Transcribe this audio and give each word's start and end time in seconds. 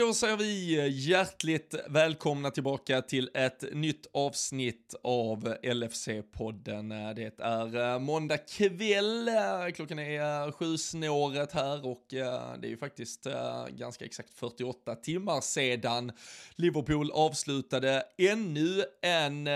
Då 0.00 0.14
säger 0.14 0.36
vi 0.36 0.88
hjärtligt 0.88 1.74
välkomna 1.88 2.50
tillbaka 2.50 3.02
till 3.02 3.30
ett 3.34 3.64
nytt 3.72 4.06
avsnitt 4.12 4.94
av 5.02 5.54
LFC-podden. 5.62 7.14
Det 7.14 7.32
är 7.38 7.92
eh, 7.92 7.98
måndag 7.98 8.38
kväll, 8.38 9.28
eh, 9.28 9.34
klockan 9.74 9.98
är 9.98 10.46
eh, 10.46 10.52
sju 10.52 10.78
snåret 10.78 11.52
här 11.52 11.86
och 11.86 12.06
det 12.10 12.66
är 12.66 12.68
ju 12.68 12.76
faktiskt 12.76 13.26
ganska 13.68 14.04
exakt 14.04 14.30
48 14.34 14.94
timmar 14.94 15.40
sedan 15.40 16.12
Liverpool 16.56 17.10
avslutade 17.10 18.02
ännu 18.18 18.84
en 19.02 19.48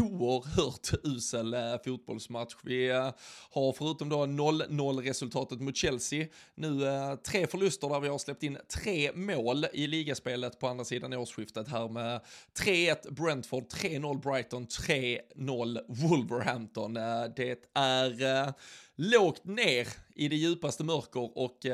oerhört 0.00 0.90
usel 1.04 1.56
fotbollsmatch. 1.84 2.54
Vi 2.62 2.88
har 3.50 3.72
förutom 3.72 4.08
då 4.08 4.16
0-0 4.16 5.02
resultatet 5.02 5.60
mot 5.60 5.76
Chelsea 5.76 6.26
nu 6.54 6.80
tre 7.26 7.46
förluster 7.46 7.88
där 7.88 8.00
vi 8.00 8.08
har 8.08 8.18
släppt 8.18 8.42
in 8.42 8.58
tre 8.82 9.12
mål 9.14 9.37
i 9.72 9.86
ligaspelet 9.86 10.58
på 10.58 10.68
andra 10.68 10.84
sidan 10.84 11.12
årsskiftet 11.16 11.68
här 11.68 11.88
med 11.88 12.20
3-1 12.58 13.10
Brentford, 13.10 13.64
3-0 13.64 14.20
Brighton, 14.20 14.66
3-0 14.66 15.78
Wolverhampton. 15.88 16.96
Eh, 16.96 17.24
det 17.36 17.64
är 17.74 18.22
eh, 18.22 18.52
lågt 18.98 19.44
ner 19.44 19.88
i 20.18 20.28
det 20.28 20.36
djupaste 20.36 20.84
mörker 20.84 21.38
och 21.38 21.58
uh, 21.64 21.72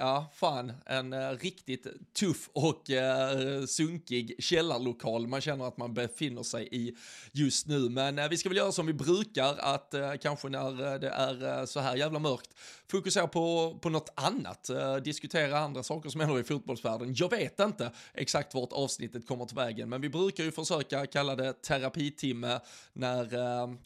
ja, 0.00 0.32
fan, 0.34 0.72
en 0.86 1.12
uh, 1.12 1.38
riktigt 1.38 1.86
tuff 2.18 2.50
och 2.52 2.90
uh, 2.90 3.66
sunkig 3.66 4.34
källarlokal 4.38 5.26
man 5.26 5.40
känner 5.40 5.68
att 5.68 5.76
man 5.76 5.94
befinner 5.94 6.42
sig 6.42 6.68
i 6.72 6.96
just 7.32 7.66
nu. 7.66 7.88
Men 7.88 8.30
vi 8.30 8.36
ska 8.36 8.48
väl 8.48 8.58
göra 8.58 8.72
som 8.72 8.86
vi 8.86 8.92
brukar, 8.92 9.56
att 9.58 9.94
kanske 10.20 10.48
när 10.48 10.98
det 10.98 11.08
är 11.08 11.66
så 11.66 11.80
här 11.80 11.96
jävla 11.96 12.18
mörkt, 12.18 12.50
fokusera 12.90 13.28
på, 13.28 13.78
på 13.82 13.88
något 13.88 14.12
annat, 14.14 14.70
diskutera 15.04 15.58
andra 15.58 15.82
saker 15.82 16.10
som 16.10 16.20
händer 16.20 16.40
i 16.40 16.44
fotbollsvärlden. 16.44 17.14
Jag 17.16 17.30
vet 17.30 17.60
inte 17.60 17.90
exakt 18.14 18.54
vart 18.54 18.72
avsnittet 18.72 19.26
kommer 19.26 19.44
till 19.44 19.56
vägen, 19.56 19.88
men 19.88 20.00
vi 20.00 20.08
brukar 20.08 20.44
ju 20.44 20.52
försöka 20.52 21.06
kalla 21.06 21.36
det 21.36 21.62
terapitimme 21.62 22.60
när, 22.92 23.36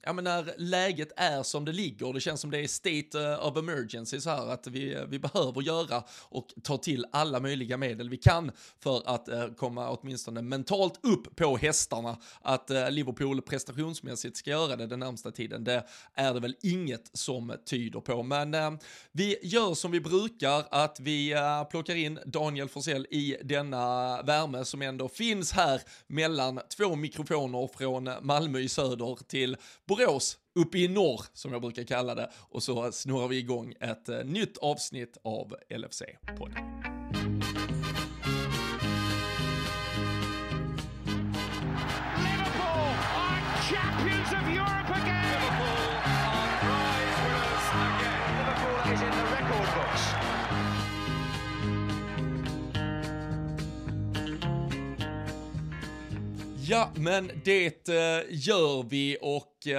ja, 0.03 0.13
men 0.13 0.25
när 0.25 0.55
läget 0.59 1.13
är 1.17 1.43
som 1.43 1.65
det 1.65 1.73
ligger. 1.73 2.13
Det 2.13 2.21
känns 2.21 2.41
som 2.41 2.51
det 2.51 2.59
är 2.59 2.66
state 2.69 3.21
eh, 3.21 3.47
of 3.47 3.57
emergency 3.57 3.97
emergency 3.97 4.21
så 4.21 4.31
här 4.31 4.47
att 4.47 4.67
vi, 4.67 4.95
eh, 4.95 5.05
vi 5.05 5.19
behöver 5.19 5.63
göra 5.63 6.05
och 6.29 6.55
ta 6.63 6.79
till 6.79 7.07
alla 7.13 7.41
möjliga 7.41 7.77
medel 7.77 8.09
vi 8.09 8.17
kan 8.17 8.51
för 8.81 9.03
att 9.07 9.29
eh, 9.29 9.47
komma 9.49 9.91
åtminstone 9.91 10.43
mentalt 10.43 11.01
upp 11.03 11.37
på 11.37 11.57
hästarna. 11.57 12.17
Att 12.41 12.71
eh, 12.71 12.91
Liverpool 12.91 13.43
prestationsmässigt 13.43 14.37
ska 14.37 14.51
göra 14.51 14.77
det 14.77 14.87
den 14.87 15.01
närmsta 15.01 15.31
tiden, 15.31 15.65
det 15.65 15.87
är 16.15 16.35
det 16.35 16.41
väl 16.41 16.57
inget 16.63 17.11
som 17.13 17.57
tyder 17.67 18.01
på. 18.01 18.23
Men 18.23 18.55
eh, 18.55 18.71
vi 19.13 19.37
gör 19.43 19.75
som 19.75 19.91
vi 19.91 20.01
brukar, 20.01 20.65
att 20.71 21.01
vi 21.01 21.33
eh, 21.33 21.65
plockar 21.65 21.95
in 21.95 22.19
Daniel 22.27 22.69
Forsell 22.69 23.07
i 23.11 23.37
denna 23.43 24.23
värme 24.23 24.65
som 24.65 24.83
ändå 24.83 25.09
finns 25.09 25.53
här 25.53 25.81
mellan 26.07 26.61
två 26.77 26.97
mikrofoner 26.97 27.69
från 27.79 28.11
Malmö 28.23 28.59
i 28.59 28.69
söder 28.69 29.19
till 29.29 29.57
Borås 29.87 30.39
uppe 30.57 30.79
i 30.79 30.89
norr, 30.89 31.21
som 31.33 31.53
jag 31.53 31.61
brukar 31.61 31.83
kalla 31.83 32.15
det, 32.15 32.31
och 32.35 32.63
så 32.63 32.93
snurrar 32.93 33.29
vi 33.29 33.39
igång 33.39 33.75
ett 33.81 34.09
uh, 34.09 34.25
nytt 34.25 34.57
avsnitt 34.59 35.17
av 35.23 35.55
LFC-podden. 35.71 36.97
Ja, 56.69 56.91
men 56.97 57.31
det 57.45 57.89
uh, 57.89 57.95
gör 58.31 58.83
vi 58.89 59.17
och 59.21 59.56
eh, 59.67 59.79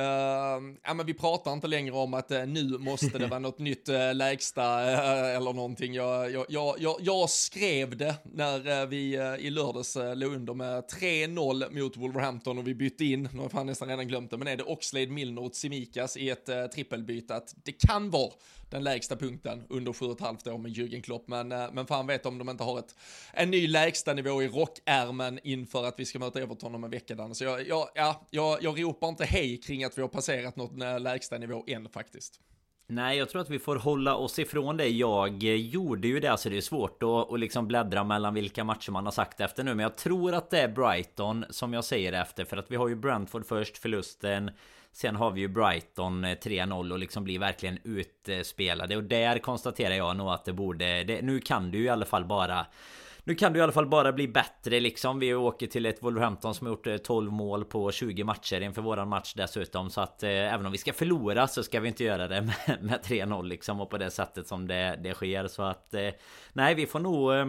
ja, 0.83 0.93
men 0.95 1.05
vi 1.05 1.13
pratar 1.13 1.53
inte 1.53 1.67
längre 1.67 1.95
om 1.95 2.13
att 2.13 2.31
eh, 2.31 2.45
nu 2.45 2.77
måste 2.77 3.17
det 3.17 3.27
vara 3.27 3.39
något 3.39 3.59
nytt 3.59 3.89
eh, 3.89 4.13
lägsta 4.13 4.91
eh, 4.91 5.35
eller 5.35 5.53
någonting. 5.53 5.93
Jag, 5.93 6.31
jag, 6.31 6.75
jag, 6.79 6.97
jag, 7.01 7.29
skrev 7.29 7.97
det 7.97 8.15
när 8.23 8.81
eh, 8.81 8.87
vi 8.87 9.15
eh, 9.15 9.35
i 9.35 9.49
lördags 9.49 9.97
låg 10.15 10.33
under 10.33 10.53
med 10.53 10.83
3-0 10.83 11.81
mot 11.81 11.97
Wolverhampton 11.97 12.57
och 12.57 12.67
vi 12.67 12.75
bytte 12.75 13.05
in, 13.05 13.29
nu 13.33 13.39
har 13.39 13.49
jag 13.53 13.65
nästan 13.65 13.87
redan 13.87 14.07
glömt 14.07 14.31
det, 14.31 14.37
men 14.37 14.47
är 14.47 14.57
det 14.57 14.63
Oxlade, 14.63 15.07
Milner 15.07 15.43
och 15.43 15.53
Tsimikas 15.53 16.17
i 16.17 16.29
ett 16.29 16.71
trippelbyte 16.73 17.35
att 17.35 17.55
det 17.63 17.71
kan 17.71 18.09
vara 18.09 18.31
den 18.69 18.83
lägsta 18.83 19.15
punkten 19.15 19.63
under 19.69 19.93
sju 19.93 20.05
och 20.05 20.11
ett 20.11 20.21
halvt 20.21 20.47
år 20.47 20.57
med 20.57 20.71
Jürgen 20.71 21.01
Klopp. 21.01 21.27
Men, 21.27 21.47
men 21.47 21.87
fan 21.87 22.07
vet 22.07 22.25
om 22.25 22.37
de 22.37 22.49
inte 22.49 22.63
har 22.63 22.79
ett, 22.79 22.95
en 23.33 23.51
ny 23.51 23.67
lägsta 23.67 24.13
nivå 24.13 24.43
i 24.43 24.47
rockärmen 24.47 25.39
inför 25.43 25.85
att 25.85 25.99
vi 25.99 26.05
ska 26.05 26.19
möta 26.19 26.41
Everton 26.41 26.75
om 26.75 26.83
en 26.83 26.89
vecka. 26.89 27.33
Så 27.33 27.43
jag, 27.43 27.67
jag, 27.67 27.89
ja, 27.95 28.27
jag, 28.29 28.63
jag 28.63 28.83
ropar 28.83 29.07
inte 29.07 29.25
hej 29.25 29.57
kring 29.57 29.76
att 29.85 29.97
vi 29.97 30.01
har 30.01 30.09
passerat 30.09 30.55
något 30.55 31.01
lägsta 31.01 31.37
nivå 31.37 31.63
än 31.67 31.89
faktiskt. 31.89 32.39
Nej, 32.89 33.17
jag 33.17 33.29
tror 33.29 33.41
att 33.41 33.49
vi 33.49 33.59
får 33.59 33.75
hålla 33.75 34.15
oss 34.15 34.39
ifrån 34.39 34.77
det. 34.77 34.87
Jag 34.87 35.43
eh, 35.43 35.55
gjorde 35.55 36.07
ju 36.07 36.19
det, 36.19 36.27
alltså 36.27 36.49
det 36.49 36.57
är 36.57 36.61
svårt 36.61 37.03
att, 37.03 37.33
att 37.33 37.39
liksom 37.39 37.67
bläddra 37.67 38.03
mellan 38.03 38.33
vilka 38.33 38.63
matcher 38.63 38.91
man 38.91 39.05
har 39.05 39.11
sagt 39.11 39.41
efter 39.41 39.63
nu. 39.63 39.75
Men 39.75 39.83
jag 39.83 39.95
tror 39.95 40.33
att 40.33 40.49
det 40.49 40.59
är 40.59 40.67
Brighton 40.67 41.45
som 41.49 41.73
jag 41.73 41.83
säger 41.83 42.13
efter. 42.13 42.45
För 42.45 42.57
att 42.57 42.71
vi 42.71 42.75
har 42.75 42.87
ju 42.87 42.95
Brentford 42.95 43.45
först, 43.45 43.77
förlusten. 43.77 44.51
Sen 44.91 45.15
har 45.15 45.31
vi 45.31 45.41
ju 45.41 45.47
Brighton 45.47 46.23
eh, 46.23 46.37
3-0 46.37 46.91
och 46.91 46.99
liksom 46.99 47.23
blir 47.23 47.39
verkligen 47.39 47.79
utspelade. 47.83 48.97
Och 48.97 49.03
där 49.03 49.39
konstaterar 49.39 49.93
jag 49.93 50.17
nog 50.17 50.29
att 50.29 50.45
det 50.45 50.53
borde... 50.53 51.03
Det, 51.03 51.21
nu 51.21 51.39
kan 51.39 51.71
du 51.71 51.77
ju 51.77 51.83
i 51.83 51.89
alla 51.89 52.05
fall 52.05 52.25
bara 52.25 52.65
nu 53.27 53.35
kan 53.35 53.53
det 53.53 53.59
i 53.59 53.61
alla 53.61 53.71
fall 53.71 53.87
bara 53.87 54.11
bli 54.11 54.27
bättre 54.27 54.79
liksom. 54.79 55.19
Vi 55.19 55.33
åker 55.33 55.67
till 55.67 55.85
ett 55.85 56.03
Wolverhampton 56.03 56.55
som 56.55 56.67
har 56.67 56.71
gjort 56.71 56.87
eh, 56.87 56.97
12 56.97 57.31
mål 57.31 57.65
på 57.65 57.91
20 57.91 58.23
matcher 58.23 58.61
inför 58.61 58.81
våran 58.81 59.09
match 59.09 59.33
dessutom. 59.33 59.89
Så 59.89 60.01
att 60.01 60.23
eh, 60.23 60.29
även 60.29 60.65
om 60.65 60.71
vi 60.71 60.77
ska 60.77 60.93
förlora 60.93 61.47
så 61.47 61.63
ska 61.63 61.79
vi 61.79 61.87
inte 61.87 62.03
göra 62.03 62.27
det 62.27 62.41
med, 62.67 62.83
med 62.83 62.99
3-0 62.99 63.43
liksom. 63.43 63.81
Och 63.81 63.89
på 63.89 63.97
det 63.97 64.11
sättet 64.11 64.47
som 64.47 64.67
det, 64.67 64.99
det 65.03 65.13
sker. 65.13 65.47
Så 65.47 65.63
att 65.63 65.93
eh, 65.93 66.09
nej, 66.53 66.75
vi 66.75 66.85
får 66.85 66.99
nog... 66.99 67.33
Eh, 67.33 67.45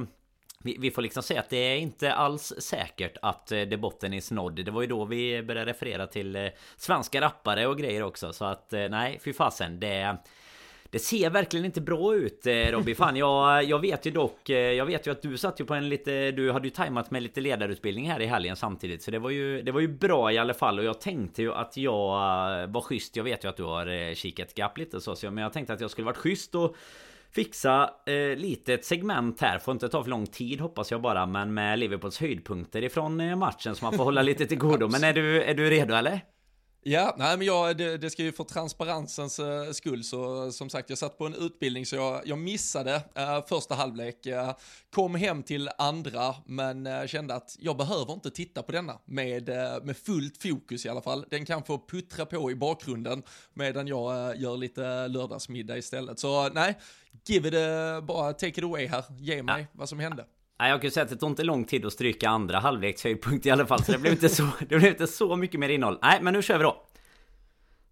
vi, 0.62 0.76
vi, 0.80 0.90
får 0.90 1.02
liksom 1.02 1.22
säga 1.22 1.40
att 1.40 1.50
det 1.50 1.56
är 1.56 1.76
inte 1.76 2.12
alls 2.12 2.52
säkert 2.58 3.16
att 3.22 3.46
the 3.46 3.64
det 3.64 3.76
botten 3.76 4.14
är 4.14 4.20
snodd. 4.20 4.64
Det 4.64 4.70
var 4.70 4.80
ju 4.80 4.86
då 4.86 5.04
vi 5.04 5.42
började 5.42 5.70
referera 5.70 6.06
till 6.06 6.36
eh, 6.36 6.48
svenska 6.76 7.20
rappare 7.20 7.66
och 7.66 7.78
grejer 7.78 8.02
också. 8.02 8.32
Så 8.32 8.44
att 8.44 8.72
nej, 8.72 9.20
fy 9.24 9.32
fasen. 9.32 9.80
Det... 9.80 10.16
Det 10.90 10.98
ser 10.98 11.30
verkligen 11.30 11.66
inte 11.66 11.80
bra 11.80 12.14
ut 12.14 12.46
eh, 12.46 12.52
Robin, 12.52 12.72
Robby. 12.72 12.94
Fan 12.94 13.16
jag, 13.16 13.64
jag 13.64 13.78
vet 13.78 14.06
ju 14.06 14.10
dock 14.10 14.50
eh, 14.50 14.56
Jag 14.56 14.86
vet 14.86 15.06
ju 15.06 15.10
att 15.10 15.22
du 15.22 15.36
satt 15.36 15.60
ju 15.60 15.64
på 15.64 15.74
en 15.74 15.88
lite 15.88 16.30
Du 16.30 16.52
hade 16.52 16.66
ju 16.66 16.70
tajmat 16.70 17.10
med 17.10 17.22
lite 17.22 17.40
ledarutbildning 17.40 18.10
här 18.10 18.20
i 18.20 18.26
helgen 18.26 18.56
samtidigt 18.56 19.02
Så 19.02 19.10
det 19.10 19.18
var 19.18 19.30
ju 19.30 19.62
Det 19.62 19.72
var 19.72 19.80
ju 19.80 19.88
bra 19.88 20.32
i 20.32 20.38
alla 20.38 20.54
fall 20.54 20.78
Och 20.78 20.84
jag 20.84 21.00
tänkte 21.00 21.42
ju 21.42 21.54
att 21.54 21.76
jag 21.76 22.12
eh, 22.62 22.66
var 22.66 22.80
schysst 22.80 23.16
Jag 23.16 23.24
vet 23.24 23.44
ju 23.44 23.48
att 23.48 23.56
du 23.56 23.62
har 23.62 24.14
kikat 24.14 24.54
gapp 24.54 24.78
lite 24.78 25.00
så, 25.00 25.16
så 25.16 25.30
Men 25.30 25.42
jag 25.42 25.52
tänkte 25.52 25.72
att 25.72 25.80
jag 25.80 25.90
skulle 25.90 26.04
varit 26.04 26.16
schysst 26.16 26.54
och 26.54 26.76
Fixa 27.30 27.90
eh, 28.06 28.36
lite 28.36 28.74
ett 28.74 28.84
segment 28.84 29.40
här 29.40 29.58
Får 29.58 29.72
inte 29.72 29.88
ta 29.88 30.02
för 30.02 30.10
lång 30.10 30.26
tid 30.26 30.60
hoppas 30.60 30.90
jag 30.90 31.02
bara 31.02 31.26
Men 31.26 31.54
med 31.54 31.78
Liverpools 31.78 32.20
höjdpunkter 32.20 32.84
ifrån 32.84 33.38
matchen 33.38 33.74
Så 33.74 33.84
man 33.84 33.94
får 33.94 34.04
hålla 34.04 34.22
lite 34.22 34.46
till 34.46 34.58
godo 34.58 34.88
Men 34.88 35.04
är 35.04 35.12
du, 35.12 35.42
är 35.42 35.54
du 35.54 35.70
redo 35.70 35.94
eller? 35.94 36.20
Ja, 36.82 37.14
nej 37.18 37.38
men 37.38 37.46
jag, 37.46 37.76
det, 37.76 37.98
det, 37.98 38.10
ska 38.10 38.22
ju 38.22 38.32
för 38.32 38.44
transparensens 38.44 39.38
uh, 39.38 39.70
skull 39.72 40.04
så 40.04 40.52
som 40.52 40.70
sagt 40.70 40.90
jag 40.90 40.98
satt 40.98 41.18
på 41.18 41.26
en 41.26 41.34
utbildning 41.34 41.86
så 41.86 41.96
jag, 41.96 42.22
jag 42.24 42.38
missade 42.38 42.94
uh, 42.94 43.46
första 43.48 43.74
halvlek, 43.74 44.26
uh, 44.26 44.52
kom 44.90 45.14
hem 45.14 45.42
till 45.42 45.70
andra 45.78 46.34
men 46.46 47.08
kände 47.08 47.34
att 47.34 47.56
jag 47.58 47.76
behöver 47.76 48.12
inte 48.12 48.30
titta 48.30 48.62
på 48.62 48.72
denna 48.72 48.98
med, 49.04 49.48
med 49.82 49.96
fullt 49.96 50.42
fokus 50.42 50.86
i 50.86 50.88
alla 50.88 51.02
fall. 51.02 51.26
Den 51.30 51.44
kan 51.44 51.62
få 51.62 51.86
puttra 51.88 52.26
på 52.26 52.50
i 52.50 52.54
bakgrunden 52.54 53.22
medan 53.54 53.86
jag 53.86 54.36
gör 54.36 54.56
lite 54.56 55.08
lördagsmiddag 55.08 55.78
istället. 55.78 56.18
Så 56.18 56.48
nej, 56.48 56.78
give 57.26 57.48
it, 57.48 57.54
bara 58.04 58.32
take 58.32 58.58
it 58.58 58.64
away 58.64 58.86
här, 58.86 59.04
ge 59.18 59.42
mig 59.42 59.60
ja. 59.60 59.66
vad 59.72 59.88
som 59.88 59.98
hände. 59.98 60.24
Nej, 60.58 60.70
jag 60.70 60.80
kan 60.80 60.86
ju 60.86 60.90
säga 60.90 61.04
att 61.04 61.10
det 61.10 61.16
tog 61.16 61.30
inte 61.30 61.42
lång 61.44 61.64
tid 61.64 61.86
att 61.86 61.92
stryka 61.92 62.28
andra 62.28 62.58
halvleks 62.58 63.04
höjdpunkt 63.04 63.46
i 63.46 63.50
alla 63.50 63.66
fall 63.66 63.84
Så 63.84 63.92
det 63.92 63.98
blev 63.98 64.12
inte 64.12 64.28
så, 64.28 64.42
det 64.58 64.66
blev 64.66 64.86
inte 64.86 65.06
så 65.06 65.36
mycket 65.36 65.60
mer 65.60 65.68
innehåll. 65.68 65.98
Nej, 66.02 66.18
men 66.22 66.34
nu 66.34 66.42
kör 66.42 66.58
vi 66.58 66.64
då. 66.64 66.82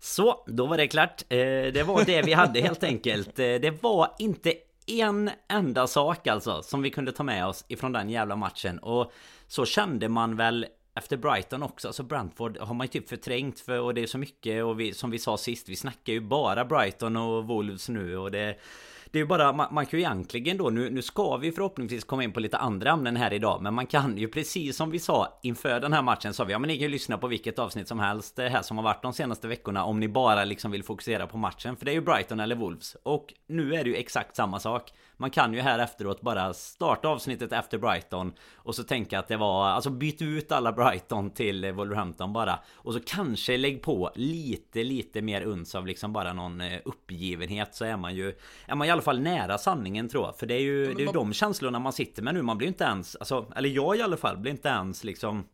Så, 0.01 0.45
då 0.47 0.67
var 0.67 0.77
det 0.77 0.89
klart. 0.89 1.23
Eh, 1.29 1.37
Det 1.73 1.87
var 1.87 2.05
det 2.05 2.23
vi 2.23 2.33
hade 2.33 2.61
helt 2.61 2.85
enkelt. 2.85 3.39
Eh, 3.39 3.45
Det 3.45 3.83
var 3.83 4.11
inte 4.19 4.55
en 4.87 5.31
enda 5.49 5.87
sak 5.87 6.27
alltså 6.27 6.63
Som 6.63 6.83
vi 6.83 6.91
kunde 6.91 7.13
ta 7.13 7.23
med 7.23 7.47
oss 7.47 7.65
ifrån 7.69 7.93
den 7.93 8.11
jävla 8.11 8.37
matchen. 8.37 8.79
Och 8.79 9.13
så 9.47 9.65
kände 9.65 10.09
man 10.09 10.37
väl 10.37 10.67
efter 10.95 11.17
Brighton 11.17 11.63
också, 11.63 11.89
alltså 11.89 12.03
Brentford 12.03 12.59
har 12.59 12.75
man 12.75 12.85
ju 12.85 12.89
typ 12.89 13.09
förträngt 13.09 13.61
för 13.61 13.81
och 13.81 13.95
det 13.95 14.03
är 14.03 14.07
så 14.07 14.19
mycket 14.19 14.65
och 14.65 14.81
vi, 14.81 14.95
som 14.95 15.11
vi 15.11 15.19
sa 15.19 15.37
sist, 15.37 15.69
vi 15.69 15.77
snackar 15.77 16.13
ju 16.13 16.21
bara 16.21 16.65
Brighton 16.65 17.17
och 17.17 17.45
Wolves 17.45 17.89
nu 17.89 18.17
och 18.19 18.31
det 18.31 18.57
det 19.11 19.19
är 19.19 19.21
ju 19.21 19.27
bara, 19.27 19.53
man, 19.53 19.75
man, 19.75 19.87
kan 19.87 19.99
ju 19.99 20.05
egentligen 20.05 20.57
då, 20.57 20.71
nu, 20.71 20.91
nu 20.91 21.03
ska 21.03 21.37
vi 21.37 21.53
förhoppningsvis 21.53 22.05
komma 22.05 22.25
in 22.25 22.33
på 22.33 22.41
lite 22.41 22.59
andra 22.59 22.91
ämnen 22.91 23.17
här 23.17 23.33
idag 23.33 23.63
Men 23.63 23.75
man 23.75 23.87
kan 23.87 24.19
ju 24.19 24.29
precis 24.29 24.77
som 24.77 24.91
vi 24.91 24.99
sa 24.99 25.39
inför 25.43 25.81
den 25.81 25.93
här 25.93 26.03
matchen 26.03 26.35
sa 26.35 26.45
vi 26.45 26.53
Ja 26.53 26.59
men 26.59 26.69
ni 26.69 26.75
kan 26.75 26.83
ju 26.83 26.89
lyssna 26.89 27.19
på 27.19 27.27
vilket 27.27 27.59
avsnitt 27.59 27.89
som 27.89 27.99
helst 27.99 28.37
det 28.37 28.49
här 28.49 28.63
som 28.63 28.77
har 28.77 28.85
varit 28.85 29.03
de 29.03 29.13
senaste 29.13 29.49
veckorna 29.49 29.85
Om 29.85 30.01
ni 30.01 30.09
bara 30.09 30.45
liksom 30.45 30.71
vill 30.71 30.85
fokusera 30.85 31.27
på 31.27 31.39
matchen 31.39 31.77
För 31.77 31.85
det 31.85 31.91
är 31.91 31.95
ju 31.95 32.01
Brighton 32.01 32.41
eller 32.41 32.57
Wolves. 32.57 32.97
Och 33.03 33.35
nu 33.47 33.75
är 33.75 33.85
det 33.85 33.91
ju 33.91 33.97
exakt 33.97 34.37
samma 34.37 34.61
sak. 34.61 34.93
Man 35.17 35.31
kan 35.31 35.55
ju 35.55 35.61
här 35.61 35.79
efteråt 35.79 36.21
bara 36.21 36.55
starta 36.55 37.09
avsnittet 37.09 37.53
efter 37.53 37.79
Brighton 37.79 38.33
Och 38.57 38.75
så 38.75 38.83
tänka 38.83 39.19
att 39.19 39.29
det 39.29 39.37
var 39.37 39.67
Alltså 39.67 39.91
byt 39.91 40.23
ut 40.23 40.53
alla 40.53 40.73
Brighton 40.73 41.31
till 41.31 41.73
Wolverhampton 41.73 42.33
bara. 42.33 42.59
Och 42.75 42.93
så 42.93 43.01
kanske 43.01 43.57
lägg 43.57 43.83
på 43.83 44.11
lite 44.15 44.85
lite 44.85 45.23
mer 45.23 45.43
uns 45.43 45.75
av 45.75 45.87
liksom 45.87 46.13
bara 46.13 46.33
någon 46.33 46.61
eh, 46.61 46.79
uppgivenhet 46.85 47.75
Så 47.75 47.85
är 47.85 47.97
man 47.97 48.15
ju 48.15 48.35
Är 48.67 48.75
man 48.75 48.87
i 48.87 48.91
alla 48.91 49.03
fall 49.03 49.21
nära 49.21 49.59
sanningen 49.59 50.09
tror 50.09 50.25
jag. 50.25 50.39
För 50.39 50.47
det 50.47 50.55
är 50.55 50.63
ju, 50.63 50.95
det 50.95 51.03
är 51.03 51.07
ju 51.07 51.13
de 51.13 51.33
känslorna 51.33 51.79
man 51.79 51.93
sitter 51.93 52.23
med 52.23 52.35
nu 52.35 52.43
Man 52.43 52.59
blir 52.59 52.69
inte 52.69 52.85
ens 52.85 53.17
Alltså 53.17 53.53
eller 53.57 53.69
jag 53.69 53.97
i 53.97 54.03
alla 54.03 54.17
fall 54.17 54.37
blir 54.37 54.53
inte 54.53 54.69
ens 54.69 55.05
liksom 55.05 55.45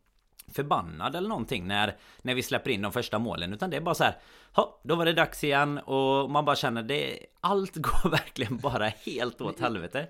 förbannad 0.49 1.17
eller 1.17 1.29
någonting 1.29 1.67
när, 1.67 1.97
när 2.23 2.35
vi 2.35 2.43
släpper 2.43 2.71
in 2.71 2.83
de 2.83 2.93
första 2.93 3.19
målen. 3.19 3.53
Utan 3.53 3.71
det 3.71 3.77
är 3.77 3.81
bara 3.81 3.95
så 3.95 4.05
här 4.05 4.17
då 4.83 4.95
var 4.95 5.05
det 5.05 5.13
dags 5.13 5.45
igen. 5.45 5.79
Och 5.79 6.31
man 6.31 6.45
bara 6.45 6.57
känner 6.57 6.83
det 6.83 7.19
Allt 7.41 7.77
går 7.77 8.11
verkligen 8.11 8.57
bara 8.57 8.87
helt 8.87 9.41
åt 9.41 9.61
helvete. 9.61 10.07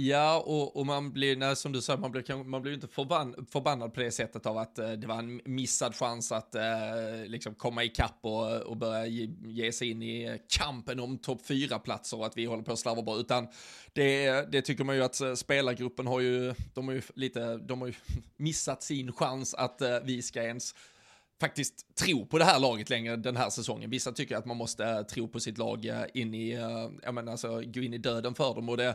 Ja, 0.00 0.42
och, 0.46 0.76
och 0.76 0.86
man 0.86 1.12
blir, 1.12 1.36
nej, 1.36 1.56
som 1.56 1.72
du 1.72 1.82
sa, 1.82 1.96
man 1.96 2.10
blir, 2.10 2.44
man 2.44 2.62
blir 2.62 2.72
inte 2.72 2.88
förbann, 2.88 3.46
förbannad 3.50 3.94
på 3.94 4.00
det 4.00 4.10
sättet 4.10 4.46
av 4.46 4.58
att 4.58 4.78
eh, 4.78 4.92
det 4.92 5.06
var 5.06 5.18
en 5.18 5.40
missad 5.44 5.94
chans 5.94 6.32
att 6.32 6.54
eh, 6.54 6.62
liksom 7.26 7.54
komma 7.54 7.84
ikapp 7.84 8.18
och, 8.20 8.56
och 8.56 8.76
börja 8.76 9.06
ge, 9.06 9.28
ge 9.44 9.72
sig 9.72 9.90
in 9.90 10.02
i 10.02 10.40
kampen 10.48 11.00
om 11.00 11.18
topp 11.18 11.46
fyra 11.46 11.78
platser 11.78 12.18
och 12.18 12.26
att 12.26 12.36
vi 12.36 12.44
håller 12.44 12.62
på 12.62 12.72
att 12.72 12.78
slarva 12.78 13.02
bra, 13.02 13.16
utan 13.16 13.48
det, 13.92 14.30
det 14.52 14.62
tycker 14.62 14.84
man 14.84 14.96
ju 14.96 15.02
att 15.02 15.20
eh, 15.20 15.34
spelargruppen 15.34 16.06
har 16.06 16.20
ju, 16.20 16.54
de 16.74 16.88
har 16.88 16.94
ju 16.94 17.02
lite, 17.14 17.56
de 17.56 17.80
har 17.80 17.88
ju 17.88 17.94
missat 18.36 18.82
sin 18.82 19.12
chans 19.12 19.54
att 19.54 19.80
eh, 19.80 19.98
vi 20.04 20.22
ska 20.22 20.42
ens 20.42 20.74
faktiskt 21.40 21.94
tro 21.94 22.26
på 22.26 22.38
det 22.38 22.44
här 22.44 22.60
laget 22.60 22.90
längre 22.90 23.16
den 23.16 23.36
här 23.36 23.50
säsongen. 23.50 23.90
Vissa 23.90 24.12
tycker 24.12 24.36
att 24.36 24.46
man 24.46 24.56
måste 24.56 24.84
eh, 24.84 25.02
tro 25.02 25.28
på 25.28 25.40
sitt 25.40 25.58
lag 25.58 25.86
eh, 25.86 26.04
in 26.14 26.34
i, 26.34 26.50
eh, 26.50 26.90
jag 27.02 27.14
menar 27.14 27.32
alltså 27.32 27.60
gå 27.60 27.80
in 27.80 27.94
i 27.94 27.98
döden 27.98 28.34
för 28.34 28.54
dem. 28.54 28.68
Och 28.68 28.76
det, 28.76 28.94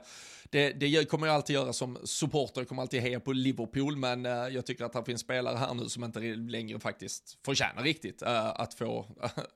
det, 0.50 0.72
det 0.72 1.10
kommer 1.10 1.28
jag 1.28 1.36
alltid 1.36 1.54
göra 1.54 1.74
som 1.74 1.98
supporter, 2.04 2.62
jag 2.62 2.68
kommer 2.68 2.82
alltid 2.82 3.02
heja 3.02 3.20
på 3.20 3.34
Liverpool, 3.34 3.98
men 3.98 4.26
jag 4.26 4.66
tycker 4.66 4.86
att 4.86 4.94
det 4.94 5.04
finns 5.06 5.22
spelare 5.22 5.58
här 5.58 5.74
nu 5.74 5.90
som 5.90 6.04
inte 6.04 6.20
längre 6.20 6.80
faktiskt 6.80 7.38
förtjänar 7.46 7.84
riktigt 7.84 8.24
att 8.24 8.74
få 8.74 9.06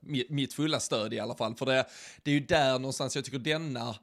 mitt 0.28 0.52
fulla 0.52 0.80
stöd 0.80 1.14
i 1.14 1.20
alla 1.20 1.34
fall, 1.34 1.54
för 1.54 1.66
det, 1.66 1.86
det 2.22 2.30
är 2.30 2.34
ju 2.34 2.40
där 2.40 2.78
någonstans 2.78 3.16
jag 3.16 3.24
tycker 3.24 3.38
denna 3.38 3.94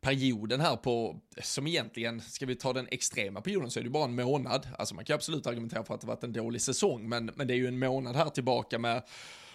perioden 0.00 0.60
här 0.60 0.76
på, 0.76 1.20
som 1.42 1.66
egentligen, 1.66 2.20
ska 2.20 2.46
vi 2.46 2.56
ta 2.56 2.72
den 2.72 2.88
extrema 2.90 3.40
perioden 3.40 3.70
så 3.70 3.80
är 3.80 3.84
det 3.84 3.90
bara 3.90 4.04
en 4.04 4.14
månad. 4.14 4.68
Alltså 4.78 4.94
man 4.94 5.04
kan 5.04 5.14
absolut 5.14 5.46
argumentera 5.46 5.84
för 5.84 5.94
att 5.94 6.00
det 6.00 6.06
varit 6.06 6.24
en 6.24 6.32
dålig 6.32 6.62
säsong, 6.62 7.08
men, 7.08 7.30
men 7.34 7.46
det 7.46 7.54
är 7.54 7.56
ju 7.56 7.66
en 7.66 7.78
månad 7.78 8.16
här 8.16 8.30
tillbaka 8.30 8.78
med 8.78 9.02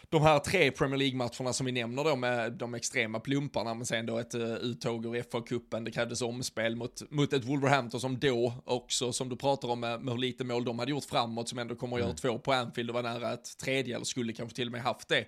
de 0.10 0.22
här 0.22 0.40
tre 0.40 0.72
Premier 0.72 0.98
League-matcherna 0.98 1.54
som 1.54 1.66
vi 1.66 1.72
nämner 1.72 2.04
då 2.04 2.16
med 2.16 2.52
de 2.52 2.74
extrema 2.74 3.20
plumparna, 3.20 3.74
men 3.74 3.86
sen 3.86 4.06
då 4.06 4.18
ett 4.18 4.36
uh, 4.36 4.54
uttåg 4.54 5.06
ur 5.06 5.22
FA-cupen, 5.24 5.86
det 5.86 5.92
krävdes 5.92 6.22
omspel 6.22 6.76
mot, 6.76 7.12
mot 7.12 7.34
ett 7.34 7.46
Wolverhampton 7.46 8.02
som 8.02 8.20
då 8.20 8.54
också, 8.66 9.14
som 9.14 9.30
du 9.30 9.36
pratar 9.36 9.68
om 9.68 9.80
med, 9.80 10.02
med 10.02 10.14
hur 10.14 10.20
lite 10.20 10.44
mål 10.44 10.66
de 10.66 10.80
hade 10.80 10.92
gjort 10.92 11.06
framåt, 11.06 11.50
som 11.50 11.60
ändå 11.60 11.76
kommer 11.76 11.96
att 11.96 12.00
göra 12.00 12.10
mm. 12.10 12.18
två 12.18 12.40
på 12.40 12.54
Anfield 12.54 12.90
och 12.90 12.94
var 12.94 13.04
nära 13.04 13.34
ett 13.34 13.58
tredje, 13.58 13.96
eller 13.96 14.06
skulle 14.06 14.34
kanske 14.34 14.56
till 14.56 14.68
och 14.68 14.72
med 14.72 14.82
haft 14.82 15.10
det. 15.10 15.26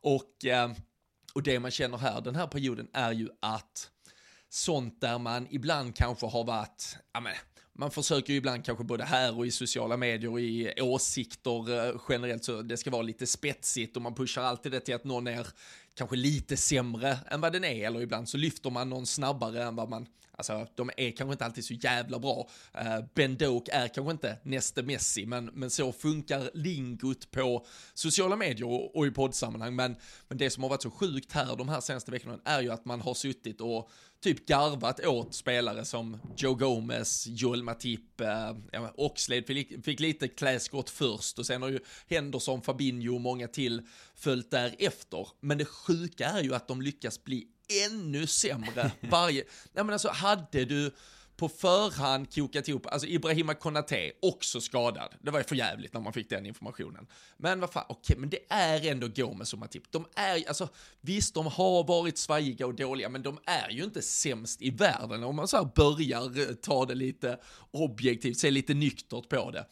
Och, 0.00 0.30
uh, 0.46 0.76
och 1.34 1.42
det 1.42 1.60
man 1.60 1.70
känner 1.70 1.98
här 1.98 2.20
den 2.20 2.36
här 2.36 2.46
perioden 2.46 2.88
är 2.92 3.12
ju 3.12 3.28
att 3.40 3.90
sånt 4.48 5.00
där 5.00 5.18
man 5.18 5.46
ibland 5.50 5.96
kanske 5.96 6.26
har 6.26 6.44
varit, 6.44 6.96
ja 7.12 7.20
men, 7.20 7.32
man 7.78 7.90
försöker 7.90 8.32
ju 8.32 8.38
ibland 8.38 8.64
kanske 8.64 8.84
både 8.84 9.04
här 9.04 9.38
och 9.38 9.46
i 9.46 9.50
sociala 9.50 9.96
medier 9.96 10.30
och 10.30 10.40
i 10.40 10.80
åsikter 10.80 11.88
eh, 11.88 12.00
generellt 12.08 12.44
så 12.44 12.62
det 12.62 12.76
ska 12.76 12.90
vara 12.90 13.02
lite 13.02 13.26
spetsigt 13.26 13.96
och 13.96 14.02
man 14.02 14.14
pushar 14.14 14.42
alltid 14.42 14.72
det 14.72 14.80
till 14.80 14.94
att 14.94 15.04
någon 15.04 15.26
är 15.26 15.46
kanske 15.94 16.16
lite 16.16 16.56
sämre 16.56 17.18
än 17.30 17.40
vad 17.40 17.52
den 17.52 17.64
är. 17.64 17.86
Eller 17.86 18.02
ibland 18.02 18.28
så 18.28 18.36
lyfter 18.36 18.70
man 18.70 18.90
någon 18.90 19.06
snabbare 19.06 19.62
än 19.62 19.76
vad 19.76 19.88
man 19.88 20.06
Alltså, 20.36 20.66
de 20.74 20.90
är 20.96 21.10
kanske 21.10 21.32
inte 21.32 21.44
alltid 21.44 21.64
så 21.64 21.74
jävla 21.74 22.18
bra. 22.18 22.48
Uh, 22.80 23.04
ben 23.14 23.36
Doak 23.36 23.68
är 23.72 23.88
kanske 23.88 24.10
inte 24.10 24.38
näste 24.42 24.82
Messi, 24.82 25.26
men, 25.26 25.44
men 25.44 25.70
så 25.70 25.92
funkar 25.92 26.50
lingot 26.54 27.30
på 27.30 27.66
sociala 27.94 28.36
medier 28.36 28.68
och, 28.68 28.96
och 28.96 29.06
i 29.06 29.10
poddsammanhang. 29.10 29.76
Men, 29.76 29.96
men 30.28 30.38
det 30.38 30.50
som 30.50 30.62
har 30.62 30.70
varit 30.70 30.82
så 30.82 30.90
sjukt 30.90 31.32
här 31.32 31.56
de 31.56 31.68
här 31.68 31.80
senaste 31.80 32.10
veckorna 32.10 32.38
är 32.44 32.60
ju 32.60 32.70
att 32.70 32.84
man 32.84 33.00
har 33.00 33.14
suttit 33.14 33.60
och 33.60 33.90
typ 34.20 34.46
garvat 34.46 35.06
åt 35.06 35.34
spelare 35.34 35.84
som 35.84 36.18
Joe 36.36 36.54
Gomez, 36.54 37.26
Joel 37.26 37.62
Matip, 37.62 38.20
eh, 38.20 38.56
ja, 38.72 38.92
Oxlade 38.96 39.42
fick, 39.42 39.84
fick 39.84 40.00
lite 40.00 40.28
kläskott 40.28 40.90
först 40.90 41.38
och 41.38 41.46
sen 41.46 41.62
har 41.62 41.68
ju 41.68 41.78
Henderson, 42.08 42.62
Fabinho 42.62 43.14
och 43.14 43.20
många 43.20 43.48
till 43.48 43.82
följt 44.14 44.50
därefter. 44.50 45.28
Men 45.40 45.58
det 45.58 45.64
sjuka 45.64 46.26
är 46.26 46.42
ju 46.42 46.54
att 46.54 46.68
de 46.68 46.82
lyckas 46.82 47.24
bli 47.24 47.46
ännu 47.86 48.26
sämre 48.26 48.90
varje... 49.00 49.44
Nej 49.72 49.84
men 49.84 49.90
alltså, 49.90 50.08
hade 50.08 50.64
du 50.64 50.92
på 51.36 51.48
förhand 51.48 52.34
kokat 52.34 52.68
ihop, 52.68 52.86
alltså 52.86 53.08
Ibrahima 53.08 53.54
Konate, 53.54 54.12
också 54.22 54.60
skadad. 54.60 55.14
Det 55.20 55.30
var 55.30 55.38
ju 55.38 55.44
för 55.44 55.56
jävligt 55.56 55.94
när 55.94 56.00
man 56.00 56.12
fick 56.12 56.30
den 56.30 56.46
informationen. 56.46 57.06
Men 57.36 57.60
vad 57.60 57.72
fan, 57.72 57.84
okej, 57.88 58.00
okay, 58.00 58.16
men 58.20 58.30
det 58.30 58.38
är 58.48 58.90
ändå 58.90 59.08
Gomes 59.08 59.52
och 59.52 59.58
Matip. 59.58 59.92
De 59.92 60.06
är, 60.14 60.48
alltså 60.48 60.68
visst, 61.00 61.34
de 61.34 61.46
har 61.46 61.84
varit 61.84 62.18
svajiga 62.18 62.66
och 62.66 62.74
dåliga, 62.74 63.08
men 63.08 63.22
de 63.22 63.38
är 63.46 63.70
ju 63.70 63.84
inte 63.84 64.02
sämst 64.02 64.62
i 64.62 64.70
världen 64.70 65.24
om 65.24 65.36
man 65.36 65.48
så 65.48 65.56
här 65.56 65.70
börjar 65.74 66.38
eh, 66.38 66.54
ta 66.54 66.86
det 66.86 66.94
lite 66.94 67.38
objektivt, 67.70 68.38
se 68.38 68.50
lite 68.50 68.74
nyktert 68.74 69.28
på 69.28 69.50
det. 69.50 69.66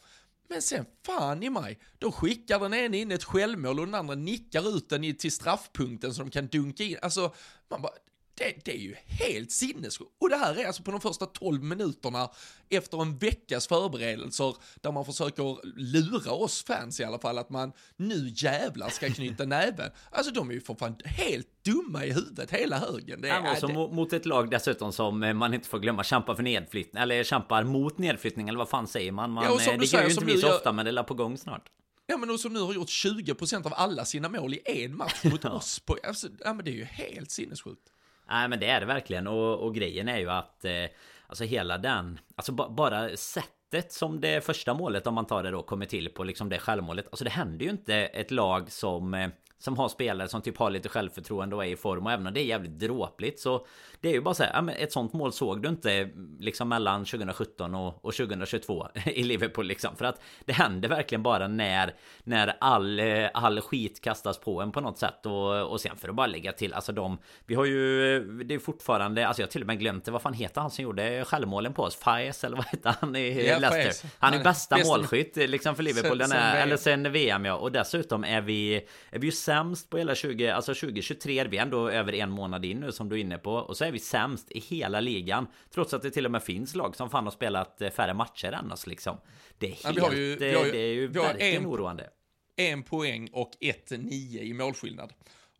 Men 0.47 0.61
sen 0.61 0.85
fan 1.05 1.43
i 1.43 1.49
mig, 1.49 1.79
då 1.99 2.11
skickar 2.11 2.59
den 2.59 2.73
ene 2.73 2.97
in 2.97 3.11
ett 3.11 3.23
självmål 3.23 3.79
och 3.79 3.85
den 3.85 3.95
andra 3.95 4.15
nickar 4.15 4.77
ut 4.77 4.89
den 4.89 5.15
till 5.15 5.31
straffpunkten 5.31 6.13
så 6.13 6.21
de 6.21 6.31
kan 6.31 6.47
dunka 6.47 6.83
in. 6.83 6.97
Alltså, 7.01 7.33
man 7.69 7.81
bara, 7.81 7.93
det, 8.37 8.65
det, 8.65 8.71
är 8.71 8.79
ju 8.79 8.95
helt 9.07 9.51
sinnessjukt. 9.51 10.11
Och 10.21 10.29
det 10.29 10.35
här 10.35 10.59
är 10.59 10.67
alltså 10.67 10.83
på 10.83 10.91
de 10.91 11.01
första 11.01 11.25
12 11.25 11.63
minuterna 11.63 12.29
efter 12.69 13.01
en 13.01 13.17
veckas 13.17 13.67
förberedelser 13.67 14.55
där 14.81 14.91
man 14.91 15.05
försöker 15.05 15.59
lura 15.77 16.31
oss 16.31 16.63
fans 16.63 16.99
i 16.99 17.03
alla 17.03 17.19
fall 17.19 17.37
att 17.37 17.49
man 17.49 17.71
nu 17.95 18.33
jävlar 18.35 18.89
ska 18.89 19.09
knyta 19.09 19.45
näven. 19.45 19.91
Alltså 20.11 20.33
de 20.33 20.49
är 20.49 20.53
ju 20.53 20.61
för 20.61 20.75
fan 20.75 20.95
helt 21.05 21.47
dumma 21.65 22.05
i 22.05 22.13
huvudet 22.13 22.51
hela 22.51 22.79
högen. 22.79 23.21
Det 23.21 23.29
är, 23.29 23.43
ja, 23.43 23.49
alltså, 23.49 23.67
det... 23.67 23.73
Mot 23.73 24.13
ett 24.13 24.25
lag 24.25 24.49
dessutom 24.49 24.93
som 24.93 25.23
eh, 25.23 25.33
man 25.33 25.53
inte 25.53 25.67
får 25.67 25.79
glömma 25.79 26.03
kämpar 26.03 26.35
för 26.35 26.43
nedflyttning, 26.43 27.03
eller 27.03 27.23
kämpar 27.23 27.63
mot 27.63 27.97
nedflyttning, 27.97 28.49
eller 28.49 28.59
vad 28.59 28.69
fan 28.69 28.87
säger 28.87 29.11
man? 29.11 29.31
man 29.31 29.43
ja, 29.43 29.71
eh, 29.71 29.79
det 29.79 29.85
gör 29.85 30.03
ju 30.03 30.09
inte 30.09 30.25
vi 30.25 30.37
så 30.37 30.47
gör... 30.47 30.55
ofta, 30.55 30.71
men 30.71 30.85
det 30.85 30.99
är 30.99 31.03
på 31.03 31.13
gång 31.13 31.37
snart. 31.37 31.69
Ja 32.07 32.17
men 32.17 32.29
och 32.29 32.39
som 32.39 32.53
nu 32.53 32.59
har 32.59 32.73
gjort 32.73 32.87
20% 32.87 33.65
av 33.65 33.73
alla 33.73 34.05
sina 34.05 34.29
mål 34.29 34.53
i 34.53 34.61
en 34.65 34.97
match 34.97 35.23
mot 35.23 35.45
oss. 35.55 35.79
På, 35.79 35.97
alltså, 36.07 36.27
ja 36.43 36.53
men 36.53 36.65
det 36.65 36.71
är 36.71 36.75
ju 36.75 36.83
helt 36.83 37.31
sinnessjukt. 37.31 37.91
Nej 38.29 38.47
men 38.47 38.59
det 38.59 38.67
är 38.67 38.79
det 38.79 38.85
verkligen. 38.85 39.27
Och, 39.27 39.59
och 39.59 39.75
grejen 39.75 40.07
är 40.07 40.17
ju 40.17 40.29
att 40.29 40.65
eh, 40.65 40.85
Alltså 41.27 41.43
hela 41.43 41.77
den 41.77 42.19
Alltså 42.35 42.51
bara 42.51 43.17
sättet 43.17 43.91
som 43.91 44.21
det 44.21 44.45
första 44.45 44.73
målet 44.73 45.07
om 45.07 45.13
man 45.13 45.25
tar 45.25 45.43
det 45.43 45.51
då 45.51 45.63
kommer 45.63 45.85
till 45.85 46.09
på 46.09 46.23
liksom 46.23 46.49
det 46.49 46.59
självmålet. 46.59 47.07
Alltså 47.11 47.23
det 47.23 47.29
händer 47.29 47.65
ju 47.65 47.71
inte 47.71 47.95
ett 47.95 48.31
lag 48.31 48.71
som 48.71 49.13
eh, 49.13 49.29
som 49.57 49.77
har 49.77 49.89
spelare 49.89 50.27
som 50.27 50.41
typ 50.41 50.57
har 50.57 50.69
lite 50.69 50.89
självförtroende 50.89 51.55
och 51.55 51.65
är 51.65 51.69
i 51.69 51.75
form. 51.75 52.05
Och 52.05 52.11
även 52.11 52.27
om 52.27 52.33
det 52.33 52.41
är 52.41 52.45
jävligt 52.45 52.79
dråpligt 52.79 53.39
så 53.39 53.65
det 54.05 54.09
är 54.09 54.13
ju 54.13 54.21
bara 54.21 54.33
så 54.33 54.43
här, 54.43 54.75
ett 54.77 54.91
sånt 54.91 55.13
mål 55.13 55.33
såg 55.33 55.61
du 55.61 55.69
inte 55.69 56.09
liksom 56.39 56.69
mellan 56.69 57.05
2017 57.05 57.75
och, 57.75 58.05
och 58.05 58.13
2022 58.13 58.87
i 59.05 59.23
Liverpool 59.23 59.65
liksom. 59.65 59.95
För 59.95 60.05
att 60.05 60.21
det 60.45 60.53
händer 60.53 60.89
verkligen 60.89 61.23
bara 61.23 61.47
när 61.47 61.93
när 62.23 62.55
all, 62.59 63.01
all 63.33 63.61
skit 63.61 64.01
kastas 64.01 64.37
på 64.37 64.61
en 64.61 64.71
på 64.71 64.81
något 64.81 64.97
sätt. 64.97 65.25
Och, 65.25 65.71
och 65.71 65.81
sen 65.81 65.95
för 65.97 66.09
att 66.09 66.15
bara 66.15 66.27
lägga 66.27 66.51
till 66.51 66.73
alltså 66.73 66.91
de 66.91 67.17
Vi 67.45 67.55
har 67.55 67.65
ju 67.65 68.19
Det 68.43 68.55
är 68.55 68.59
fortfarande 68.59 69.27
alltså 69.27 69.41
jag 69.41 69.47
har 69.47 69.51
till 69.51 69.61
och 69.61 69.67
med 69.67 69.79
glömt 69.79 70.05
det 70.05 70.11
vad 70.11 70.21
fan 70.21 70.33
heter 70.33 70.61
han 70.61 70.71
som 70.71 70.83
gjorde 70.83 71.25
självmålen 71.25 71.73
på 71.73 71.83
oss? 71.83 71.95
Faes 71.95 72.43
eller 72.43 72.57
vad 72.57 72.65
heter 72.65 72.95
han 72.99 73.15
i 73.15 73.19
yeah, 73.19 73.61
Leicester? 73.61 74.09
Han 74.19 74.33
är 74.33 74.43
bästa 74.43 74.77
målskytt 74.85 75.35
liksom 75.35 75.75
för 75.75 75.83
Liverpool 75.83 76.19
sen, 76.19 76.29
den 76.29 76.39
är, 76.39 76.51
sen 76.51 76.61
eller 76.61 76.77
sen 76.77 77.11
VM 77.11 77.45
ja. 77.45 77.55
Och 77.55 77.71
dessutom 77.71 78.23
är 78.23 78.41
vi 78.41 78.75
Är 79.09 79.19
vi 79.19 79.25
ju 79.27 79.31
sämst 79.31 79.89
på 79.89 79.97
hela 79.97 80.15
20, 80.15 80.49
alltså 80.49 80.73
2023 80.73 81.43
Vi 81.43 81.57
är 81.57 81.61
ändå 81.61 81.89
över 81.89 82.13
en 82.13 82.31
månad 82.31 82.65
in 82.65 82.79
nu 82.79 82.91
som 82.91 83.09
du 83.09 83.15
är 83.15 83.19
inne 83.19 83.37
på. 83.37 83.53
Och 83.53 83.77
så 83.77 83.85
är 83.85 83.91
vi 83.91 83.94
sämst 84.03 84.51
i 84.51 84.59
hela 84.59 84.99
ligan 84.99 85.47
Trots 85.73 85.93
att 85.93 86.01
det 86.01 86.11
till 86.11 86.25
och 86.25 86.31
med 86.31 86.43
finns 86.43 86.75
lag 86.75 86.95
som 86.95 87.09
fan 87.09 87.23
har 87.23 87.31
spelat 87.31 87.81
eh, 87.81 87.89
färre 87.89 88.13
matcher 88.13 88.51
än 88.51 88.71
oss 88.71 88.87
liksom 88.87 89.17
Det 89.57 89.67
är 89.67 89.83
helt, 89.85 89.97
ja, 89.97 90.13
ju, 90.13 90.35
det, 90.35 90.51
ju, 90.51 90.71
det 90.71 90.77
är 90.77 90.93
ju 90.93 91.07
verkligen 91.07 91.61
en, 91.61 91.67
oroande 91.67 92.09
En 92.55 92.83
poäng 92.83 93.29
och 93.33 93.51
1-9 93.61 94.11
i 94.39 94.53
målskillnad 94.53 95.13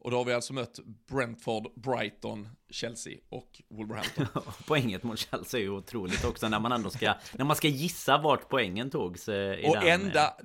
och 0.05 0.11
då 0.11 0.17
har 0.17 0.25
vi 0.25 0.33
alltså 0.33 0.53
mött 0.53 0.79
Brentford, 1.09 1.67
Brighton, 1.75 2.49
Chelsea 2.69 3.17
och 3.29 3.61
Wolverhampton. 3.69 4.27
Poänget 4.67 5.03
mot 5.03 5.19
Chelsea 5.19 5.59
är 5.59 5.63
ju 5.63 5.69
otroligt 5.69 6.25
också 6.25 6.49
när 6.49 6.59
man 6.59 6.71
ändå 6.71 6.89
ska, 6.89 7.13
när 7.33 7.45
man 7.45 7.55
ska 7.55 7.67
gissa 7.67 8.17
vart 8.17 8.49
poängen 8.49 8.89
togs. 8.89 9.29
Eh, 9.29 9.69
och 9.69 9.75
den, 9.75 10.01
enda, 10.01 10.35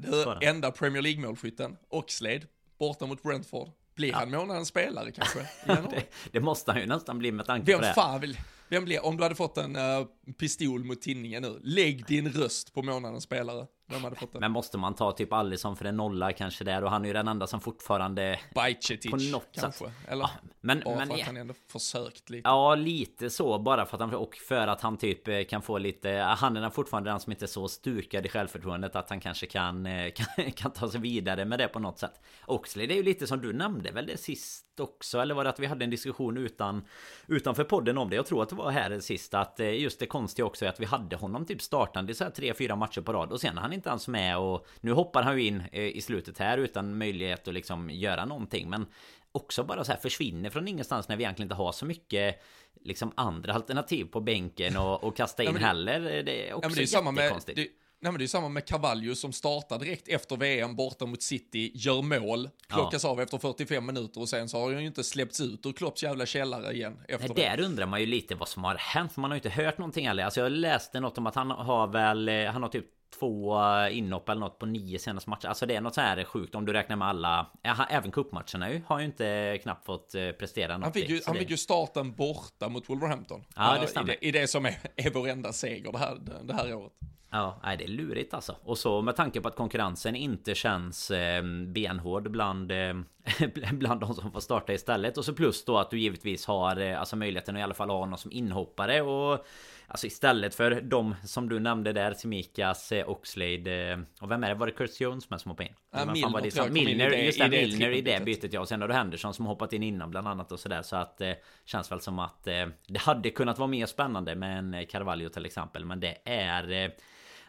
eh, 0.40 0.48
enda 0.48 0.70
Premier 0.70 1.02
League-målskytten, 1.02 1.76
Oxlade, 1.88 2.42
borta 2.78 3.06
mot 3.06 3.22
Brentford. 3.22 3.68
Blir 4.00 4.10
ja. 4.10 4.18
han 4.18 4.30
månadens 4.30 4.68
spelare 4.68 5.12
kanske? 5.12 5.38
det, 5.66 6.04
det, 6.32 6.40
måste 6.40 6.72
han 6.72 6.80
ju 6.80 6.86
nästan 6.86 7.18
bli 7.18 7.32
med 7.32 7.46
tanke 7.46 7.72
vem 7.72 7.80
på 7.80 7.86
det. 7.86 7.94
Fan 7.94 8.20
vill, 8.20 8.38
vem 8.68 8.84
blir, 8.84 9.04
om 9.04 9.16
du 9.16 9.22
hade 9.22 9.34
fått 9.34 9.58
en 9.58 9.76
uh, 9.76 10.06
pistol 10.38 10.84
mot 10.84 11.02
tinningen 11.02 11.42
nu, 11.42 11.60
lägg 11.62 12.06
din 12.06 12.32
röst 12.32 12.74
på 12.74 12.82
månadens 12.82 13.24
spelare. 13.24 13.66
Vem 13.90 14.04
hade 14.04 14.16
fått 14.16 14.32
det? 14.32 14.40
Men 14.40 14.52
måste 14.52 14.78
man 14.78 14.94
ta 14.94 15.12
typ 15.12 15.32
Alisson 15.32 15.76
för 15.76 15.84
en 15.84 15.96
nolla 15.96 16.32
kanske 16.32 16.64
där 16.64 16.84
och 16.84 16.90
han 16.90 17.02
är 17.04 17.06
ju 17.06 17.12
den 17.12 17.28
enda 17.28 17.46
som 17.46 17.60
fortfarande 17.60 18.40
Bajcetic 18.54 19.10
på 19.10 19.16
något 19.16 19.48
kanske? 19.52 19.84
sätt. 19.84 19.94
Eller? 20.08 20.22
Ja, 20.22 20.30
men, 20.60 20.80
Bara 20.84 20.96
men 20.96 21.06
för 21.06 21.14
att 21.14 21.20
ja. 21.20 21.26
han 21.26 21.36
ändå 21.36 21.54
försökt 21.68 22.30
lite. 22.30 22.48
Ja, 22.48 22.74
lite 22.74 23.30
så. 23.30 23.58
Bara 23.58 23.86
för 23.86 23.96
att 23.96 24.00
han... 24.00 24.14
Och 24.14 24.36
för 24.36 24.66
att 24.66 24.80
han 24.80 24.96
typ 24.96 25.28
eh, 25.28 25.42
kan 25.44 25.62
få 25.62 25.78
lite... 25.78 26.10
Han 26.38 26.56
är 26.56 26.70
fortfarande 26.70 27.10
den 27.10 27.20
som 27.20 27.32
inte 27.32 27.44
är 27.44 27.46
så 27.46 27.68
stukad 27.68 28.26
i 28.26 28.28
självförtroendet 28.28 28.96
att 28.96 29.10
han 29.10 29.20
kanske 29.20 29.46
kan, 29.46 29.86
eh, 29.86 30.12
kan, 30.36 30.52
kan 30.52 30.70
ta 30.70 30.90
sig 30.90 31.00
vidare 31.00 31.44
med 31.44 31.58
det 31.58 31.68
på 31.68 31.78
något 31.78 31.98
sätt. 31.98 32.20
Oxley, 32.46 32.86
det 32.86 32.94
är 32.94 32.96
ju 32.96 33.02
lite 33.02 33.26
som 33.26 33.40
du 33.40 33.52
nämnde 33.52 33.90
väl 33.90 34.06
det 34.06 34.16
sist 34.16 34.66
också? 34.80 35.18
Eller 35.18 35.34
var 35.34 35.44
det 35.44 35.50
att 35.50 35.60
vi 35.60 35.66
hade 35.66 35.84
en 35.84 35.90
diskussion 35.90 36.36
utan, 36.36 36.84
utanför 37.26 37.64
podden 37.64 37.98
om 37.98 38.10
det? 38.10 38.16
Jag 38.16 38.26
tror 38.26 38.42
att 38.42 38.48
det 38.48 38.54
var 38.54 38.70
här 38.70 39.00
sist 39.00 39.34
att 39.34 39.60
eh, 39.60 39.80
just 39.80 39.98
det 39.98 40.06
konstiga 40.06 40.46
också 40.46 40.64
är 40.64 40.68
att 40.68 40.80
vi 40.80 40.84
hade 40.84 41.16
honom 41.16 41.46
typ 41.46 41.62
startande 41.62 42.12
i 42.12 42.14
så 42.14 42.24
här 42.24 42.30
tre, 42.30 42.54
fyra 42.54 42.76
matcher 42.76 43.00
på 43.00 43.12
rad 43.12 43.32
och 43.32 43.40
sen 43.40 43.58
han 43.58 43.72
inte 43.72 43.79
ens 43.88 44.08
med 44.08 44.38
och 44.38 44.66
nu 44.80 44.92
hoppar 44.92 45.22
han 45.22 45.36
ju 45.40 45.46
in 45.46 45.62
eh, 45.72 45.82
i 45.84 46.00
slutet 46.00 46.38
här 46.38 46.58
utan 46.58 46.98
möjlighet 46.98 47.48
att 47.48 47.54
liksom 47.54 47.90
göra 47.90 48.24
någonting. 48.24 48.70
Men 48.70 48.86
också 49.32 49.64
bara 49.64 49.84
så 49.84 49.92
här 49.92 49.98
försvinner 49.98 50.50
från 50.50 50.68
ingenstans 50.68 51.08
när 51.08 51.16
vi 51.16 51.22
egentligen 51.24 51.46
inte 51.46 51.54
har 51.54 51.72
så 51.72 51.84
mycket 51.86 52.42
liksom 52.84 53.12
andra 53.14 53.52
alternativ 53.54 54.04
på 54.04 54.20
bänken 54.20 54.76
och, 54.76 55.04
och 55.04 55.16
kasta 55.16 55.42
in 55.42 55.46
Ja, 55.48 55.52
det- 55.58 55.58
heller. 55.64 56.00
Det 56.22 56.48
är 56.48 56.54
också 56.54 56.70
Ja, 56.70 56.74
det 56.76 56.82
är 56.82 56.86
samma 56.86 57.10
med, 57.10 57.32
det, 57.46 57.54
nej, 57.56 57.68
men 58.12 58.18
det 58.18 58.24
är 58.24 58.26
samma 58.26 58.48
med 58.48 58.66
Carvalho 58.66 59.14
som 59.14 59.32
startar 59.32 59.78
direkt 59.78 60.08
efter 60.08 60.36
VM 60.36 60.76
borta 60.76 61.06
mot 61.06 61.22
City, 61.22 61.72
gör 61.74 62.02
mål, 62.02 62.48
plockas 62.68 63.04
av 63.04 63.20
efter 63.20 63.38
45 63.38 63.86
minuter 63.86 64.20
och 64.20 64.28
sen 64.28 64.48
så 64.48 64.58
har 64.60 64.72
han 64.72 64.80
ju 64.80 64.86
inte 64.86 65.04
släppts 65.04 65.40
ut 65.40 65.66
ur 65.66 65.72
Klopps 65.72 66.02
jävla 66.02 66.26
källare 66.26 66.72
igen 66.72 66.98
efter 67.08 67.28
Nej, 67.28 67.36
det. 67.36 67.42
där 67.56 67.64
undrar 67.64 67.86
man 67.86 68.00
ju 68.00 68.06
lite 68.06 68.34
vad 68.34 68.48
som 68.48 68.64
har 68.64 68.74
hänt. 68.74 69.16
Man 69.16 69.30
har 69.30 69.36
ju 69.36 69.38
inte 69.44 69.62
hört 69.62 69.78
någonting 69.78 70.06
heller. 70.08 70.24
Alltså 70.24 70.40
jag 70.40 70.52
läste 70.52 71.00
något 71.00 71.18
om 71.18 71.26
att 71.26 71.34
han 71.34 71.50
har 71.50 71.86
väl... 71.86 72.28
eh, 72.28 72.44
Han 72.44 72.62
har 72.62 72.68
typ 72.70 72.86
två 73.18 73.60
eh, 73.62 73.98
inhopp 73.98 74.28
eller 74.28 74.40
något 74.40 74.58
på 74.58 74.66
nio 74.66 74.98
senaste 74.98 75.30
matcher. 75.30 75.46
Alltså 75.48 75.66
det 75.66 75.76
är 75.76 75.80
något 75.80 75.94
så 75.94 76.00
här 76.00 76.24
sjukt 76.24 76.54
om 76.54 76.64
du 76.66 76.72
räknar 76.72 76.96
med 76.96 77.08
alla... 77.08 77.46
Även 77.90 78.10
cupmatcherna 78.10 78.70
ju. 78.72 78.82
Har 78.86 78.98
ju 78.98 79.04
inte 79.04 79.58
knappt 79.62 79.86
fått 79.86 80.14
eh, 80.14 80.30
prestera 80.30 80.78
något 80.78 80.84
Han 80.84 80.92
fick, 80.92 81.08
ju, 81.08 81.16
i, 81.16 81.22
han 81.26 81.34
det- 81.34 81.40
fick 81.40 81.50
ju 81.50 81.56
starten 81.56 82.12
borta 82.12 82.68
mot 82.68 82.90
Wolverhampton. 82.90 83.44
Ja, 83.56 83.72
det 83.74 83.80
Eh, 83.80 83.86
stämmer. 83.86 84.12
I 84.12 84.16
det, 84.20 84.26
I 84.26 84.30
det 84.42 84.48
som 84.48 84.66
är, 84.66 84.78
är 84.96 85.10
vår 85.10 85.28
enda 85.28 85.52
seger 85.52 85.92
det 85.92 85.98
här, 85.98 86.18
det 86.42 86.54
här 86.54 86.74
året. 86.74 86.92
Ja, 87.32 87.60
nej, 87.62 87.76
det 87.76 87.84
är 87.84 87.88
lurigt 87.88 88.34
alltså. 88.34 88.56
Och 88.64 88.78
så 88.78 89.02
med 89.02 89.16
tanke 89.16 89.40
på 89.40 89.48
att 89.48 89.56
konkurrensen 89.56 90.16
inte 90.16 90.54
känns 90.54 91.10
eh, 91.10 91.42
benhård 91.66 92.30
bland, 92.30 92.72
eh, 92.72 92.94
bland 93.72 94.00
de 94.00 94.14
som 94.14 94.32
får 94.32 94.40
starta 94.40 94.72
istället. 94.72 95.18
Och 95.18 95.24
så 95.24 95.32
plus 95.32 95.64
då 95.64 95.78
att 95.78 95.90
du 95.90 95.98
givetvis 96.00 96.46
har 96.46 96.80
eh, 96.80 97.00
alltså 97.00 97.16
möjligheten 97.16 97.56
att 97.56 97.60
i 97.60 97.62
alla 97.62 97.74
fall 97.74 97.90
ha 97.90 97.98
honom 97.98 98.18
som 98.18 98.32
inhoppare. 98.32 99.02
Och 99.02 99.46
alltså 99.90 100.06
istället 100.06 100.54
för 100.54 100.80
de 100.80 101.14
som 101.24 101.48
du 101.48 101.58
nämnde 101.58 101.92
där, 101.92 102.14
Simikas, 102.14 102.92
eh, 102.92 103.08
Oxlade 103.08 103.90
eh, 103.90 103.98
och 104.20 104.30
vem 104.30 104.44
är 104.44 104.48
det? 104.48 104.54
Var 104.54 104.66
det 104.66 104.72
Kurt 104.72 105.00
Jones 105.00 105.30
med 105.30 105.40
som 105.40 105.50
hoppade 105.50 105.68
in? 105.68 105.74
Ja, 105.90 106.12
Milner 106.12 106.30
var 106.32 106.40
det? 106.40 106.66
i 106.66 106.70
Milner, 106.70 107.10
just 107.10 107.38
det, 107.38 107.48
Milner 107.48 107.90
i 107.90 108.00
det 108.00 108.24
bytet 108.24 108.52
ja. 108.52 108.60
Och 108.60 108.68
sen 108.68 108.80
har 108.80 108.88
du 108.88 108.94
Henderson 108.94 109.34
som 109.34 109.46
hoppat 109.46 109.72
in 109.72 109.82
innan 109.82 110.10
bland 110.10 110.28
annat 110.28 110.52
och 110.52 110.60
sådär. 110.60 110.82
Så 110.82 110.96
att 110.96 111.20
eh, 111.20 111.32
känns 111.64 111.92
väl 111.92 112.00
som 112.00 112.18
att 112.18 112.46
eh, 112.46 112.66
det 112.86 112.98
hade 112.98 113.30
kunnat 113.30 113.58
vara 113.58 113.68
mer 113.68 113.86
spännande 113.86 114.34
med 114.34 114.58
en 114.58 114.74
eh, 114.74 114.86
Carvalho 114.86 115.28
till 115.28 115.46
exempel. 115.46 115.84
Men 115.84 116.00
det 116.00 116.18
är... 116.24 116.84
Eh, 116.84 116.90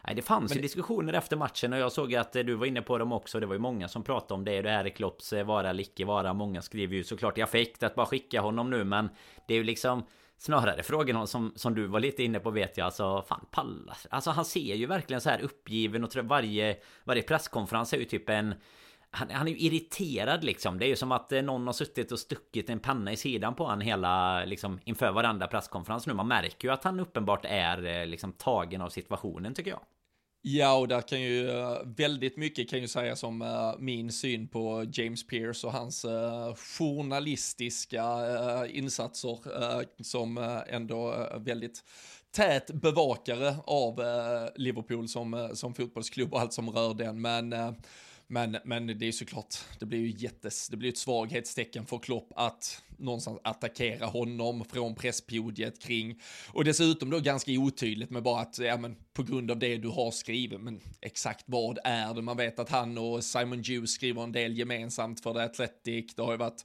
Nej, 0.06 0.14
det 0.14 0.22
fanns 0.22 0.50
Men 0.50 0.56
ju 0.56 0.62
diskussioner 0.62 1.12
efter 1.12 1.36
matchen 1.36 1.72
och 1.72 1.78
jag 1.78 1.92
såg 1.92 2.14
att 2.14 2.32
du 2.32 2.54
var 2.54 2.66
inne 2.66 2.82
på 2.82 2.98
dem 2.98 3.12
också. 3.12 3.40
Det 3.40 3.46
var 3.46 3.54
ju 3.54 3.58
många 3.58 3.88
som 3.88 4.02
pratade 4.02 4.34
om 4.34 4.44
det. 4.44 4.62
Det 4.62 4.70
här 4.70 4.84
är 4.84 4.88
Klopps 4.88 5.32
vara 5.32 5.70
eller 5.70 5.82
icke 5.82 6.04
vara. 6.04 6.32
Många 6.32 6.62
skriver 6.62 6.96
ju 6.96 7.04
såklart 7.04 7.38
i 7.38 7.42
affekt 7.42 7.82
att 7.82 7.94
bara 7.94 8.06
skicka 8.06 8.40
honom 8.40 8.70
nu. 8.70 8.84
Men 8.84 9.08
det 9.46 9.54
är 9.54 9.58
ju 9.58 9.64
liksom 9.64 10.04
snarare 10.42 10.82
frågan 10.82 11.26
som, 11.26 11.52
som 11.56 11.74
du 11.74 11.86
var 11.86 12.00
lite 12.00 12.22
inne 12.22 12.40
på 12.40 12.50
vet 12.50 12.76
jag. 12.76 12.84
Alltså 12.84 13.24
fan 13.28 13.46
pallas. 13.50 14.06
Alltså 14.10 14.30
han 14.30 14.44
ser 14.44 14.74
ju 14.74 14.86
verkligen 14.86 15.20
så 15.20 15.30
här 15.30 15.40
uppgiven 15.40 16.04
och 16.04 16.10
tror 16.10 16.22
varje, 16.22 16.76
varje 17.04 17.22
presskonferens 17.22 17.92
är 17.92 17.98
ju 17.98 18.04
typ 18.04 18.28
en 18.28 18.54
han, 19.10 19.30
han 19.30 19.48
är 19.48 19.52
ju 19.52 19.58
irriterad 19.58 20.44
liksom. 20.44 20.78
Det 20.78 20.86
är 20.86 20.88
ju 20.88 20.96
som 20.96 21.12
att 21.12 21.32
eh, 21.32 21.42
någon 21.42 21.66
har 21.66 21.72
suttit 21.72 22.12
och 22.12 22.18
stuckit 22.18 22.70
en 22.70 22.80
penna 22.80 23.12
i 23.12 23.16
sidan 23.16 23.54
på 23.54 23.66
han 23.66 23.80
hela 23.80 24.44
liksom 24.44 24.80
inför 24.84 25.12
varandra 25.12 25.46
presskonferens 25.46 26.06
nu. 26.06 26.14
Man 26.14 26.28
märker 26.28 26.68
ju 26.68 26.74
att 26.74 26.84
han 26.84 27.00
uppenbart 27.00 27.44
är 27.44 27.84
eh, 27.84 28.06
liksom 28.06 28.32
tagen 28.32 28.80
av 28.80 28.88
situationen 28.88 29.54
tycker 29.54 29.70
jag. 29.70 29.80
Ja, 30.44 30.74
och 30.78 30.88
där 30.88 31.00
kan 31.00 31.20
ju 31.20 31.50
eh, 31.50 31.78
väldigt 31.84 32.36
mycket 32.36 32.70
kan 32.70 32.80
ju 32.80 32.88
sägas 32.88 33.22
om 33.22 33.42
eh, 33.42 33.74
min 33.78 34.12
syn 34.12 34.48
på 34.48 34.86
James 34.92 35.26
Pierce 35.26 35.66
och 35.66 35.72
hans 35.72 36.04
eh, 36.04 36.54
journalistiska 36.54 38.04
insatser 38.66 39.38
som 40.02 40.38
ändå 40.68 41.28
väldigt 41.36 41.84
tät 42.30 42.70
bevakare 42.70 43.56
av 43.64 44.00
Liverpool 44.56 45.08
som, 45.08 45.50
som 45.54 45.74
fotbollsklubb 45.74 46.34
och 46.34 46.40
allt 46.40 46.52
som 46.52 46.70
rör 46.70 46.94
den. 46.94 47.20
Men 47.20 47.54
men, 48.32 48.56
men 48.64 48.86
det 48.86 48.92
är 48.92 49.06
ju 49.06 49.12
såklart, 49.12 49.56
det 49.78 49.86
blir 49.86 49.98
ju 49.98 50.14
jättes, 50.18 50.68
det 50.68 50.76
blir 50.76 50.88
ett 50.88 50.98
svaghetstecken 50.98 51.86
för 51.86 51.98
Klopp 51.98 52.32
att 52.36 52.82
någonstans 52.96 53.38
attackera 53.44 54.06
honom 54.06 54.64
från 54.64 54.94
presspodiet 54.94 55.82
kring, 55.82 56.20
och 56.52 56.64
dessutom 56.64 57.10
då 57.10 57.20
ganska 57.20 57.52
otydligt 57.52 58.10
med 58.10 58.22
bara 58.22 58.40
att, 58.40 58.58
ja 58.58 58.76
men 58.76 58.96
på 59.12 59.22
grund 59.22 59.50
av 59.50 59.58
det 59.58 59.76
du 59.76 59.88
har 59.88 60.10
skrivit, 60.10 60.60
men 60.60 60.80
exakt 61.00 61.44
vad 61.46 61.78
är 61.84 62.14
det? 62.14 62.22
Man 62.22 62.36
vet 62.36 62.58
att 62.58 62.70
han 62.70 62.98
och 62.98 63.24
Simon 63.24 63.64
Hughes 63.64 63.92
skriver 63.92 64.22
en 64.22 64.32
del 64.32 64.58
gemensamt 64.58 65.22
för 65.22 65.34
The 65.34 65.40
Athletic, 65.40 66.14
det 66.14 66.22
har 66.22 66.32
ju 66.32 66.38
varit 66.38 66.64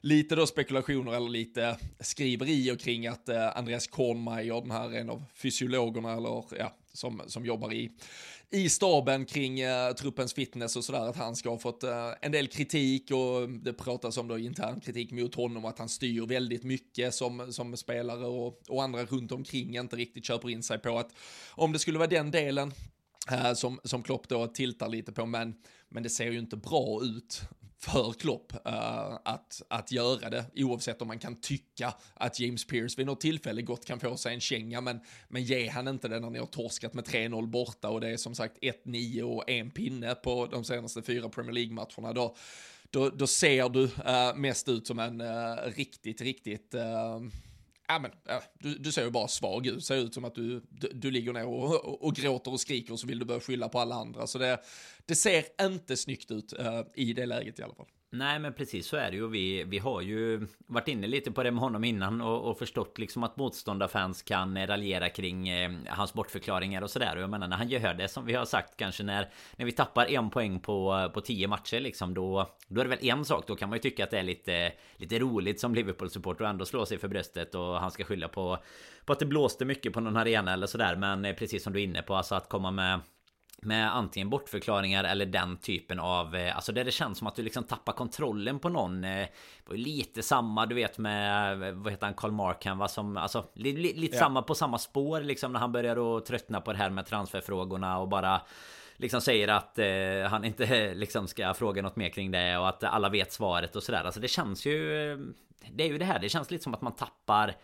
lite 0.00 0.34
då 0.34 0.46
spekulationer 0.46 1.12
eller 1.12 1.28
lite 1.28 1.76
skriverier 2.00 2.76
kring 2.76 3.06
att 3.06 3.28
eh, 3.28 3.56
Andreas 3.56 3.86
Kornmeier, 3.86 4.60
den 4.60 4.70
här 4.70 4.96
en 4.96 5.10
av 5.10 5.24
fysiologerna 5.34 6.12
eller 6.12 6.44
ja, 6.58 6.74
som, 6.92 7.22
som 7.26 7.46
jobbar 7.46 7.72
i, 7.72 7.90
i 8.50 8.68
staben 8.68 9.26
kring 9.26 9.60
eh, 9.60 9.92
truppens 9.92 10.34
fitness 10.34 10.76
och 10.76 10.84
sådär, 10.84 11.08
att 11.08 11.16
han 11.16 11.36
ska 11.36 11.50
ha 11.50 11.58
fått 11.58 11.82
eh, 11.82 12.10
en 12.20 12.32
del 12.32 12.48
kritik 12.48 13.10
och 13.10 13.48
det 13.48 13.72
pratas 13.72 14.18
om 14.18 14.28
då 14.28 14.38
intern 14.38 14.80
kritik 14.80 15.12
mot 15.12 15.34
honom, 15.34 15.64
att 15.64 15.78
han 15.78 15.88
styr 15.88 16.26
väldigt 16.26 16.64
mycket 16.64 17.14
som, 17.14 17.52
som 17.52 17.76
spelare 17.76 18.26
och, 18.26 18.62
och 18.68 18.82
andra 18.82 19.04
runt 19.04 19.32
omkring 19.32 19.76
inte 19.76 19.96
riktigt 19.96 20.24
köper 20.24 20.50
in 20.50 20.62
sig 20.62 20.78
på 20.78 20.98
att 20.98 21.14
om 21.50 21.72
det 21.72 21.78
skulle 21.78 21.98
vara 21.98 22.08
den 22.08 22.30
delen 22.30 22.72
eh, 23.30 23.52
som, 23.52 23.80
som 23.84 24.02
Klopp 24.02 24.28
då 24.28 24.46
tiltar 24.46 24.88
lite 24.88 25.12
på, 25.12 25.26
men, 25.26 25.54
men 25.88 26.02
det 26.02 26.10
ser 26.10 26.30
ju 26.32 26.38
inte 26.38 26.56
bra 26.56 27.02
ut 27.02 27.42
för 27.80 28.12
Klopp 28.12 28.52
uh, 28.52 28.72
eh, 28.74 29.18
att, 29.24 29.62
att 29.68 29.92
göra 29.92 30.30
det, 30.30 30.44
oavsett 30.56 31.02
om 31.02 31.08
man 31.08 31.18
kan 31.18 31.40
tycka 31.40 31.94
att 32.14 32.40
James 32.40 32.64
Pierce 32.64 32.98
vid 32.98 33.06
något 33.06 33.20
tillfälle 33.20 33.62
gott 33.62 33.84
kan 33.84 34.00
få 34.00 34.16
sig 34.16 34.34
en 34.34 34.40
känga, 34.40 34.80
men, 34.80 35.00
men 35.28 35.42
ge 35.42 35.68
han 35.68 35.88
inte 35.88 36.08
det 36.08 36.20
när 36.20 36.30
ni 36.30 36.38
har 36.38 36.46
torskat 36.46 36.94
med 36.94 37.04
3-0 37.04 37.46
borta 37.46 37.88
och 37.88 38.00
det 38.00 38.08
är 38.08 38.16
som 38.16 38.34
sagt 38.34 38.58
1-9 38.84 39.22
och 39.22 39.50
en 39.50 39.70
pinne 39.70 40.14
på 40.14 40.46
de 40.46 40.64
senaste 40.64 41.02
fyra 41.02 41.28
Premier 41.28 41.52
League-matcherna, 41.52 42.12
då, 42.12 42.36
då, 42.90 43.10
då 43.10 43.26
ser 43.26 43.68
du 43.68 43.82
uh, 43.82 44.36
mest 44.36 44.68
ut 44.68 44.86
som 44.86 44.98
en 44.98 45.20
uh, 45.20 45.56
riktigt, 45.76 46.20
riktigt 46.20 46.74
Ja, 47.90 47.98
men, 47.98 48.10
du, 48.58 48.78
du 48.78 48.92
ser 48.92 49.04
ju 49.04 49.10
bara 49.10 49.28
svag 49.28 49.66
ut, 49.66 49.84
ser 49.84 49.96
ut 49.96 50.14
som 50.14 50.24
att 50.24 50.34
du, 50.34 50.62
du, 50.70 50.88
du 50.94 51.10
ligger 51.10 51.32
ner 51.32 51.46
och, 51.46 51.84
och, 51.84 52.02
och 52.02 52.14
gråter 52.14 52.52
och 52.52 52.60
skriker 52.60 52.92
och 52.92 53.00
så 53.00 53.06
vill 53.06 53.18
du 53.18 53.24
börja 53.24 53.40
skylla 53.40 53.68
på 53.68 53.80
alla 53.80 53.94
andra. 53.94 54.26
Så 54.26 54.38
det, 54.38 54.58
det 55.08 55.14
ser 55.14 55.44
inte 55.60 55.96
snyggt 55.96 56.30
ut 56.30 56.54
uh, 56.60 56.82
i 56.94 57.12
det 57.12 57.26
läget 57.26 57.58
i 57.58 57.62
alla 57.62 57.74
fall. 57.74 57.86
Nej 58.10 58.38
men 58.38 58.52
precis 58.52 58.86
så 58.86 58.96
är 58.96 59.10
det 59.10 59.16
ju. 59.16 59.28
Vi, 59.28 59.64
vi 59.64 59.78
har 59.78 60.00
ju 60.00 60.46
varit 60.66 60.88
inne 60.88 61.06
lite 61.06 61.32
på 61.32 61.42
det 61.42 61.50
med 61.50 61.60
honom 61.60 61.84
innan 61.84 62.20
och, 62.20 62.50
och 62.50 62.58
förstått 62.58 62.98
liksom 62.98 63.22
att 63.22 63.36
motståndarfans 63.36 64.22
kan 64.22 64.56
eh, 64.56 64.66
raljera 64.66 65.08
kring 65.08 65.48
eh, 65.48 65.72
hans 65.86 66.14
bortförklaringar 66.14 66.82
och 66.82 66.90
sådär. 66.90 67.16
Och 67.16 67.22
jag 67.22 67.30
menar 67.30 67.48
när 67.48 67.56
han 67.56 67.68
gör 67.68 67.94
det 67.94 68.08
som 68.08 68.26
vi 68.26 68.34
har 68.34 68.44
sagt 68.44 68.76
kanske 68.76 69.02
när, 69.02 69.30
när 69.56 69.66
vi 69.66 69.72
tappar 69.72 70.06
en 70.06 70.30
poäng 70.30 70.60
på, 70.60 70.94
eh, 70.94 71.12
på 71.12 71.20
tio 71.20 71.48
matcher 71.48 71.80
liksom 71.80 72.14
då, 72.14 72.50
då 72.68 72.80
är 72.80 72.84
det 72.84 72.90
väl 72.90 73.08
en 73.08 73.24
sak. 73.24 73.44
Då 73.46 73.56
kan 73.56 73.68
man 73.68 73.76
ju 73.76 73.82
tycka 73.82 74.04
att 74.04 74.10
det 74.10 74.18
är 74.18 74.22
lite, 74.22 74.72
lite 74.96 75.18
roligt 75.18 75.60
som 75.60 75.74
Liverpool-supporter 75.74 76.44
och 76.44 76.50
ändå 76.50 76.64
slå 76.64 76.86
sig 76.86 76.98
för 76.98 77.08
bröstet 77.08 77.54
och 77.54 77.80
han 77.80 77.90
ska 77.90 78.04
skylla 78.04 78.28
på, 78.28 78.58
på 79.04 79.12
att 79.12 79.18
det 79.18 79.26
blåste 79.26 79.64
mycket 79.64 79.92
på 79.92 80.00
någon 80.00 80.16
arena 80.16 80.52
eller 80.52 80.66
sådär. 80.66 80.96
Men 80.96 81.24
eh, 81.24 81.34
precis 81.34 81.62
som 81.62 81.72
du 81.72 81.80
är 81.80 81.84
inne 81.84 82.02
på, 82.02 82.14
alltså 82.14 82.34
att 82.34 82.48
komma 82.48 82.70
med 82.70 83.00
med 83.62 83.96
antingen 83.96 84.30
bortförklaringar 84.30 85.04
eller 85.04 85.26
den 85.26 85.56
typen 85.56 86.00
av 86.00 86.34
eh, 86.36 86.56
Alltså 86.56 86.72
där 86.72 86.84
det 86.84 86.90
känns 86.90 87.18
som 87.18 87.26
att 87.26 87.36
du 87.36 87.42
liksom 87.42 87.64
tappar 87.64 87.92
kontrollen 87.92 88.58
på 88.58 88.68
någon 88.68 89.04
eh, 89.04 89.10
det 89.10 89.68
var 89.68 89.76
ju 89.76 89.82
Lite 89.84 90.22
samma 90.22 90.66
du 90.66 90.74
vet 90.74 90.98
med 90.98 91.52
eh, 91.62 91.72
Vad 91.74 91.92
heter 91.92 92.06
han 92.06 92.14
Karl 92.14 92.30
Markham 92.30 92.78
va 92.78 92.88
som 92.88 93.16
Alltså 93.16 93.44
li, 93.54 93.72
li, 93.72 93.94
lite 93.94 94.16
Ja. 94.16 94.20
samma 94.20 94.42
på 94.42 94.54
samma 94.54 94.78
spår 94.78 95.20
liksom 95.20 95.52
när 95.52 95.60
han 95.60 95.72
börjar 95.72 96.16
att 96.18 96.26
tröttna 96.26 96.60
på 96.60 96.72
det 96.72 96.78
här 96.78 96.90
med 96.90 97.06
transferfrågorna 97.06 97.98
och 97.98 98.08
bara 98.08 98.40
Liksom 98.96 99.20
säger 99.20 99.48
att 99.48 99.78
eh, 99.78 100.30
han 100.30 100.44
inte 100.44 100.94
liksom 100.94 101.28
ska 101.28 101.54
fråga 101.54 101.82
något 101.82 101.96
mer 101.96 102.08
kring 102.08 102.30
det 102.30 102.58
och 102.58 102.68
att 102.68 102.84
alla 102.84 103.08
vet 103.08 103.32
svaret 103.32 103.76
och 103.76 103.82
sådär 103.82 104.04
Alltså 104.04 104.20
det 104.20 104.28
känns 104.28 104.66
ju 104.66 104.78
Det 105.72 105.84
är 105.84 105.88
ju 105.88 105.98
det 105.98 106.04
här 106.04 106.18
det 106.18 106.28
känns 106.28 106.50
lite 106.50 106.64
som 106.64 106.74
att 106.74 106.82
man 106.82 106.96
tappar 106.96 107.54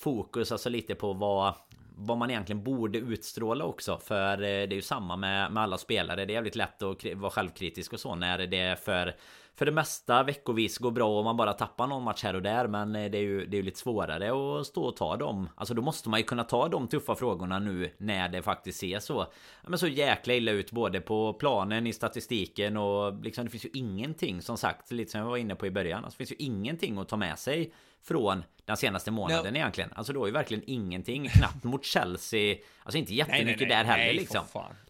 Fokus 0.00 0.52
alltså 0.52 0.68
lite 0.68 0.94
på 0.94 1.12
vad 1.12 1.54
vad 1.96 2.18
man 2.18 2.30
egentligen 2.30 2.64
borde 2.64 2.98
utstråla 2.98 3.64
också 3.64 3.98
För 3.98 4.32
eh, 4.32 4.38
det 4.38 4.46
är 4.46 4.72
ju 4.72 4.82
samma 4.82 5.16
med, 5.16 5.52
med 5.52 5.62
alla 5.62 5.78
spelare 5.78 6.24
Det 6.24 6.32
är 6.32 6.34
jävligt 6.34 6.56
lätt 6.56 6.82
att 6.82 7.04
vara 7.14 7.30
självkritisk 7.30 7.92
och 7.92 8.00
så 8.00 8.14
när 8.14 8.38
det 8.38 8.58
är 8.58 8.76
för 8.76 9.14
för 9.56 9.66
det 9.66 9.72
mesta 9.72 10.22
veckovis 10.22 10.78
går 10.78 10.90
bra 10.90 11.18
och 11.18 11.24
man 11.24 11.36
bara 11.36 11.52
tappar 11.52 11.86
någon 11.86 12.02
match 12.02 12.24
här 12.24 12.36
och 12.36 12.42
där. 12.42 12.66
Men 12.66 12.96
eh, 12.96 13.10
det 13.10 13.18
är 13.18 13.22
ju, 13.22 13.46
det 13.46 13.56
är 13.56 13.58
ju 13.58 13.62
lite 13.62 13.78
svårare 13.78 14.60
att 14.60 14.66
stå 14.66 14.82
och 14.82 14.96
ta 14.96 15.16
dem. 15.16 15.48
Alltså 15.54 15.74
då 15.74 15.82
måste 15.82 16.08
man 16.08 16.20
ju 16.20 16.24
kunna 16.24 16.44
ta 16.44 16.68
de 16.68 16.88
tuffa 16.88 17.14
frågorna 17.14 17.58
nu 17.58 17.90
när 17.98 18.28
det 18.28 18.42
faktiskt 18.42 18.80
ser 18.80 18.98
så. 18.98 19.26
Men 19.66 19.78
så 19.78 19.86
jäkla 19.86 20.34
illa 20.34 20.52
ut 20.52 20.70
både 20.70 21.00
på 21.00 21.32
planen, 21.32 21.86
i 21.86 21.92
statistiken 21.92 22.76
och 22.76 23.24
liksom 23.24 23.44
det 23.44 23.50
finns 23.50 23.64
ju 23.64 23.70
ingenting 23.72 24.42
som 24.42 24.56
sagt. 24.56 24.92
Lite 24.92 25.10
som 25.10 25.20
jag 25.20 25.26
var 25.26 25.36
inne 25.36 25.54
på 25.54 25.66
i 25.66 25.70
början. 25.70 26.04
Alltså, 26.04 26.18
det 26.18 26.26
finns 26.26 26.40
ju 26.40 26.46
ingenting 26.46 26.98
att 26.98 27.08
ta 27.08 27.16
med 27.16 27.38
sig 27.38 27.72
från 28.04 28.44
den 28.64 28.76
senaste 28.76 29.10
månaden 29.10 29.52
no. 29.52 29.58
egentligen. 29.58 29.90
Alltså 29.94 30.12
då 30.12 30.26
är 30.26 30.32
verkligen 30.32 30.64
ingenting. 30.66 31.28
Knappt 31.28 31.64
mot 31.64 31.84
Chelsea. 31.84 32.56
Alltså 32.82 32.98
inte 32.98 33.14
jättemycket 33.14 33.46
nej, 33.46 33.68
nej, 33.68 33.84
nej, 33.84 33.84
där 33.84 33.84
heller 33.84 34.20
liksom. 34.20 34.44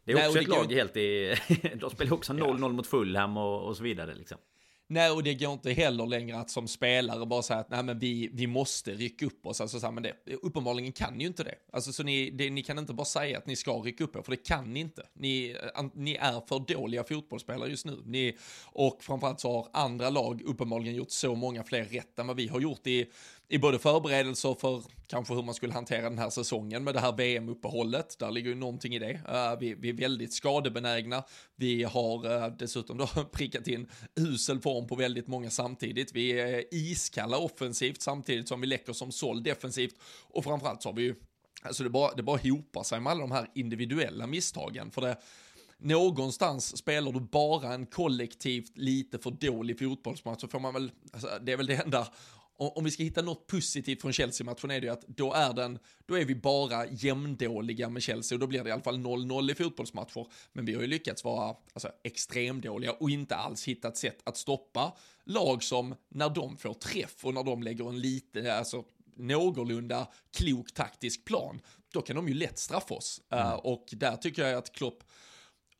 Det 0.04 0.12
är 0.12 0.26
också 0.28 0.38
ett 0.38 0.48
lag 0.48 0.72
helt 0.72 0.96
i... 0.96 1.36
de 1.74 1.90
spelar 1.90 2.12
också 2.12 2.32
0-0 2.32 2.56
ja. 2.60 2.68
mot 2.68 2.86
Fulham 2.86 3.36
och, 3.36 3.62
och 3.62 3.76
så 3.76 3.82
vidare 3.82 4.14
liksom. 4.14 4.38
Nej, 4.86 5.10
och 5.10 5.22
det 5.22 5.34
går 5.34 5.52
inte 5.52 5.72
heller 5.72 6.06
längre 6.06 6.38
att 6.38 6.50
som 6.50 6.68
spelare 6.68 7.26
bara 7.26 7.42
säga 7.42 7.60
att 7.60 7.70
nej, 7.70 7.82
men 7.82 7.98
vi, 7.98 8.30
vi 8.32 8.46
måste 8.46 8.90
rycka 8.90 9.26
upp 9.26 9.46
oss. 9.46 9.60
Alltså, 9.60 9.80
så 9.80 9.86
här, 9.86 9.92
men 9.92 10.02
det, 10.02 10.34
uppenbarligen 10.42 10.92
kan 10.92 11.20
ju 11.20 11.26
inte 11.26 11.44
det. 11.44 11.54
Alltså, 11.72 11.92
så 11.92 12.02
ni, 12.02 12.30
det, 12.30 12.50
ni 12.50 12.62
kan 12.62 12.78
inte 12.78 12.92
bara 12.92 13.04
säga 13.04 13.38
att 13.38 13.46
ni 13.46 13.56
ska 13.56 13.72
rycka 13.72 14.04
upp 14.04 14.16
er, 14.16 14.22
för 14.22 14.30
det 14.30 14.36
kan 14.36 14.72
ni 14.72 14.80
inte. 14.80 15.06
Ni, 15.14 15.56
ni 15.94 16.14
är 16.14 16.46
för 16.48 16.74
dåliga 16.74 17.04
fotbollsspelare 17.04 17.70
just 17.70 17.86
nu. 17.86 18.02
Ni, 18.04 18.36
och 18.66 19.02
framförallt 19.02 19.40
så 19.40 19.52
har 19.52 19.68
andra 19.72 20.10
lag 20.10 20.42
uppenbarligen 20.42 20.94
gjort 20.94 21.10
så 21.10 21.34
många 21.34 21.64
fler 21.64 21.84
rätt 21.84 22.18
än 22.18 22.26
vad 22.26 22.36
vi 22.36 22.48
har 22.48 22.60
gjort 22.60 22.86
i 22.86 23.10
i 23.48 23.58
både 23.58 23.78
förberedelser 23.78 24.56
för 24.60 24.82
kanske 25.06 25.34
hur 25.34 25.42
man 25.42 25.54
skulle 25.54 25.72
hantera 25.72 26.02
den 26.02 26.18
här 26.18 26.30
säsongen 26.30 26.84
med 26.84 26.94
det 26.94 27.00
här 27.00 27.12
VM-uppehållet. 27.12 28.18
Där 28.18 28.30
ligger 28.30 28.50
ju 28.50 28.54
någonting 28.54 28.94
i 28.94 28.98
det. 28.98 29.12
Uh, 29.12 29.60
vi, 29.60 29.74
vi, 29.74 29.88
är 29.88 29.92
väldigt 29.92 30.32
skadebenägna. 30.32 31.24
Vi 31.56 31.82
har 31.82 32.26
uh, 32.26 32.56
dessutom 32.56 32.98
då 32.98 33.06
prickat 33.32 33.68
in 33.68 33.90
usel 34.16 34.60
form 34.60 34.86
på 34.86 34.94
väldigt 34.94 35.26
många 35.26 35.50
samtidigt. 35.50 36.12
Vi 36.14 36.40
är 36.40 36.74
iskalla 36.74 37.38
offensivt 37.38 38.02
samtidigt 38.02 38.48
som 38.48 38.60
vi 38.60 38.66
läcker 38.66 38.92
som 38.92 39.12
såld 39.12 39.44
defensivt. 39.44 39.94
Och 40.28 40.44
framförallt 40.44 40.82
så 40.82 40.88
har 40.88 40.96
vi 40.96 41.02
ju, 41.02 41.14
alltså 41.62 41.82
det 41.82 41.90
bara, 41.90 42.14
det 42.14 42.22
bara 42.22 42.40
hopar 42.42 42.82
sig 42.82 43.00
med 43.00 43.10
alla 43.10 43.20
de 43.20 43.32
här 43.32 43.50
individuella 43.54 44.26
misstagen. 44.26 44.90
För 44.90 45.00
det, 45.00 45.16
någonstans 45.78 46.76
spelar 46.76 47.12
du 47.12 47.20
bara 47.20 47.74
en 47.74 47.86
kollektivt 47.86 48.78
lite 48.78 49.18
för 49.18 49.30
dålig 49.30 49.78
fotbollsmatch 49.78 50.40
så 50.40 50.48
får 50.48 50.60
man 50.60 50.74
väl, 50.74 50.90
alltså, 51.12 51.28
det 51.42 51.52
är 51.52 51.56
väl 51.56 51.66
det 51.66 51.74
enda 51.74 52.08
om 52.56 52.84
vi 52.84 52.90
ska 52.90 53.02
hitta 53.02 53.22
något 53.22 53.46
positivt 53.46 54.00
från 54.02 54.12
Chelsea-matchen 54.12 54.70
är 54.70 54.80
det 54.80 54.86
ju 54.86 54.92
att 54.92 55.06
då 55.06 55.32
är 55.32 55.52
den, 55.52 55.78
då 56.06 56.18
är 56.18 56.24
vi 56.24 56.34
bara 56.34 56.86
jämndåliga 56.86 57.88
med 57.88 58.02
Chelsea 58.02 58.36
och 58.36 58.40
då 58.40 58.46
blir 58.46 58.64
det 58.64 58.68
i 58.68 58.72
alla 58.72 58.82
fall 58.82 58.98
0-0 58.98 59.50
i 59.50 59.54
fotbollsmatcher. 59.54 60.26
Men 60.52 60.64
vi 60.64 60.74
har 60.74 60.80
ju 60.80 60.86
lyckats 60.86 61.24
vara 61.24 61.56
alltså, 61.72 61.88
extremdåliga 62.04 62.92
och 62.92 63.10
inte 63.10 63.36
alls 63.36 63.68
hittat 63.68 63.96
sätt 63.96 64.18
att 64.24 64.36
stoppa 64.36 64.96
lag 65.24 65.62
som 65.62 65.94
när 66.08 66.30
de 66.30 66.56
får 66.56 66.74
träff 66.74 67.24
och 67.24 67.34
när 67.34 67.42
de 67.42 67.62
lägger 67.62 67.88
en 67.88 68.00
lite, 68.00 68.54
alltså 68.54 68.84
någorlunda 69.16 70.08
klok 70.32 70.74
taktisk 70.74 71.24
plan, 71.24 71.60
då 71.92 72.02
kan 72.02 72.16
de 72.16 72.28
ju 72.28 72.34
lätt 72.34 72.58
straffa 72.58 72.94
oss. 72.94 73.20
Mm. 73.30 73.46
Uh, 73.46 73.54
och 73.54 73.86
där 73.92 74.16
tycker 74.16 74.46
jag 74.46 74.58
att 74.58 74.72
Klopp 74.72 75.04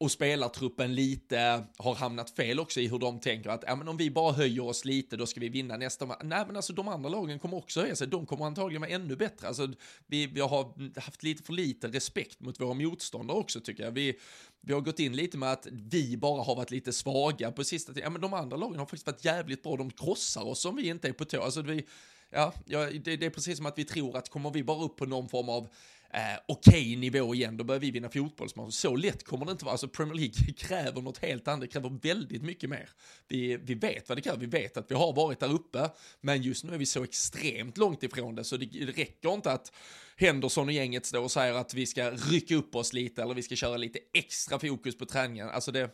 och 0.05 0.11
spelartruppen 0.11 0.95
lite 0.95 1.65
har 1.77 1.95
hamnat 1.95 2.31
fel 2.31 2.61
också 2.61 2.81
i 2.81 2.89
hur 2.89 2.99
de 2.99 3.21
tänker 3.21 3.51
att 3.51 3.65
ja, 3.67 3.77
men 3.77 3.89
om 3.89 3.97
vi 3.97 4.11
bara 4.11 4.33
höjer 4.33 4.65
oss 4.65 4.85
lite 4.85 5.17
då 5.17 5.27
ska 5.27 5.41
vi 5.41 5.49
vinna 5.49 5.77
nästa 5.77 6.07
match. 6.07 6.21
Nej 6.23 6.45
men 6.47 6.57
alltså 6.57 6.73
de 6.73 6.89
andra 6.89 7.09
lagen 7.09 7.39
kommer 7.39 7.57
också 7.57 7.81
höja 7.81 7.97
sig, 7.97 8.07
de 8.07 8.27
kommer 8.27 8.45
antagligen 8.45 8.81
vara 8.81 8.91
ännu 8.91 9.17
bättre. 9.17 9.49
Alltså, 9.49 9.69
vi, 10.07 10.27
vi 10.27 10.41
har 10.41 11.01
haft 11.01 11.23
lite 11.23 11.43
för 11.43 11.53
lite 11.53 11.89
respekt 11.89 12.41
mot 12.41 12.61
våra 12.61 12.75
motståndare 12.75 13.39
också 13.39 13.61
tycker 13.61 13.85
jag. 13.85 13.93
Vi, 13.93 14.19
vi 14.61 14.73
har 14.73 14.81
gått 14.81 14.99
in 14.99 15.17
lite 15.17 15.39
med 15.39 15.53
att 15.53 15.67
vi 15.71 16.17
bara 16.17 16.43
har 16.43 16.57
varit 16.57 16.71
lite 16.71 16.93
svaga 16.93 17.53
på 17.53 17.65
sista 17.65 17.93
tiden. 17.93 18.05
Ja 18.05 18.11
men 18.11 18.21
de 18.21 18.35
andra 18.35 18.57
lagen 18.57 18.79
har 18.79 18.87
faktiskt 18.87 19.07
varit 19.07 19.25
jävligt 19.25 19.63
bra, 19.63 19.77
de 19.77 19.91
krossar 19.91 20.43
oss 20.43 20.65
om 20.65 20.77
vi 20.77 20.89
inte 20.89 21.09
är 21.09 21.13
på 21.13 21.25
tå. 21.25 21.43
Alltså 21.43 21.63
vi, 21.63 21.87
ja, 22.31 22.53
ja 22.67 22.91
det, 22.91 23.17
det 23.17 23.27
är 23.27 23.31
precis 23.31 23.57
som 23.57 23.67
att 23.67 23.79
vi 23.79 23.85
tror 23.85 24.17
att 24.17 24.29
kommer 24.29 24.51
vi 24.51 24.63
bara 24.63 24.85
upp 24.85 24.97
på 24.97 25.07
någon 25.07 25.29
form 25.29 25.49
av 25.49 25.69
eh, 26.15 26.39
okej 26.49 26.81
okay 26.81 26.97
nivå 26.97 27.35
igen, 27.35 27.57
då 27.57 27.65
börjar 27.65 27.81
vi 27.81 27.91
vinna 27.91 28.09
fotbollsmatcher. 28.09 28.71
Så 28.71 28.97
lätt 28.97 29.25
kommer 29.25 29.47
det 29.47 29.53
inte 29.53 29.65
vara. 29.65 29.73
Alltså 29.73 29.89
Premier 29.89 30.15
League 30.15 30.53
kräver 30.57 31.03
något 31.03 31.19
helt 31.19 31.49
annat, 31.49 31.61
det 31.61 31.67
kräver 31.67 31.99
väldigt 32.03 32.43
mycket 32.43 32.71
mer. 32.71 32.91
Vi, 33.29 33.57
vi 33.57 33.75
vet 33.75 34.09
vad 34.09 34.19
det 34.19 34.23
kräver, 34.23 34.39
vi 34.39 34.47
vet 34.47 34.77
att 34.77 34.91
vi 34.91 34.95
har 34.95 35.13
varit 35.13 35.41
där 35.41 35.53
uppe, 35.53 35.91
men 36.21 36.43
just 36.43 36.65
nu 36.65 36.75
är 36.75 36.79
vi 36.79 36.87
så 36.87 37.05
extremt 37.05 37.79
långt 37.79 38.03
ifrån 38.03 38.35
det, 38.35 38.45
så 38.45 38.57
det, 38.57 38.67
det 38.67 38.87
räcker 38.87 39.35
inte 39.35 39.53
att 39.53 39.73
Henderson 40.17 40.67
och 40.69 40.73
gänget 40.73 41.07
står 41.07 41.21
och 41.21 41.31
säger 41.31 41.55
att 41.55 41.75
vi 41.75 41.87
ska 41.87 42.11
rycka 42.11 42.55
upp 42.55 42.75
oss 42.75 42.93
lite 42.93 43.23
eller 43.23 43.35
vi 43.35 43.43
ska 43.43 43.57
köra 43.57 43.77
lite 43.77 43.99
extra 44.13 44.59
fokus 44.59 44.99
på 44.99 45.07
träningen. 45.07 45.49
Alltså 45.49 45.73
det, 45.73 45.91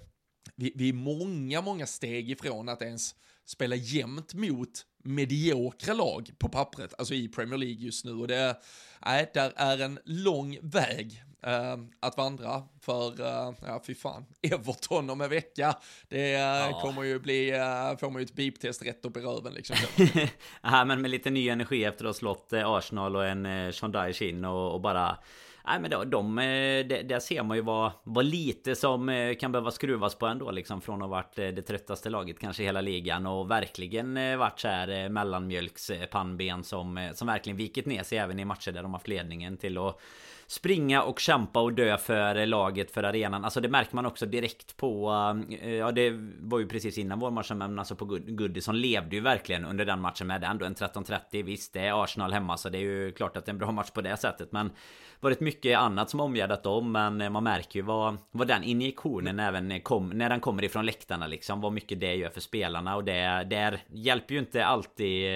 vi, 0.56 0.72
vi 0.74 0.88
är 0.88 0.92
många, 0.92 1.60
många 1.60 1.86
steg 1.86 2.30
ifrån 2.30 2.68
att 2.68 2.82
ens 2.82 3.14
spela 3.44 3.76
jämnt 3.76 4.34
mot 4.34 4.86
mediokra 5.02 5.94
lag 5.94 6.30
på 6.38 6.48
pappret, 6.48 6.94
alltså 6.98 7.14
i 7.14 7.28
Premier 7.28 7.58
League 7.58 7.84
just 7.84 8.04
nu. 8.04 8.12
Och 8.12 8.28
det, 8.28 8.56
nej, 9.06 9.30
där 9.34 9.52
är 9.56 9.78
en 9.78 9.98
lång 10.04 10.58
väg 10.62 11.24
uh, 11.46 11.84
att 12.00 12.16
vandra 12.16 12.62
för, 12.80 13.20
uh, 13.20 13.54
ja 13.66 13.82
fy 13.86 13.94
fan, 13.94 14.26
Everton 14.42 15.10
om 15.10 15.20
en 15.20 15.30
vecka. 15.30 15.74
Det 16.08 16.34
uh, 16.34 16.40
ja. 16.40 16.80
kommer 16.82 17.02
ju 17.02 17.18
bli, 17.18 17.50
får 18.00 18.10
man 18.10 18.22
ju 18.22 18.24
ett 18.24 18.34
beep-test 18.34 18.82
rätt 18.82 19.04
upp 19.04 19.16
i 19.16 19.20
röven 19.20 19.54
liksom. 19.54 19.76
ja, 20.62 20.84
men 20.84 21.00
med 21.02 21.10
lite 21.10 21.30
ny 21.30 21.48
energi 21.48 21.84
efter 21.84 22.04
att 22.04 22.08
ha 22.08 22.14
slått 22.14 22.52
Arsenal 22.52 23.16
och 23.16 23.26
en 23.26 23.72
Sean 23.72 23.92
Dyche 23.92 24.24
in 24.24 24.44
och, 24.44 24.74
och 24.74 24.80
bara 24.80 25.18
Nej 25.64 25.80
men 25.80 25.90
då, 25.90 26.04
de, 26.04 26.38
eh, 26.38 26.86
de, 26.86 27.02
där 27.02 27.20
ser 27.20 27.42
man 27.42 27.56
ju 27.56 27.62
vad, 27.62 27.92
vad 28.02 28.24
lite 28.24 28.74
som 28.74 29.08
eh, 29.08 29.34
kan 29.34 29.52
behöva 29.52 29.70
skruvas 29.70 30.14
på 30.14 30.26
ändå 30.26 30.50
liksom 30.50 30.80
Från 30.80 30.94
att 30.94 31.08
ha 31.08 31.08
varit 31.08 31.38
eh, 31.38 31.48
det 31.48 31.62
tröttaste 31.62 32.10
laget 32.10 32.38
kanske 32.38 32.62
i 32.62 32.66
hela 32.66 32.80
ligan 32.80 33.26
Och 33.26 33.50
verkligen 33.50 34.38
varit 34.38 34.60
så 34.60 34.68
här 34.68 35.08
mellanmjölkspannben 35.08 36.64
som, 36.64 37.10
som 37.14 37.26
verkligen 37.26 37.56
vikit 37.56 37.86
ner 37.86 38.02
sig 38.02 38.18
även 38.18 38.38
i 38.38 38.44
matcher 38.44 38.72
där 38.72 38.82
de 38.82 38.94
haft 38.94 39.08
ledningen 39.08 39.56
till 39.56 39.78
att 39.78 40.00
springa 40.50 41.02
och 41.02 41.20
kämpa 41.20 41.60
och 41.60 41.72
dö 41.72 41.98
för 41.98 42.46
laget, 42.46 42.90
för 42.90 43.02
arenan. 43.02 43.44
Alltså 43.44 43.60
det 43.60 43.68
märker 43.68 43.94
man 43.94 44.06
också 44.06 44.26
direkt 44.26 44.76
på... 44.76 45.10
Ja 45.78 45.92
det 45.92 46.10
var 46.38 46.58
ju 46.58 46.66
precis 46.66 46.98
innan 46.98 47.18
vår 47.18 47.30
match 47.30 47.50
men 47.50 47.78
alltså 47.78 47.96
på 47.96 48.04
Goodison 48.04 48.80
levde 48.80 49.16
ju 49.16 49.22
verkligen 49.22 49.64
under 49.64 49.84
den 49.84 50.00
matchen 50.00 50.26
med 50.26 50.44
ändå 50.44 50.64
en 50.64 50.74
13-30. 50.74 51.42
Visst 51.44 51.72
det 51.72 51.80
är 51.80 52.04
Arsenal 52.04 52.32
hemma 52.32 52.56
så 52.56 52.68
det 52.68 52.78
är 52.78 52.82
ju 52.82 53.12
klart 53.12 53.36
att 53.36 53.46
det 53.46 53.50
är 53.50 53.52
en 53.52 53.58
bra 53.58 53.72
match 53.72 53.90
på 53.90 54.00
det 54.00 54.16
sättet 54.16 54.52
men 54.52 54.70
varit 55.20 55.40
mycket 55.40 55.78
annat 55.78 56.10
som 56.10 56.20
omgärdat 56.20 56.62
dem 56.62 56.92
men 56.92 57.32
man 57.32 57.44
märker 57.44 57.78
ju 57.78 57.82
vad, 57.82 58.16
vad 58.30 58.48
den 58.48 58.64
injektionen 58.64 59.40
även 59.40 59.80
kom, 59.80 60.08
när 60.08 60.28
den 60.28 60.40
kommer 60.40 60.64
ifrån 60.64 60.86
läktarna 60.86 61.26
liksom 61.26 61.60
vad 61.60 61.72
mycket 61.72 62.00
det 62.00 62.14
gör 62.14 62.30
för 62.30 62.40
spelarna 62.40 62.96
och 62.96 63.04
det 63.04 63.46
där 63.50 63.82
hjälper 63.88 64.34
ju 64.34 64.40
inte 64.40 64.64
alltid 64.64 65.28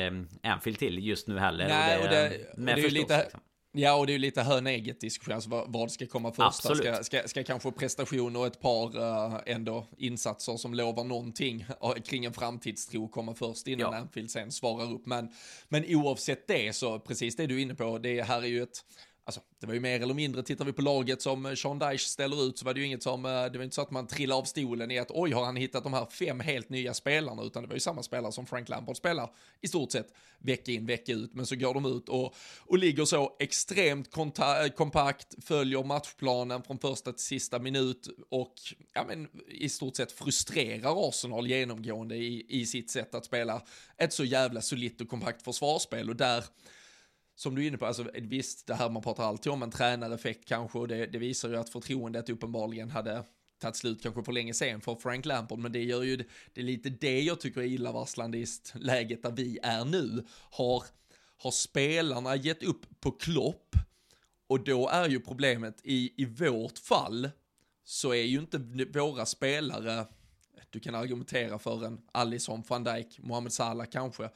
Anfield 0.43 0.79
till 0.79 1.07
just 1.07 1.29
nu 1.29 1.39
heller. 1.39 1.69
Nej, 1.69 2.03
och 2.03 2.09
det, 2.09 2.25
och 2.25 2.31
det, 2.31 2.51
och 2.53 2.67
det 2.67 2.73
är 2.73 2.77
ju 2.77 2.91
lite, 2.91 3.19
liksom. 3.19 3.41
Ja, 3.77 3.95
och 3.95 4.07
det 4.07 4.11
är 4.11 4.15
ju 4.15 4.19
lite 4.19 4.43
hörn-eget 4.43 5.01
diskussion, 5.01 5.35
alltså 5.35 5.51
vad, 5.51 5.73
vad 5.73 5.91
ska 5.91 6.07
komma 6.07 6.33
först? 6.33 6.77
Ska, 6.77 7.05
ska, 7.05 7.29
ska 7.29 7.45
kanske 7.45 7.73
prestation 7.73 8.37
och 8.37 8.47
ett 8.47 8.61
par 8.61 8.97
uh, 8.97 9.41
ändå 9.47 9.87
insatser 9.99 10.57
som 10.57 10.75
lovar 10.75 11.05
någonting 11.05 11.67
uh, 11.85 11.95
kring 11.95 12.25
en 12.25 12.33
framtidstro 12.33 13.09
komma 13.09 13.35
först 13.35 13.67
innan 13.67 13.93
ja. 13.93 13.99
Anfield 13.99 14.31
sen 14.31 14.53
svarar 14.53 14.93
upp. 14.93 15.07
Men, 15.07 15.29
men 15.69 15.85
oavsett 15.89 16.47
det 16.47 16.77
så, 16.77 16.99
precis 16.99 17.37
det 17.37 17.47
du 17.47 17.59
är 17.59 17.63
inne 17.63 17.75
på, 17.75 17.99
det 17.99 18.23
här 18.23 18.43
är 18.43 18.47
ju 18.47 18.63
ett 18.63 18.85
Alltså, 19.27 19.41
det 19.61 19.67
var 19.67 19.75
ju 19.75 19.81
mer 19.81 20.01
eller 20.01 20.15
mindre, 20.15 20.43
tittar 20.43 20.65
vi 20.65 20.73
på 20.73 20.83
laget 20.83 21.23
som 21.23 21.47
eh, 21.47 21.55
Sean 21.55 21.79
Dyche 21.79 21.99
ställer 21.99 22.49
ut 22.49 22.59
så 22.59 22.65
var 22.65 22.75
det 22.75 22.81
ju 22.81 22.87
inget 22.87 23.03
som, 23.03 23.25
eh, 23.25 23.45
det 23.45 23.59
var 23.59 23.63
inte 23.65 23.75
så 23.75 23.83
att 23.83 23.91
man 23.91 24.07
trillade 24.07 24.41
av 24.41 24.45
stolen 24.45 24.91
i 24.91 24.99
att 24.99 25.11
oj 25.11 25.33
har 25.33 25.45
han 25.45 25.57
hittat 25.57 25.83
de 25.83 25.93
här 25.93 26.07
fem 26.07 26.41
helt 26.41 26.69
nya 26.69 26.95
spelarna, 26.95 27.43
utan 27.43 27.63
det 27.63 27.69
var 27.69 27.75
ju 27.75 27.81
samma 27.81 28.03
spelare 28.03 28.33
som 28.33 28.47
Frank 28.47 28.69
Lampard 28.69 28.97
spelar 28.97 29.31
i 29.61 29.69
stort 29.69 29.93
sett 29.93 30.07
vecka 30.39 30.73
in, 30.73 30.87
vecka 30.87 31.13
ut, 31.13 31.35
men 31.35 31.47
så 31.47 31.57
går 31.57 31.75
de 31.75 31.87
ut 31.87 32.09
och, 32.09 32.35
och 32.61 32.79
ligger 32.79 33.05
så 33.05 33.37
extremt 33.39 34.17
eh, 34.17 34.73
kompakt, 34.77 35.45
följer 35.45 35.85
matchplanen 35.85 36.63
från 36.63 36.79
första 36.79 37.13
till 37.13 37.25
sista 37.25 37.59
minut 37.59 38.09
och 38.31 38.55
ja 38.93 39.05
men 39.09 39.29
i 39.49 39.69
stort 39.69 39.97
sett 39.97 40.13
frustrerar 40.13 41.09
Arsenal 41.09 41.47
genomgående 41.47 42.17
i, 42.17 42.47
i 42.49 42.67
sitt 42.67 42.91
sätt 42.91 43.15
att 43.15 43.25
spela 43.25 43.63
ett 43.99 44.13
så 44.13 44.25
jävla 44.25 44.61
solitt 44.61 45.01
och 45.01 45.09
kompakt 45.09 45.43
försvarsspel. 45.43 46.11
Och 46.11 46.17
där 46.17 46.45
som 47.35 47.55
du 47.55 47.63
är 47.63 47.69
inne 47.69 47.79
på, 47.79 47.87
alltså, 47.87 48.11
visst, 48.15 48.67
det 48.67 48.75
här 48.75 48.91
man 48.91 49.03
pratar 49.03 49.25
alltid 49.25 49.53
om 49.53 49.63
en 49.63 49.71
tränareffekt 49.71 50.49
kanske, 50.49 50.79
och 50.79 50.89
det, 50.89 51.07
det 51.07 51.19
visar 51.19 51.49
ju 51.49 51.57
att 51.57 51.71
förtroendet 51.71 52.31
uppenbarligen 52.31 52.91
hade 52.91 53.25
tagit 53.59 53.77
slut 53.77 54.03
kanske 54.03 54.23
för 54.23 54.33
länge 54.33 54.55
sen 54.55 54.81
för 54.81 54.95
Frank 54.95 55.27
Lampard, 55.27 55.59
men 55.59 55.73
det 55.73 55.83
gör 55.83 56.03
ju, 56.03 56.17
det 56.53 56.61
är 56.61 56.65
lite 56.65 56.91
det 56.91 57.21
jag 57.21 57.41
tycker 57.41 57.61
är 57.61 57.65
illavarslande 57.65 58.39
i 58.39 58.47
läget 58.75 59.23
där 59.23 59.31
vi 59.31 59.59
är 59.63 59.85
nu. 59.85 60.25
Har, 60.51 60.85
har 61.37 61.51
spelarna 61.51 62.37
gett 62.37 62.63
upp 62.63 63.01
på 63.01 63.11
Klopp, 63.11 63.77
och 64.47 64.65
då 64.65 64.89
är 64.89 65.09
ju 65.09 65.21
problemet 65.21 65.81
i, 65.83 66.23
i 66.23 66.25
vårt 66.25 66.79
fall, 66.79 67.31
så 67.85 68.15
är 68.15 68.23
ju 68.23 68.39
inte 68.39 68.59
våra 68.95 69.27
spelare, 69.27 70.07
du 70.71 70.81
kan 70.81 70.95
argumentera 70.95 71.59
för 71.59 71.85
en 71.85 72.01
Alisson, 72.13 72.63
van 72.69 72.85
Dijk, 72.85 73.19
Mohamed 73.19 73.53
Salah 73.53 73.87
kanske, 73.87 74.31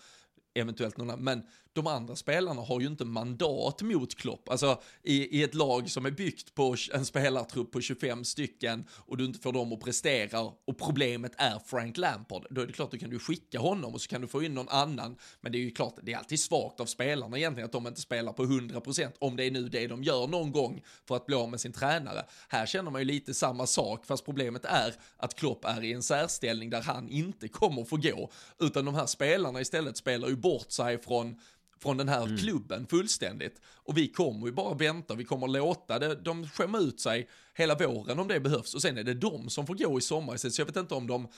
eventuellt 0.54 0.96
någon 0.96 1.10
annan, 1.10 1.24
men 1.24 1.46
de 1.78 1.86
andra 1.86 2.16
spelarna 2.16 2.62
har 2.62 2.80
ju 2.80 2.86
inte 2.86 3.04
mandat 3.04 3.82
mot 3.82 4.14
Klopp. 4.14 4.48
Alltså 4.48 4.80
i, 5.02 5.38
i 5.38 5.42
ett 5.42 5.54
lag 5.54 5.90
som 5.90 6.06
är 6.06 6.10
byggt 6.10 6.54
på 6.54 6.76
en 6.94 7.06
spelartrupp 7.06 7.72
på 7.72 7.80
25 7.80 8.24
stycken 8.24 8.84
och 8.90 9.16
du 9.16 9.24
inte 9.24 9.38
får 9.38 9.52
dem 9.52 9.72
att 9.72 9.80
prestera 9.80 10.40
och 10.40 10.78
problemet 10.78 11.32
är 11.36 11.58
Frank 11.66 11.96
Lampard, 11.96 12.46
då 12.50 12.60
är 12.60 12.66
det 12.66 12.72
klart 12.72 12.90
du 12.90 12.98
kan 12.98 13.10
du 13.10 13.18
skicka 13.18 13.58
honom 13.58 13.94
och 13.94 14.00
så 14.00 14.08
kan 14.08 14.20
du 14.20 14.26
få 14.26 14.42
in 14.42 14.54
någon 14.54 14.68
annan. 14.68 15.16
Men 15.40 15.52
det 15.52 15.58
är 15.58 15.60
ju 15.60 15.70
klart, 15.70 15.94
det 16.02 16.12
är 16.12 16.16
alltid 16.16 16.40
svagt 16.40 16.80
av 16.80 16.86
spelarna 16.86 17.38
egentligen 17.38 17.66
att 17.66 17.72
de 17.72 17.86
inte 17.86 18.00
spelar 18.00 18.32
på 18.32 18.44
100% 18.44 19.12
om 19.18 19.36
det 19.36 19.44
är 19.44 19.50
nu 19.50 19.68
det 19.68 19.86
de 19.86 20.02
gör 20.02 20.26
någon 20.26 20.52
gång 20.52 20.82
för 21.08 21.16
att 21.16 21.26
bli 21.26 21.36
av 21.36 21.50
med 21.50 21.60
sin 21.60 21.72
tränare. 21.72 22.24
Här 22.48 22.66
känner 22.66 22.90
man 22.90 23.00
ju 23.00 23.04
lite 23.04 23.34
samma 23.34 23.66
sak, 23.66 24.06
fast 24.06 24.24
problemet 24.24 24.64
är 24.64 24.94
att 25.16 25.34
Klopp 25.34 25.64
är 25.64 25.84
i 25.84 25.92
en 25.92 26.02
särställning 26.02 26.70
där 26.70 26.82
han 26.82 27.08
inte 27.08 27.48
kommer 27.48 27.84
få 27.84 27.96
gå, 27.96 28.30
utan 28.60 28.84
de 28.84 28.94
här 28.94 29.06
spelarna 29.06 29.60
istället 29.60 29.96
spelar 29.96 30.28
ju 30.28 30.36
bort 30.36 30.70
sig 30.70 30.98
från 30.98 31.40
från 31.82 31.96
den 31.96 32.08
här 32.08 32.22
mm. 32.22 32.38
klubben 32.38 32.86
fullständigt. 32.86 33.60
Och 33.66 33.96
vi 33.96 34.08
kommer 34.08 34.46
ju 34.46 34.52
bara 34.52 34.74
vänta, 34.74 35.14
vi 35.14 35.24
kommer 35.24 35.48
låta 35.48 35.98
det, 35.98 36.14
de 36.14 36.48
skämma 36.48 36.78
ut 36.78 37.00
sig 37.00 37.28
hela 37.54 37.74
våren 37.74 38.18
om 38.18 38.28
det 38.28 38.40
behövs 38.40 38.74
och 38.74 38.82
sen 38.82 38.98
är 38.98 39.04
det 39.04 39.14
de 39.14 39.50
som 39.50 39.66
får 39.66 39.74
gå 39.74 39.98
i 39.98 40.02
sommar 40.02 40.36
så 40.36 40.60
jag 40.60 40.66
vet 40.66 40.76
inte 40.76 40.94
om 40.94 41.06
de 41.06 41.28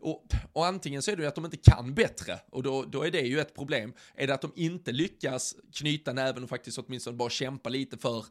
och, 0.00 0.26
och, 0.52 0.66
antingen 0.66 1.02
så 1.02 1.10
är 1.10 1.16
det 1.16 1.22
ju 1.22 1.28
att 1.28 1.34
de 1.34 1.44
inte 1.44 1.56
kan 1.56 1.94
bättre 1.94 2.38
och 2.50 2.62
då, 2.62 2.82
då 2.82 3.02
är 3.02 3.10
det 3.10 3.20
ju 3.20 3.40
ett 3.40 3.54
problem. 3.54 3.92
Är 4.14 4.26
det 4.26 4.34
att 4.34 4.40
de 4.40 4.52
inte 4.56 4.92
lyckas 4.92 5.56
knyta 5.72 6.12
näven 6.12 6.42
och 6.42 6.48
faktiskt 6.48 6.78
åtminstone 6.78 7.16
bara 7.16 7.30
kämpa 7.30 7.68
lite 7.68 7.98
för 7.98 8.24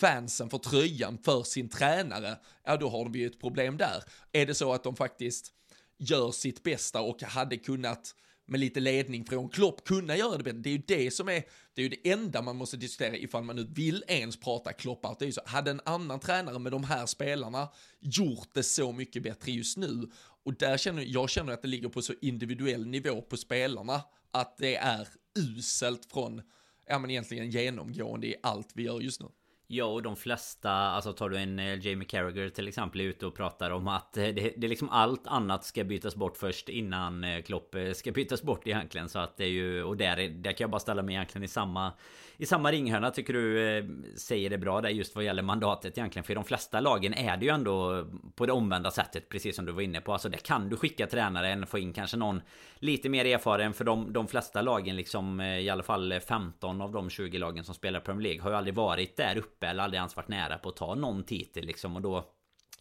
fansen, 0.00 0.50
för 0.50 0.58
tröjan, 0.58 1.18
för 1.24 1.42
sin 1.42 1.68
tränare, 1.68 2.36
ja 2.64 2.76
då 2.76 2.88
har 2.88 3.08
vi 3.08 3.18
ju 3.18 3.26
ett 3.26 3.40
problem 3.40 3.76
där. 3.76 4.04
Är 4.32 4.46
det 4.46 4.54
så 4.54 4.72
att 4.72 4.84
de 4.84 4.96
faktiskt 4.96 5.52
gör 5.98 6.30
sitt 6.30 6.62
bästa 6.62 7.00
och 7.00 7.22
hade 7.22 7.56
kunnat 7.56 8.14
med 8.50 8.60
lite 8.60 8.80
ledning 8.80 9.24
från 9.24 9.48
Klopp 9.48 9.84
kunna 9.84 10.16
göra 10.16 10.36
det 10.36 10.44
bättre. 10.44 10.58
Det 10.58 10.68
är 10.68 10.72
ju 10.72 10.82
det 10.86 11.10
som 11.10 11.28
är, 11.28 11.42
det 11.74 11.82
är 11.82 11.82
ju 11.82 11.88
det 11.88 12.10
enda 12.10 12.42
man 12.42 12.56
måste 12.56 12.76
diskutera 12.76 13.16
ifall 13.16 13.44
man 13.44 13.56
nu 13.56 13.64
vill 13.64 14.04
ens 14.08 14.40
prata 14.40 14.72
Klopp 14.72 15.18
Det 15.18 15.24
är 15.24 15.26
ju 15.26 15.32
så, 15.32 15.40
hade 15.46 15.70
en 15.70 15.80
annan 15.84 16.20
tränare 16.20 16.58
med 16.58 16.72
de 16.72 16.84
här 16.84 17.06
spelarna 17.06 17.68
gjort 18.00 18.48
det 18.54 18.62
så 18.62 18.92
mycket 18.92 19.22
bättre 19.22 19.52
just 19.52 19.76
nu? 19.76 20.10
Och 20.44 20.54
där 20.54 20.76
känner 20.76 21.02
jag 21.06 21.30
känner 21.30 21.52
att 21.52 21.62
det 21.62 21.68
ligger 21.68 21.88
på 21.88 22.02
så 22.02 22.14
individuell 22.20 22.86
nivå 22.86 23.22
på 23.22 23.36
spelarna 23.36 24.02
att 24.30 24.58
det 24.58 24.76
är 24.76 25.08
uselt 25.38 26.06
från, 26.12 26.42
ja 26.86 26.98
men 26.98 27.10
egentligen 27.10 27.50
genomgående 27.50 28.26
i 28.26 28.34
allt 28.42 28.68
vi 28.74 28.82
gör 28.82 29.00
just 29.00 29.20
nu. 29.20 29.26
Ja 29.72 29.84
och 29.84 30.02
de 30.02 30.16
flesta, 30.16 30.70
alltså 30.72 31.12
tar 31.12 31.28
du 31.28 31.38
en 31.38 31.58
eh, 31.58 31.86
Jamie 31.86 32.08
Carragher 32.08 32.48
till 32.48 32.68
exempel 32.68 33.00
är 33.00 33.04
ute 33.04 33.26
och 33.26 33.34
pratar 33.34 33.70
om 33.70 33.88
att 33.88 34.16
eh, 34.16 34.22
det, 34.22 34.52
det 34.56 34.66
är 34.66 34.68
liksom 34.68 34.88
allt 34.88 35.26
annat 35.26 35.64
ska 35.64 35.84
bytas 35.84 36.16
bort 36.16 36.36
först 36.36 36.68
innan 36.68 37.24
eh, 37.24 37.42
Klopp 37.42 37.76
ska 37.94 38.12
bytas 38.12 38.42
bort 38.42 38.66
egentligen 38.66 39.08
så 39.08 39.18
att 39.18 39.36
det 39.36 39.44
är 39.44 39.48
ju 39.48 39.84
och 39.84 39.96
där, 39.96 40.16
där 40.28 40.52
kan 40.52 40.64
jag 40.64 40.70
bara 40.70 40.80
ställa 40.80 41.02
mig 41.02 41.14
egentligen 41.14 41.44
i 41.44 41.48
samma 41.48 41.92
i 42.36 42.46
samma 42.46 42.72
ringhörna 42.72 43.10
tycker 43.10 43.32
du 43.32 44.12
säger 44.16 44.50
det 44.50 44.58
bra 44.58 44.80
där 44.80 44.88
just 44.88 45.14
vad 45.14 45.24
gäller 45.24 45.42
mandatet 45.42 45.98
egentligen. 45.98 46.24
För 46.24 46.32
i 46.32 46.34
de 46.34 46.44
flesta 46.44 46.80
lagen 46.80 47.14
är 47.14 47.36
det 47.36 47.44
ju 47.44 47.50
ändå 47.50 48.06
på 48.34 48.46
det 48.46 48.52
omvända 48.52 48.90
sättet 48.90 49.28
precis 49.28 49.56
som 49.56 49.64
du 49.64 49.72
var 49.72 49.82
inne 49.82 50.00
på. 50.00 50.12
Alltså 50.12 50.28
det 50.28 50.42
kan 50.42 50.68
du 50.68 50.76
skicka 50.76 51.06
tränaren, 51.06 51.66
få 51.66 51.78
in 51.78 51.92
kanske 51.92 52.16
någon 52.16 52.42
lite 52.78 53.08
mer 53.08 53.24
erfaren. 53.24 53.74
För 53.74 53.84
de, 53.84 54.12
de 54.12 54.28
flesta 54.28 54.62
lagen 54.62 54.96
liksom 54.96 55.40
i 55.40 55.70
alla 55.70 55.82
fall 55.82 56.20
15 56.28 56.80
av 56.80 56.92
de 56.92 57.10
20 57.10 57.38
lagen 57.38 57.64
som 57.64 57.74
spelar 57.74 58.00
Premier 58.00 58.22
League 58.22 58.42
har 58.42 58.50
ju 58.50 58.56
aldrig 58.56 58.74
varit 58.74 59.16
där 59.16 59.38
uppe 59.38 59.59
eller 59.66 59.82
aldrig 59.82 59.98
ens 59.98 60.16
varit 60.16 60.28
nära 60.28 60.58
på 60.58 60.68
att 60.68 60.76
ta 60.76 60.94
någon 60.94 61.24
titel 61.24 61.64
liksom. 61.64 61.96
Och 61.96 62.02
då 62.02 62.24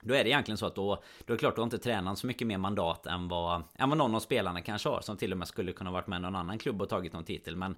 då 0.02 0.14
är 0.14 0.24
det 0.24 0.30
egentligen 0.30 0.58
så 0.58 0.66
att 0.66 0.76
då, 0.76 1.04
då 1.26 1.34
är 1.34 1.38
det 1.38 1.40
klart 1.40 1.56
då 1.56 1.62
har 1.62 1.64
inte 1.64 1.78
tränaren 1.78 2.18
så 2.18 2.28
mycket 2.28 2.48
mer 2.48 2.58
mandat 2.58 3.06
än 3.06 3.28
vad, 3.28 3.64
än 3.76 3.90
vad 3.90 3.98
någon 3.98 4.16
av 4.16 4.20
spelarna 4.20 4.62
kanske 4.62 4.90
har. 4.90 5.02
Som 5.02 5.18
till 5.18 5.32
och 5.32 5.38
med 5.38 5.48
skulle 5.48 5.72
kunna 5.72 5.92
varit 5.92 6.08
med 6.08 6.22
någon 6.22 6.36
annan 6.36 6.58
klubb 6.58 6.82
och 6.82 6.90
tagit 6.90 7.14
någon 7.14 7.24
titel. 7.24 7.56
Men 7.56 7.76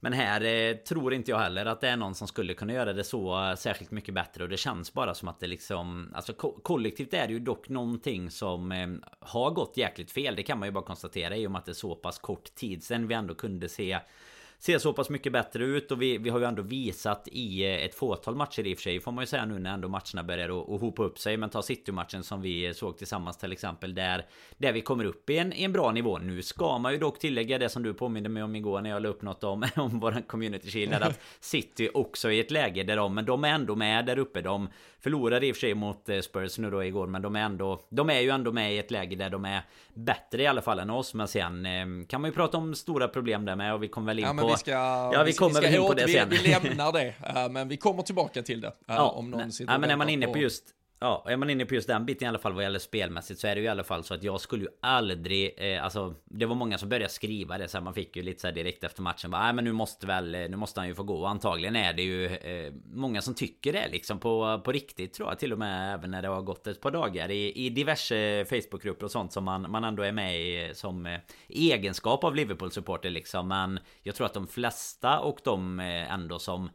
men 0.00 0.12
här 0.12 0.44
eh, 0.44 0.76
tror 0.76 1.14
inte 1.14 1.30
jag 1.30 1.38
heller 1.38 1.66
att 1.66 1.80
det 1.80 1.88
är 1.88 1.96
någon 1.96 2.14
som 2.14 2.28
skulle 2.28 2.54
kunna 2.54 2.72
göra 2.72 2.92
det 2.92 3.04
så 3.04 3.48
eh, 3.48 3.54
särskilt 3.54 3.90
mycket 3.90 4.14
bättre 4.14 4.42
och 4.42 4.48
det 4.48 4.56
känns 4.56 4.92
bara 4.92 5.14
som 5.14 5.28
att 5.28 5.40
det 5.40 5.46
liksom 5.46 6.12
Alltså 6.14 6.32
ko 6.32 6.60
kollektivt 6.62 7.14
är 7.14 7.26
det 7.26 7.32
ju 7.32 7.38
dock 7.38 7.68
någonting 7.68 8.30
som 8.30 8.72
eh, 8.72 8.88
har 9.20 9.50
gått 9.50 9.76
jäkligt 9.76 10.10
fel 10.10 10.36
Det 10.36 10.42
kan 10.42 10.58
man 10.58 10.68
ju 10.68 10.72
bara 10.72 10.84
konstatera 10.84 11.36
i 11.36 11.46
och 11.46 11.50
med 11.50 11.58
att 11.58 11.64
det 11.64 11.72
är 11.72 11.74
så 11.74 11.94
pass 11.94 12.18
kort 12.18 12.54
tid 12.54 12.84
sedan 12.84 13.08
vi 13.08 13.14
ändå 13.14 13.34
kunde 13.34 13.68
se 13.68 13.98
ser 14.58 14.78
så 14.78 14.92
pass 14.92 15.10
mycket 15.10 15.32
bättre 15.32 15.64
ut 15.64 15.92
och 15.92 16.02
vi, 16.02 16.18
vi 16.18 16.30
har 16.30 16.38
ju 16.38 16.44
ändå 16.44 16.62
visat 16.62 17.28
i 17.32 17.64
eh, 17.64 17.84
ett 17.84 17.94
fåtal 17.94 18.34
matcher 18.34 18.66
i 18.66 18.74
och 18.74 18.78
för 18.78 18.82
sig 18.82 19.00
får 19.00 19.12
man 19.12 19.22
ju 19.22 19.26
säga 19.26 19.44
nu 19.44 19.58
när 19.58 19.74
ändå 19.74 19.88
matcherna 19.88 20.24
börjar 20.24 20.48
att, 20.48 20.80
hopa 20.80 21.02
upp 21.02 21.18
sig. 21.18 21.36
Men 21.36 21.50
ta 21.50 21.62
City-matchen 21.62 22.22
som 22.22 22.42
vi 22.42 22.74
såg 22.74 22.98
tillsammans 22.98 23.36
till 23.36 23.52
exempel 23.52 23.94
där 23.94 24.26
där 24.56 24.72
vi 24.72 24.80
kommer 24.80 25.04
upp 25.04 25.30
i 25.30 25.38
en, 25.38 25.52
i 25.52 25.64
en 25.64 25.72
bra 25.72 25.92
nivå. 25.92 26.18
Nu 26.18 26.42
ska 26.42 26.78
man 26.78 26.92
ju 26.92 26.98
dock 26.98 27.18
tillägga 27.18 27.58
det 27.58 27.68
som 27.68 27.82
du 27.82 27.94
påminde 27.94 28.28
mig 28.28 28.42
om 28.42 28.56
igår 28.56 28.80
när 28.80 28.90
jag 28.90 29.02
la 29.02 29.08
upp 29.08 29.22
något 29.22 29.44
om, 29.44 29.66
om 29.76 30.00
våran 30.00 30.22
community 30.22 30.70
shield 30.70 30.94
att 30.94 31.20
City 31.40 31.90
också 31.94 32.30
i 32.30 32.40
ett 32.40 32.50
läge 32.50 32.82
där 32.82 32.96
de 32.96 33.14
men 33.14 33.24
de 33.24 33.44
är 33.44 33.48
ändå 33.48 33.76
med 33.76 34.06
där 34.06 34.18
uppe. 34.18 34.40
De 34.40 34.68
förlorade 35.00 35.46
i 35.46 35.52
och 35.52 35.56
för 35.56 35.60
sig 35.60 35.74
mot 35.74 36.08
eh, 36.08 36.20
Spurs 36.20 36.58
nu 36.58 36.70
då 36.70 36.84
igår 36.84 37.06
men 37.06 37.22
de 37.22 37.36
är 37.36 37.40
ändå 37.40 37.80
de 37.88 38.10
är 38.10 38.20
ju 38.20 38.30
ändå 38.30 38.52
med 38.52 38.74
i 38.74 38.78
ett 38.78 38.90
läge 38.90 39.16
där 39.16 39.30
de 39.30 39.44
är 39.44 39.62
bättre 39.94 40.42
i 40.42 40.46
alla 40.46 40.62
fall 40.62 40.78
än 40.78 40.90
oss. 40.90 41.14
Men 41.14 41.28
sen 41.28 41.66
eh, 41.66 42.06
kan 42.08 42.20
man 42.20 42.30
ju 42.30 42.34
prata 42.34 42.58
om 42.58 42.74
stora 42.74 43.08
problem 43.08 43.44
där 43.44 43.56
med 43.56 43.74
och 43.74 43.82
vi 43.82 43.88
kommer 43.88 44.06
väl 44.06 44.18
in 44.18 44.24
ja, 44.24 44.42
på 44.42 44.47
vi 44.50 44.56
ska, 44.56 44.70
ja 44.70 45.22
vi 45.26 45.32
kommer 45.32 45.60
vi 45.60 45.66
väl 45.66 45.74
in 45.74 45.86
på 45.86 45.94
det 45.94 46.08
sen. 46.08 46.28
vi, 46.28 46.36
vi 46.36 46.48
lämnar 46.48 46.92
det. 46.92 47.08
Uh, 47.08 47.48
men 47.50 47.68
vi 47.68 47.76
kommer 47.76 48.02
tillbaka 48.02 48.42
till 48.42 48.60
det 48.60 48.68
uh, 48.68 48.72
ja, 48.86 49.10
om 49.10 49.30
någon 49.30 49.52
sitter 49.52 49.72
ja, 49.72 49.78
men 49.78 49.90
är 49.90 49.96
man 49.96 50.08
inne 50.08 50.26
på 50.26 50.38
just 50.38 50.64
Ja, 51.00 51.24
är 51.28 51.36
man 51.36 51.50
inne 51.50 51.64
på 51.64 51.74
just 51.74 51.88
den 51.88 52.06
biten 52.06 52.26
i 52.26 52.28
alla 52.28 52.38
fall 52.38 52.52
vad 52.52 52.62
gäller 52.62 52.78
spelmässigt 52.78 53.40
så 53.40 53.46
är 53.46 53.54
det 53.54 53.60
ju 53.60 53.66
i 53.66 53.70
alla 53.70 53.84
fall 53.84 54.04
så 54.04 54.14
att 54.14 54.22
jag 54.22 54.40
skulle 54.40 54.64
ju 54.64 54.70
aldrig 54.82 55.54
eh, 55.56 55.84
Alltså 55.84 56.14
Det 56.24 56.46
var 56.46 56.54
många 56.54 56.78
som 56.78 56.88
började 56.88 57.08
skriva 57.08 57.58
det 57.58 57.68
så 57.68 57.76
här, 57.76 57.84
Man 57.84 57.94
fick 57.94 58.16
ju 58.16 58.22
lite 58.22 58.40
så 58.40 58.46
här 58.46 58.54
direkt 58.54 58.84
efter 58.84 59.02
matchen 59.02 59.30
bara, 59.30 59.42
Nej 59.42 59.52
men 59.52 59.64
nu 59.64 59.72
måste 59.72 60.06
väl 60.06 60.34
eh, 60.34 60.40
Nu 60.40 60.56
måste 60.56 60.80
han 60.80 60.88
ju 60.88 60.94
få 60.94 61.02
gå. 61.02 61.20
Och 61.20 61.30
antagligen 61.30 61.76
är 61.76 61.92
det 61.92 62.02
ju 62.02 62.26
eh, 62.26 62.72
Många 62.92 63.22
som 63.22 63.34
tycker 63.34 63.72
det 63.72 63.88
liksom 63.88 64.18
på, 64.18 64.60
på 64.64 64.72
riktigt 64.72 65.14
tror 65.14 65.28
jag 65.28 65.38
till 65.38 65.52
och 65.52 65.58
med 65.58 65.94
även 65.94 66.10
när 66.10 66.22
det 66.22 66.28
har 66.28 66.42
gått 66.42 66.66
ett 66.66 66.80
par 66.80 66.90
dagar 66.90 67.30
i, 67.30 67.66
i 67.66 67.70
diverse 67.70 68.44
Facebookgrupper 68.44 69.04
och 69.04 69.10
sånt 69.10 69.32
som 69.32 69.44
man, 69.44 69.70
man 69.70 69.84
ändå 69.84 70.02
är 70.02 70.12
med 70.12 70.40
i 70.40 70.66
eh, 70.66 70.72
som 70.72 71.06
eh, 71.06 71.20
egenskap 71.48 72.24
av 72.24 72.34
Liverpool-supporter 72.34 73.10
liksom. 73.10 73.48
Men 73.48 73.80
jag 74.02 74.14
tror 74.14 74.26
att 74.26 74.34
de 74.34 74.46
flesta 74.46 75.20
och 75.20 75.38
de 75.44 75.80
eh, 75.80 76.12
ändå 76.12 76.38
som 76.38 76.70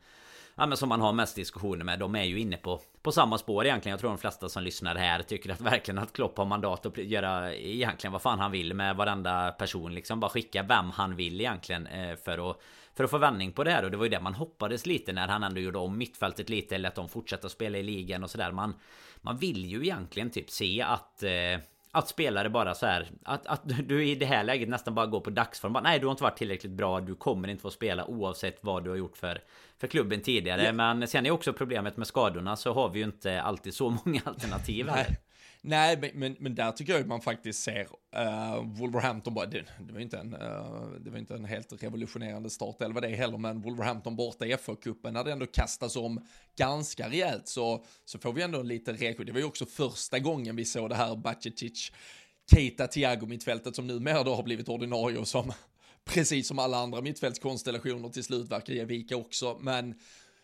ja, 0.56 0.66
men 0.66 0.78
som 0.78 0.90
man 0.90 1.02
har 1.02 1.14
mest 1.14 1.36
diskussioner 1.36 1.86
med, 1.86 2.00
de 2.00 2.16
är 2.16 2.24
ju 2.24 2.40
inne 2.40 2.58
på, 2.58 2.82
på 3.02 3.12
samma 3.12 3.38
spår 3.38 3.66
egentligen. 3.66 3.94
Jag 3.94 4.00
tror 4.00 4.10
de 4.10 4.18
flesta 4.18 4.50
som 4.50 4.64
lyssnar 4.64 4.96
här 4.96 5.22
tycker 5.22 5.52
att 5.52 5.62
verkligen 5.72 5.98
att 5.98 6.14
Klopp 6.14 6.38
har 6.38 6.46
mandat 6.46 6.86
att 6.86 6.98
göra 6.98 7.56
egentligen 7.56 8.12
vad 8.12 8.22
fan 8.22 8.40
han 8.40 8.52
vill 8.52 8.74
med 8.74 8.96
varenda 8.96 9.52
person. 9.52 9.94
Liksom 9.94 10.20
bara 10.20 10.30
skicka 10.30 10.64
vem 10.64 10.90
han 10.90 11.16
vill 11.16 11.42
egentligen 11.42 11.88
eh, 11.88 12.16
för 12.16 12.50
att 12.50 12.62
för 12.96 13.04
att 13.04 13.10
få 13.10 13.18
vändning 13.18 13.52
på 13.52 13.64
det 13.64 13.72
här 13.72 13.84
och 13.84 13.92
det 13.92 13.98
var 13.98 14.06
ju 14.06 14.10
det 14.10 14.20
man 14.20 14.34
hoppades 14.34 14.86
lite 14.86 15.14
när 15.14 15.28
han 15.28 15.44
ändå 15.44 15.62
gjorde 15.62 15.80
om 15.80 15.98
mittfältet 15.98 16.50
lite 16.50 16.76
eller 16.76 16.90
att 16.90 16.96
de 16.96 17.10
fortsätter 17.10 17.48
spela 17.50 17.78
i 17.78 17.84
ligan 17.84 18.24
och 18.24 18.30
sådär. 18.30 18.52
Man, 18.52 18.76
man 19.22 19.38
vill 19.38 19.66
ju 19.66 19.82
egentligen 19.82 20.30
typ 20.30 20.50
se 20.50 20.82
att 20.82 21.24
eh, 21.24 21.32
att 21.96 22.08
spelare 22.08 22.50
bara 22.50 22.76
så 22.76 22.86
här 22.86 23.08
att, 23.24 23.48
att 23.48 23.62
du 23.88 24.06
i 24.06 24.16
det 24.16 24.26
här 24.26 24.44
läget 24.44 24.70
nästan 24.70 24.96
bara 24.96 25.06
går 25.06 25.20
på 25.20 25.30
dagsform. 25.30 25.78
Nej, 25.84 26.00
du 26.00 26.06
har 26.06 26.12
inte 26.12 26.24
varit 26.24 26.38
tillräckligt 26.38 26.72
bra. 26.72 27.00
Du 27.00 27.16
kommer 27.16 27.48
inte 27.48 27.62
få 27.62 27.72
spela 27.72 28.06
oavsett 28.06 28.58
vad 28.62 28.84
du 28.84 28.90
har 28.90 28.98
gjort 28.98 29.18
för, 29.18 29.42
för 29.78 29.88
klubben 29.88 30.22
tidigare. 30.22 30.64
Ja. 30.64 30.74
Men 30.74 31.08
sen 31.08 31.26
är 31.26 31.32
också 31.32 31.54
problemet 31.54 31.98
med 31.98 32.08
skadorna 32.08 32.56
så 32.56 32.74
har 32.74 32.90
vi 32.90 33.00
ju 33.00 33.06
inte 33.06 33.42
alltid 33.42 33.74
så 33.74 33.90
många 34.06 34.22
alternativ. 34.26 34.86
Nej. 34.86 35.18
Nej, 35.66 35.98
men, 36.02 36.12
men, 36.14 36.36
men, 36.40 36.56
där 36.56 36.72
tycker 36.72 36.94
jag 36.94 37.02
att 37.02 37.08
man 37.08 37.22
faktiskt 37.22 37.64
ser 37.64 37.82
uh, 38.18 38.78
Wolverhampton 38.80 39.34
bara, 39.34 39.46
det, 39.46 39.66
det, 39.80 39.94
var 39.94 40.00
inte 40.00 40.18
en, 40.18 40.34
uh, 40.34 40.92
det 41.00 41.10
var 41.10 41.18
inte 41.18 41.36
en 41.36 41.46
helt 41.46 41.84
revolutionerande 41.84 42.50
start 42.50 42.82
eller 42.82 42.94
vad 42.94 43.04
det 43.04 43.10
är 43.10 43.16
heller, 43.16 43.38
men 43.38 43.62
Wolverhampton 43.62 44.16
borta 44.16 44.46
i 44.46 44.56
FA-cupen 44.56 45.12
när 45.12 45.24
det 45.24 45.32
ändå 45.32 45.46
kastas 45.46 45.96
om 45.96 46.28
ganska 46.56 47.10
rejält 47.10 47.48
så, 47.48 47.86
så 48.06 48.20
får 48.20 48.34
vi 48.34 48.42
ändå 48.42 48.62
lite 48.62 48.94
reaktion. 48.94 49.26
Det 49.26 49.32
var 49.32 49.40
ju 49.40 49.46
också 49.46 49.66
första 49.66 50.20
gången 50.20 50.56
vi 50.56 50.66
såg 50.66 50.90
det 50.90 50.96
här 50.96 51.16
Bacicic, 51.16 51.92
Keita, 52.52 52.88
Thiago 52.88 53.26
mittfältet 53.26 53.76
som 53.76 53.88
numera 53.88 54.24
då 54.24 54.36
har 54.36 54.44
blivit 54.44 54.70
ordinarie 54.70 55.18
och 55.18 55.28
som 55.28 55.52
precis 56.06 56.48
som 56.48 56.60
alla 56.60 56.78
andra 56.78 57.02
mittfältskonstellationer 57.02 58.10
till 58.10 58.24
slut 58.24 58.52
verkar 58.52 58.74
ge 58.74 58.86
vika 58.86 59.18
också, 59.18 59.58
men 59.62 59.96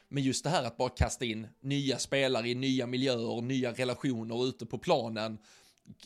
men 0.10 0.24
just 0.24 0.44
det 0.44 0.50
här 0.50 0.64
att 0.64 0.78
bara 0.78 0.90
kasta 0.90 1.26
in 1.26 1.48
nya 1.62 2.00
spelare 2.00 2.50
i 2.50 2.56
nya 2.56 2.88
miljöer, 2.88 3.42
nya 3.42 3.72
relationer 3.72 4.46
ute 4.46 4.66
på 4.66 4.78
planen 4.78 5.38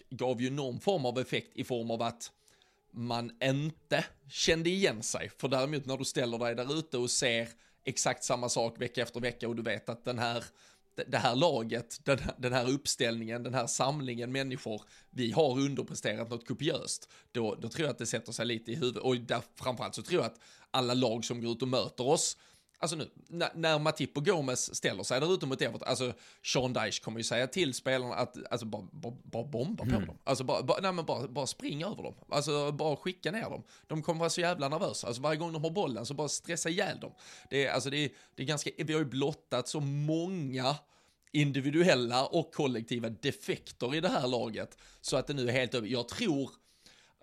gav 0.10 0.42
ju 0.42 0.50
någon 0.50 0.80
form 0.80 1.06
av 1.06 1.20
effekt 1.20 1.52
i 1.56 1.64
form 1.64 1.92
av 1.92 2.02
att 2.02 2.32
man 2.92 3.32
inte 3.44 4.06
kände 4.30 4.70
igen 4.70 5.04
sig. 5.04 5.32
För 5.38 5.48
däremot 5.48 5.86
när 5.86 5.98
du 5.98 6.06
ställer 6.06 6.38
dig 6.38 6.56
där 6.56 6.80
ute 6.80 6.98
och 6.98 7.12
ser 7.12 7.50
exakt 7.84 8.24
samma 8.24 8.50
sak 8.50 8.82
vecka 8.82 9.02
efter 9.02 9.20
vecka 9.20 9.48
och 9.48 9.56
du 9.56 9.62
vet 9.62 9.90
att 9.90 10.06
den 10.06 10.20
här 10.20 10.44
det 10.96 11.18
här 11.18 11.36
laget, 11.36 12.00
den, 12.04 12.20
den 12.38 12.54
här 12.54 12.70
uppställningen, 12.70 13.44
den 13.44 13.54
här 13.54 13.68
samlingen 13.68 14.32
människor, 14.32 14.82
vi 15.10 15.32
har 15.32 15.60
underpresterat 15.60 16.30
något 16.30 16.48
kopiöst, 16.48 17.10
då, 17.32 17.56
då 17.56 17.70
tror 17.70 17.86
jag 17.86 17.92
att 17.92 17.98
det 17.98 18.06
sätter 18.06 18.32
sig 18.32 18.46
lite 18.46 18.72
i 18.72 18.76
huvudet. 18.76 19.04
Och 19.04 19.18
där, 19.18 19.42
framförallt 19.56 19.96
så 19.96 20.02
tror 20.02 20.22
jag 20.22 20.32
att 20.32 20.40
alla 20.72 20.94
lag 20.94 21.26
som 21.26 21.42
går 21.42 21.52
ut 21.52 21.62
och 21.62 21.68
möter 21.68 22.08
oss 22.08 22.38
alltså 22.84 22.96
nu, 22.96 23.10
när, 23.54 23.80
Matip 23.80 24.18
och 24.18 24.26
Gomes 24.26 24.76
ställer 24.76 25.04
sig 25.04 25.20
där 25.20 25.34
ute 25.34 25.46
mot 25.46 25.62
Everton, 25.62 25.88
alltså 25.88 26.14
Sean 26.44 26.74
Dyche 26.74 27.04
kommer 27.04 27.20
ju 27.20 27.24
säga 27.24 27.48
till 27.48 27.74
spelarna 27.74 28.16
att, 28.16 28.38
alltså 28.52 28.66
bara, 28.66 28.88
bara, 28.92 29.14
bara 29.24 29.44
bomba 29.44 29.84
på 29.84 29.90
dem. 29.90 30.18
Alltså 30.24 30.44
bara, 30.44 30.64
bara, 30.64 30.82
nej 30.82 30.92
men 30.92 31.06
bara, 31.06 31.28
bara 31.28 31.48
spring 31.48 31.84
över 31.84 32.04
dem. 32.04 32.14
Alltså 32.30 32.72
bara 32.72 32.96
skicka 32.96 33.32
ner 33.32 33.50
dem. 33.50 33.64
De 33.88 34.02
kommer 34.02 34.20
vara 34.20 34.30
så 34.30 34.42
jävla 34.42 34.70
nervösa. 34.70 35.08
Alltså 35.08 35.22
varje 35.22 35.38
gång 35.38 35.54
de 35.54 35.64
har 35.64 35.72
bollen 35.72 36.06
så 36.06 36.14
bara 36.14 36.30
stressa 36.30 36.70
ihjäl 36.70 37.00
dem. 37.00 37.12
Det 37.50 37.66
är, 37.66 37.72
alltså 37.72 37.90
det 37.90 37.98
är, 37.98 38.10
det 38.36 38.44
är 38.44 38.48
ganska, 38.48 38.70
vi 38.78 38.94
har 38.94 39.00
ju 39.00 39.06
blottat 39.06 39.68
så 39.68 39.80
många 39.80 40.76
individuella 41.32 42.26
och 42.26 42.54
kollektiva 42.54 43.10
defekter 43.10 43.96
i 43.96 44.02
det 44.02 44.10
här 44.10 44.28
laget. 44.28 44.78
Så 45.02 45.18
att 45.18 45.28
det 45.28 45.34
nu 45.34 45.50
är 45.50 45.52
helt 45.52 45.74
över. 45.74 45.88
Jag 45.88 46.08
tror 46.08 46.52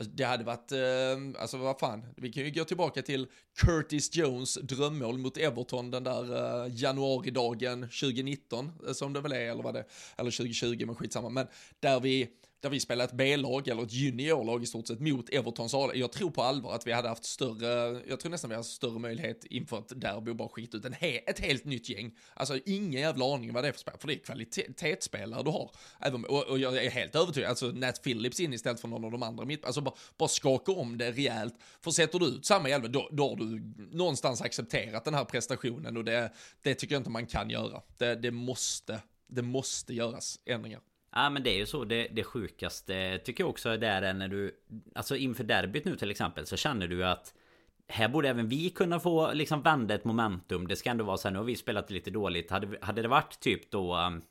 Alltså, 0.00 0.14
det 0.14 0.24
hade 0.24 0.44
varit, 0.44 0.72
eh, 0.72 1.40
alltså 1.42 1.56
vad 1.56 1.78
fan, 1.78 2.06
vi 2.16 2.32
kan 2.32 2.44
ju 2.44 2.50
gå 2.50 2.64
tillbaka 2.64 3.02
till 3.02 3.26
Curtis 3.58 4.16
Jones 4.16 4.54
drömmål 4.54 5.18
mot 5.18 5.36
Everton 5.36 5.90
den 5.90 6.04
där 6.04 6.64
eh, 6.64 6.74
januaridagen 6.74 7.80
2019, 7.80 8.72
eh, 8.86 8.92
som 8.92 9.12
det 9.12 9.20
väl 9.20 9.32
är, 9.32 9.50
eller 9.50 9.62
vad 9.62 9.74
det, 9.74 9.84
eller 10.16 10.30
2020, 10.30 10.86
men 10.86 10.94
skitsamma, 10.94 11.28
men 11.28 11.46
där 11.80 12.00
vi 12.00 12.28
där 12.60 12.70
vi 12.70 12.80
spelar 12.80 13.04
ett 13.04 13.12
B-lag 13.12 13.68
eller 13.68 13.82
ett 13.82 13.92
juniorlag 13.92 14.62
i 14.62 14.66
stort 14.66 14.86
sett 14.86 15.00
mot 15.00 15.30
Evertons 15.30 15.74
A. 15.74 15.90
Jag 15.94 16.12
tror 16.12 16.30
på 16.30 16.42
allvar 16.42 16.74
att 16.74 16.86
vi 16.86 16.92
hade 16.92 17.08
haft 17.08 17.24
större, 17.24 18.02
jag 18.08 18.20
tror 18.20 18.30
nästan 18.30 18.50
vi 18.50 18.54
hade 18.54 18.60
haft 18.60 18.74
större 18.74 18.98
möjlighet 18.98 19.44
inför 19.44 19.78
ett 19.78 20.00
derby 20.00 20.30
och 20.30 20.36
bara 20.36 20.48
skita 20.48 20.76
ut 20.76 20.84
en 20.84 20.92
he, 20.92 21.18
ett 21.18 21.38
helt 21.38 21.64
nytt 21.64 21.88
gäng. 21.88 22.16
Alltså 22.34 22.58
ingen 22.66 23.00
jävla 23.00 23.34
aning 23.34 23.52
vad 23.52 23.64
det 23.64 23.68
är 23.68 23.72
för 23.72 23.80
spel, 23.80 23.94
för 23.98 24.08
det 24.08 24.14
är 24.14 24.18
kvalitetsspelare 24.18 25.42
du 25.42 25.50
har. 25.50 25.70
Även, 26.00 26.24
och, 26.24 26.42
och, 26.46 26.58
jag 26.58 26.84
är 26.84 26.90
helt 26.90 27.16
övertygad, 27.16 27.50
alltså 27.50 27.66
Nat 27.66 28.02
Phillips 28.02 28.40
in 28.40 28.52
istället 28.52 28.80
för 28.80 28.88
någon 28.88 29.04
av 29.04 29.10
de 29.10 29.22
andra 29.22 29.44
mitt, 29.44 29.64
alltså 29.64 29.80
bara, 29.80 29.94
bara 30.16 30.28
skaka 30.28 30.72
om 30.72 30.98
det 30.98 31.12
rejält. 31.12 31.54
För 31.80 31.90
sätter 31.90 32.18
du 32.18 32.26
ut 32.26 32.46
samma 32.46 32.68
elva, 32.68 32.88
då, 32.88 33.08
då 33.12 33.28
har 33.28 33.36
du 33.36 33.74
någonstans 33.90 34.42
accepterat 34.42 35.04
den 35.04 35.14
här 35.14 35.24
prestationen 35.24 35.96
och 35.96 36.04
det, 36.04 36.32
det 36.62 36.74
tycker 36.74 36.94
jag 36.94 37.00
inte 37.00 37.10
man 37.10 37.26
kan 37.26 37.50
göra. 37.50 37.82
Det, 37.98 38.14
det 38.14 38.30
måste, 38.30 39.00
det 39.28 39.42
måste 39.42 39.94
göras 39.94 40.40
ändringar. 40.46 40.80
Ja 41.12 41.30
men 41.30 41.42
det 41.42 41.50
är 41.50 41.58
ju 41.58 41.66
så 41.66 41.84
det, 41.84 42.08
det 42.12 42.24
sjukaste 42.24 43.18
tycker 43.18 43.42
jag 43.44 43.50
också 43.50 43.76
där 43.76 44.02
är 44.02 44.14
när 44.14 44.28
du 44.28 44.56
Alltså 44.94 45.16
inför 45.16 45.44
derbyt 45.44 45.84
nu 45.84 45.96
till 45.96 46.10
exempel 46.10 46.46
så 46.46 46.56
känner 46.56 46.88
du 46.88 47.04
att 47.04 47.34
här 47.88 48.08
borde 48.08 48.28
även 48.28 48.48
vi 48.48 48.70
kunna 48.70 49.00
få 49.00 49.32
liksom 49.32 49.62
vända 49.62 49.94
ett 49.94 50.04
momentum. 50.04 50.66
Det 50.66 50.76
ska 50.76 50.90
ändå 50.90 51.04
vara 51.04 51.16
så 51.16 51.28
här, 51.28 51.32
nu 51.32 51.38
har 51.38 51.44
vi 51.44 51.56
spelat 51.56 51.90
lite 51.90 52.10
dåligt. 52.10 52.50
Hade, 52.50 52.78
hade 52.80 53.02
det 53.02 53.08
varit 53.08 53.40
typ 53.40 53.70
då 53.70 53.96
um, 53.96 54.22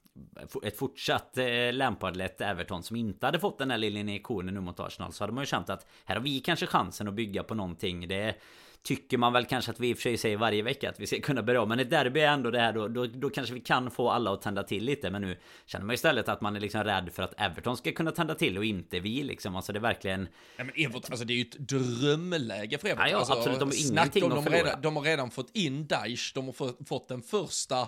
ett 0.63 0.77
fortsatt 0.77 1.37
eh, 1.37 1.73
Lampard-lett 1.73 2.41
Everton 2.41 2.83
som 2.83 2.95
inte 2.95 3.25
hade 3.25 3.39
fått 3.39 3.57
den 3.57 3.71
här 3.71 3.77
lilla 3.77 3.99
injektionen 3.99 4.53
nu 4.53 4.59
mot 4.59 4.79
Arsenal 4.79 5.13
så 5.13 5.23
hade 5.23 5.33
man 5.33 5.41
ju 5.41 5.45
känt 5.45 5.69
att 5.69 5.87
här 6.05 6.15
har 6.15 6.23
vi 6.23 6.39
kanske 6.39 6.65
chansen 6.65 7.07
att 7.07 7.13
bygga 7.13 7.43
på 7.43 7.55
någonting. 7.55 8.07
Det 8.07 8.35
tycker 8.83 9.17
man 9.17 9.33
väl 9.33 9.45
kanske 9.45 9.71
att 9.71 9.79
vi 9.79 9.89
i 9.89 9.93
och 9.93 9.97
för 9.97 10.01
sig 10.01 10.17
säger 10.17 10.37
varje 10.37 10.63
vecka 10.63 10.89
att 10.89 10.99
vi 10.99 11.07
ska 11.07 11.19
kunna 11.19 11.43
börja 11.43 11.65
Men 11.65 11.79
ett 11.79 11.89
derby 11.89 12.19
är 12.19 12.27
ändå 12.27 12.51
det 12.51 12.59
här 12.59 12.73
då, 12.73 12.87
då, 12.87 13.05
då 13.05 13.29
kanske 13.29 13.53
vi 13.53 13.59
kan 13.59 13.91
få 13.91 14.09
alla 14.09 14.33
att 14.33 14.41
tända 14.41 14.63
till 14.63 14.85
lite. 14.85 15.09
Men 15.09 15.21
nu 15.21 15.37
känner 15.65 15.85
man 15.85 15.93
istället 15.93 16.29
att 16.29 16.41
man 16.41 16.55
är 16.55 16.59
liksom 16.59 16.83
rädd 16.83 17.09
för 17.13 17.23
att 17.23 17.33
Everton 17.37 17.77
ska 17.77 17.91
kunna 17.91 18.11
tända 18.11 18.35
till 18.35 18.57
och 18.57 18.65
inte 18.65 18.99
vi 18.99 19.23
liksom. 19.23 19.55
Alltså 19.55 19.73
det 19.73 19.79
är 19.79 19.81
verkligen... 19.81 20.27
Ja 20.57 20.63
men 20.63 20.73
Everton, 20.75 21.11
alltså 21.11 21.25
det 21.25 21.33
är 21.33 21.35
ju 21.35 21.41
ett 21.41 21.59
drömläge 21.59 22.77
för 22.77 22.87
Everton. 22.87 23.05
Ja, 23.05 23.11
ja 23.11 23.17
alltså, 23.17 23.33
absolut. 23.33 23.59
De 23.59 23.69
har 23.69 23.91
ingenting 23.91 24.29
de, 24.29 24.37
att 24.37 24.43
förlora. 24.43 24.63
Redan, 24.63 24.81
de 24.81 24.95
har 24.95 25.03
redan 25.03 25.31
fått 25.31 25.49
in 25.53 25.87
Daesh, 25.87 26.31
de 26.33 26.45
har 26.45 26.53
fått, 26.53 26.87
fått 26.87 27.07
den 27.07 27.21
första 27.21 27.87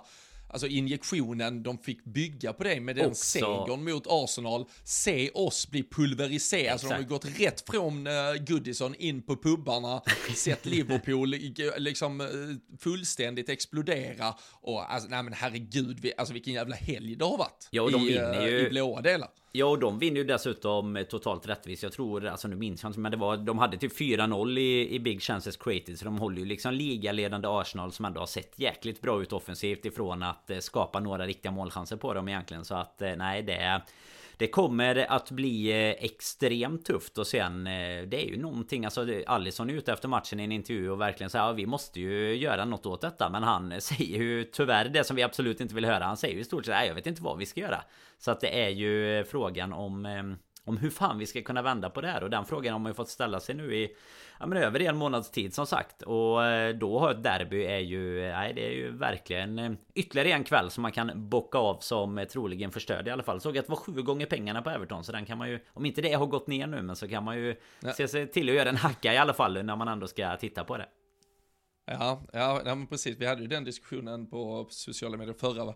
alltså 0.52 0.68
injektionen 0.68 1.64
de 1.64 1.78
fick 1.78 2.04
bygga 2.04 2.54
på 2.54 2.64
det 2.64 2.80
med 2.80 2.96
den 2.96 3.10
Också. 3.10 3.24
segern 3.24 3.84
mot 3.84 4.08
Arsenal. 4.10 4.66
Se 4.84 5.30
oss 5.30 5.70
bli 5.70 5.84
pulveriserade, 5.84 6.72
alltså 6.72 6.88
de 6.88 6.94
har 6.94 7.02
gått 7.02 7.26
rätt 7.40 7.70
från 7.70 8.08
uh, 8.08 8.14
Goodison 8.48 8.96
in 8.96 9.22
på 9.22 9.36
pubbarna, 9.36 10.02
sett 10.36 10.66
Liverpool 10.66 11.36
liksom 11.78 12.22
uh, 12.22 12.28
fullständigt 12.80 13.50
explodera 13.50 14.36
och 14.62 14.94
alltså, 14.94 15.10
nej 15.10 15.24
men 15.24 15.34
herregud, 15.34 16.00
vi, 16.00 16.14
alltså 16.18 16.34
vilken 16.34 16.54
jävla 16.54 16.76
helg 16.76 17.16
det 17.16 17.26
har 17.26 17.38
varit 17.38 17.70
jo, 17.72 17.90
de 17.90 18.02
i, 18.02 18.08
vinner 18.08 18.48
ju, 18.48 18.68
i 18.68 18.70
blåa 18.70 19.02
delar. 19.02 19.30
Ja, 19.54 19.66
och 19.66 19.80
de 19.80 20.00
vinner 20.00 20.18
ju 20.18 20.24
dessutom 20.24 20.96
eh, 20.96 21.04
totalt 21.04 21.48
rättvist. 21.48 21.84
Jag 21.84 21.92
tror, 21.92 22.26
alltså 22.26 22.48
nu 22.48 22.56
minns 22.56 22.84
jag 22.84 22.90
inte, 22.90 23.00
men 23.00 23.12
det 23.12 23.18
var, 23.18 23.38
de 23.38 23.60
hade 23.60 23.78
typ 23.78 24.00
4-0 24.00 24.60
i, 24.60 24.96
i 24.96 25.00
Big 25.00 25.22
Chances 25.22 25.58
Created. 25.58 26.00
Så 26.00 26.06
de 26.06 26.18
håller 26.18 26.38
ju 26.38 26.46
liksom 26.46 26.74
ligaledande 26.74 27.48
Arsenal 27.48 27.92
som 27.92 28.06
ändå 28.06 28.20
har 28.20 28.28
sett 28.28 28.60
jäkligt 28.60 29.02
bra 29.02 29.22
ut 29.22 29.34
offensivt 29.34 29.86
ifrån 29.86 30.24
att 30.24 30.50
eh, 30.50 30.58
skapa 30.58 31.00
några 31.00 31.26
riktiga 31.28 31.52
målchanser 31.52 31.96
på 31.96 32.14
dem 32.14 32.28
egentligen. 32.28 32.66
Så 32.66 32.76
att 32.76 33.02
eh, 33.02 33.16
nej, 33.16 33.44
det 33.44 33.56
är... 33.56 33.82
Det 34.42 34.48
kommer 34.48 35.12
att 35.12 35.32
bli 35.32 35.72
eh, 35.72 36.06
extremt 36.06 36.86
tufft 36.86 37.18
och 37.18 37.28
sen 37.28 37.68
eh, 37.68 38.02
Det 38.08 38.24
är 38.24 38.26
ju 38.26 38.42
någonting 38.42 38.86
Alltså 38.86 39.08
Allison 39.28 39.70
är 39.70 39.74
ute 39.74 39.94
efter 39.94 40.08
matchen 40.08 40.40
i 40.40 40.44
en 40.44 40.52
intervju 40.52 40.90
och 40.90 41.02
verkligen 41.02 41.30
säger 41.30 41.46
ja, 41.46 41.52
vi 41.52 41.66
måste 41.66 42.00
ju 42.00 42.36
göra 42.36 42.66
något 42.66 42.86
åt 42.86 43.02
detta. 43.02 43.30
Men 43.30 43.44
han 43.44 43.82
säger 43.82 44.18
ju 44.18 44.44
tyvärr 44.44 44.90
det 44.90 45.04
som 45.04 45.16
vi 45.16 45.24
absolut 45.24 45.62
inte 45.62 45.76
vill 45.76 45.86
höra. 45.86 46.04
Han 46.04 46.18
säger 46.18 46.36
ju 46.36 46.42
i 46.42 46.44
stort 46.44 46.66
sett 46.66 46.88
jag 46.88 46.96
vet 46.96 47.08
inte 47.08 47.24
vad 47.24 47.38
vi 47.38 47.46
ska 47.46 47.60
göra. 47.60 47.84
Så 48.18 48.32
att 48.32 48.42
det 48.42 48.64
är 48.64 48.70
ju 48.70 49.20
eh, 49.20 49.26
frågan 49.26 49.74
om 49.74 50.06
ehm, 50.06 50.38
om 50.66 50.78
hur 50.78 50.90
fan 50.90 51.18
vi 51.18 51.26
ska 51.26 51.42
kunna 51.42 51.62
vända 51.62 51.90
på 51.90 52.02
det 52.02 52.08
här 52.08 52.24
och 52.24 52.30
den 52.30 52.46
frågan 52.46 52.74
har 52.74 52.80
man 52.80 52.90
ju 52.90 52.94
fått 52.94 53.10
ställa 53.10 53.40
sig 53.40 53.56
nu 53.56 53.76
i 53.76 53.96
ja, 54.40 54.46
men 54.46 54.58
över 54.58 54.82
en 54.82 54.98
månads 54.98 55.32
tid 55.32 55.54
som 55.54 55.68
sagt 55.68 56.02
och 56.02 56.46
eh, 56.46 56.76
då 56.76 57.00
har 57.00 57.12
ett 57.12 57.24
derby 57.24 57.64
är 57.64 57.80
ju 57.80 58.22
nej 58.22 58.54
det 58.54 58.68
är 58.68 58.72
ju 58.72 58.92
verkligen 58.92 59.60
eh, 59.60 59.72
ytterligare 59.96 60.32
en 60.32 60.44
kväll 60.44 60.70
som 60.72 60.82
man 60.82 60.92
kan 60.92 61.30
bocka 61.30 61.58
av 61.58 61.78
som 61.80 62.26
troligen 62.32 62.72
förstörd 62.72 63.08
i 63.08 63.12
alla 63.12 63.24
fall 63.24 63.42
såg 63.42 63.58
att 63.58 63.66
det 63.66 63.70
var 63.70 63.78
sju 63.78 64.02
gånger 64.02 64.26
pengarna 64.26 64.62
på 64.62 64.70
Everton 64.70 65.04
så 65.04 65.12
den 65.12 65.26
kan 65.26 65.38
man 65.38 65.50
ju 65.50 65.60
om 65.68 65.86
inte 65.86 66.02
det 66.02 66.14
har 66.14 66.26
gått 66.26 66.48
ner 66.48 66.68
nu 66.68 66.82
men 66.82 66.96
så 66.96 67.08
kan 67.08 67.24
man 67.24 67.38
ju 67.38 67.56
ja. 67.80 67.94
se 67.94 68.08
sig 68.08 68.28
till 68.28 68.50
att 68.50 68.56
göra 68.56 68.70
en 68.70 68.78
hacka 68.78 69.14
i 69.14 69.18
alla 69.18 69.34
fall 69.34 69.64
när 69.64 69.76
man 69.76 69.88
ändå 69.88 70.08
ska 70.08 70.38
titta 70.38 70.64
på 70.64 70.78
det. 70.78 70.86
Ja, 71.86 72.22
ja, 72.34 72.62
ja 72.66 72.78
precis. 72.90 73.18
Vi 73.18 73.26
hade 73.26 73.42
ju 73.42 73.48
den 73.48 73.64
diskussionen 73.64 74.28
på 74.28 74.68
sociala 74.70 75.18
medier 75.18 75.36
förra 75.40 75.74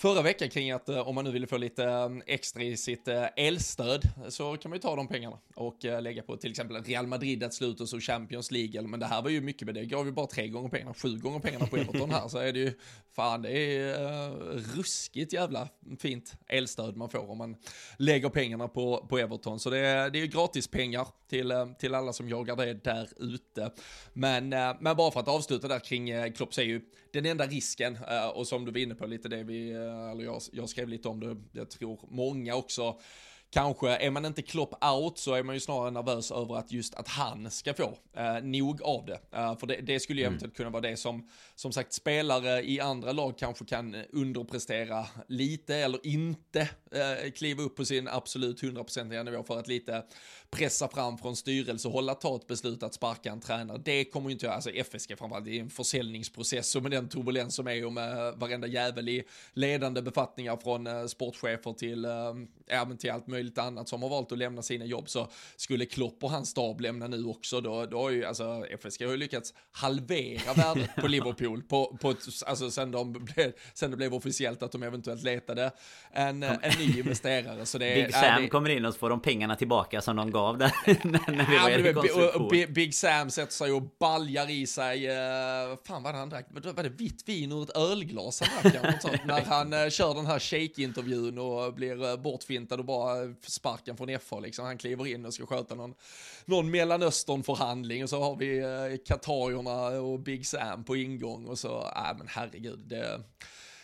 förra 0.00 0.22
veckan 0.22 0.50
kring 0.50 0.70
att 0.70 0.88
eh, 0.88 1.08
om 1.08 1.14
man 1.14 1.24
nu 1.24 1.30
vill 1.30 1.46
få 1.46 1.56
lite 1.56 1.84
eh, 1.84 2.08
extra 2.26 2.62
i 2.62 2.76
sitt 2.76 3.08
eh, 3.08 3.24
elstöd 3.36 4.08
så 4.28 4.56
kan 4.56 4.70
man 4.70 4.76
ju 4.76 4.80
ta 4.80 4.96
de 4.96 5.08
pengarna 5.08 5.38
och 5.54 5.84
lägga 5.84 6.22
på 6.22 6.36
till 6.36 6.50
exempel 6.50 6.84
Real 6.84 7.06
Madrid 7.06 7.44
att 7.44 7.54
sluta 7.54 7.86
så 7.86 8.00
Champions 8.00 8.50
League. 8.50 8.82
Men 8.82 9.00
det 9.00 9.06
här 9.06 9.22
var 9.22 9.30
ju 9.30 9.40
mycket 9.40 9.66
med 9.66 9.74
det, 9.74 9.84
gav 9.84 10.06
ju 10.06 10.12
bara 10.12 10.26
tre 10.26 10.48
gånger 10.48 10.68
pengarna, 10.68 10.94
sju 10.94 11.18
gånger 11.18 11.40
pengarna 11.40 11.66
på 11.66 11.76
Everton 11.76 12.10
här 12.10 12.28
så 12.28 12.38
är 12.38 12.52
det 12.52 12.58
ju 12.58 12.72
fan 13.12 13.42
det 13.42 13.50
är 13.50 14.76
ruskigt 14.76 15.32
jävla 15.32 15.68
fint 15.98 16.32
elstöd 16.48 16.96
man 16.96 17.10
får 17.10 17.30
om 17.30 17.38
man 17.38 17.56
lägger 17.96 18.28
pengarna 18.28 18.68
på, 18.68 19.06
på 19.08 19.18
Everton. 19.18 19.60
Så 19.60 19.70
det 19.70 19.78
är, 19.78 20.10
det 20.10 20.18
är 20.18 20.20
ju 20.20 20.26
gratis 20.26 20.68
pengar 20.68 21.08
till, 21.28 21.52
till 21.78 21.94
alla 21.94 22.12
som 22.12 22.28
jagar 22.28 22.56
det 22.56 22.84
där 22.84 23.08
ute. 23.16 23.70
Men, 24.12 24.48
men 24.80 24.96
bara 24.96 25.10
för 25.10 25.20
att 25.20 25.28
avsluta 25.28 25.68
där 25.68 25.78
kring 25.78 26.32
Klopp 26.32 26.54
säger 26.54 26.68
är 26.68 26.72
ju 26.72 26.80
den 27.12 27.26
enda 27.26 27.46
risken, 27.46 27.98
eh, 28.08 28.28
och 28.28 28.46
som 28.46 28.64
du 28.64 28.70
var 28.70 28.78
inne 28.78 28.94
på 28.94 29.06
lite 29.06 29.28
det 29.28 29.44
vi 29.44 29.70
eh, 29.70 30.10
eller 30.10 30.24
jag, 30.24 30.42
jag 30.52 30.68
skrev 30.68 30.88
lite 30.88 31.08
om 31.08 31.20
det, 31.20 31.36
jag 31.52 31.70
tror 31.70 32.00
många 32.10 32.54
också 32.54 33.00
kanske, 33.50 33.88
är 33.88 34.10
man 34.10 34.24
inte 34.24 34.42
Klopp 34.42 34.84
out 34.84 35.18
så 35.18 35.34
är 35.34 35.42
man 35.42 35.54
ju 35.54 35.60
snarare 35.60 35.90
nervös 35.90 36.30
över 36.30 36.56
att 36.56 36.72
just 36.72 36.94
att 36.94 37.08
han 37.08 37.50
ska 37.50 37.74
få 37.74 37.98
eh, 38.16 38.42
nog 38.42 38.82
av 38.82 39.06
det. 39.06 39.20
Eh, 39.32 39.58
för 39.58 39.66
det, 39.66 39.76
det 39.76 40.00
skulle 40.00 40.20
ju 40.20 40.26
mm. 40.26 40.32
eventuellt 40.32 40.56
kunna 40.56 40.70
vara 40.70 40.82
det 40.82 40.96
som, 40.96 41.28
som 41.54 41.72
sagt, 41.72 41.92
spelare 41.92 42.70
i 42.70 42.80
andra 42.80 43.12
lag 43.12 43.38
kanske 43.38 43.64
kan 43.64 43.94
underprestera 43.94 45.06
lite 45.28 45.76
eller 45.76 46.06
inte 46.06 46.60
eh, 46.92 47.30
kliva 47.30 47.62
upp 47.62 47.76
på 47.76 47.84
sin 47.84 48.08
absolut 48.08 48.62
100% 48.62 49.24
nivå 49.24 49.42
för 49.42 49.58
att 49.58 49.68
lite 49.68 50.04
pressa 50.50 50.88
fram 50.88 51.18
från 51.18 51.36
styrelse 51.36 51.88
och 51.88 51.94
hålla 51.94 52.14
ta 52.14 52.36
ett 52.36 52.46
beslut 52.46 52.82
att 52.82 52.94
sparka 52.94 53.32
en 53.32 53.40
tränare. 53.40 53.80
Det 53.84 54.04
kommer 54.04 54.28
ju 54.28 54.32
inte, 54.32 54.52
alltså 54.52 54.70
FSG 54.70 55.18
framförallt, 55.18 55.44
det 55.44 55.56
är 55.56 55.60
en 55.60 55.70
försäljningsprocess 55.70 56.76
och 56.76 56.82
med 56.82 56.90
den 56.90 57.08
turbulens 57.08 57.54
som 57.54 57.68
är 57.68 57.86
och 57.86 57.92
med 57.92 58.34
varenda 58.36 58.66
jävel 58.66 59.08
i 59.08 59.22
ledande 59.52 60.02
befattningar 60.02 60.56
från 60.56 60.86
eh, 60.86 61.06
sportchefer 61.06 61.72
till, 61.72 62.04
eh, 62.04 62.10
ja, 62.66 62.90
till 62.98 63.10
allt 63.10 63.26
möjligt 63.26 63.39
annat 63.58 63.88
som 63.88 64.02
har 64.02 64.08
valt 64.08 64.32
att 64.32 64.38
lämna 64.38 64.62
sina 64.62 64.84
jobb 64.84 65.08
så 65.08 65.28
skulle 65.56 65.86
Klopp 65.86 66.24
och 66.24 66.30
hans 66.30 66.48
stab 66.48 66.80
lämna 66.80 67.06
nu 67.06 67.24
också 67.24 67.60
då, 67.60 67.86
då 67.86 68.02
har 68.02 68.10
ju, 68.10 68.24
alltså 68.24 68.66
FSG 68.70 69.04
har 69.04 69.10
ju 69.10 69.16
lyckats 69.16 69.54
halvera 69.72 70.54
värdet 70.54 70.96
på 70.96 71.06
Liverpool 71.08 71.62
på, 71.62 71.98
på 72.00 72.14
alltså 72.46 72.70
sen, 72.70 72.90
de 72.90 73.12
blev, 73.12 73.52
sen 73.74 73.90
det 73.90 73.96
blev 73.96 74.14
officiellt 74.14 74.62
att 74.62 74.72
de 74.72 74.82
eventuellt 74.82 75.22
letade 75.22 75.70
en, 76.12 76.42
en 76.42 76.78
ny 76.78 76.98
investerare. 76.98 77.66
Så 77.66 77.78
det, 77.78 77.94
Big 77.94 78.14
Sam 78.14 78.42
det, 78.42 78.48
kommer 78.48 78.70
in 78.70 78.84
och 78.84 78.94
så 78.94 78.98
får 78.98 79.10
de 79.10 79.20
pengarna 79.20 79.56
tillbaka 79.56 80.00
som 80.00 80.16
de 80.16 80.30
gav 80.30 80.58
där 80.58 80.72
när 81.06 81.50
vi 81.50 81.58
var 81.58 81.70
i 81.70 81.82
rekonstruktion. 81.82 82.72
Big 82.74 82.94
Sam 82.94 83.30
sätter 83.30 83.52
sig 83.52 83.72
och 83.72 83.82
baljar 83.98 84.50
i 84.50 84.66
sig, 84.66 85.08
uh, 85.08 85.78
fan 85.86 86.02
vad 86.02 86.14
han 86.14 86.28
drack, 86.28 86.46
var 86.50 86.82
det 86.82 86.88
vitt 86.88 87.28
vin 87.28 87.52
ur 87.52 87.62
ett 87.62 87.76
ölglas 87.76 88.40
han 88.40 88.72
drack? 88.72 89.04
när 89.24 89.40
han 89.40 89.72
uh, 89.72 89.88
kör 89.88 90.14
den 90.14 90.26
här 90.26 90.38
shake-intervjun 90.38 91.38
och 91.38 91.74
blir 91.74 92.10
uh, 92.10 92.16
bortfintad 92.16 92.78
och 92.78 92.84
bara 92.84 93.29
sparken 93.42 93.96
från 93.96 94.18
FH 94.18 94.40
liksom. 94.42 94.64
Han 94.64 94.78
kliver 94.78 95.06
in 95.06 95.26
och 95.26 95.34
ska 95.34 95.46
sköta 95.46 95.74
någon, 95.74 95.94
någon 96.44 96.70
Mellanöstern-förhandling 96.70 98.02
och 98.02 98.10
så 98.10 98.22
har 98.22 98.36
vi 98.36 98.98
Katarierna 99.06 100.00
och 100.00 100.20
Big 100.20 100.46
Sam 100.46 100.84
på 100.84 100.96
ingång 100.96 101.46
och 101.46 101.58
så, 101.58 101.92
nej 101.96 102.14
men 102.18 102.28
herregud, 102.28 102.78
det... 102.78 103.20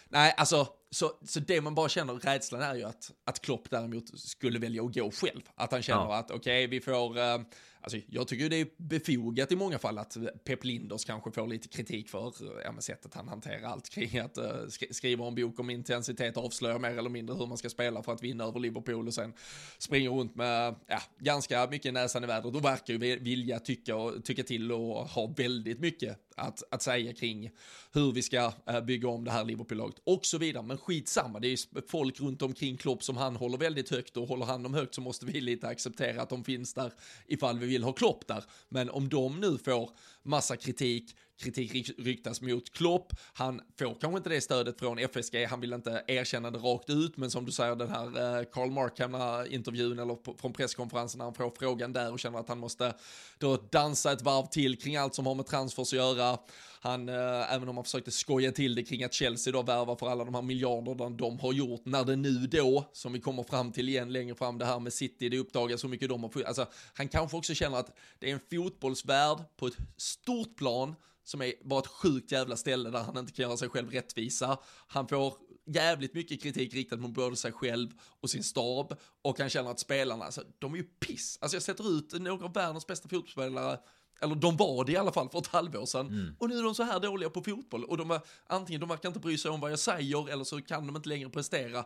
Nej, 0.08 0.34
alltså 0.36 0.68
så, 0.90 1.12
så 1.24 1.40
det 1.40 1.60
man 1.60 1.74
bara 1.74 1.88
känner, 1.88 2.14
rädslan 2.14 2.62
är 2.62 2.74
ju 2.74 2.84
att, 2.84 3.10
att 3.24 3.40
Klopp 3.40 3.70
däremot 3.70 4.18
skulle 4.18 4.58
välja 4.58 4.82
att 4.82 4.94
gå 4.94 5.10
själv. 5.10 5.40
Att 5.54 5.72
han 5.72 5.82
känner 5.82 6.04
ja. 6.04 6.16
att 6.16 6.30
okej, 6.30 6.36
okay, 6.36 6.66
vi 6.66 6.80
får, 6.80 7.18
uh, 7.18 7.40
Alltså, 7.86 8.00
jag 8.10 8.28
tycker 8.28 8.48
det 8.48 8.56
är 8.56 8.68
befogat 8.76 9.52
i 9.52 9.56
många 9.56 9.78
fall 9.78 9.98
att 9.98 10.16
Pep 10.44 10.64
Linders 10.64 11.04
kanske 11.04 11.30
får 11.30 11.46
lite 11.46 11.68
kritik 11.68 12.08
för 12.08 12.32
ja, 12.64 12.80
sättet 12.80 13.14
han 13.14 13.28
hanterar 13.28 13.62
allt 13.62 13.88
kring 13.88 14.18
att 14.18 14.38
eh, 14.38 14.44
uh, 14.44 14.68
sk 14.68 14.94
skriva 14.94 15.26
en 15.26 15.34
bok 15.34 15.60
om 15.60 15.70
intensitet, 15.70 16.36
avslöja 16.36 16.78
mer 16.78 16.98
eller 16.98 17.10
mindre 17.10 17.36
hur 17.36 17.46
man 17.46 17.58
ska 17.58 17.68
spela 17.68 18.02
för 18.02 18.12
att 18.12 18.22
vinna 18.22 18.44
över 18.44 18.60
Liverpool 18.60 19.06
och 19.06 19.14
sen 19.14 19.32
springer 19.78 20.10
runt 20.10 20.34
med 20.34 20.74
ja, 20.86 20.98
ganska 21.18 21.68
mycket 21.70 21.94
näsan 21.94 22.24
i 22.24 22.26
vädret. 22.26 22.54
och 22.54 22.64
verkar 22.64 22.94
ju 22.94 23.18
vilja 23.18 23.58
tycka, 23.58 23.96
och, 23.96 24.24
tycka 24.24 24.42
till 24.42 24.72
och 24.72 25.08
ha 25.08 25.34
väldigt 25.36 25.80
mycket 25.80 26.25
att, 26.36 26.62
att 26.70 26.82
säga 26.82 27.12
kring 27.12 27.50
hur 27.92 28.12
vi 28.12 28.22
ska 28.22 28.52
eh, 28.66 28.80
bygga 28.80 29.08
om 29.08 29.24
det 29.24 29.30
här 29.30 29.44
Liverpool-laget 29.44 29.98
och 30.04 30.26
så 30.26 30.38
vidare. 30.38 30.62
Men 30.62 30.78
skitsamma, 30.78 31.40
det 31.40 31.48
är 31.48 31.50
ju 31.50 31.82
folk 31.88 32.20
runt 32.20 32.42
omkring 32.42 32.76
Klopp 32.76 33.02
som 33.02 33.16
han 33.16 33.36
håller 33.36 33.58
väldigt 33.58 33.90
högt 33.90 34.16
och 34.16 34.28
håller 34.28 34.46
han 34.46 34.62
dem 34.62 34.74
högt 34.74 34.94
så 34.94 35.00
måste 35.00 35.26
vi 35.26 35.40
lite 35.40 35.68
acceptera 35.68 36.22
att 36.22 36.28
de 36.28 36.44
finns 36.44 36.74
där 36.74 36.92
ifall 37.26 37.58
vi 37.58 37.66
vill 37.66 37.84
ha 37.84 37.92
Klopp 37.92 38.26
där. 38.26 38.44
Men 38.68 38.90
om 38.90 39.08
de 39.08 39.40
nu 39.40 39.58
får 39.58 39.90
massa 40.22 40.56
kritik, 40.56 41.16
kritik 41.38 41.90
ryktas 41.98 42.40
mot 42.40 42.72
Klopp, 42.72 43.12
han 43.32 43.60
får 43.78 43.94
kanske 44.00 44.16
inte 44.16 44.28
det 44.28 44.40
stödet 44.40 44.78
från 44.78 44.98
FSG, 44.98 45.46
han 45.46 45.60
vill 45.60 45.72
inte 45.72 46.04
erkänna 46.06 46.50
det 46.50 46.58
rakt 46.58 46.90
ut, 46.90 47.16
men 47.16 47.30
som 47.30 47.44
du 47.44 47.52
säger 47.52 47.76
den 47.76 47.90
här 47.90 48.38
eh, 48.38 48.44
Karl 48.52 48.70
Markham 48.70 49.16
intervjun 49.52 49.98
eller 49.98 50.38
från 50.40 50.52
presskonferensen 50.52 51.18
när 51.18 51.24
han 51.24 51.34
får 51.34 51.52
frågan 51.58 51.92
där 51.92 52.12
och 52.12 52.18
känner 52.18 52.38
att 52.38 52.48
han 52.48 52.58
måste 52.58 52.94
då 53.38 53.56
dansa 53.56 54.12
ett 54.12 54.22
varv 54.22 54.46
till 54.46 54.80
kring 54.80 54.96
allt 54.96 55.14
som 55.14 55.26
har 55.26 55.34
med 55.34 55.46
transfers 55.46 55.92
att 55.92 55.98
göra. 55.98 56.38
Han, 56.80 57.08
eh, 57.08 57.54
även 57.54 57.68
om 57.68 57.76
han 57.76 57.84
försökte 57.84 58.10
skoja 58.10 58.52
till 58.52 58.74
det 58.74 58.82
kring 58.82 59.04
att 59.04 59.14
Chelsea 59.14 59.52
då 59.52 59.62
värvar 59.62 59.96
för 59.96 60.08
alla 60.08 60.24
de 60.24 60.34
här 60.34 60.42
miljarderna 60.42 61.10
de 61.10 61.38
har 61.38 61.52
gjort, 61.52 61.80
när 61.84 62.04
det 62.04 62.16
nu 62.16 62.46
då, 62.46 62.90
som 62.92 63.12
vi 63.12 63.20
kommer 63.20 63.42
fram 63.42 63.72
till 63.72 63.88
igen 63.88 64.12
längre 64.12 64.34
fram, 64.34 64.58
det 64.58 64.64
här 64.64 64.80
med 64.80 64.92
City, 64.92 65.28
det 65.28 65.38
uppdagas 65.38 65.84
hur 65.84 65.88
mycket 65.88 66.08
de 66.08 66.22
har, 66.22 66.42
alltså 66.46 66.66
han 66.94 67.08
kanske 67.08 67.36
också 67.36 67.54
känner 67.54 67.78
att 67.78 67.96
det 68.18 68.30
är 68.30 68.34
en 68.34 68.40
fotbollsvärld 68.50 69.38
på 69.56 69.66
ett 69.66 69.76
stort 69.96 70.56
plan 70.56 70.94
som 71.26 71.42
är 71.42 71.52
bara 71.64 71.80
ett 71.80 71.86
sjukt 71.86 72.32
jävla 72.32 72.56
ställe 72.56 72.90
där 72.90 73.02
han 73.02 73.18
inte 73.18 73.32
kan 73.32 73.42
göra 73.42 73.56
sig 73.56 73.68
själv 73.68 73.90
rättvisa. 73.90 74.58
Han 74.86 75.08
får 75.08 75.34
jävligt 75.66 76.14
mycket 76.14 76.42
kritik 76.42 76.74
riktad 76.74 76.96
mot 76.96 77.10
både 77.10 77.36
sig 77.36 77.52
själv 77.52 77.90
och 78.20 78.30
sin 78.30 78.44
stab 78.44 78.96
och 79.22 79.38
han 79.38 79.50
känner 79.50 79.70
att 79.70 79.80
spelarna, 79.80 80.24
alltså, 80.24 80.42
de 80.58 80.72
är 80.72 80.76
ju 80.76 80.82
piss. 80.84 81.38
Alltså 81.40 81.56
jag 81.56 81.62
sätter 81.62 81.98
ut 81.98 82.12
några 82.12 82.44
av 82.44 82.52
världens 82.52 82.86
bästa 82.86 83.08
fotbollsspelare 83.08 83.78
eller 84.20 84.34
de 84.34 84.56
var 84.56 84.84
det 84.84 84.92
i 84.92 84.96
alla 84.96 85.12
fall 85.12 85.28
för 85.28 85.38
ett 85.38 85.46
halvår 85.46 85.86
sedan. 85.86 86.08
Mm. 86.08 86.36
Och 86.38 86.48
nu 86.48 86.58
är 86.58 86.62
de 86.62 86.74
så 86.74 86.82
här 86.82 87.00
dåliga 87.00 87.30
på 87.30 87.42
fotboll. 87.42 87.84
Och 87.84 87.96
de 87.96 88.08
var, 88.08 88.20
antingen 88.46 88.80
de 88.80 88.88
verkar 88.88 89.08
inte 89.08 89.20
bry 89.20 89.38
sig 89.38 89.50
om 89.50 89.60
vad 89.60 89.72
jag 89.72 89.78
säger 89.78 90.28
eller 90.28 90.44
så 90.44 90.62
kan 90.62 90.86
de 90.86 90.96
inte 90.96 91.08
längre 91.08 91.30
prestera. 91.30 91.84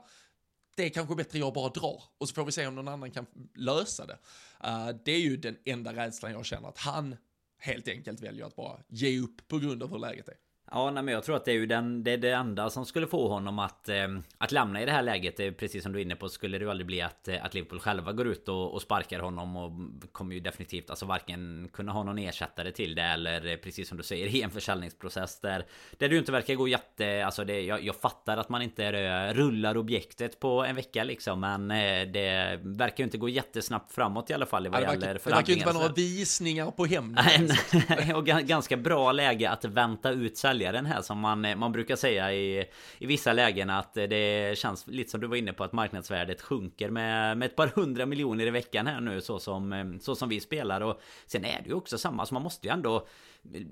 Det 0.76 0.84
är 0.84 0.88
kanske 0.88 1.14
bättre 1.14 1.38
jag 1.38 1.54
bara 1.54 1.68
drar. 1.68 2.02
Och 2.18 2.28
så 2.28 2.34
får 2.34 2.44
vi 2.44 2.52
se 2.52 2.66
om 2.66 2.74
någon 2.74 2.88
annan 2.88 3.10
kan 3.10 3.26
lösa 3.54 4.06
det. 4.06 4.18
Uh, 4.66 5.00
det 5.04 5.12
är 5.12 5.20
ju 5.20 5.36
den 5.36 5.56
enda 5.64 5.92
rädslan 5.92 6.32
jag 6.32 6.46
känner, 6.46 6.68
att 6.68 6.78
han 6.78 7.16
helt 7.60 7.88
enkelt 7.88 8.20
väljer 8.20 8.46
att 8.46 8.56
bara 8.56 8.82
ge 8.88 9.20
upp 9.20 9.48
på 9.48 9.58
grund 9.58 9.82
av 9.82 9.90
hur 9.90 9.98
läget 9.98 10.28
är. 10.28 10.36
Ja, 10.72 10.90
nej, 10.90 11.02
men 11.02 11.14
jag 11.14 11.24
tror 11.24 11.36
att 11.36 11.44
det 11.44 11.50
är 11.50 11.54
ju 11.54 11.66
den, 11.66 12.04
det, 12.04 12.10
är 12.10 12.18
det 12.18 12.30
enda 12.30 12.70
som 12.70 12.86
skulle 12.86 13.06
få 13.06 13.28
honom 13.28 13.58
att, 13.58 13.88
eh, 13.88 14.08
att 14.38 14.52
lämna 14.52 14.82
i 14.82 14.86
det 14.86 14.92
här 14.92 15.02
läget. 15.02 15.36
Det 15.36 15.52
precis 15.52 15.82
som 15.82 15.92
du 15.92 15.98
är 15.98 16.02
inne 16.02 16.16
på 16.16 16.28
skulle 16.28 16.58
det 16.58 16.64
ju 16.64 16.70
aldrig 16.70 16.86
bli 16.86 17.02
att, 17.02 17.28
eh, 17.28 17.44
att 17.44 17.54
Liverpool 17.54 17.80
själva 17.80 18.12
går 18.12 18.26
ut 18.26 18.48
och, 18.48 18.74
och 18.74 18.82
sparkar 18.82 19.20
honom 19.20 19.56
och 19.56 19.72
kommer 20.12 20.34
ju 20.34 20.40
definitivt 20.40 20.90
alltså 20.90 21.06
varken 21.06 21.68
kunna 21.72 21.92
ha 21.92 22.02
någon 22.02 22.18
ersättare 22.18 22.72
till 22.72 22.94
det 22.94 23.02
eller 23.02 23.46
eh, 23.46 23.56
precis 23.56 23.88
som 23.88 23.98
du 23.98 24.04
säger 24.04 24.26
i 24.36 24.42
en 24.42 24.50
försäljningsprocess 24.50 25.40
där, 25.40 25.66
där 25.98 26.08
du 26.08 26.18
inte 26.18 26.32
verkar 26.32 26.54
gå 26.54 26.68
jätte... 26.68 27.24
Alltså 27.24 27.44
det, 27.44 27.60
jag, 27.60 27.84
jag 27.84 27.96
fattar 27.96 28.36
att 28.36 28.48
man 28.48 28.62
inte 28.62 29.32
rullar 29.32 29.76
objektet 29.76 30.40
på 30.40 30.64
en 30.64 30.76
vecka 30.76 31.04
liksom 31.04 31.40
men 31.40 31.70
eh, 31.70 32.08
det 32.12 32.60
verkar 32.62 32.98
ju 32.98 33.04
inte 33.04 33.18
gå 33.18 33.28
jättesnabbt 33.28 33.92
framåt 33.92 34.30
i 34.30 34.34
alla 34.34 34.46
fall 34.46 34.66
i 34.66 34.68
vad 34.68 34.82
ja, 34.82 34.92
gäller 34.92 35.14
Det 35.14 35.30
verkar 35.30 35.46
ju 35.46 35.52
inte 35.52 35.66
vara 35.66 35.78
några 35.78 35.92
visningar 35.92 36.70
på 36.70 36.84
Hemnet. 36.90 38.14
och 38.14 38.26
ganska 38.26 38.76
bra 38.76 39.12
läge 39.12 39.50
att 39.50 39.64
vänta 39.64 40.10
ut 40.10 40.38
sälj 40.38 40.59
säljaren 40.60 40.86
här 40.86 41.02
som 41.02 41.18
man, 41.18 41.44
eh, 41.44 41.56
man 41.56 41.72
brukar 41.72 41.96
säga 41.96 42.32
i, 42.32 42.66
i 42.98 43.06
vissa 43.06 43.32
lägen 43.32 43.70
att 43.70 43.96
eh, 43.96 44.04
det 44.04 44.58
känns 44.58 44.86
lite 44.86 45.10
som 45.10 45.20
du 45.20 45.26
var 45.26 45.36
inne 45.36 45.52
på 45.52 45.64
att 45.64 45.72
marknadsvärdet 45.72 46.42
sjunker 46.42 46.90
med, 46.90 47.38
med 47.38 47.46
ett 47.46 47.56
par 47.56 47.66
hundra 47.66 48.06
miljoner 48.06 48.46
i 48.46 48.50
veckan 48.50 48.86
här 48.86 49.00
nu 49.00 49.20
så 49.20 49.38
som, 49.38 49.72
eh, 49.72 49.84
så 50.00 50.14
som 50.14 50.28
vi 50.28 50.40
spelar. 50.40 50.80
Och 50.80 51.00
sen 51.26 51.44
är 51.44 51.62
det 51.62 51.68
ju 51.68 51.74
också 51.74 51.98
samma 51.98 52.26
så 52.26 52.34
man 52.34 52.42
måste 52.42 52.66
ju 52.66 52.72
ändå 52.72 53.06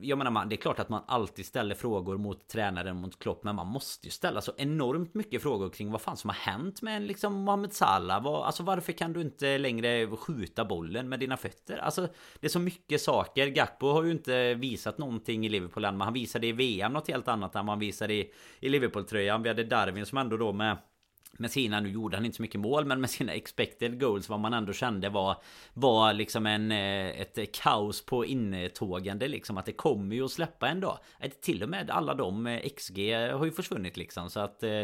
jag 0.00 0.18
menar, 0.18 0.30
man, 0.30 0.48
det 0.48 0.54
är 0.54 0.56
klart 0.56 0.78
att 0.78 0.88
man 0.88 1.02
alltid 1.06 1.46
ställer 1.46 1.74
frågor 1.74 2.18
mot 2.18 2.48
tränaren, 2.48 2.96
mot 2.96 3.18
Klopp, 3.18 3.44
men 3.44 3.56
man 3.56 3.66
måste 3.66 4.06
ju 4.06 4.10
ställa 4.10 4.40
så 4.40 4.52
enormt 4.56 5.14
mycket 5.14 5.42
frågor 5.42 5.70
kring 5.70 5.90
vad 5.90 6.00
fan 6.00 6.16
som 6.16 6.30
har 6.30 6.36
hänt 6.36 6.82
med 6.82 6.96
en 6.96 7.06
liksom 7.06 7.34
Mohamed 7.34 7.72
Salah. 7.72 8.22
Vad, 8.22 8.46
alltså 8.46 8.62
varför 8.62 8.92
kan 8.92 9.12
du 9.12 9.20
inte 9.20 9.58
längre 9.58 10.06
skjuta 10.16 10.64
bollen 10.64 11.08
med 11.08 11.20
dina 11.20 11.36
fötter? 11.36 11.78
Alltså, 11.78 12.08
det 12.40 12.46
är 12.46 12.50
så 12.50 12.58
mycket 12.58 13.00
saker. 13.00 13.46
Gakpo 13.46 13.92
har 13.92 14.02
ju 14.02 14.10
inte 14.10 14.54
visat 14.54 14.98
någonting 14.98 15.46
i 15.46 15.48
Liverpool 15.48 15.84
än, 15.84 15.98
men 15.98 16.04
han 16.04 16.14
visade 16.14 16.46
i 16.46 16.52
VM 16.52 16.92
något 16.92 17.08
helt 17.08 17.28
annat 17.28 17.54
än 17.54 17.66
vad 17.66 17.72
han 17.72 17.80
visade 17.80 18.14
i, 18.14 18.32
i 18.60 18.68
Liverpool-tröjan. 18.68 19.42
Vi 19.42 19.48
hade 19.48 19.64
Darwin 19.64 20.06
som 20.06 20.18
ändå 20.18 20.36
då 20.36 20.52
med 20.52 20.76
med 21.32 21.50
sina, 21.50 21.80
nu 21.80 21.90
gjorde 21.90 22.16
han 22.16 22.24
inte 22.24 22.36
så 22.36 22.42
mycket 22.42 22.60
mål 22.60 22.84
men 22.84 23.00
med 23.00 23.10
sina 23.10 23.32
expected 23.32 24.00
goals 24.00 24.28
vad 24.28 24.40
man 24.40 24.54
ändå 24.54 24.72
kände 24.72 25.08
var 25.08 25.36
Var 25.74 26.12
liksom 26.12 26.46
en 26.46 26.72
eh, 26.72 27.20
Ett 27.20 27.52
kaos 27.52 28.04
på 28.04 28.24
intågande 28.24 29.28
liksom 29.28 29.58
att 29.58 29.66
det 29.66 29.72
kommer 29.72 30.16
ju 30.16 30.24
att 30.24 30.30
släppa 30.30 30.68
en 30.68 30.80
dag. 30.80 30.98
Till 31.40 31.62
och 31.62 31.68
med 31.68 31.90
alla 31.90 32.14
de 32.14 32.46
eh, 32.46 32.68
XG 32.76 33.14
har 33.32 33.44
ju 33.44 33.52
försvunnit 33.52 33.96
liksom 33.96 34.30
så 34.30 34.40
att 34.40 34.62
eh, 34.62 34.82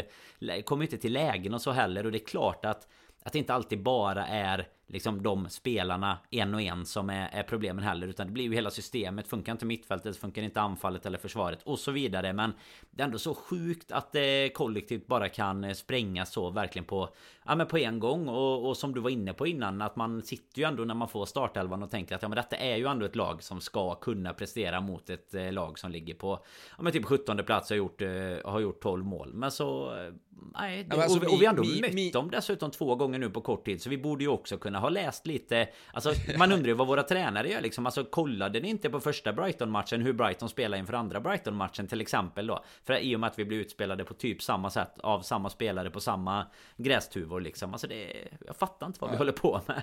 Kommer 0.65 0.85
inte 0.85 0.99
till 0.99 1.13
lägen 1.13 1.55
och 1.55 1.63
så 1.63 1.71
heller 1.71 2.07
och 2.07 2.13
det 2.13 2.19
är 2.19 2.27
klart 2.27 2.65
att 2.65 2.89
Att 3.23 3.33
det 3.33 3.39
inte 3.39 3.55
alltid 3.55 3.83
bara 3.83 4.27
är 4.27 4.69
liksom 4.87 5.23
de 5.23 5.49
spelarna 5.49 6.19
en 6.31 6.55
och 6.55 6.63
en 6.63 6.87
som 6.87 7.11
är, 7.11 7.29
är, 7.33 7.43
problemen 7.43 7.85
heller. 7.85 8.07
Utan 8.07 8.27
det 8.27 8.33
blir 8.33 8.45
ju 8.45 8.55
hela 8.55 8.71
systemet. 8.71 9.29
Funkar 9.29 9.53
inte 9.53 9.67
mittfältet 9.67 10.17
funkar 10.17 10.43
inte 10.43 10.61
anfallet 10.61 11.07
eller 11.07 11.19
försvaret 11.19 11.63
och 11.63 11.79
så 11.79 11.91
vidare. 11.91 12.33
Men 12.33 12.53
det 12.91 13.03
är 13.03 13.05
ändå 13.05 13.19
så 13.19 13.35
sjukt 13.35 13.93
att 13.93 14.13
det 14.13 14.55
kollektivt 14.55 15.07
bara 15.07 15.29
kan 15.29 15.75
sprängas 15.75 16.33
så 16.33 16.51
verkligen 16.51 16.85
på 16.85 17.09
ja 17.47 17.55
men 17.55 17.67
på 17.67 17.79
en 17.79 17.99
gång. 17.99 18.29
Och, 18.29 18.69
och 18.69 18.77
som 18.77 18.95
du 18.95 19.01
var 19.01 19.11
inne 19.11 19.33
på 19.33 19.47
innan 19.47 19.83
att 19.83 19.97
man 19.97 20.23
sitter 20.23 20.59
ju 20.59 20.69
ändå 20.69 20.85
när 20.85 20.95
man 20.95 21.09
får 21.09 21.27
startelvan 21.27 21.83
och 21.83 21.91
tänker 21.91 22.15
att 22.15 22.23
ja 22.23 22.29
men 22.29 22.37
detta 22.37 22.57
är 22.57 22.77
ju 22.77 22.87
ändå 22.87 23.07
ett 23.07 23.17
lag 23.17 23.43
som 23.43 23.61
ska 23.61 23.95
kunna 23.95 24.33
prestera 24.33 24.81
mot 24.81 25.11
ett 25.11 25.35
eh, 25.35 25.53
lag 25.53 25.79
som 25.79 25.91
ligger 25.91 26.15
på 26.15 26.45
ja 26.77 26.83
men 26.83 26.93
typ 26.93 27.05
17 27.05 27.37
plats 27.37 27.71
och 27.71 27.75
har 27.75 27.79
gjort, 27.79 28.03
eh, 28.03 28.51
har 28.53 28.61
gjort 28.61 28.83
12 28.83 29.05
mål. 29.05 29.35
Men 29.35 29.51
så 29.51 29.97
eh, 29.97 30.13
nej 30.59 30.85
det, 30.85 31.03
alltså, 31.03 31.19
och, 31.19 31.33
och, 31.33 31.43
vi 31.43 31.47
har 31.47 31.55
ändå 31.55 31.63
mi, 31.63 31.81
mött 31.81 31.93
mi, 31.93 32.11
dem 32.11 32.31
dessutom 32.31 32.71
två 32.71 32.95
gånger 32.95 33.19
nu 33.19 33.31
på 33.31 33.41
kort 33.41 33.65
tid. 33.65 33.83
Så 33.83 33.91
vi 33.91 33.99
borde 33.99 34.25
ju 34.25 34.31
också 34.31 34.57
kunna 34.57 34.74
ha 34.79 34.89
läst 34.89 35.27
lite. 35.27 35.69
Alltså 35.93 36.13
man 36.39 36.53
undrar 36.53 36.69
ju 36.69 36.75
vad 36.75 36.87
våra 36.87 37.03
tränare 37.03 37.49
gör 37.49 37.61
liksom. 37.61 37.87
Alltså 37.87 38.05
kollade 38.05 38.61
ni 38.61 38.69
inte 38.69 38.91
på 38.91 39.01
första 39.01 39.33
Brighton-matchen 39.33 40.03
hur 40.03 40.13
Brighton 40.13 40.49
spelar 40.49 40.79
inför 40.79 40.93
andra 40.93 41.21
Brighton-matchen 41.21 41.87
till 41.87 42.01
exempel 42.01 42.47
då? 42.47 42.65
För 42.85 42.99
i 42.99 43.17
och 43.17 43.21
med 43.21 43.27
att 43.27 43.39
vi 43.39 43.45
blir 43.45 43.59
utspelade 43.59 44.05
på 44.05 44.15
typ 44.15 44.43
samma 44.43 44.71
sätt 44.71 44.99
av 44.99 45.21
samma 45.21 45.51
spelare 45.51 45.91
på 45.91 46.01
samma 46.01 46.47
grästuvor 46.77 47.41
liksom. 47.41 47.73
Alltså 47.73 47.87
det 47.87 48.29
Jag 48.47 48.57
fattar 48.57 48.87
inte 48.87 49.01
vad 49.01 49.11
vi 49.11 49.17
håller 49.17 49.33
på 49.33 49.61
med 49.67 49.83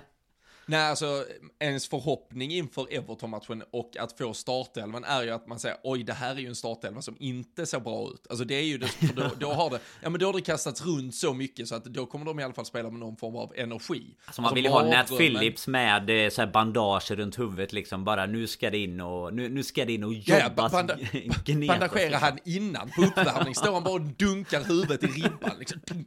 Nej, 0.66 0.80
alltså 0.80 1.24
ens 1.58 1.88
förhoppning 1.88 2.52
inför 2.52 2.86
Everton-matchen 2.90 3.62
och 3.70 3.96
att 3.96 4.18
få 4.18 4.34
startelvan 4.34 5.04
är 5.04 5.22
ju 5.22 5.30
att 5.30 5.46
man 5.46 5.58
säger 5.58 5.76
oj, 5.82 6.02
det 6.02 6.12
här 6.12 6.34
är 6.34 6.40
ju 6.40 6.46
en 6.46 6.54
startelva 6.54 7.02
som 7.02 7.16
inte 7.20 7.66
ser 7.66 7.80
bra 7.80 8.10
ut. 8.14 8.26
Alltså 8.30 8.44
det 8.44 8.54
är 8.54 8.62
ju 8.62 8.78
det, 8.78 8.88
då, 9.16 9.30
då, 9.38 9.52
har 9.52 9.70
det, 9.70 9.80
ja 10.00 10.10
men 10.10 10.20
då 10.20 10.26
har 10.26 10.32
det 10.32 10.40
kastats 10.40 10.86
runt 10.86 11.14
så 11.14 11.34
mycket 11.34 11.68
så 11.68 11.74
att 11.74 11.84
då 11.84 12.06
kommer 12.06 12.24
de 12.26 12.40
i 12.40 12.42
alla 12.42 12.54
fall 12.54 12.64
spela 12.64 12.90
med 12.90 13.00
någon 13.00 13.16
form 13.16 13.36
av 13.36 13.52
energi. 13.56 14.16
Alltså 14.24 14.42
man 14.42 14.48
alltså, 14.48 14.54
vill 14.54 14.64
ju 14.64 14.70
ha 14.70 14.82
Nat 14.82 15.18
Phillips 15.18 15.66
med 15.66 16.24
eh, 16.24 16.30
så 16.30 16.46
bandage 16.46 17.10
runt 17.10 17.38
huvudet 17.38 17.72
liksom 17.72 18.04
bara 18.04 18.26
nu 18.26 18.46
ska 18.46 18.70
det 18.70 18.78
in 18.78 19.00
och 19.00 19.34
nu, 19.34 19.48
nu 19.48 19.62
ska 19.62 19.84
det 19.84 19.92
in 19.92 20.04
och 20.04 20.14
jobbas. 20.14 20.72
Ja, 20.72 20.72
banda, 20.72 20.96
bandagera 21.68 22.08
liksom. 22.08 22.20
han 22.20 22.38
innan 22.44 22.90
på 22.90 23.02
uppvärmning, 23.02 23.54
står 23.54 23.72
han 23.72 23.84
bara 23.84 23.94
och 23.94 24.00
dunkar 24.00 24.64
huvudet 24.64 25.02
i 25.02 25.06
ribban 25.06 25.58
liksom. 25.58 25.80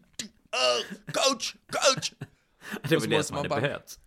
Coach, 1.14 1.56
coach! 1.72 2.12
Det 2.90 2.98
var 2.98 3.08
det 3.08 3.24
som 3.24 3.38
hade 3.38 3.50
behövts. 3.50 4.00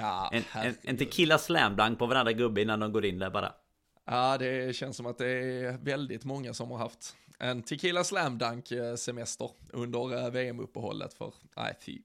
Ja, 0.00 0.30
en, 0.32 0.44
en, 0.54 0.74
en 0.82 0.96
tequila 0.96 1.38
slamblank 1.38 1.98
på 1.98 2.06
varandra 2.06 2.32
gubbe 2.32 2.62
innan 2.62 2.80
de 2.80 2.92
går 2.92 3.04
in 3.04 3.18
där 3.18 3.30
bara. 3.30 3.52
Ja, 4.04 4.38
det 4.38 4.76
känns 4.76 4.96
som 4.96 5.06
att 5.06 5.18
det 5.18 5.28
är 5.28 5.78
väldigt 5.84 6.24
många 6.24 6.54
som 6.54 6.70
har 6.70 6.78
haft 6.78 7.16
en 7.38 7.62
tequila 7.62 8.04
slam 8.04 8.38
dunk 8.38 8.70
eh, 8.70 8.94
semester 8.94 9.50
under 9.72 10.24
eh, 10.24 10.30
VM-uppehållet 10.30 11.14
för, 11.14 11.34
nej 11.56 11.78
fy. 11.86 11.98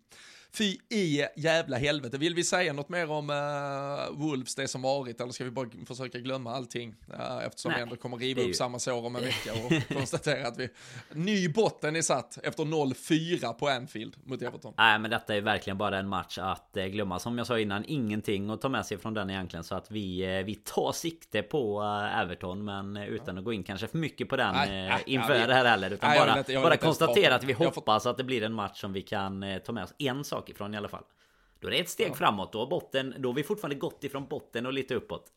Fy 0.57 0.77
i 0.89 1.25
jävla 1.35 1.77
helvete. 1.77 2.17
Vill 2.17 2.35
vi 2.35 2.43
säga 2.43 2.73
något 2.73 2.89
mer 2.89 3.11
om 3.11 3.29
uh, 3.29 4.19
Wolves, 4.19 4.55
det 4.55 4.67
som 4.67 4.81
varit, 4.81 5.21
eller 5.21 5.31
ska 5.31 5.43
vi 5.43 5.51
bara 5.51 5.69
försöka 5.87 6.19
glömma 6.19 6.55
allting? 6.55 6.95
Uh, 7.13 7.45
eftersom 7.45 7.71
Nej, 7.71 7.77
vi 7.77 7.83
ändå 7.83 7.95
kommer 7.95 8.17
riva 8.17 8.41
upp 8.41 8.47
ju... 8.47 8.53
samma 8.53 8.79
sår 8.79 9.05
om 9.05 9.15
en 9.15 9.21
vecka 9.23 9.51
och 9.53 9.95
konstatera 9.97 10.47
att 10.47 10.57
vi... 10.57 10.69
Ny 11.13 11.49
botten 11.49 11.95
är 11.95 12.01
satt 12.01 12.37
efter 12.43 12.63
0-4 12.63 13.53
på 13.53 13.67
Anfield 13.67 14.15
mot 14.23 14.41
Everton. 14.41 14.73
Nej, 14.77 14.99
men 14.99 15.11
detta 15.11 15.35
är 15.35 15.41
verkligen 15.41 15.77
bara 15.77 15.99
en 15.99 16.07
match 16.07 16.37
att 16.37 16.77
uh, 16.77 16.85
glömma. 16.85 17.19
Som 17.19 17.37
jag 17.37 17.47
sa 17.47 17.59
innan, 17.59 17.85
ingenting 17.87 18.49
att 18.49 18.61
ta 18.61 18.69
med 18.69 18.85
sig 18.85 18.97
från 18.97 19.13
den 19.13 19.29
egentligen. 19.29 19.63
Så 19.63 19.75
att 19.75 19.91
vi, 19.91 20.43
vi 20.45 20.55
tar 20.55 20.91
sikte 20.91 21.41
på 21.41 21.81
Everton, 22.21 22.65
men 22.65 22.97
utan 22.97 23.37
att 23.37 23.43
gå 23.43 23.53
in 23.53 23.63
kanske 23.63 23.87
för 23.87 23.97
mycket 23.97 24.29
på 24.29 24.35
den 24.35 24.53
Nej, 24.55 25.03
inför 25.05 25.35
ja, 25.35 25.47
det 25.47 25.53
här 25.53 25.65
heller. 25.65 25.93
Utan 25.93 26.17
bara, 26.17 26.37
inte, 26.37 26.53
bara 26.53 26.77
konstatera 26.77 27.35
att 27.35 27.43
vi 27.43 27.53
hoppas 27.53 28.05
att 28.05 28.17
det 28.17 28.23
blir 28.23 28.43
en 28.43 28.53
match 28.53 28.81
som 28.81 28.93
vi 28.93 29.01
kan 29.01 29.45
ta 29.65 29.71
med 29.71 29.83
oss 29.83 29.93
en 29.97 30.23
sak 30.23 30.42
sak 30.43 30.49
ifrån 30.49 30.73
i 30.73 30.77
alla 30.77 30.89
fall. 30.89 31.03
Då 31.59 31.67
är 31.67 31.71
det 31.71 31.79
ett 31.79 31.89
steg 31.89 32.09
ja. 32.09 32.13
framåt. 32.13 32.53
Då, 32.53 32.67
botten, 32.67 33.15
då 33.17 33.29
har 33.29 33.33
vi 33.33 33.43
fortfarande 33.43 33.75
gått 33.75 34.03
ifrån 34.03 34.27
botten 34.27 34.65
och 34.65 34.73
lite 34.73 34.95
uppåt. 34.95 35.31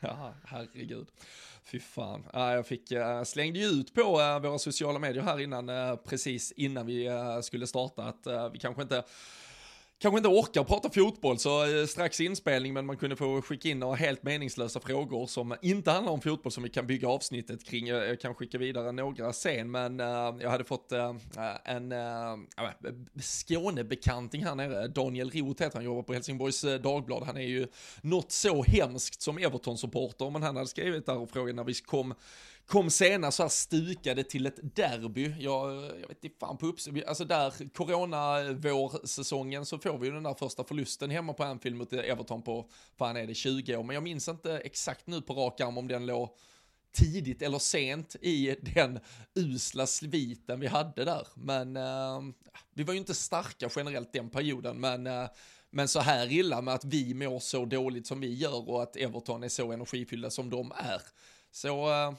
Ja, 0.00 0.34
herregud. 0.44 1.06
Fy 1.64 1.80
fan. 1.80 2.24
Jag 2.32 2.66
fick, 2.66 2.90
jag 2.90 3.26
slängde 3.26 3.58
ju 3.58 3.66
ut 3.66 3.94
på 3.94 4.02
våra 4.42 4.58
sociala 4.58 4.98
medier 4.98 5.22
här 5.22 5.40
innan, 5.40 5.98
precis 6.04 6.52
innan 6.52 6.86
vi 6.86 7.08
skulle 7.42 7.66
starta, 7.66 8.02
att 8.02 8.52
vi 8.52 8.58
kanske 8.58 8.82
inte 8.82 9.04
kanske 10.02 10.18
inte 10.18 10.28
orkar 10.28 10.64
prata 10.64 10.90
fotboll 10.90 11.38
så 11.38 11.64
eh, 11.64 11.86
strax 11.86 12.20
inspelning 12.20 12.72
men 12.72 12.86
man 12.86 12.96
kunde 12.96 13.16
få 13.16 13.42
skicka 13.42 13.68
in 13.68 13.78
några 13.78 13.94
helt 13.94 14.22
meningslösa 14.22 14.80
frågor 14.80 15.26
som 15.26 15.54
inte 15.62 15.90
handlar 15.90 16.12
om 16.12 16.20
fotboll 16.20 16.52
som 16.52 16.62
vi 16.62 16.68
kan 16.68 16.86
bygga 16.86 17.08
avsnittet 17.08 17.64
kring. 17.64 17.86
Jag 17.86 18.20
kan 18.20 18.34
skicka 18.34 18.58
vidare 18.58 18.92
några 18.92 19.32
sen 19.32 19.70
men 19.70 20.00
uh, 20.00 20.06
jag 20.40 20.50
hade 20.50 20.64
fått 20.64 20.92
uh, 20.92 21.16
en 21.64 21.92
uh, 21.92 22.38
Skånebekanting 23.20 24.44
här 24.44 24.54
nere, 24.54 24.88
Daniel 24.88 25.30
Roth 25.30 25.62
heter 25.62 25.76
han, 25.76 25.84
jobbar 25.84 26.02
på 26.02 26.12
Helsingborgs 26.12 26.64
Dagblad. 26.82 27.22
Han 27.22 27.36
är 27.36 27.46
ju 27.46 27.66
något 28.00 28.32
så 28.32 28.62
hemskt 28.62 29.22
som 29.22 29.38
Everton-supporter 29.38 30.30
men 30.30 30.42
han 30.42 30.56
hade 30.56 30.68
skrivit 30.68 31.06
där 31.06 31.18
och 31.18 31.30
frågat 31.30 31.54
när 31.54 31.64
vi 31.64 31.74
kom 31.74 32.14
kom 32.66 32.90
senast 32.90 33.36
så 33.36 33.42
här 33.42 33.50
stukade 33.50 34.24
till 34.24 34.46
ett 34.46 34.76
derby. 34.76 35.34
Jag, 35.38 35.74
jag 35.74 36.08
vet 36.08 36.24
inte 36.24 36.38
fan 36.40 36.58
på 36.58 36.66
upps... 36.66 36.88
Alltså 37.06 37.24
där, 37.24 37.74
corona 37.74 38.40
eh, 38.40 38.50
vårsäsongen 38.50 39.66
så 39.66 39.78
får 39.78 39.98
vi 39.98 40.06
ju 40.06 40.12
den 40.12 40.22
där 40.22 40.34
första 40.34 40.64
förlusten 40.64 41.10
hemma 41.10 41.32
på 41.32 41.44
Anfield 41.44 41.76
mot 41.76 41.92
eh, 41.92 41.98
Everton 41.98 42.42
på, 42.42 42.68
fan 42.98 43.16
är 43.16 43.26
det 43.26 43.34
20 43.34 43.76
år, 43.76 43.82
men 43.82 43.94
jag 43.94 44.02
minns 44.02 44.28
inte 44.28 44.58
exakt 44.58 45.06
nu 45.06 45.22
på 45.22 45.34
rak 45.34 45.60
arm 45.60 45.78
om 45.78 45.88
den 45.88 46.06
låg 46.06 46.28
tidigt 46.92 47.42
eller 47.42 47.58
sent 47.58 48.16
i 48.20 48.56
den 48.74 49.00
usla 49.34 49.86
sviten 49.86 50.60
vi 50.60 50.66
hade 50.66 51.04
där. 51.04 51.26
Men 51.34 51.76
eh, 51.76 52.20
vi 52.74 52.82
var 52.82 52.92
ju 52.92 52.98
inte 52.98 53.14
starka 53.14 53.70
generellt 53.76 54.12
den 54.12 54.30
perioden, 54.30 54.80
men 54.80 55.06
eh, 55.06 55.26
men 55.74 55.88
så 55.88 56.00
här 56.00 56.32
illa 56.32 56.62
med 56.62 56.74
att 56.74 56.84
vi 56.84 57.14
mår 57.14 57.38
så 57.38 57.64
dåligt 57.64 58.06
som 58.06 58.20
vi 58.20 58.34
gör 58.34 58.70
och 58.70 58.82
att 58.82 58.96
Everton 58.96 59.42
är 59.42 59.48
så 59.48 59.72
energifyllda 59.72 60.30
som 60.30 60.50
de 60.50 60.72
är. 60.76 61.02
Så 61.50 61.90
eh, 61.90 62.12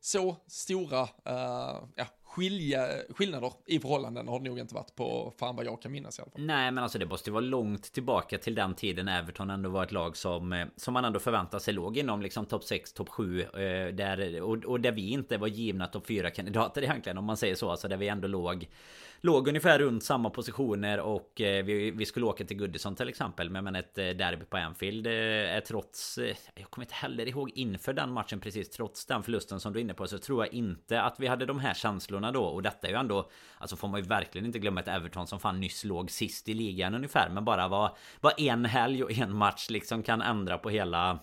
så 0.00 0.36
stora 0.46 1.02
uh, 1.02 1.88
ja, 1.94 2.06
skilja, 2.24 2.88
skillnader 3.10 3.52
i 3.66 3.78
förhållanden 3.78 4.28
har 4.28 4.38
det 4.38 4.48
nog 4.48 4.58
inte 4.58 4.74
varit 4.74 4.94
på 4.94 5.32
fan 5.38 5.56
vad 5.56 5.66
jag 5.66 5.82
kan 5.82 5.92
minnas 5.92 6.18
i 6.18 6.22
alla 6.22 6.30
fall. 6.30 6.40
Nej 6.40 6.70
men 6.70 6.82
alltså 6.82 6.98
det 6.98 7.06
måste 7.06 7.30
ju 7.30 7.32
vara 7.32 7.44
långt 7.44 7.92
tillbaka 7.92 8.38
till 8.38 8.54
den 8.54 8.74
tiden 8.74 9.08
Everton 9.08 9.50
ändå 9.50 9.70
var 9.70 9.84
ett 9.84 9.92
lag 9.92 10.16
som 10.16 10.52
eh, 10.52 10.66
Som 10.76 10.94
man 10.94 11.04
ändå 11.04 11.18
förväntar 11.18 11.58
sig 11.58 11.74
låg 11.74 11.96
inom 11.96 12.22
liksom 12.22 12.46
topp 12.46 12.64
6, 12.64 12.92
topp 12.92 13.08
7 13.08 13.42
eh, 13.42 13.48
där, 13.94 14.42
och, 14.42 14.64
och 14.64 14.80
där 14.80 14.92
vi 14.92 15.10
inte 15.10 15.36
var 15.36 15.48
givna 15.48 15.86
topp 15.86 16.06
4 16.06 16.30
kandidater 16.30 16.82
egentligen 16.82 17.18
om 17.18 17.24
man 17.24 17.36
säger 17.36 17.54
så. 17.54 17.70
Alltså 17.70 17.88
där 17.88 17.96
vi 17.96 18.08
ändå 18.08 18.28
låg 18.28 18.68
låg 19.20 19.48
ungefär 19.48 19.78
runt 19.78 20.04
samma 20.04 20.30
positioner 20.30 21.00
och 21.00 21.40
eh, 21.40 21.64
vi, 21.64 21.90
vi 21.90 22.06
skulle 22.06 22.26
åka 22.26 22.44
till 22.44 22.56
Goodison 22.56 22.94
till 22.94 23.08
exempel. 23.08 23.50
Men, 23.50 23.64
men 23.64 23.76
ett 23.76 23.98
eh, 23.98 24.08
derby 24.08 24.44
på 24.44 24.56
Anfield 24.56 25.06
eh, 25.06 25.12
är 25.56 25.60
trots... 25.60 26.18
Eh, 26.18 26.36
jag 26.54 26.70
kommer 26.70 26.84
inte 26.84 26.94
heller 26.94 27.28
ihåg 27.28 27.50
inför 27.54 27.92
den 27.92 28.12
matchen 28.12 28.40
precis. 28.40 28.70
Trots 28.70 29.06
den 29.06 29.22
förlusten 29.22 29.60
som 29.60 29.72
du 29.72 29.78
är 29.78 29.82
inne 29.82 29.94
på 29.94 30.06
så 30.06 30.18
tror 30.18 30.44
jag 30.44 30.54
inte 30.54 31.02
att 31.02 31.20
vi 31.20 31.26
hade 31.26 31.46
de 31.46 31.60
här 31.60 31.74
känslorna 31.74 32.32
då. 32.32 32.44
Och 32.44 32.62
detta 32.62 32.86
är 32.86 32.90
ju 32.90 32.98
ändå... 32.98 33.30
Alltså 33.58 33.76
får 33.76 33.88
man 33.88 34.00
ju 34.00 34.06
verkligen 34.06 34.46
inte 34.46 34.58
glömma 34.58 34.80
ett 34.80 34.88
Everton 34.88 35.26
som 35.26 35.40
fan 35.40 35.60
nyss 35.60 35.84
låg 35.84 36.10
sist 36.10 36.48
i 36.48 36.54
ligan 36.54 36.94
ungefär. 36.94 37.30
Men 37.30 37.44
bara 37.44 37.68
vad, 37.68 37.96
vad 38.20 38.40
en 38.40 38.64
helg 38.64 39.04
och 39.04 39.12
en 39.12 39.36
match 39.36 39.70
liksom 39.70 40.02
kan 40.02 40.22
ändra 40.22 40.58
på 40.58 40.70
hela 40.70 41.18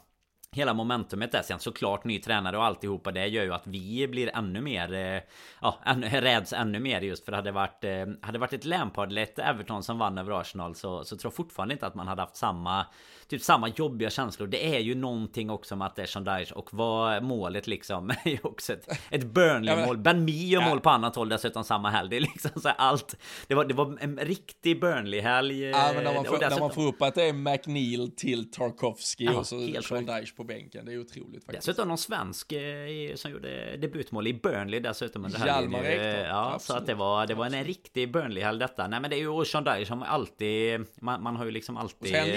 Hela 0.55 0.73
momentumet 0.73 1.31
där 1.31 1.41
sen 1.41 1.59
såklart 1.59 2.03
ny 2.03 2.19
tränare 2.19 2.57
och 2.57 2.65
alltihopa 2.65 3.11
det 3.11 3.27
gör 3.27 3.43
ju 3.43 3.53
att 3.53 3.67
vi 3.67 4.07
blir 4.07 4.31
ännu 4.35 4.61
mer 4.61 4.93
eh, 4.93 5.21
Ja, 5.61 5.79
ännu, 5.85 6.07
räds 6.07 6.53
ännu 6.53 6.79
mer 6.79 7.01
just 7.01 7.25
för 7.25 7.31
det 7.31 7.37
eh, 7.37 7.39
hade 7.39 7.51
varit 7.51 7.83
Hade 8.21 8.39
varit 8.39 8.53
ett 8.53 8.65
Lampard 8.65 9.11
eller 9.11 9.21
ett 9.21 9.39
Everton 9.39 9.83
som 9.83 9.97
vann 9.97 10.17
över 10.17 10.41
Arsenal 10.41 10.75
så, 10.75 11.03
så 11.03 11.17
tror 11.17 11.29
jag 11.29 11.35
fortfarande 11.35 11.73
inte 11.73 11.87
att 11.87 11.95
man 11.95 12.07
hade 12.07 12.21
haft 12.21 12.35
samma 12.35 12.85
Typ 13.27 13.41
samma 13.41 13.67
jobbiga 13.67 14.09
känslor 14.09 14.47
Det 14.47 14.75
är 14.75 14.79
ju 14.79 14.95
någonting 14.95 15.49
också 15.49 15.75
med 15.75 15.87
att 15.87 15.95
det 15.95 16.01
är 16.01 16.37
Dyche 16.37 16.53
och 16.53 16.69
vad 16.71 17.23
målet 17.23 17.67
liksom 17.67 18.09
är 18.23 18.29
ju 18.29 18.39
också 18.43 18.73
ett, 18.73 18.99
ett 19.09 19.25
Burnley-mål 19.25 19.97
Ben 19.97 20.25
Mee 20.25 20.47
gör 20.47 20.61
ja. 20.61 20.69
mål 20.69 20.79
på 20.79 20.89
annat 20.89 21.15
håll 21.15 21.29
dessutom 21.29 21.63
samma 21.63 21.89
helg 21.89 22.09
Det 22.09 22.15
är 22.15 22.21
liksom 22.21 22.61
så 22.61 22.69
allt 22.69 23.15
Det 23.47 23.55
var, 23.55 23.65
det 23.65 23.73
var 23.73 23.97
en 24.01 24.17
riktig 24.17 24.81
Burnley-helg 24.81 25.63
Ja 25.63 25.91
men 25.95 26.03
när 26.03 26.13
man, 26.13 26.25
får, 26.25 26.31
dessutom, 26.31 26.49
när 26.49 26.59
man 26.59 26.73
får 26.73 26.87
upp 26.87 27.01
att 27.01 27.15
det 27.15 27.23
är 27.23 27.33
McNeil 27.33 28.11
till 28.15 28.51
Tarkovsky 28.51 29.25
ja, 29.25 29.33
och 29.33 29.47
så 29.47 29.55
Dyche 29.57 30.35
på 30.35 30.43
bänken. 30.43 30.85
Det 30.85 30.93
är 30.93 30.99
otroligt 30.99 31.45
faktiskt. 31.45 31.65
Dessutom 31.65 31.87
någon 31.87 31.97
svensk 31.97 32.51
eh, 32.51 33.15
som 33.15 33.31
gjorde 33.31 33.77
debutmål 33.77 34.27
i 34.27 34.33
Burnley 34.33 34.79
dessutom 34.79 35.25
under 35.25 35.45
Hjalmar 35.45 35.83
Ekdal. 35.83 36.25
Ja, 36.25 36.53
Absolut. 36.53 36.61
så 36.61 36.73
att 36.73 36.85
det 36.85 36.93
var, 36.93 37.27
det 37.27 37.33
var 37.33 37.45
en 37.45 37.63
riktig 37.63 38.11
Burnley-helg 38.11 38.59
detta. 38.59 38.87
Nej 38.87 39.01
men 39.01 39.09
det 39.09 39.15
är 39.15 39.19
ju 39.19 39.45
Sean 39.45 39.85
som 39.85 40.03
alltid, 40.03 40.85
man, 41.01 41.23
man 41.23 41.35
har 41.35 41.45
ju 41.45 41.51
liksom 41.51 41.77
alltid... 41.77 42.01
Och 42.01 42.19
sen 42.19 42.29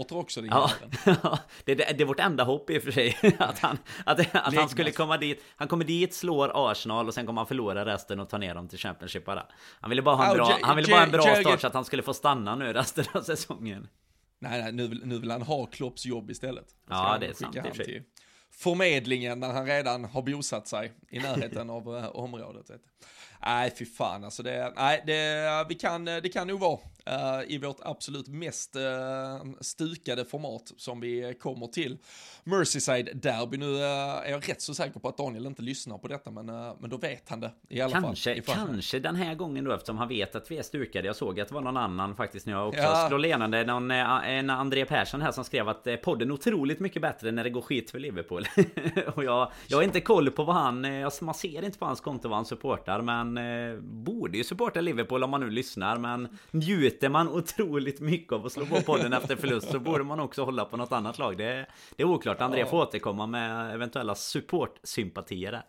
Liverpool-supporter 0.00 0.16
också. 0.16 0.40
Ja, 1.22 1.38
det, 1.64 1.74
det, 1.74 1.92
det 1.98 2.02
är 2.02 2.04
vårt 2.04 2.20
enda 2.20 2.44
hopp 2.44 2.70
i 2.70 2.78
och 2.78 2.82
för 2.82 2.90
sig. 2.90 3.18
att 3.38 3.58
han, 3.58 3.78
att, 4.04 4.34
att 4.34 4.54
han 4.54 4.68
skulle 4.68 4.90
komma 4.90 5.16
dit. 5.16 5.44
Han 5.56 5.68
kommer 5.68 5.84
dit, 5.84 6.14
slår 6.14 6.70
Arsenal 6.70 7.08
och 7.08 7.14
sen 7.14 7.26
kommer 7.26 7.40
han 7.40 7.46
förlora 7.46 7.84
resten 7.84 8.20
och 8.20 8.28
ta 8.28 8.38
ner 8.38 8.54
dem 8.54 8.68
till 8.68 8.78
Championship 8.78 9.24
bara. 9.24 9.46
Han 9.80 9.90
ville 9.90 10.02
bara 10.02 10.16
ha 10.16 10.30
en 10.30 10.36
bra, 10.36 10.58
han 10.62 10.76
ville 10.76 10.88
bara 10.88 10.98
ha 10.98 11.04
en 11.04 11.10
bra 11.10 11.36
start 11.36 11.60
så 11.60 11.66
att 11.66 11.74
han 11.74 11.84
skulle 11.84 12.02
få 12.02 12.14
stanna 12.14 12.56
nu 12.56 12.72
resten 12.72 13.04
av 13.12 13.22
säsongen. 13.22 13.88
Nej, 14.38 14.62
nej 14.62 14.72
nu, 14.72 15.00
nu 15.04 15.18
vill 15.18 15.30
han 15.30 15.42
ha 15.42 15.66
Klopps 15.66 16.06
jobb 16.06 16.30
istället. 16.30 16.66
Ja, 16.88 17.18
det 17.20 17.26
är 17.26 17.32
sant 17.32 17.56
i 17.56 17.60
och 17.60 17.76
för 17.76 17.84
sig. 17.84 18.06
Förmedlingen 18.52 19.40
när 19.40 19.52
han 19.52 19.66
redan 19.66 20.04
har 20.04 20.22
bosatt 20.22 20.68
sig 20.68 20.92
i 21.10 21.18
närheten 21.18 21.70
av 21.70 21.88
uh, 21.88 22.06
området. 22.06 22.70
Nej, 23.46 23.74
fy 23.78 23.86
fan 23.86 24.24
alltså. 24.24 24.42
Det, 24.42 24.72
nej, 24.76 25.02
det, 25.06 25.66
vi 25.68 25.74
kan, 25.74 26.04
det 26.04 26.32
kan 26.32 26.46
nog 26.46 26.60
vara 26.60 26.78
uh, 27.10 27.52
i 27.52 27.58
vårt 27.58 27.76
absolut 27.82 28.28
mest 28.28 28.76
uh, 28.76 29.52
stukade 29.60 30.24
format 30.24 30.72
som 30.76 31.00
vi 31.00 31.34
kommer 31.40 31.66
till. 31.66 31.98
Merseyside-derby. 32.44 33.56
Nu 33.56 33.66
uh, 33.66 33.82
är 33.82 34.30
jag 34.30 34.48
rätt 34.48 34.62
så 34.62 34.74
säker 34.74 35.00
på 35.00 35.08
att 35.08 35.16
Daniel 35.16 35.46
inte 35.46 35.62
lyssnar 35.62 35.98
på 35.98 36.08
detta, 36.08 36.30
men, 36.30 36.46
men 36.80 36.90
då 36.90 36.96
vet 36.96 37.28
han 37.28 37.40
det 37.40 37.50
i 37.68 37.80
alla 37.80 38.00
kanske, 38.00 38.42
fall. 38.42 38.54
Kanske 38.54 38.98
den 38.98 39.16
här 39.16 39.34
gången 39.34 39.64
då, 39.64 39.72
eftersom 39.72 39.98
han 39.98 40.08
vet 40.08 40.34
att 40.34 40.50
vi 40.50 40.58
är 40.58 40.62
stukade. 40.62 41.06
Jag 41.06 41.16
såg 41.16 41.40
att 41.40 41.48
det 41.48 41.54
var 41.54 41.62
någon 41.62 41.76
annan 41.76 42.16
faktiskt 42.16 42.46
när 42.46 42.52
jag 42.52 42.68
också 42.68 42.82
ja. 42.82 43.24
igenom 43.24 43.50
det. 43.50 43.64
Någon, 43.64 43.90
en 43.90 44.50
André 44.50 44.84
Persson 44.84 45.22
här 45.22 45.32
som 45.32 45.44
skrev 45.44 45.68
att 45.68 45.88
podden 46.02 46.28
är 46.28 46.34
otroligt 46.34 46.80
mycket 46.80 47.02
bättre 47.02 47.30
när 47.30 47.44
det 47.44 47.50
går 47.50 47.62
skit 47.62 47.90
för 47.90 47.98
Liverpool. 47.98 48.46
och 49.14 49.24
jag, 49.24 49.52
jag 49.66 49.78
har 49.78 49.82
inte 49.82 50.00
koll 50.00 50.30
på 50.30 50.44
vad 50.44 50.56
han... 50.56 50.86
Man 51.20 51.34
ser 51.34 51.64
inte 51.64 51.78
på 51.78 51.84
hans 51.84 52.00
konto 52.00 52.28
vad 52.28 52.38
han 52.38 52.46
supportar, 52.46 53.00
men 53.00 53.29
borde 53.82 54.38
ju 54.38 54.44
supporta 54.44 54.80
Liverpool 54.80 55.24
om 55.24 55.30
man 55.30 55.40
nu 55.40 55.50
lyssnar. 55.50 55.96
Men 55.96 56.38
njuter 56.50 57.08
man 57.08 57.28
otroligt 57.28 58.00
mycket 58.00 58.32
av 58.32 58.46
att 58.46 58.52
slå 58.52 58.66
på 58.66 58.80
podden 58.80 59.12
efter 59.12 59.36
förlust 59.36 59.70
så 59.70 59.78
borde 59.80 60.04
man 60.04 60.20
också 60.20 60.44
hålla 60.44 60.64
på 60.64 60.76
något 60.76 60.92
annat 60.92 61.18
lag. 61.18 61.36
Det, 61.36 61.66
det 61.96 62.02
är 62.02 62.06
oklart. 62.06 62.40
André 62.40 62.66
får 62.66 62.76
återkomma 62.78 63.26
med 63.26 63.74
eventuella 63.74 64.14
supportsympatier 64.14 65.52
där. 65.52 65.62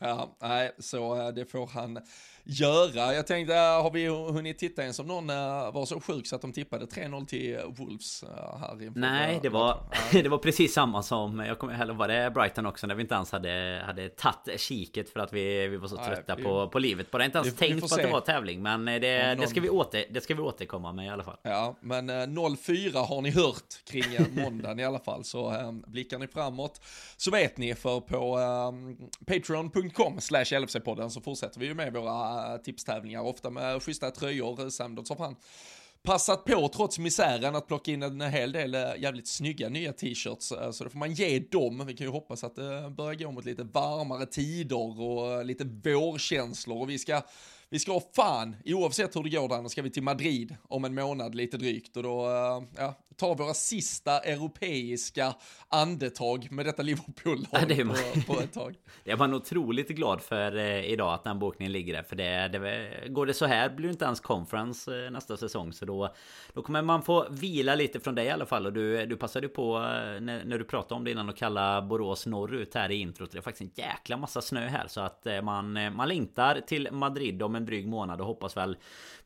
Ja, 0.00 0.36
nej, 0.42 0.74
så 0.78 1.16
eh, 1.16 1.28
det 1.28 1.46
får 1.46 1.66
han 1.66 1.98
göra. 2.44 3.14
Jag 3.14 3.26
tänkte, 3.26 3.54
eh, 3.54 3.82
har 3.82 3.90
vi 3.90 4.06
hunnit 4.06 4.58
titta 4.58 4.82
ens 4.82 4.98
om 4.98 5.06
någon 5.06 5.30
eh, 5.30 5.72
var 5.72 5.86
så 5.86 6.00
sjuk 6.00 6.26
så 6.26 6.36
att 6.36 6.42
de 6.42 6.52
tippade 6.52 6.86
3-0 6.86 7.26
till 7.26 7.58
Wolves 7.76 8.22
eh, 8.22 8.58
här 8.58 8.82
inför 8.82 9.00
Nej, 9.00 9.38
det 9.42 9.48
var, 9.48 9.80
det 10.12 10.28
var 10.28 10.38
precis 10.38 10.74
samma 10.74 11.02
som, 11.02 11.38
jag 11.38 11.58
kommer 11.58 11.86
ihåg, 11.86 11.96
var 11.96 12.08
det 12.08 12.30
Brighton 12.34 12.66
också 12.66 12.86
när 12.86 12.94
vi 12.94 13.02
inte 13.02 13.14
ens 13.14 13.32
hade, 13.32 13.82
hade 13.86 14.08
tagit 14.08 14.60
kiket 14.60 15.10
för 15.10 15.20
att 15.20 15.32
vi, 15.32 15.68
vi 15.68 15.76
var 15.76 15.88
så 15.88 15.96
trötta 15.96 16.34
Nej, 16.34 16.44
på, 16.44 16.68
på 16.68 16.78
livet. 16.78 17.10
Bara 17.10 17.24
inte 17.24 17.38
ens 17.38 17.52
vi, 17.52 17.56
tänkt 17.56 17.76
vi 17.76 17.80
på 17.80 17.86
att 17.86 18.02
det 18.02 18.06
var 18.06 18.20
tävling. 18.20 18.62
Men 18.62 18.84
det, 18.84 19.28
någon... 19.28 19.40
det, 19.40 19.46
ska 19.46 19.60
vi 19.60 19.68
åter, 19.68 20.04
det 20.10 20.20
ska 20.20 20.34
vi 20.34 20.40
återkomma 20.40 20.92
med 20.92 21.06
i 21.06 21.08
alla 21.08 21.24
fall. 21.24 21.36
Ja, 21.42 21.76
men 21.80 22.10
0-4 22.10 23.06
har 23.06 23.22
ni 23.22 23.30
hört 23.30 23.84
kring 23.84 24.04
måndagen 24.42 24.80
i 24.80 24.84
alla 24.84 24.98
fall. 24.98 25.24
Så 25.24 25.72
blickar 25.86 26.18
ni 26.18 26.26
framåt 26.26 26.80
så 27.16 27.30
vet 27.30 27.56
ni 27.56 27.74
för 27.74 28.00
på 28.00 28.38
ähm, 28.38 28.96
patreon.com 29.26 30.20
slash 30.20 30.44
LFC-podden 30.44 31.08
så 31.08 31.20
fortsätter 31.20 31.60
vi 31.60 31.66
ju 31.66 31.74
med 31.74 31.92
våra 31.92 32.33
tipstävlingar, 32.64 33.20
ofta 33.20 33.50
med 33.50 33.82
schyssta 33.82 34.10
tröjor. 34.10 34.70
Samdots 34.70 35.10
har 35.10 35.16
fan 35.16 35.36
passat 36.04 36.44
på 36.44 36.68
trots 36.68 36.98
misären 36.98 37.56
att 37.56 37.66
plocka 37.66 37.90
in 37.90 38.02
en 38.02 38.20
hel 38.20 38.52
del 38.52 38.74
eh, 38.74 38.80
jävligt 38.98 39.28
snygga 39.28 39.68
nya 39.68 39.92
t-shirts. 39.92 40.52
Eh, 40.52 40.70
så 40.70 40.84
då 40.84 40.90
får 40.90 40.98
man 40.98 41.12
ge 41.12 41.38
dem. 41.38 41.86
Vi 41.86 41.96
kan 41.96 42.06
ju 42.06 42.10
hoppas 42.10 42.44
att 42.44 42.58
eh, 42.58 42.64
det 42.64 42.90
börjar 42.90 43.14
gå 43.14 43.30
mot 43.30 43.44
lite 43.44 43.62
varmare 43.64 44.26
tider 44.26 45.00
och 45.00 45.44
lite 45.44 45.64
vårkänslor 45.64 46.80
och 46.80 46.90
vi 46.90 46.98
ska 46.98 47.22
vi 47.70 47.78
ska 47.78 48.00
fan, 48.16 48.56
oavsett 48.64 49.16
hur 49.16 49.22
det 49.22 49.30
går 49.30 49.48
där, 49.48 49.68
ska 49.68 49.82
vi 49.82 49.90
till 49.90 50.02
Madrid 50.02 50.56
om 50.62 50.84
en 50.84 50.94
månad 50.94 51.34
lite 51.34 51.56
drygt 51.56 51.96
och 51.96 52.02
då, 52.02 52.26
eh, 52.26 52.62
ja, 52.76 52.94
tar 53.16 53.34
våra 53.34 53.54
sista 53.54 54.20
europeiska 54.20 55.34
andetag 55.68 56.48
med 56.50 56.66
detta 56.66 56.82
liverpool 56.82 57.46
ja, 57.52 57.58
på, 57.58 58.32
på 58.32 58.40
ett 58.40 58.52
tag. 58.52 58.74
Det 59.04 59.10
är 59.10 59.16
man 59.16 59.34
otroligt 59.34 59.88
glad 59.88 60.22
för 60.22 60.56
eh, 60.56 60.84
idag 60.84 61.14
att 61.14 61.24
den 61.24 61.38
bokningen 61.38 61.72
ligger 61.72 61.94
där. 61.94 62.02
För 62.02 62.16
det, 62.16 62.48
det, 62.48 63.08
går 63.08 63.26
det 63.26 63.34
så 63.34 63.46
här 63.46 63.70
blir 63.70 63.88
det 63.88 63.92
inte 63.92 64.04
ens 64.04 64.20
conference 64.20 65.04
eh, 65.04 65.10
nästa 65.10 65.36
säsong. 65.36 65.72
Så 65.72 65.84
då, 65.84 66.14
då 66.52 66.62
kommer 66.62 66.82
man 66.82 67.02
få 67.02 67.26
vila 67.30 67.74
lite 67.74 68.00
från 68.00 68.14
dig 68.14 68.26
i 68.26 68.30
alla 68.30 68.46
fall. 68.46 68.66
Och 68.66 68.72
du, 68.72 69.06
du 69.06 69.16
passade 69.16 69.48
på 69.48 69.78
när, 69.78 70.44
när 70.44 70.58
du 70.58 70.64
pratade 70.64 70.94
om 70.94 71.04
det 71.04 71.10
innan 71.10 71.28
att 71.28 71.36
kalla 71.36 71.82
Borås 71.82 72.26
norrut 72.26 72.74
här 72.74 72.90
i 72.90 72.94
introt. 72.94 73.32
Det 73.32 73.38
är 73.38 73.42
faktiskt 73.42 73.78
en 73.78 73.84
jäkla 73.84 74.16
massa 74.16 74.42
snö 74.42 74.68
här. 74.68 74.86
Så 74.88 75.00
att 75.00 75.26
man, 75.42 75.72
man 75.72 76.08
längtar 76.08 76.60
till 76.60 76.88
Madrid 76.92 77.42
om 77.42 77.53
om 77.54 77.56
en 77.56 77.66
dryg 77.66 77.88
månad 77.88 78.20
och 78.20 78.26
hoppas 78.26 78.56
väl 78.56 78.76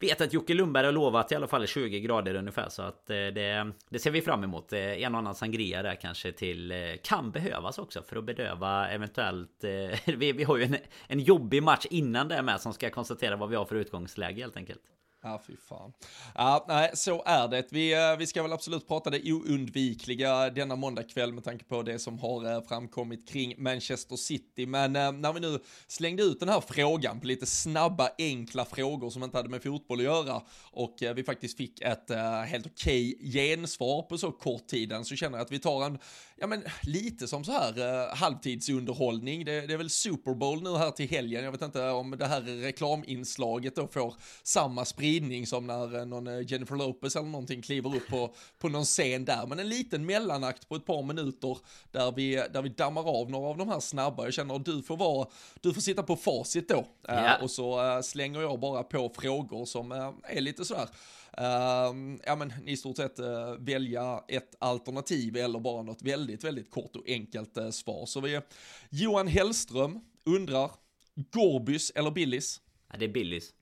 Vet 0.00 0.20
att 0.20 0.32
Jocke 0.32 0.54
Lundberg 0.54 0.84
har 0.84 0.92
lovat 0.92 1.32
i 1.32 1.34
alla 1.34 1.46
fall 1.46 1.66
20 1.66 2.00
grader 2.00 2.34
ungefär 2.34 2.68
så 2.68 2.82
att 2.82 3.10
eh, 3.10 3.16
det, 3.16 3.72
det 3.88 3.98
ser 3.98 4.10
vi 4.10 4.22
fram 4.22 4.44
emot. 4.44 4.72
Eh, 4.72 4.80
en 4.80 5.14
och 5.14 5.18
annan 5.18 5.34
sangria 5.34 5.82
där 5.82 5.94
kanske 5.94 6.32
till 6.32 6.70
eh, 6.70 6.78
kan 7.02 7.30
behövas 7.30 7.78
också 7.78 8.02
för 8.02 8.16
att 8.16 8.24
bedöva 8.24 8.88
eventuellt 8.88 9.64
vi, 10.04 10.32
vi 10.32 10.44
har 10.44 10.56
ju 10.56 10.64
en, 10.64 10.76
en 11.06 11.20
jobbig 11.20 11.62
match 11.62 11.86
innan 11.90 12.28
det 12.28 12.42
med 12.42 12.60
som 12.60 12.72
ska 12.72 12.90
konstatera 12.90 13.36
vad 13.36 13.48
vi 13.48 13.56
har 13.56 13.64
för 13.64 13.76
utgångsläge 13.76 14.40
helt 14.40 14.56
enkelt. 14.56 14.80
Ja, 15.22 15.42
fy 15.46 15.56
fan. 15.56 15.92
Ja, 16.34 16.64
nej, 16.68 16.90
så 16.94 17.22
är 17.26 17.48
det. 17.48 17.66
Vi, 17.70 17.94
eh, 17.94 18.16
vi 18.18 18.26
ska 18.26 18.42
väl 18.42 18.52
absolut 18.52 18.88
prata 18.88 19.10
det 19.10 19.32
oundvikliga 19.32 20.50
denna 20.50 20.76
måndagkväll 20.76 21.32
med 21.32 21.44
tanke 21.44 21.64
på 21.64 21.82
det 21.82 21.98
som 21.98 22.18
har 22.18 22.52
eh, 22.52 22.62
framkommit 22.62 23.28
kring 23.28 23.54
Manchester 23.62 24.16
City. 24.16 24.66
Men 24.66 24.96
eh, 24.96 25.12
när 25.12 25.32
vi 25.32 25.40
nu 25.40 25.58
slängde 25.86 26.22
ut 26.22 26.40
den 26.40 26.48
här 26.48 26.60
frågan 26.60 27.20
på 27.20 27.26
lite 27.26 27.46
snabba, 27.46 28.10
enkla 28.18 28.64
frågor 28.64 29.10
som 29.10 29.22
inte 29.22 29.36
hade 29.36 29.48
med 29.48 29.62
fotboll 29.62 29.98
att 29.98 30.04
göra 30.04 30.42
och 30.72 31.02
eh, 31.02 31.14
vi 31.14 31.24
faktiskt 31.24 31.56
fick 31.56 31.80
ett 31.80 32.10
helt 32.46 32.66
okej 32.66 33.14
okay 33.14 33.30
gensvar 33.30 34.02
på 34.02 34.18
så 34.18 34.32
kort 34.32 34.66
tiden 34.66 35.04
så 35.04 35.16
känner 35.16 35.38
jag 35.38 35.44
att 35.44 35.52
vi 35.52 35.58
tar 35.58 35.84
en, 35.84 35.98
ja 36.40 36.46
men 36.46 36.64
lite 36.82 37.28
som 37.28 37.44
så 37.44 37.52
här 37.52 38.14
halvtidsunderhållning. 38.16 39.44
Det, 39.44 39.60
det 39.60 39.72
är 39.72 39.78
väl 39.78 39.90
Super 39.90 40.34
Bowl 40.34 40.62
nu 40.62 40.76
här 40.76 40.90
till 40.90 41.08
helgen. 41.08 41.44
Jag 41.44 41.52
vet 41.52 41.62
inte 41.62 41.88
om 41.88 42.10
det 42.18 42.26
här 42.26 42.40
reklaminslaget 42.40 43.76
då 43.76 43.86
får 43.86 44.14
samma 44.42 44.84
spridning 44.84 45.46
som 45.46 45.66
när 45.66 45.98
eh, 45.98 46.06
någon 46.06 46.26
eh, 46.26 46.52
Jennifer 46.52 46.76
Lopez 46.76 47.16
eller 47.16 47.28
någonting 47.28 47.62
kliver 47.62 47.96
upp 47.96 48.08
på, 48.08 48.34
på 48.58 48.68
någon 48.68 48.84
scen 48.84 49.24
där. 49.24 49.46
Men 49.46 49.58
en 49.58 49.68
liten 49.68 50.06
mellanakt 50.06 50.68
på 50.68 50.76
ett 50.76 50.86
par 50.86 51.02
minuter 51.02 51.58
där 51.92 52.12
vi, 52.12 52.44
där 52.52 52.62
vi 52.62 52.68
dammar 52.68 53.20
av 53.20 53.30
några 53.30 53.48
av 53.48 53.56
de 53.56 53.68
här 53.68 53.80
snabba. 53.80 54.24
Jag 54.24 54.34
känner 54.34 54.56
att 54.56 54.64
du 54.64 54.82
får 54.82 54.96
vara, 54.96 55.28
du 55.60 55.74
får 55.74 55.80
sitta 55.80 56.02
på 56.02 56.16
facit 56.16 56.68
då. 56.68 56.86
Yeah. 57.08 57.42
och 57.42 57.50
så 57.50 58.00
slänger 58.04 58.40
jag 58.40 58.60
bara 58.60 58.82
på 58.82 59.12
frågor 59.18 59.64
som 59.64 59.92
är 60.24 60.40
lite 60.40 60.64
sådär 60.64 60.88
Uh, 61.40 62.18
ja 62.26 62.36
men 62.36 62.68
i 62.68 62.76
stort 62.76 62.96
sett 62.96 63.18
uh, 63.18 63.26
välja 63.58 64.24
ett 64.28 64.54
alternativ 64.58 65.36
eller 65.36 65.60
bara 65.60 65.82
något 65.82 66.02
väldigt, 66.02 66.44
väldigt 66.44 66.70
kort 66.70 66.96
och 66.96 67.08
enkelt 67.08 67.58
uh, 67.58 67.70
svar. 67.70 68.06
Så 68.06 68.20
vi, 68.20 68.40
Johan 68.90 69.26
Hellström 69.26 70.00
undrar, 70.24 70.70
Gorbys 71.14 71.90
eller 71.90 72.10
Billis? 72.10 72.60
Ja, 72.92 72.98
det 72.98 73.04
är 73.04 73.08
Billis. 73.08 73.52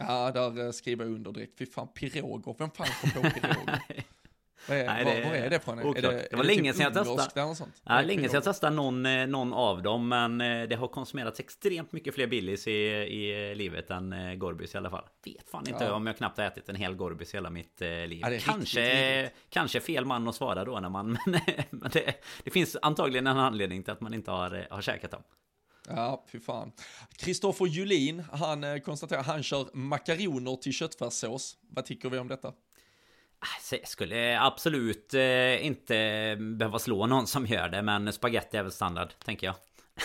Ja, 0.00 0.30
där 0.30 0.64
eh, 0.64 0.72
skriver 0.72 1.04
jag 1.04 1.14
under 1.14 1.32
direkt. 1.32 1.58
Fy 1.58 1.66
fan, 1.66 1.88
piroger, 1.88 2.54
vem 2.58 2.70
fan 2.70 2.86
kom 3.00 3.22
på 3.22 3.30
piroger? 3.30 3.82
Vad 4.68 4.78
är, 4.78 4.86
Nej, 4.86 5.04
det, 5.04 5.28
vad, 5.28 5.38
är 5.38 5.50
det 5.50 5.60
från? 5.60 5.78
Är 5.78 6.02
det, 6.02 6.28
det 6.30 6.36
var 6.36 6.44
länge 6.44 6.72
sedan 6.72 6.82
jag 6.82 6.94
testade. 6.94 7.54
Sånt? 7.54 7.82
Länge 7.84 8.28
sedan 8.28 8.34
jag 8.34 8.44
testade 8.44 8.76
någon, 8.76 9.06
eh, 9.06 9.26
någon 9.26 9.52
av 9.52 9.82
dem. 9.82 10.08
Men 10.08 10.40
eh, 10.40 10.68
det 10.68 10.76
har 10.76 10.88
konsumerats 10.88 11.40
extremt 11.40 11.92
mycket 11.92 12.14
fler 12.14 12.26
Billys 12.26 12.66
i, 12.66 12.70
i 12.70 13.54
livet 13.54 13.90
än 13.90 14.38
Gorbys 14.38 14.74
i 14.74 14.78
alla 14.78 14.90
fall. 14.90 15.04
Vet 15.24 15.50
fan 15.50 15.68
inte 15.68 15.84
ja. 15.84 15.92
om 15.92 16.06
jag 16.06 16.16
knappt 16.16 16.38
har 16.38 16.44
ätit 16.44 16.68
en 16.68 16.76
hel 16.76 16.94
Gorbys 16.94 17.34
hela 17.34 17.50
mitt 17.50 17.80
liv. 17.80 18.20
Ja, 18.22 18.38
kanske, 18.40 19.30
kanske 19.48 19.80
fel 19.80 20.04
man 20.04 20.28
att 20.28 20.34
svara 20.34 20.64
då 20.64 20.80
när 20.80 20.88
man... 20.88 21.18
Men 21.70 21.90
det, 21.92 22.14
det 22.44 22.50
finns 22.50 22.76
antagligen 22.82 23.26
en 23.26 23.38
anledning 23.38 23.82
till 23.82 23.92
att 23.92 24.00
man 24.00 24.14
inte 24.14 24.30
har, 24.30 24.66
har 24.70 24.82
käkat 24.82 25.10
dem. 25.10 25.22
Ja, 25.88 26.24
fy 26.32 26.40
fan. 26.40 26.72
Kristoffer 27.16 27.66
Julin, 27.66 28.24
han 28.32 28.64
eh, 28.64 28.78
konstaterar 28.78 29.22
han 29.22 29.42
kör 29.42 29.68
makaroner 29.72 30.56
till 30.56 30.72
köttfärssås. 30.72 31.56
Vad 31.60 31.84
tycker 31.84 32.10
vi 32.10 32.18
om 32.18 32.28
detta? 32.28 32.52
Ah, 33.42 33.74
jag 33.76 33.88
skulle 33.88 34.40
absolut 34.40 35.14
eh, 35.14 35.66
inte 35.66 36.36
behöva 36.40 36.78
slå 36.78 37.06
någon 37.06 37.26
som 37.26 37.46
gör 37.46 37.68
det, 37.68 37.82
men 37.82 38.12
spaghetti 38.12 38.56
är 38.56 38.62
väl 38.62 38.72
standard, 38.72 39.08
tänker 39.24 39.46
jag. 39.46 39.54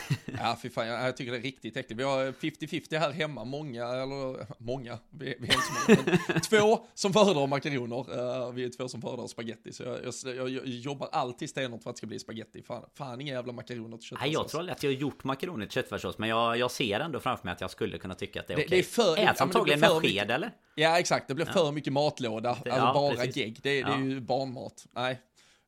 Ja, 0.39 0.57
fy 0.61 0.69
fan, 0.69 0.87
jag, 0.87 1.07
jag, 1.07 1.17
tycker 1.17 1.31
det 1.31 1.37
är 1.37 1.41
riktigt 1.41 1.77
äckligt. 1.77 1.99
Vi 1.99 2.03
har 2.03 2.31
50-50 2.31 2.99
här 2.99 3.11
hemma, 3.11 3.43
många, 3.43 3.85
eller 3.85 4.47
många, 4.63 4.99
vi, 5.09 5.35
vi 5.39 5.47
är 5.47 5.57
många, 5.87 6.39
två 6.49 6.85
som 6.93 7.13
föredrar 7.13 7.47
makaroner, 7.47 8.19
uh, 8.19 8.51
vi 8.51 8.63
är 8.63 8.69
två 8.69 8.87
som 8.87 9.01
föredrar 9.01 9.27
spaghetti, 9.27 9.73
så 9.73 9.83
jag, 9.83 10.35
jag, 10.35 10.49
jag 10.49 10.67
jobbar 10.67 11.09
alltid 11.11 11.49
stenhårt 11.49 11.83
för 11.83 11.89
att 11.89 11.95
det 11.95 11.97
ska 11.97 12.07
bli 12.07 12.19
spaghetti. 12.19 12.63
Fan, 12.63 12.85
fan 12.93 13.21
inga 13.21 13.33
jävla 13.33 13.53
makaroner 13.53 13.97
till 13.97 14.07
köttfärssås. 14.07 14.33
Jag 14.33 14.47
tror 14.47 14.69
att 14.69 14.83
jag 14.83 14.91
har 14.91 14.95
gjort 14.95 15.23
makaroner 15.23 15.65
till 15.65 15.73
köttfärssås, 15.73 16.17
men 16.17 16.29
jag, 16.29 16.57
jag 16.57 16.71
ser 16.71 16.99
ändå 16.99 17.19
framför 17.19 17.45
mig 17.45 17.51
att 17.51 17.61
jag 17.61 17.71
skulle 17.71 17.97
kunna 17.97 18.15
tycka 18.15 18.39
att 18.39 18.47
det 18.47 18.53
är 18.53 18.57
okej. 18.57 18.85
Okay. 18.97 19.15
Det, 19.15 19.21
Äts 19.21 19.41
antagligen 19.41 19.79
med 19.79 19.89
sked, 19.89 20.31
eller? 20.31 20.51
Ja, 20.75 20.99
exakt, 20.99 21.27
det 21.27 21.35
blir 21.35 21.45
för 21.45 21.71
mycket 21.71 21.93
matlåda, 21.93 22.49
alltså 22.49 22.69
ja, 22.69 22.93
bara 22.93 23.15
precis. 23.15 23.37
gegg, 23.37 23.59
det, 23.63 23.83
det 23.83 23.91
är 23.91 23.97
ju 23.97 24.19
barnmat. 24.19 24.85
Nej, 24.91 25.21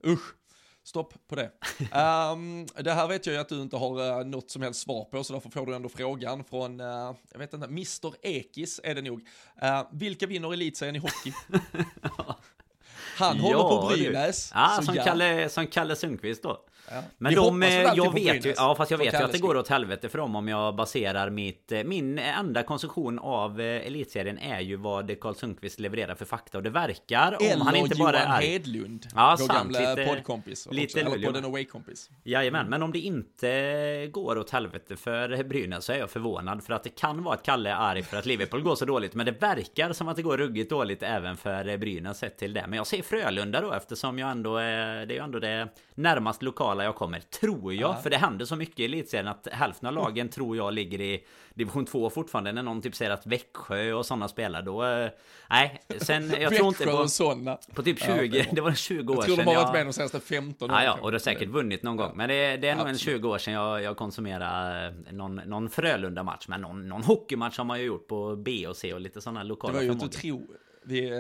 usch. 0.06 0.37
Stopp 0.88 1.14
på 1.28 1.36
det. 1.36 1.52
um, 1.80 2.66
det 2.84 2.92
här 2.92 3.08
vet 3.08 3.26
jag 3.26 3.34
ju 3.34 3.42
att 3.42 3.50
du 3.50 3.62
inte 3.62 3.76
har 3.78 4.20
uh, 4.20 4.26
något 4.26 4.52
som 4.52 4.62
helst 4.62 4.82
svar 4.82 5.06
på, 5.06 5.24
så 5.24 5.34
därför 5.34 5.50
får 5.50 5.66
du 5.66 5.76
ändå 5.76 5.90
frågan 5.90 6.44
från, 6.44 6.80
uh, 6.80 7.16
jag 7.32 7.40
vet 7.40 7.54
inte, 7.54 7.68
Mr 7.68 8.14
Ekis 8.22 8.80
är 8.84 8.96
det 8.96 9.02
nog. 9.02 9.20
Uh, 9.64 9.88
vilka 9.92 10.28
vinner 10.28 10.54
elitserien 10.54 10.96
i 10.96 11.00
hockey? 11.00 11.34
Han 13.18 13.40
håller 13.40 13.64
på 13.64 13.88
Brynäs. 13.88 14.52
Ja, 14.54 14.82
som, 14.84 14.96
ja. 14.96 15.04
Kalle, 15.04 15.50
som 15.50 15.68
Kalle 15.68 15.96
Sundqvist 15.96 16.44
då. 16.44 16.66
Ja. 16.92 17.04
Men 17.18 17.36
de, 17.36 17.62
jag 17.96 18.14
vet 18.14 18.46
ju, 18.46 18.54
ja 18.58 18.76
fast 18.76 18.92
jag 18.92 18.98
vet 18.98 19.14
ju 19.14 19.18
att 19.18 19.32
det 19.32 19.40
går 19.40 19.58
åt 19.58 19.68
helvete 19.68 20.10
för 20.10 20.18
dem 20.18 20.36
om 20.36 20.48
jag 20.48 20.76
baserar 20.76 21.30
mitt... 21.30 21.72
Eh, 21.72 21.84
min 21.84 22.20
enda 22.20 22.64
konsumtion 22.64 23.20
av 23.20 23.62
eh, 23.62 23.88
Elitserien 23.88 24.38
är 24.38 24.60
ju 24.60 24.76
vad 24.76 25.20
Karl 25.20 25.36
Sundqvist 25.36 25.80
levererar 25.80 26.16
för 26.16 26.26
fakta 26.26 26.58
och 26.58 26.64
det 26.64 26.70
verkar 26.70 27.38
om 27.54 27.62
han 27.62 27.76
inte 27.76 27.96
bara 27.96 28.20
Johan 28.20 28.32
är... 28.32 28.42
Hedlund, 28.42 29.08
ja, 29.16 29.36
vår 29.40 29.48
sant, 29.48 29.60
gamla 29.60 29.96
lite, 29.96 30.06
poddkompis. 30.06 30.68
Lite 30.72 31.02
också, 31.02 31.16
eller 31.16 31.28
podden 31.28 31.46
Away-kompis. 31.46 32.10
Jajamän, 32.24 32.62
mm. 32.62 32.70
men 32.70 32.84
om 32.84 32.92
det 32.92 33.00
inte 33.00 34.08
går 34.12 34.38
åt 34.38 34.50
helvete 34.50 34.96
för 34.96 35.44
Brynäs 35.44 35.86
så 35.86 35.94
är 35.94 35.98
jag 35.98 36.10
förvånad 36.10 36.64
för 36.64 36.74
att 36.74 36.84
det 36.84 36.90
kan 36.90 37.24
vara 37.24 37.36
att 37.36 37.44
Kalle 37.44 37.70
är 37.70 37.76
arg 37.76 38.04
för 38.04 38.18
att 38.18 38.26
Liverpool 38.26 38.62
går 38.62 38.76
så 38.76 38.86
dåligt 38.86 39.14
men 39.14 39.26
det 39.26 39.42
verkar 39.42 39.94
som 39.94 40.08
att 40.08 40.16
det 40.16 40.22
går 40.22 40.38
ruggigt 40.38 40.70
dåligt 40.70 41.04
även 41.04 41.38
för 41.38 41.78
Brynäs 41.78 42.18
sett 42.18 42.38
till 42.38 42.54
det. 42.54 42.66
Men 42.68 42.78
jag 42.78 42.88
säger 42.88 43.04
Frölunda 43.04 43.62
då 43.62 43.74
eftersom 43.74 44.20
jag 44.20 44.32
ändå 44.32 44.58
är... 44.58 45.06
Det 45.06 45.14
är 45.14 45.16
ju 45.16 45.24
ändå 45.24 45.40
det 45.40 45.68
närmast 45.96 46.42
lokala 46.42 46.77
jag 46.84 46.96
kommer. 46.96 47.20
Tror 47.20 47.74
jag. 47.74 47.90
Ja. 47.90 47.96
För 47.96 48.10
det 48.10 48.18
händer 48.18 48.46
så 48.46 48.56
mycket 48.56 48.80
i 48.80 48.86
elitserien 48.86 49.28
att 49.28 49.48
hälften 49.52 49.88
av 49.88 49.94
lagen 49.94 50.30
tror 50.30 50.58
jag 50.58 50.74
ligger 50.74 51.02
i 51.02 51.24
division 51.54 51.86
2 51.86 52.10
fortfarande. 52.10 52.52
När 52.52 52.64
någon 52.64 52.82
typ 52.82 52.96
säger 52.96 53.12
att 53.12 53.26
Växjö 53.26 53.94
och 53.94 54.06
sådana 54.06 54.28
spelar 54.28 54.62
då... 54.62 54.86
Eh, 54.86 55.10
nej, 55.50 55.82
sen 55.98 56.34
jag 56.40 56.56
tror 56.56 56.68
inte 56.68 56.86
på... 56.86 57.08
sådana. 57.08 57.58
På 57.74 57.84
typ 57.84 58.00
20, 58.00 58.38
ja, 58.38 58.46
det 58.52 58.62
var 58.62 58.74
20 58.74 59.14
år 59.14 59.22
sedan. 59.22 59.30
Jag 59.30 59.36
tror 59.36 59.38
de 59.38 59.56
har 59.56 59.64
varit 59.64 59.74
med 59.74 59.86
de 59.86 59.94
senaste 59.94 60.20
15 60.20 60.72
åren. 60.72 60.84
Ja, 60.84 60.86
ja, 60.86 61.00
och 61.02 61.12
det 61.12 61.16
har 61.16 61.20
säkert 61.20 61.50
vunnit 61.50 61.84
någon 61.84 61.98
gång. 61.98 62.12
Men 62.16 62.30
det, 62.30 62.58
det 62.58 62.70
är 62.70 62.76
nog 62.76 62.88
en 62.88 62.98
20 62.98 63.30
år 63.30 63.38
sedan 63.38 63.54
jag, 63.54 63.84
jag 63.84 63.98
konsumerade 63.98 64.94
någon, 65.12 65.36
någon 65.36 65.70
Frölunda-match. 65.70 66.46
Men 66.48 66.62
någon, 66.62 66.90
någon 66.90 67.04
hockeymatch 67.04 67.58
har 67.58 67.66
man 67.66 67.80
ju 67.80 67.86
gjort 67.86 68.08
på 68.08 68.36
B 68.36 68.68
och 68.68 68.76
C 68.76 68.94
och 68.94 69.02
lite 69.02 69.22
sådana 69.22 69.44
lokala 69.44 69.74
Det 69.74 69.78
var 69.78 69.84
ju 69.84 69.92
inte 69.92 70.20
tro 70.20 70.48
vi, 70.88 71.10
eh, 71.10 71.18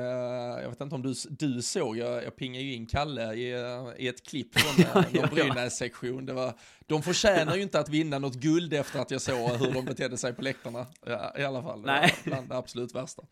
jag 0.62 0.70
vet 0.70 0.82
inte 0.82 0.96
om 0.96 1.02
du, 1.02 1.14
du 1.30 1.62
såg, 1.62 1.98
jag, 1.98 2.24
jag 2.24 2.36
pingade 2.36 2.64
ju 2.64 2.74
in 2.74 2.86
Kalle 2.86 3.34
i, 3.34 3.52
eh, 3.52 3.88
i 3.98 4.08
ett 4.08 4.28
klipp 4.28 4.60
från 4.60 4.86
eh, 5.04 5.10
ja, 5.14 5.22
någon 5.22 5.30
Brynäs-sektion. 5.30 6.26
Det 6.26 6.34
var, 6.34 6.54
de 6.86 7.04
förtjänar 7.04 7.56
ju 7.56 7.62
inte 7.62 7.80
att 7.80 7.90
vinna 7.90 8.20
något 8.20 8.36
guld 8.36 8.74
efter 8.74 9.00
att 9.00 9.12
jag 9.12 9.22
såg 9.22 9.50
hur 9.50 9.74
de 9.74 9.86
betedde 9.86 10.18
sig 10.18 10.34
på 10.34 10.42
läktarna. 10.42 10.86
Ja, 11.06 11.34
I 11.38 11.44
alla 11.44 11.64
fall, 11.64 11.82
nej. 11.82 12.16
bland 12.24 12.50
det 12.50 12.58
absolut 12.58 12.96
värsta 12.96 13.24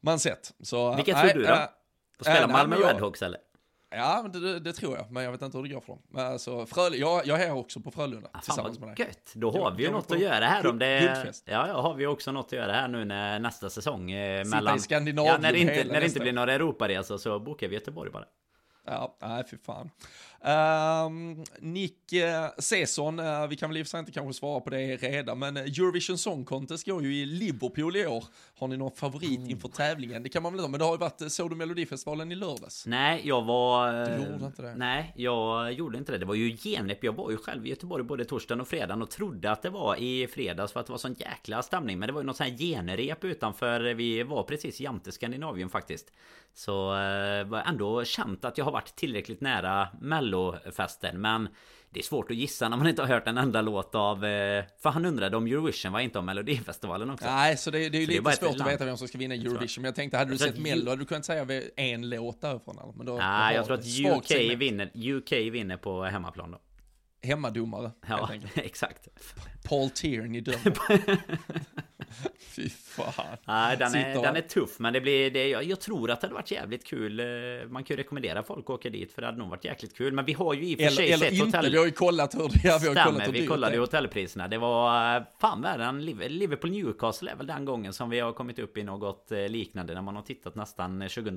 man 0.00 0.18
sett. 0.18 0.54
Så, 0.60 0.96
Vilka 0.96 1.20
tror 1.20 1.34
du 1.34 1.42
då? 1.42 1.52
Äh, 1.52 1.60
Spelar 2.20 2.48
Malmö 2.48 2.76
Redhawks 2.76 3.22
eller? 3.22 3.40
Ja, 3.96 4.28
det, 4.32 4.60
det, 4.60 4.72
tror 4.72 4.96
jag, 4.96 5.10
men 5.10 5.24
jag 5.24 5.32
vet 5.32 5.42
inte 5.42 5.58
hur 5.58 5.64
det 5.64 5.74
går 5.74 5.80
för 5.80 5.92
dem. 5.92 6.02
Men 6.08 6.26
alltså, 6.26 6.66
Fröl 6.66 6.94
jag, 6.94 7.26
jag 7.26 7.42
är 7.42 7.52
också 7.52 7.80
på 7.80 7.90
Frölunda 7.90 8.28
ah, 8.32 8.40
tillsammans 8.40 8.78
med 8.78 8.88
dig. 8.88 9.06
Gött. 9.06 9.32
Då 9.34 9.50
har 9.50 9.70
vi 9.70 9.82
ju 9.82 9.90
något 9.90 10.12
att 10.12 10.20
göra 10.20 10.46
här 10.46 10.66
om 10.66 10.78
det... 10.78 11.00
Guldfest. 11.00 11.44
Ja, 11.46 11.68
ja, 11.68 11.80
har 11.80 11.94
vi 11.94 12.06
också 12.06 12.32
något 12.32 12.46
att 12.46 12.52
göra 12.52 12.72
här 12.72 12.88
nu 12.88 13.04
när 13.04 13.38
nästa 13.38 13.70
säsong... 13.70 14.10
Eh, 14.10 14.44
mellan... 14.44 14.76
i 14.76 14.80
Skandinavien 14.80 15.34
ja, 15.34 15.38
när 15.40 15.52
det 15.52 15.58
inte, 15.58 15.84
när 15.84 16.00
det 16.00 16.06
inte 16.06 16.20
blir 16.20 16.32
några 16.32 16.52
Europaresa 16.52 17.18
så 17.18 17.40
bokar 17.40 17.68
vi 17.68 17.74
Göteborg 17.74 18.10
bara. 18.10 18.24
Ja, 18.86 19.16
nej 19.22 19.44
fy 19.50 19.56
fan. 19.58 19.90
Uh, 20.44 21.10
Nick 21.58 22.05
uh, 22.12 22.20
uh, 22.20 23.48
vi 23.48 23.56
kan 23.56 23.70
väl 23.70 23.76
i 23.76 23.82
och 23.82 23.86
för 23.86 23.90
sig 23.90 24.00
inte 24.00 24.12
kanske 24.12 24.32
svara 24.32 24.60
på 24.60 24.70
det 24.70 24.96
redan, 24.96 25.38
men 25.38 25.56
Eurovision 25.56 26.18
Song 26.18 26.44
Contest 26.44 26.86
går 26.86 27.02
ju 27.02 27.16
i 27.16 27.26
Liverpool 27.26 27.96
i 27.96 28.06
år. 28.06 28.24
Har 28.58 28.68
ni 28.68 28.76
någon 28.76 28.92
favorit 28.92 29.38
mm. 29.38 29.50
inför 29.50 29.68
tävlingen? 29.68 30.22
Det 30.22 30.28
kan 30.28 30.42
man 30.42 30.52
väl 30.52 30.60
ha, 30.60 30.68
men 30.68 30.78
det 30.78 30.84
har 30.84 30.92
ju 30.92 30.98
varit, 30.98 31.32
såg 31.32 31.50
du 31.50 31.56
Melodifestivalen 31.56 32.32
i 32.32 32.34
lördags? 32.34 32.86
Nej, 32.86 33.20
jag 33.24 33.42
var... 33.42 33.92
Du 34.06 34.32
gjorde 34.32 34.46
inte 34.46 34.62
det? 34.62 34.74
Nej, 34.74 35.12
jag 35.16 35.72
gjorde 35.72 35.98
inte 35.98 36.12
det. 36.12 36.18
Det 36.18 36.26
var 36.26 36.34
ju 36.34 36.56
genrep. 36.56 37.04
Jag 37.04 37.12
var 37.12 37.30
ju 37.30 37.36
själv 37.36 37.66
i 37.66 37.68
Göteborg 37.68 38.04
både 38.04 38.24
torsdagen 38.24 38.60
och 38.60 38.68
fredagen 38.68 39.02
och 39.02 39.10
trodde 39.10 39.50
att 39.50 39.62
det 39.62 39.70
var 39.70 39.96
i 39.96 40.26
fredags 40.26 40.72
för 40.72 40.80
att 40.80 40.86
det 40.86 40.92
var 40.92 40.98
sån 40.98 41.14
jäkla 41.18 41.62
stämning. 41.62 41.98
Men 41.98 42.06
det 42.06 42.12
var 42.12 42.20
ju 42.20 42.26
något 42.26 42.36
sånt 42.36 42.50
här 42.50 42.58
genrep 42.58 43.24
utanför. 43.24 43.94
Vi 43.94 44.22
var 44.22 44.42
precis 44.42 44.80
jämte 44.80 45.12
Skandinavien 45.12 45.68
faktiskt. 45.68 46.12
Så 46.54 46.96
eh, 46.96 47.44
var 47.44 47.62
ändå 47.66 48.04
känt 48.04 48.44
att 48.44 48.58
jag 48.58 48.64
har 48.64 48.72
varit 48.72 48.96
tillräckligt 48.96 49.40
nära 49.40 49.88
mellofesten 50.00 51.20
men 51.20 51.48
det 51.96 52.00
är 52.00 52.02
svårt 52.02 52.30
att 52.30 52.36
gissa 52.36 52.68
när 52.68 52.76
man 52.76 52.86
inte 52.86 53.02
har 53.02 53.08
hört 53.08 53.26
en 53.28 53.38
enda 53.38 53.62
låt 53.62 53.94
av... 53.94 54.24
Eh, 54.24 54.64
för 54.82 54.90
han 54.90 55.04
undrade 55.04 55.36
om 55.36 55.46
Eurovision 55.46 55.92
var 55.92 56.00
inte 56.00 56.18
om 56.18 56.24
Melodifestivalen 56.26 57.10
också. 57.10 57.26
Nej, 57.26 57.56
så 57.56 57.70
det, 57.70 57.88
det 57.88 57.98
är 57.98 58.00
ju 58.00 58.06
lite 58.06 58.22
det 58.22 58.30
är 58.30 58.36
svårt 58.36 58.60
att 58.60 58.72
veta 58.72 58.84
vem 58.84 58.96
som 58.96 59.08
ska 59.08 59.18
vinna 59.18 59.34
Eurovision. 59.34 59.82
Men 59.82 59.88
jag 59.88 59.94
tänkte, 59.94 60.18
hade 60.18 60.30
du 60.30 60.38
sett 60.38 60.58
Mello 60.58 60.90
hade 60.90 61.02
du 61.02 61.06
kunnat 61.06 61.24
säga 61.24 61.62
en 61.76 62.08
låt 62.08 62.40
därifrån. 62.40 62.94
Men 62.96 63.06
då, 63.06 63.16
Nej, 63.16 63.54
jag 63.54 63.66
tror 63.66 63.78
att 63.78 63.86
UK 63.86 64.30
vinner, 64.56 64.90
UK 64.94 65.32
vinner 65.32 65.76
på 65.76 66.04
hemmaplan 66.04 66.50
då. 66.50 66.58
Hemmadomare, 67.22 67.90
Ja, 68.08 68.30
exakt. 68.54 69.08
Paul 69.68 69.90
Tierney 69.90 70.40
dömer. 70.40 70.76
Fy 72.38 72.68
fan. 72.68 73.36
Nej, 73.44 73.76
den, 73.76 73.94
är, 73.94 74.22
den 74.22 74.36
är 74.36 74.40
tuff, 74.40 74.78
men 74.78 74.92
det 74.92 75.00
blir, 75.00 75.30
det, 75.30 75.48
jag, 75.48 75.64
jag, 75.64 75.80
tror 75.80 76.10
att 76.10 76.20
det 76.20 76.26
hade 76.26 76.34
varit 76.34 76.50
jävligt 76.50 76.84
kul. 76.84 77.20
Eh, 77.20 77.26
man 77.68 77.84
kan 77.84 77.96
ju 77.96 78.02
rekommendera 78.02 78.42
folk 78.42 78.64
att 78.64 78.70
åka 78.70 78.90
dit, 78.90 79.12
för 79.12 79.22
det 79.22 79.28
hade 79.28 79.38
nog 79.38 79.48
varit 79.48 79.64
jäkligt 79.64 79.96
kul. 79.96 80.12
Men 80.12 80.24
vi 80.24 80.32
har 80.32 80.54
ju 80.54 80.68
i 80.68 80.74
och 80.74 80.78
för 80.78 80.88
sig 80.88 81.12
eller 81.12 81.26
sett 81.26 81.32
inte, 81.32 81.58
hotell... 81.58 81.72
vi 81.72 81.78
har 81.78 81.84
ju 81.84 81.90
kollat 81.90 82.34
hur 82.34 82.48
det 82.48 82.58
är. 82.58 82.62
Vi 82.62 82.68
har 82.68 82.78
Stämmer, 82.78 83.04
kollat 83.04 83.28
hur 83.28 83.32
vi 83.32 83.46
kollade 83.46 83.74
ju 83.74 83.80
hotellpriserna. 83.80 84.48
Det 84.48 84.58
var 84.58 85.16
eh, 85.16 85.22
fan 85.40 85.62
värre 85.62 85.84
än 85.84 86.04
Liverpool 86.04 86.70
Newcastle 86.70 87.30
är 87.30 87.36
väl 87.36 87.46
den 87.46 87.64
gången 87.64 87.92
som 87.92 88.10
vi 88.10 88.20
har 88.20 88.32
kommit 88.32 88.58
upp 88.58 88.76
i 88.76 88.82
något 88.82 89.32
eh, 89.32 89.48
liknande 89.48 89.94
när 89.94 90.02
man 90.02 90.16
har 90.16 90.22
tittat 90.22 90.54
nästan 90.54 91.00
2000 91.00 91.36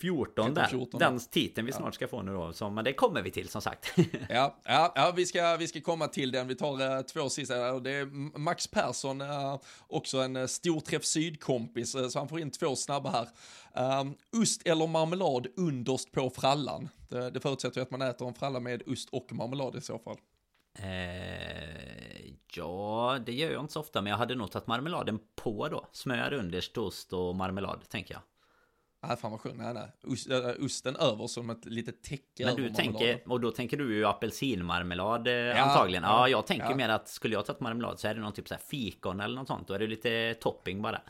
14 0.00 0.54
där. 0.54 0.66
14. 0.66 0.98
Den 0.98 1.20
titeln 1.20 1.66
vi 1.66 1.72
snart 1.72 1.94
ska 1.94 2.08
få 2.08 2.22
nu 2.22 2.32
då. 2.32 2.52
Så, 2.52 2.70
men 2.70 2.84
det 2.84 2.92
kommer 2.92 3.22
vi 3.22 3.30
till 3.30 3.48
som 3.48 3.62
sagt. 3.62 3.92
ja, 4.28 4.56
ja, 4.64 4.92
ja 4.94 5.12
vi, 5.16 5.26
ska, 5.26 5.56
vi 5.56 5.68
ska 5.68 5.80
komma 5.80 6.08
till 6.08 6.32
den. 6.32 6.48
Vi 6.48 6.54
tar 6.54 6.96
uh, 6.96 7.02
två 7.02 7.28
sista. 7.28 7.80
Det 7.80 7.90
är 7.90 8.38
Max 8.38 8.66
Persson, 8.66 9.20
uh, 9.20 9.58
också 9.86 10.18
en 10.18 10.36
uh, 10.36 10.46
stor 10.46 10.80
träff 10.80 11.04
sydkompis, 11.04 11.94
uh, 11.94 12.08
så 12.08 12.18
han 12.18 12.28
får 12.28 12.40
in 12.40 12.50
två 12.50 12.76
snabba 12.76 13.10
här. 13.10 13.28
Uh, 14.02 14.10
ost 14.42 14.66
eller 14.66 14.86
marmelad 14.86 15.46
underst 15.56 16.12
på 16.12 16.30
frallan. 16.30 16.88
Det, 17.08 17.30
det 17.30 17.40
förutsätter 17.40 17.76
ju 17.76 17.82
att 17.82 17.90
man 17.90 18.02
äter 18.02 18.28
en 18.28 18.34
fralla 18.34 18.60
med 18.60 18.82
ost 18.86 19.08
och 19.12 19.32
marmelad 19.32 19.76
i 19.76 19.80
så 19.80 19.98
fall. 19.98 20.16
Eh, 20.78 22.32
ja, 22.54 23.18
det 23.26 23.32
gör 23.32 23.50
jag 23.50 23.62
inte 23.62 23.72
så 23.72 23.80
ofta, 23.80 24.02
men 24.02 24.10
jag 24.10 24.18
hade 24.18 24.34
nog 24.34 24.50
tagit 24.50 24.66
marmeladen 24.66 25.18
på 25.34 25.68
då. 25.68 25.86
Smör 25.92 26.32
underst, 26.32 26.78
ost 26.78 27.12
och 27.12 27.36
marmelad, 27.36 27.88
tänker 27.88 28.14
jag. 28.14 28.22
Nej, 29.00 29.16
fan 29.16 29.30
vad 29.30 29.40
skönt. 29.40 29.56
Nej, 29.56 29.74
nej. 29.74 29.92
Ost, 30.04 30.30
äh, 30.30 30.64
osten 30.64 30.96
över 30.96 31.26
som 31.26 31.50
ett 31.50 31.64
litet 31.64 32.02
täcke 32.02 32.44
Men 32.44 32.56
du 32.56 32.70
tänker, 32.70 33.22
och 33.26 33.40
då 33.40 33.50
tänker 33.50 33.76
du 33.76 33.94
ju 33.94 34.04
apelsinmarmelad 34.06 35.28
eh, 35.28 35.34
ja, 35.34 35.58
antagligen. 35.58 36.02
Ja, 36.02 36.08
ja 36.10 36.28
jag 36.28 36.46
tänker 36.46 36.70
ja. 36.70 36.76
mer 36.76 36.88
att 36.88 37.08
skulle 37.08 37.34
jag 37.34 37.46
tagit 37.46 37.60
marmelad 37.60 38.00
så 38.00 38.08
är 38.08 38.14
det 38.14 38.20
någon 38.20 38.32
typ 38.32 38.48
så 38.48 38.54
här 38.54 38.62
fikon 38.70 39.20
eller 39.20 39.34
något 39.34 39.48
sånt. 39.48 39.68
Då 39.68 39.74
är 39.74 39.78
det 39.78 39.86
lite 39.86 40.34
topping 40.34 40.82
bara. 40.82 41.00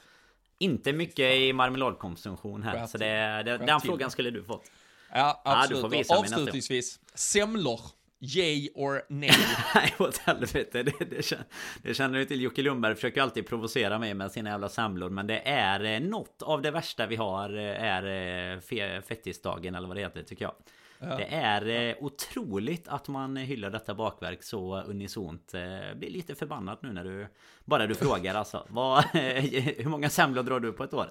Inte 0.59 0.93
mycket 0.93 1.35
i 1.35 1.53
marmeladkonsumtion 1.53 2.63
här. 2.63 2.87
Så 2.87 2.99
det, 2.99 3.43
det, 3.45 3.59
den 3.59 3.81
frågan 3.81 4.11
skulle 4.11 4.31
du 4.31 4.45
fått. 4.45 4.71
Ja, 5.13 5.43
absolut. 5.45 6.09
Ja, 6.09 6.19
Avslutningsvis, 6.19 7.01
semlor. 7.15 7.81
Yay 8.21 8.69
or 8.75 9.03
nej? 9.09 9.31
Nej, 9.75 9.95
åt 9.99 10.19
helvete. 10.19 10.83
Det, 10.83 10.93
det, 11.01 11.39
det 11.83 11.95
känner 11.95 12.19
du 12.19 12.25
till. 12.25 12.43
Jocke 12.43 12.63
Lundberg 12.63 12.95
försöker 12.95 13.23
alltid 13.23 13.47
provocera 13.47 13.99
mig 13.99 14.15
med 14.15 14.33
sina 14.33 14.51
jävla 14.51 14.69
semlor. 14.69 15.11
Men 15.11 15.27
det 15.27 15.49
är 15.49 15.85
eh, 15.85 16.01
något 16.01 16.43
av 16.43 16.63
det 16.63 16.71
värsta 16.71 17.07
vi 17.07 17.17
har 17.17 17.57
eh, 17.57 17.85
är 17.85 18.55
eh, 18.57 19.01
fettisdagen 19.01 19.75
eller 19.75 19.89
vad 19.89 19.97
det 19.97 20.01
heter 20.01 20.23
tycker 20.23 20.45
jag. 20.45 20.55
Ja. 20.99 21.17
Det 21.17 21.25
är 21.25 21.67
ja. 21.67 21.95
otroligt 22.01 22.89
att 22.89 23.09
man 23.09 23.37
hyllar 23.37 23.71
detta 23.71 23.95
bakverk 23.95 24.43
så 24.43 24.83
unisont. 24.83 25.51
Jag 25.53 25.99
blir 25.99 26.11
lite 26.11 26.35
förbannad 26.35 26.79
nu 26.83 26.93
när 26.93 27.05
du 27.05 27.27
bara 27.65 27.87
du 27.87 27.95
frågar 27.95 28.35
alltså. 28.35 28.67
Vad, 28.69 29.05
hur 29.13 29.89
många 29.89 30.11
semlor 30.11 30.43
drar 30.43 30.61
du 30.61 30.73
på 30.73 30.85
ett 30.85 30.95
år? 30.95 31.11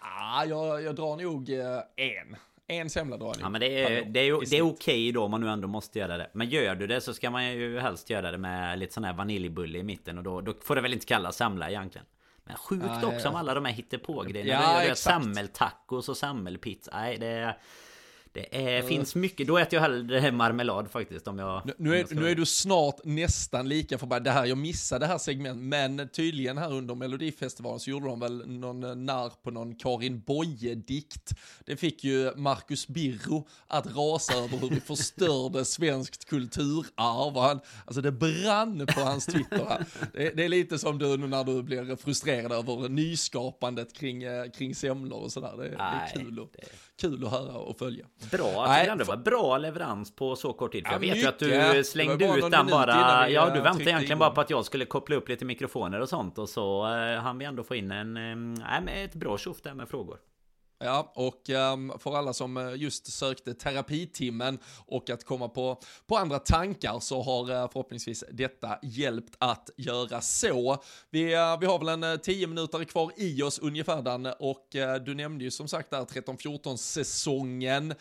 Ah, 0.00 0.44
jag, 0.44 0.82
jag 0.82 0.94
drar 0.94 1.16
nog 1.16 1.50
en 1.96 2.36
en 2.70 2.90
semla 2.90 3.16
drar 3.16 3.36
Ja 3.40 3.48
men 3.48 3.60
det 3.60 3.82
är, 3.82 4.04
det 4.04 4.20
är, 4.20 4.50
det 4.50 4.56
är 4.56 4.62
okej 4.62 4.64
okay 4.64 5.12
då 5.12 5.24
om 5.24 5.30
man 5.30 5.40
nu 5.40 5.48
ändå 5.48 5.68
måste 5.68 5.98
göra 5.98 6.16
det. 6.16 6.30
Men 6.32 6.48
gör 6.48 6.74
du 6.74 6.86
det 6.86 7.00
så 7.00 7.14
ska 7.14 7.30
man 7.30 7.52
ju 7.52 7.78
helst 7.78 8.10
göra 8.10 8.30
det 8.30 8.38
med 8.38 8.78
lite 8.78 8.94
sån 8.94 9.04
här 9.04 9.12
vaniljbulle 9.12 9.78
i 9.78 9.82
mitten. 9.82 10.18
Och 10.18 10.24
då, 10.24 10.40
då 10.40 10.54
får 10.62 10.74
det 10.74 10.80
väl 10.80 10.92
inte 10.92 11.06
kallas 11.06 11.36
semla 11.36 11.70
egentligen. 11.70 12.06
Men 12.44 12.56
sjukt 12.56 12.84
ja, 13.02 13.06
också 13.06 13.24
ja. 13.24 13.30
om 13.30 13.36
alla 13.36 13.54
de 13.54 13.64
här 13.64 13.72
hittepå-grejerna. 13.72 14.62
Ja, 14.62 14.84
ja, 14.84 14.94
Semmeltacos 14.94 16.08
och 16.08 16.16
semmelpizza. 16.16 16.90
Nej 16.94 17.18
det 17.18 17.26
är... 17.26 17.58
Det 18.32 18.76
är, 18.76 18.82
finns 18.82 19.14
mycket, 19.14 19.46
då 19.46 19.58
äter 19.58 19.74
jag 19.74 19.80
hellre 19.80 20.32
marmelad 20.32 20.90
faktiskt 20.90 21.28
om 21.28 21.38
jag... 21.38 21.62
Nu, 21.64 21.74
nu, 21.76 21.96
är, 21.96 22.14
nu 22.14 22.28
är 22.28 22.34
du 22.34 22.46
snart 22.46 23.04
nästan 23.04 23.68
lika 23.68 23.98
förbannad. 23.98 24.24
Det 24.24 24.30
här, 24.30 24.46
jag 24.46 24.58
missade 24.58 25.04
det 25.06 25.08
här 25.08 25.18
segmentet, 25.18 25.62
men 25.62 26.08
tydligen 26.08 26.58
här 26.58 26.72
under 26.72 26.94
Melodifestivalen 26.94 27.80
så 27.80 27.90
gjorde 27.90 28.06
de 28.06 28.20
väl 28.20 28.48
någon 28.48 28.84
eh, 28.84 28.94
narr 28.94 29.32
på 29.42 29.50
någon 29.50 29.74
Karin 29.74 30.20
Boye-dikt. 30.20 31.30
Det 31.66 31.76
fick 31.76 32.04
ju 32.04 32.36
Marcus 32.36 32.88
Birro 32.88 33.48
att 33.66 33.86
rasa 33.96 34.34
över 34.34 34.58
hur 34.58 34.68
vi 34.68 34.80
förstörde 34.80 35.64
svenskt 35.64 36.24
kulturarv. 36.24 37.36
Han, 37.36 37.60
alltså 37.84 38.00
det 38.00 38.12
brann 38.12 38.86
på 38.86 39.00
hans 39.00 39.26
Twitter. 39.26 39.84
Det, 40.12 40.36
det, 40.36 40.44
är 40.44 40.48
lite 40.48 40.78
som 40.78 40.98
du 40.98 41.16
när 41.16 41.44
du 41.44 41.62
blir 41.62 41.96
frustrerad 41.96 42.52
över 42.52 42.88
nyskapandet 42.88 43.92
kring, 43.92 44.22
eh, 44.22 44.50
kring 44.50 44.74
semlor 44.74 45.18
och 45.18 45.32
sådär. 45.32 45.54
Det, 45.56 45.68
det, 45.68 45.76
är 45.76 46.12
kul, 46.14 46.38
och, 46.38 46.50
kul 47.00 47.24
att 47.24 47.30
höra 47.30 47.52
och 47.52 47.78
följa. 47.78 48.06
Bra, 48.30 48.64
Nej, 48.66 48.92
det 48.98 49.04
var 49.04 49.16
bra 49.16 49.58
leverans 49.58 50.16
på 50.16 50.36
så 50.36 50.52
kort 50.52 50.72
tid. 50.72 50.86
För 50.86 50.92
ja, 50.92 50.98
jag 51.02 51.14
vet 51.14 51.24
ju 51.24 51.28
att 51.28 51.38
du 51.74 51.84
slängde 51.84 52.24
ut 52.38 52.50
den 52.50 52.66
bara. 52.66 53.28
Ja, 53.30 53.50
du 53.50 53.60
väntade 53.60 53.90
egentligen 53.90 54.18
bara 54.18 54.30
på 54.30 54.40
att 54.40 54.50
jag 54.50 54.64
skulle 54.64 54.84
koppla 54.84 55.16
upp 55.16 55.28
lite 55.28 55.44
mikrofoner 55.44 56.00
och 56.00 56.08
sånt. 56.08 56.38
Och 56.38 56.48
så 56.48 56.86
eh, 56.96 57.20
hann 57.20 57.38
vi 57.38 57.44
ändå 57.44 57.62
få 57.62 57.74
in 57.74 57.90
en, 57.90 58.16
eh, 58.86 59.04
ett 59.04 59.14
bra 59.14 59.38
tjoff 59.38 59.62
där 59.62 59.74
med 59.74 59.88
frågor. 59.88 60.18
Ja, 60.84 61.12
och 61.14 61.48
um, 61.48 61.92
för 61.98 62.16
alla 62.16 62.32
som 62.32 62.56
eh, 62.56 62.74
just 62.74 63.12
sökte 63.12 63.54
terapitimmen 63.54 64.58
och 64.86 65.10
att 65.10 65.24
komma 65.24 65.48
på, 65.48 65.80
på 66.06 66.16
andra 66.16 66.38
tankar 66.38 67.00
så 67.00 67.22
har 67.22 67.50
uh, 67.50 67.70
förhoppningsvis 67.72 68.24
detta 68.30 68.78
hjälpt 68.82 69.36
att 69.38 69.70
göra 69.76 70.20
så. 70.20 70.82
Vi, 71.10 71.24
uh, 71.24 71.60
vi 71.60 71.66
har 71.66 71.78
väl 71.78 71.88
en 71.88 72.04
uh, 72.04 72.16
tio 72.16 72.46
minuter 72.46 72.84
kvar 72.84 73.12
i 73.16 73.42
oss 73.42 73.58
ungefär 73.58 74.02
Dan, 74.02 74.26
och 74.26 74.66
du 75.04 75.14
nämnde 75.14 75.44
ju 75.44 75.50
som 75.50 75.68
sagt 75.68 75.90
där 75.90 76.00
13-14 76.00 76.76
säsongen. 76.76 77.94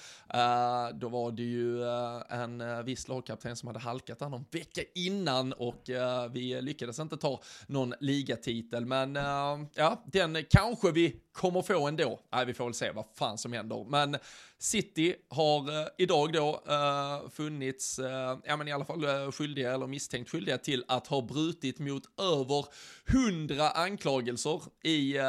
då 0.93 1.09
var 1.09 1.31
det 1.31 1.43
ju 1.43 1.83
en 2.29 2.85
viss 2.85 3.07
lagkapten 3.07 3.55
som 3.55 3.67
hade 3.67 3.79
halkat 3.79 4.19
där 4.19 4.29
någon 4.29 4.45
vecka 4.51 4.81
innan 4.95 5.53
och 5.53 5.83
vi 6.31 6.61
lyckades 6.61 6.99
inte 6.99 7.17
ta 7.17 7.41
någon 7.67 7.93
ligatitel. 7.99 8.85
Men 8.85 9.15
ja, 9.75 10.03
den 10.05 10.45
kanske 10.49 10.91
vi 10.91 11.21
kommer 11.31 11.61
få 11.61 11.87
ändå. 11.87 12.19
Nej, 12.31 12.45
vi 12.45 12.53
får 12.53 12.68
väl 12.69 12.73
se 12.73 12.91
vad 12.91 13.05
fan 13.15 13.37
som 13.37 13.53
händer. 13.53 13.85
Men 13.89 14.17
City 14.57 15.15
har 15.29 15.81
eh, 15.81 15.87
idag 15.97 16.33
då 16.33 16.63
eh, 16.67 17.29
funnits, 17.29 17.99
eh, 17.99 18.37
ja 18.45 18.57
men 18.57 18.67
i 18.67 18.71
alla 18.71 18.85
fall 18.85 19.03
eh, 19.03 19.31
skyldiga 19.31 19.73
eller 19.73 19.87
misstänkt 19.87 20.29
skyldiga 20.29 20.57
till 20.57 20.85
att 20.87 21.07
ha 21.07 21.21
brutit 21.21 21.79
mot 21.79 22.03
över 22.21 22.65
hundra 23.05 23.69
anklagelser 23.69 24.61
i, 24.83 25.17
eh, 25.17 25.23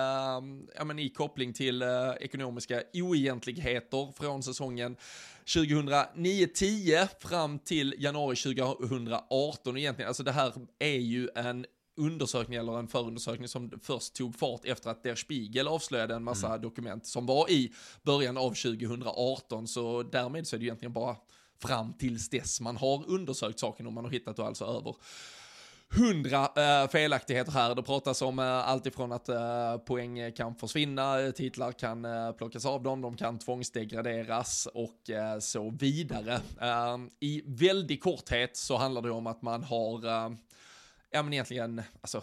ja 0.74 0.84
men 0.84 0.98
i 0.98 1.08
koppling 1.08 1.52
till 1.52 1.82
ekonomiska 2.20 2.82
oegentligheter 2.92 4.12
från 4.16 4.42
säsongen 4.42 4.96
2009-10 5.44 7.08
fram 7.20 7.58
till 7.58 7.94
januari 7.98 8.36
2018 8.36 9.76
egentligen. 9.76 10.08
Alltså 10.08 10.22
det 10.22 10.32
här 10.32 10.52
är 10.78 10.98
ju 10.98 11.28
en 11.34 11.66
undersökning 12.00 12.58
eller 12.58 12.78
en 12.78 12.88
förundersökning 12.88 13.48
som 13.48 13.80
först 13.82 14.14
tog 14.14 14.34
fart 14.34 14.64
efter 14.64 14.90
att 14.90 15.02
Der 15.02 15.14
Spiegel 15.14 15.68
avslöjade 15.68 16.14
en 16.14 16.24
massa 16.24 16.48
mm. 16.48 16.60
dokument 16.60 17.06
som 17.06 17.26
var 17.26 17.50
i 17.50 17.72
början 18.02 18.36
av 18.36 18.50
2018. 18.50 19.68
Så 19.68 20.02
därmed 20.02 20.46
så 20.46 20.56
är 20.56 20.60
det 20.60 20.64
egentligen 20.64 20.92
bara 20.92 21.16
fram 21.62 21.92
tills 21.92 22.28
dess 22.28 22.60
man 22.60 22.76
har 22.76 23.04
undersökt 23.08 23.58
saken 23.58 23.86
och 23.86 23.92
man 23.92 24.04
har 24.04 24.10
hittat 24.10 24.36
då 24.36 24.42
alltså 24.42 24.64
över 24.64 24.94
hundra 25.92 26.48
äh, 26.56 26.88
felaktigheter 26.88 27.52
här. 27.52 27.74
Det 27.74 27.82
pratas 27.82 28.22
om 28.22 28.38
äh, 28.38 28.44
allt 28.44 28.86
ifrån 28.86 29.12
att 29.12 29.28
äh, 29.28 29.76
poäng 29.76 30.32
kan 30.32 30.54
försvinna, 30.54 31.32
titlar 31.32 31.72
kan 31.72 32.04
äh, 32.04 32.32
plockas 32.32 32.66
av 32.66 32.82
dem, 32.82 33.00
de 33.00 33.16
kan 33.16 33.38
tvångsdegraderas 33.38 34.68
och 34.74 35.10
äh, 35.10 35.38
så 35.38 35.70
vidare. 35.70 36.40
I 37.20 37.42
väldigt 37.46 38.02
korthet 38.02 38.56
så 38.56 38.76
handlar 38.76 39.02
det 39.02 39.10
om 39.10 39.26
att 39.26 39.42
man 39.42 39.62
har 39.62 40.30
ja 41.10 41.22
men 41.22 41.32
egentligen, 41.32 41.82
alltså, 42.00 42.22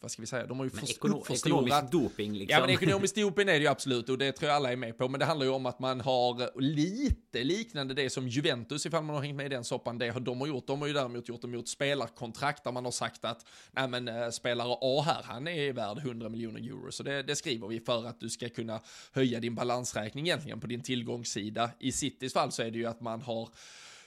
vad 0.00 0.10
ska 0.10 0.22
vi 0.22 0.26
säga, 0.26 0.46
de 0.46 0.58
har 0.58 0.64
ju 0.66 0.70
men 0.74 0.84
ekono 0.84 1.24
Ekonomisk 1.30 1.90
doping 1.90 2.32
liksom. 2.32 2.54
Ja 2.54 2.60
men 2.60 2.70
ekonomisk 2.70 3.14
doping 3.14 3.48
är 3.48 3.52
det 3.52 3.58
ju 3.58 3.66
absolut 3.66 4.08
och 4.08 4.18
det 4.18 4.32
tror 4.32 4.48
jag 4.48 4.56
alla 4.56 4.72
är 4.72 4.76
med 4.76 4.98
på. 4.98 5.08
Men 5.08 5.20
det 5.20 5.26
handlar 5.26 5.46
ju 5.46 5.52
om 5.52 5.66
att 5.66 5.78
man 5.78 6.00
har 6.00 6.60
lite 6.60 7.44
liknande 7.44 7.94
det 7.94 8.10
som 8.10 8.28
Juventus, 8.28 8.86
ifall 8.86 9.04
man 9.04 9.16
har 9.16 9.22
hängt 9.22 9.36
med 9.36 9.46
i 9.46 9.48
den 9.48 9.64
soppan, 9.64 9.98
det 9.98 10.10
har 10.10 10.20
de 10.20 10.40
har 10.40 10.48
gjort. 10.48 10.66
De 10.66 10.80
har 10.80 10.88
ju 10.88 10.94
däremot 10.94 11.28
gjort 11.28 11.42
det 11.42 11.48
mot 11.48 11.68
spelarkontrakt 11.68 12.64
där 12.64 12.72
man 12.72 12.84
har 12.84 12.92
sagt 12.92 13.24
att, 13.24 13.46
nej 13.72 13.88
men 13.88 14.08
äh, 14.08 14.30
spelare 14.30 14.76
A 14.80 15.02
här, 15.06 15.22
han 15.22 15.48
är 15.48 15.72
värd 15.72 15.98
100 15.98 16.28
miljoner 16.28 16.60
euro. 16.60 16.92
Så 16.92 17.02
det, 17.02 17.22
det, 17.22 17.36
skriver 17.36 17.68
vi 17.68 17.80
för 17.80 18.06
att 18.06 18.20
du 18.20 18.30
ska 18.30 18.48
kunna 18.48 18.80
höja 19.12 19.40
din 19.40 19.54
balansräkning 19.54 20.26
egentligen 20.26 20.60
på 20.60 20.66
din 20.66 20.82
tillgångssida. 20.82 21.70
I 21.78 21.92
Citys 21.92 22.32
fall 22.32 22.52
så 22.52 22.62
är 22.62 22.70
det 22.70 22.78
ju 22.78 22.86
att 22.86 23.00
man 23.00 23.22
har 23.22 23.48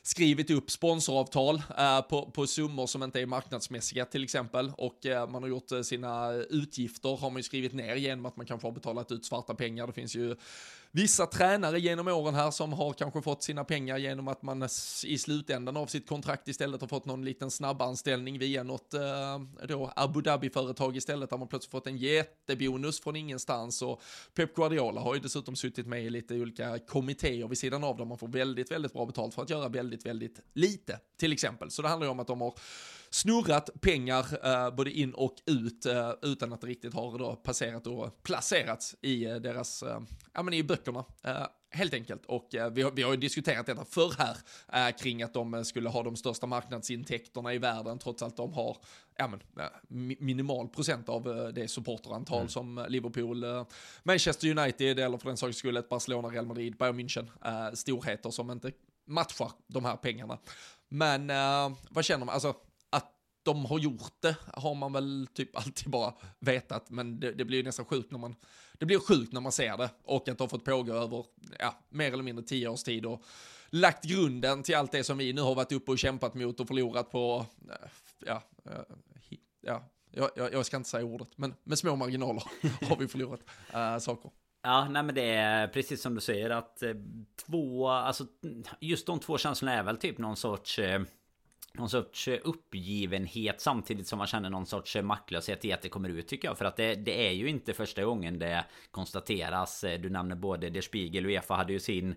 skrivit 0.04 0.50
upp 0.50 0.72
sponsoravtal 0.72 1.62
eh, 1.78 2.02
på, 2.02 2.32
på 2.32 2.48
summor 2.48 2.88
som 2.88 3.04
inte 3.04 3.22
är 3.22 3.26
marknadsmässiga 3.26 4.06
till 4.06 4.24
exempel 4.24 4.72
och 4.78 5.06
eh, 5.06 5.30
man 5.30 5.44
har 5.44 5.50
gjort 5.50 5.72
eh, 5.72 5.82
sina 5.82 6.34
utgifter 6.34 7.18
har 7.18 7.30
man 7.30 7.38
ju 7.38 7.44
skrivit 7.44 7.74
ner 7.74 7.96
genom 7.96 8.26
att 8.26 8.38
man 8.38 8.46
kanske 8.46 8.68
har 8.68 8.72
betalat 8.72 9.12
ut 9.12 9.26
svarta 9.26 9.56
pengar. 9.56 9.88
Det 9.88 9.94
finns 9.94 10.16
ju 10.16 10.36
vissa 10.92 11.26
tränare 11.26 11.80
genom 11.80 12.08
åren 12.08 12.36
här 12.36 12.52
som 12.52 12.74
har 12.74 12.94
kanske 12.94 13.22
fått 13.22 13.44
sina 13.44 13.64
pengar 13.64 13.98
genom 13.98 14.28
att 14.28 14.42
man 14.42 14.64
i 15.06 15.18
slutändan 15.18 15.78
av 15.78 15.86
sitt 15.86 16.10
kontrakt 16.10 16.48
istället 16.48 16.82
har 16.82 16.88
fått 16.88 17.06
någon 17.06 17.26
liten 17.26 17.52
snabbanställning 17.52 18.40
via 18.40 18.64
något 18.64 18.94
eh, 18.94 19.40
då 19.68 19.92
Abu 19.96 20.22
Dhabi-företag 20.22 20.98
istället 20.98 21.30
där 21.30 21.38
man 21.38 21.48
plötsligt 21.48 21.72
fått 21.72 21.88
en 21.88 21.98
jättebonus 21.98 23.02
från 23.02 23.16
ingenstans 23.16 23.82
och 23.82 24.02
Pep 24.34 24.56
Guardiola 24.56 25.02
har 25.02 25.16
ju 25.16 25.20
dessutom 25.20 25.56
suttit 25.56 25.88
med 25.88 26.04
i 26.04 26.10
lite 26.10 26.36
olika 26.36 26.80
kommittéer 26.80 27.48
vid 27.48 27.58
sidan 27.58 27.84
av 27.84 27.98
där 27.98 28.06
man 28.06 28.18
får 28.18 28.28
väldigt, 28.28 28.72
väldigt 28.72 28.94
bra 28.94 29.06
betalt 29.06 29.34
för 29.34 29.42
att 29.42 29.50
göra 29.50 29.70
väldigt, 29.70 30.06
väldigt 30.06 30.40
lite 30.54 31.00
till 31.18 31.34
exempel. 31.34 31.72
Så 31.72 31.82
det 31.82 31.88
handlar 31.88 32.08
ju 32.08 32.12
om 32.12 32.20
att 32.20 32.28
de 32.28 32.42
har 32.42 32.54
snurrat 33.12 33.82
pengar 33.82 34.26
uh, 34.46 34.76
både 34.76 34.92
in 34.92 35.14
och 35.14 35.36
ut 35.46 35.86
uh, 35.86 36.12
utan 36.22 36.54
att 36.54 36.62
det 36.62 36.68
riktigt 36.68 36.94
har 36.94 37.18
då 37.18 37.36
passerat 37.36 37.88
och 37.88 38.24
placerats 38.24 38.96
i 39.02 39.28
uh, 39.28 39.36
deras, 39.36 39.84
ja 40.34 40.44
men 40.44 40.54
i 40.54 40.64
böckerna. 40.64 41.06
Helt 41.74 41.94
enkelt. 41.94 42.26
Och 42.26 42.48
vi, 42.72 42.82
har, 42.82 42.92
vi 42.92 43.04
har 43.04 43.12
ju 43.12 43.18
diskuterat 43.18 43.66
detta 43.66 43.86
förr 43.86 44.14
här 44.18 44.92
kring 44.92 45.24
att 45.24 45.34
de 45.34 45.66
skulle 45.66 45.90
ha 45.90 46.04
de 46.04 46.16
största 46.16 46.48
marknadsintäkterna 46.48 47.54
i 47.54 47.58
världen 47.58 48.00
trots 48.00 48.24
att 48.24 48.38
de 48.38 48.54
har 48.54 48.78
ja, 49.18 49.28
men, 49.28 50.16
minimal 50.20 50.68
procent 50.68 51.10
av 51.10 51.52
det 51.56 51.68
supporterantal 51.68 52.38
mm. 52.38 52.50
som 52.50 52.86
Liverpool, 52.90 53.46
Manchester 54.04 54.58
United 54.60 55.00
eller 55.00 55.18
för 55.18 55.28
den 55.28 55.38
sakens 55.38 55.58
skull 55.58 55.78
ett 55.78 55.90
Barcelona, 55.90 56.28
Real 56.28 56.46
Madrid, 56.46 56.78
Bayern 56.78 57.00
München, 57.00 57.76
storheter 57.76 58.30
som 58.30 58.52
inte 58.52 58.72
matchar 59.06 59.52
de 59.68 59.86
här 59.86 59.96
pengarna. 59.96 60.38
Men 60.90 61.28
vad 61.90 62.06
känner 62.06 62.26
man, 62.26 62.34
alltså 62.34 62.56
de 63.44 63.66
har 63.66 63.80
gjort 63.80 64.14
det 64.20 64.36
har 64.54 64.76
man 64.76 64.94
väl 64.94 65.28
typ 65.34 65.58
alltid 65.58 65.90
bara 65.90 66.14
vetat, 66.40 66.90
men 66.90 67.20
det, 67.20 67.32
det 67.32 67.46
blir 67.46 67.58
ju 67.58 67.64
nästan 67.64 67.86
sjukt 67.86 68.12
när 68.12 68.20
man, 68.20 68.36
det 68.74 68.86
blir 68.86 69.00
sjukt 69.00 69.34
när 69.34 69.42
man 69.42 69.52
ser 69.52 69.78
det 69.78 69.90
och 70.04 70.30
att 70.30 70.38
det 70.38 70.44
har 70.44 70.48
fått 70.48 70.66
pågå 70.66 70.94
över, 70.94 71.26
ja, 71.60 71.76
mer 71.90 72.14
eller 72.14 72.24
mindre 72.24 72.46
tio 72.46 72.68
års 72.68 72.84
tid 72.84 73.06
och 73.06 73.24
lagt 73.70 74.04
grunden 74.04 74.64
till 74.64 74.76
allt 74.76 74.92
det 74.92 75.04
som 75.04 75.18
vi 75.18 75.34
nu 75.34 75.42
har 75.42 75.56
varit 75.56 75.72
uppe 75.72 75.92
och 75.92 76.00
kämpat 76.00 76.34
mot 76.34 76.60
och 76.60 76.68
förlorat 76.68 77.12
på, 77.12 77.46
eh, 77.70 77.90
ja, 78.26 78.44
eh, 78.66 78.96
ja, 79.62 79.84
jag, 80.12 80.30
jag, 80.36 80.54
jag, 80.54 80.66
ska 80.66 80.78
inte 80.78 80.90
säga 80.90 81.06
ordet, 81.06 81.30
men 81.36 81.54
med 81.64 81.80
små 81.80 81.96
marginaler 81.96 82.44
har 82.90 82.96
vi 82.96 83.08
förlorat 83.08 83.42
äh, 83.74 83.98
saker. 83.98 84.32
Ja, 84.64 84.90
nej 84.90 85.04
men 85.04 85.16
det 85.16 85.30
är 85.30 85.68
precis 85.68 86.02
som 86.02 86.16
du 86.16 86.22
säger 86.22 86.50
att 86.50 86.84
två, 87.46 87.90
alltså 87.90 88.26
just 88.80 89.06
de 89.06 89.20
två 89.20 89.38
känslorna 89.38 89.74
är 89.74 89.84
väl 89.84 89.98
typ 89.98 90.18
någon 90.18 90.36
sorts 90.36 90.80
eh, 90.80 91.02
någon 91.74 91.90
sorts 91.90 92.28
eh, 92.28 92.40
uppgivenhet 92.44 93.62
samtidigt 93.62 94.08
som 94.08 94.18
man 94.18 94.28
känner 94.28 94.50
någon 94.50 94.66
sorts 94.66 94.96
eh, 94.96 95.02
maktlöshet 95.02 95.66
i 95.66 95.74
att 95.74 95.82
det 95.82 95.90
kommer 95.90 96.10
ut 96.10 96.28
tycker 96.28 96.48
jag. 96.48 96.58
För 96.58 96.66
att 96.66 96.76
det, 96.76 96.96
det 96.96 97.28
är 97.28 97.32
ju 97.32 97.50
inte 97.50 97.74
första 97.74 98.04
gången 98.04 98.40
det 98.40 98.66
konstateras. 98.92 99.84
Eh, 99.84 100.00
du 100.00 100.10
nämner 100.10 100.36
både 100.36 100.70
Der 100.70 100.82
Spiegel 100.82 101.26
och 101.26 101.32
Uefa 101.32 101.54
hade 101.54 101.74
ju 101.74 101.80
sin 101.80 102.16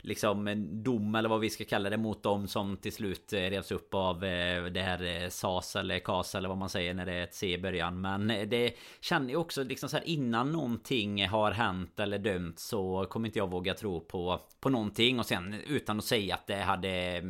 liksom 0.00 0.66
dom 0.84 1.14
eller 1.14 1.28
vad 1.28 1.40
vi 1.40 1.50
ska 1.50 1.64
kalla 1.64 1.90
det 1.90 1.96
mot 1.96 2.22
dem 2.22 2.48
som 2.48 2.76
till 2.76 2.92
slut 2.92 3.32
revs 3.32 3.72
upp 3.72 3.94
av 3.94 4.20
det 4.20 4.82
här 4.82 5.28
SAS 5.30 5.76
eller 5.76 5.98
KAS 5.98 6.34
eller 6.34 6.48
vad 6.48 6.58
man 6.58 6.68
säger 6.68 6.94
när 6.94 7.06
det 7.06 7.12
är 7.12 7.22
ett 7.24 7.34
C 7.34 7.52
i 7.52 7.58
början. 7.58 8.00
Men 8.00 8.26
det 8.26 8.74
känner 9.00 9.32
jag 9.32 9.40
också 9.40 9.64
liksom 9.64 9.88
så 9.88 9.96
här 9.96 10.08
innan 10.08 10.52
någonting 10.52 11.28
har 11.28 11.50
hänt 11.50 12.00
eller 12.00 12.18
dömt 12.18 12.58
så 12.58 13.06
kommer 13.10 13.28
inte 13.28 13.38
jag 13.38 13.50
våga 13.50 13.74
tro 13.74 14.00
på, 14.00 14.40
på 14.60 14.68
någonting 14.68 15.18
och 15.18 15.26
sen 15.26 15.54
utan 15.66 15.98
att 15.98 16.04
säga 16.04 16.34
att 16.34 16.46
det 16.46 16.62
hade 16.62 17.22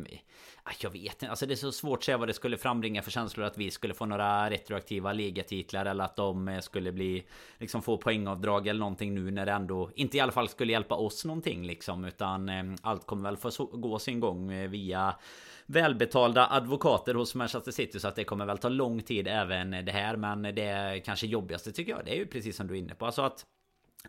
Ah, 0.69 0.73
jag 0.79 0.89
vet 0.89 1.13
inte, 1.13 1.29
alltså 1.29 1.45
det 1.45 1.53
är 1.53 1.55
så 1.55 1.71
svårt 1.71 1.97
att 1.97 2.03
säga 2.03 2.17
vad 2.17 2.29
det 2.29 2.33
skulle 2.33 2.57
frambringa 2.57 3.01
för 3.01 3.11
känslor 3.11 3.45
att 3.45 3.57
vi 3.57 3.71
skulle 3.71 3.93
få 3.93 4.05
några 4.05 4.49
retroaktiva 4.49 5.13
ligatitlar 5.13 5.85
eller 5.85 6.03
att 6.03 6.15
de 6.15 6.47
eh, 6.47 6.59
skulle 6.59 6.91
bli 6.91 7.23
liksom 7.57 7.81
få 7.81 7.97
poängavdrag 7.97 8.67
eller 8.67 8.79
någonting 8.79 9.15
nu 9.15 9.31
när 9.31 9.45
det 9.45 9.51
ändå 9.51 9.91
inte 9.95 10.17
i 10.17 10.19
alla 10.19 10.31
fall 10.31 10.49
skulle 10.49 10.71
hjälpa 10.71 10.95
oss 10.95 11.25
någonting 11.25 11.67
liksom. 11.67 12.05
Utan 12.05 12.49
eh, 12.49 12.63
allt 12.81 13.05
kommer 13.05 13.23
väl 13.23 13.37
få 13.37 13.65
gå 13.65 13.99
sin 13.99 14.19
gång 14.19 14.51
eh, 14.51 14.69
via 14.69 15.15
välbetalda 15.65 16.47
advokater 16.51 17.13
hos 17.13 17.35
Manchester 17.35 17.71
City. 17.71 17.99
Så 17.99 18.07
att 18.07 18.15
det 18.15 18.23
kommer 18.23 18.45
väl 18.45 18.57
ta 18.57 18.69
lång 18.69 19.01
tid 19.01 19.27
även 19.27 19.71
det 19.71 19.91
här. 19.91 20.15
Men 20.15 20.41
det 20.41 21.01
kanske 21.05 21.27
jobbigaste 21.27 21.71
tycker 21.71 21.91
jag 21.91 22.05
det 22.05 22.11
är 22.11 22.17
ju 22.17 22.25
precis 22.25 22.55
som 22.55 22.67
du 22.67 22.73
är 22.73 22.79
inne 22.79 22.95
på. 22.95 23.05
Alltså 23.05 23.21
att 23.21 23.45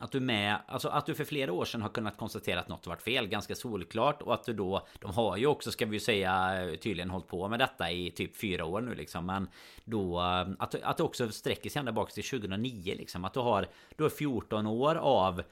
att 0.00 0.12
du 0.12 0.20
med, 0.20 0.56
alltså 0.66 0.88
att 0.88 1.06
du 1.06 1.14
för 1.14 1.24
flera 1.24 1.52
år 1.52 1.64
sedan 1.64 1.82
har 1.82 1.88
kunnat 1.88 2.16
konstatera 2.16 2.60
att 2.60 2.68
något 2.68 2.86
varit 2.86 3.02
fel 3.02 3.26
ganska 3.26 3.54
solklart 3.54 4.22
och 4.22 4.34
att 4.34 4.44
du 4.44 4.52
då 4.52 4.86
De 5.00 5.10
har 5.10 5.36
ju 5.36 5.46
också 5.46 5.70
ska 5.70 5.86
vi 5.86 5.96
ju 5.96 6.00
säga 6.00 6.60
tydligen 6.80 7.10
hållit 7.10 7.28
på 7.28 7.48
med 7.48 7.58
detta 7.58 7.90
i 7.90 8.10
typ 8.10 8.36
fyra 8.36 8.64
år 8.64 8.80
nu 8.80 8.94
liksom. 8.94 9.26
Men 9.26 9.48
då 9.84 10.20
att, 10.58 10.74
att 10.74 10.96
det 10.96 11.02
också 11.02 11.28
sträcker 11.28 11.70
sig 11.70 11.80
ända 11.80 11.92
bak 11.92 12.12
till 12.12 12.24
2009 12.24 12.94
liksom. 12.98 13.24
Att 13.24 13.34
du 13.34 13.40
har 13.40 13.66
Du 13.96 14.02
har 14.02 14.10
14 14.10 14.66
år 14.66 14.94
av 14.94 15.42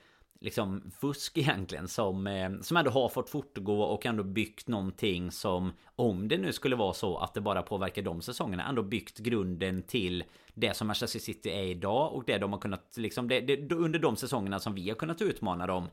liksom 0.41 0.91
fusk 1.01 1.39
egentligen 1.39 1.89
som, 1.89 2.27
eh, 2.27 2.51
som 2.61 2.77
ändå 2.77 2.91
har 2.91 3.09
fått 3.09 3.31
fortgå 3.31 3.83
och 3.83 4.07
ändå 4.07 4.23
byggt 4.23 4.69
någonting 4.69 5.31
som 5.31 5.73
om 5.97 6.29
det 6.29 6.39
nu 6.39 6.53
skulle 6.53 6.77
vara 6.77 6.93
så 6.93 7.17
att 7.19 7.35
det 7.35 7.41
bara 7.41 7.63
påverkar 7.63 8.03
de 8.03 8.23
säsongerna 8.23 8.69
ändå 8.69 8.83
byggt 8.83 9.19
grunden 9.19 9.83
till 9.83 10.25
det 10.55 10.77
som 10.77 10.87
Manchester 10.87 11.19
City 11.19 11.51
är 11.51 11.65
idag 11.65 12.13
och 12.13 12.25
det 12.27 12.39
de 12.39 12.53
har 12.53 12.61
kunnat 12.61 12.97
liksom 12.97 13.29
det, 13.29 13.41
det, 13.41 13.75
under 13.75 13.99
de 13.99 14.17
säsongerna 14.17 14.59
som 14.59 14.75
vi 14.75 14.89
har 14.89 14.97
kunnat 14.97 15.23
utmana 15.23 15.67
dem 15.67 15.89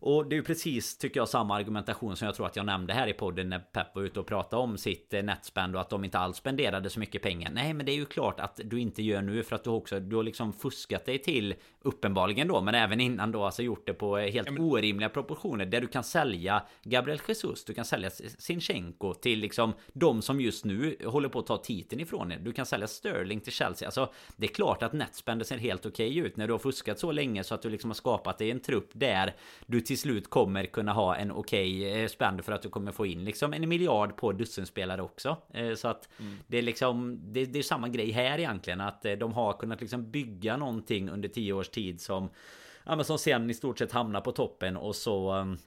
och 0.00 0.26
det 0.26 0.34
är 0.34 0.36
ju 0.36 0.42
precis, 0.42 0.98
tycker 0.98 1.20
jag, 1.20 1.28
samma 1.28 1.56
argumentation 1.56 2.16
som 2.16 2.26
jag 2.26 2.34
tror 2.34 2.46
att 2.46 2.56
jag 2.56 2.66
nämnde 2.66 2.92
här 2.92 3.06
i 3.06 3.12
podden 3.12 3.48
när 3.48 3.58
Pep 3.58 3.94
var 3.94 4.02
ute 4.02 4.20
och 4.20 4.26
pratade 4.26 4.62
om 4.62 4.78
sitt 4.78 5.14
eh, 5.14 5.22
netspend 5.22 5.74
och 5.74 5.80
att 5.80 5.90
de 5.90 6.04
inte 6.04 6.18
alls 6.18 6.36
spenderade 6.36 6.90
så 6.90 7.00
mycket 7.00 7.22
pengar. 7.22 7.50
Nej, 7.54 7.74
men 7.74 7.86
det 7.86 7.92
är 7.92 7.96
ju 7.96 8.06
klart 8.06 8.40
att 8.40 8.60
du 8.64 8.80
inte 8.80 9.02
gör 9.02 9.22
nu 9.22 9.42
för 9.42 9.56
att 9.56 9.64
du 9.64 9.70
också, 9.70 10.00
du 10.00 10.16
har 10.16 10.22
liksom 10.22 10.52
fuskat 10.52 11.04
dig 11.04 11.18
till 11.18 11.54
uppenbarligen 11.82 12.48
då, 12.48 12.60
men 12.60 12.74
även 12.74 13.00
innan 13.00 13.32
då 13.32 13.44
alltså 13.44 13.62
gjort 13.62 13.86
det 13.86 13.92
på 13.92 14.16
helt 14.16 14.46
ja, 14.46 14.52
men... 14.52 14.62
orimliga 14.62 15.08
proportioner 15.08 15.66
där 15.66 15.80
du 15.80 15.86
kan 15.86 16.04
sälja 16.04 16.62
Gabriel 16.82 17.20
Jesus, 17.28 17.64
du 17.64 17.74
kan 17.74 17.84
sälja 17.84 18.10
Sinchenko 18.38 19.14
till 19.14 19.38
liksom 19.38 19.72
de 19.92 20.22
som 20.22 20.40
just 20.40 20.64
nu 20.64 20.96
håller 21.04 21.28
på 21.28 21.38
att 21.38 21.46
ta 21.46 21.56
titeln 21.56 22.00
ifrån 22.00 22.32
er. 22.32 22.38
Du 22.38 22.52
kan 22.52 22.66
sälja 22.66 22.86
Sterling 22.86 23.40
till 23.40 23.52
Chelsea. 23.52 23.88
Alltså, 23.88 24.12
det 24.36 24.46
är 24.46 24.54
klart 24.54 24.82
att 24.82 24.92
netspenden 24.92 25.44
ser 25.44 25.58
helt 25.58 25.86
okej 25.86 26.10
okay 26.10 26.26
ut 26.26 26.36
när 26.36 26.46
du 26.46 26.52
har 26.52 26.58
fuskat 26.58 26.98
så 26.98 27.12
länge 27.12 27.44
så 27.44 27.54
att 27.54 27.62
du 27.62 27.70
liksom 27.70 27.90
har 27.90 27.94
skapat 27.94 28.38
dig 28.38 28.50
en 28.50 28.60
trupp 28.60 28.90
där 28.92 29.34
du 29.66 29.80
till 29.90 29.98
slut 29.98 30.30
kommer 30.30 30.64
kunna 30.64 30.92
ha 30.92 31.16
en 31.16 31.30
okej 31.32 31.80
okay 31.80 32.02
eh, 32.02 32.08
spend 32.08 32.44
för 32.44 32.52
att 32.52 32.62
du 32.62 32.68
kommer 32.68 32.92
få 32.92 33.06
in 33.06 33.24
liksom 33.24 33.52
en 33.52 33.68
miljard 33.68 34.16
på 34.16 34.32
dussinspelare 34.32 35.02
också. 35.02 35.36
Eh, 35.54 35.74
så 35.74 35.88
att 35.88 36.08
mm. 36.18 36.36
det 36.46 36.58
är 36.58 36.62
liksom 36.62 37.20
det, 37.32 37.44
det, 37.44 37.58
är 37.58 37.62
samma 37.62 37.88
grej 37.88 38.10
här 38.10 38.38
egentligen 38.38 38.80
att 38.80 39.04
eh, 39.04 39.12
de 39.12 39.32
har 39.32 39.52
kunnat 39.52 39.80
liksom 39.80 40.10
bygga 40.10 40.56
någonting 40.56 41.10
under 41.10 41.28
tio 41.28 41.52
års 41.52 41.68
tid 41.68 42.00
som 42.00 42.28
ja, 42.84 42.96
men 42.96 43.04
som 43.04 43.18
sen 43.18 43.50
i 43.50 43.54
stort 43.54 43.78
sett 43.78 43.92
hamnar 43.92 44.20
på 44.20 44.32
toppen 44.32 44.76
och 44.76 44.96
så 44.96 45.34
um, 45.34 45.58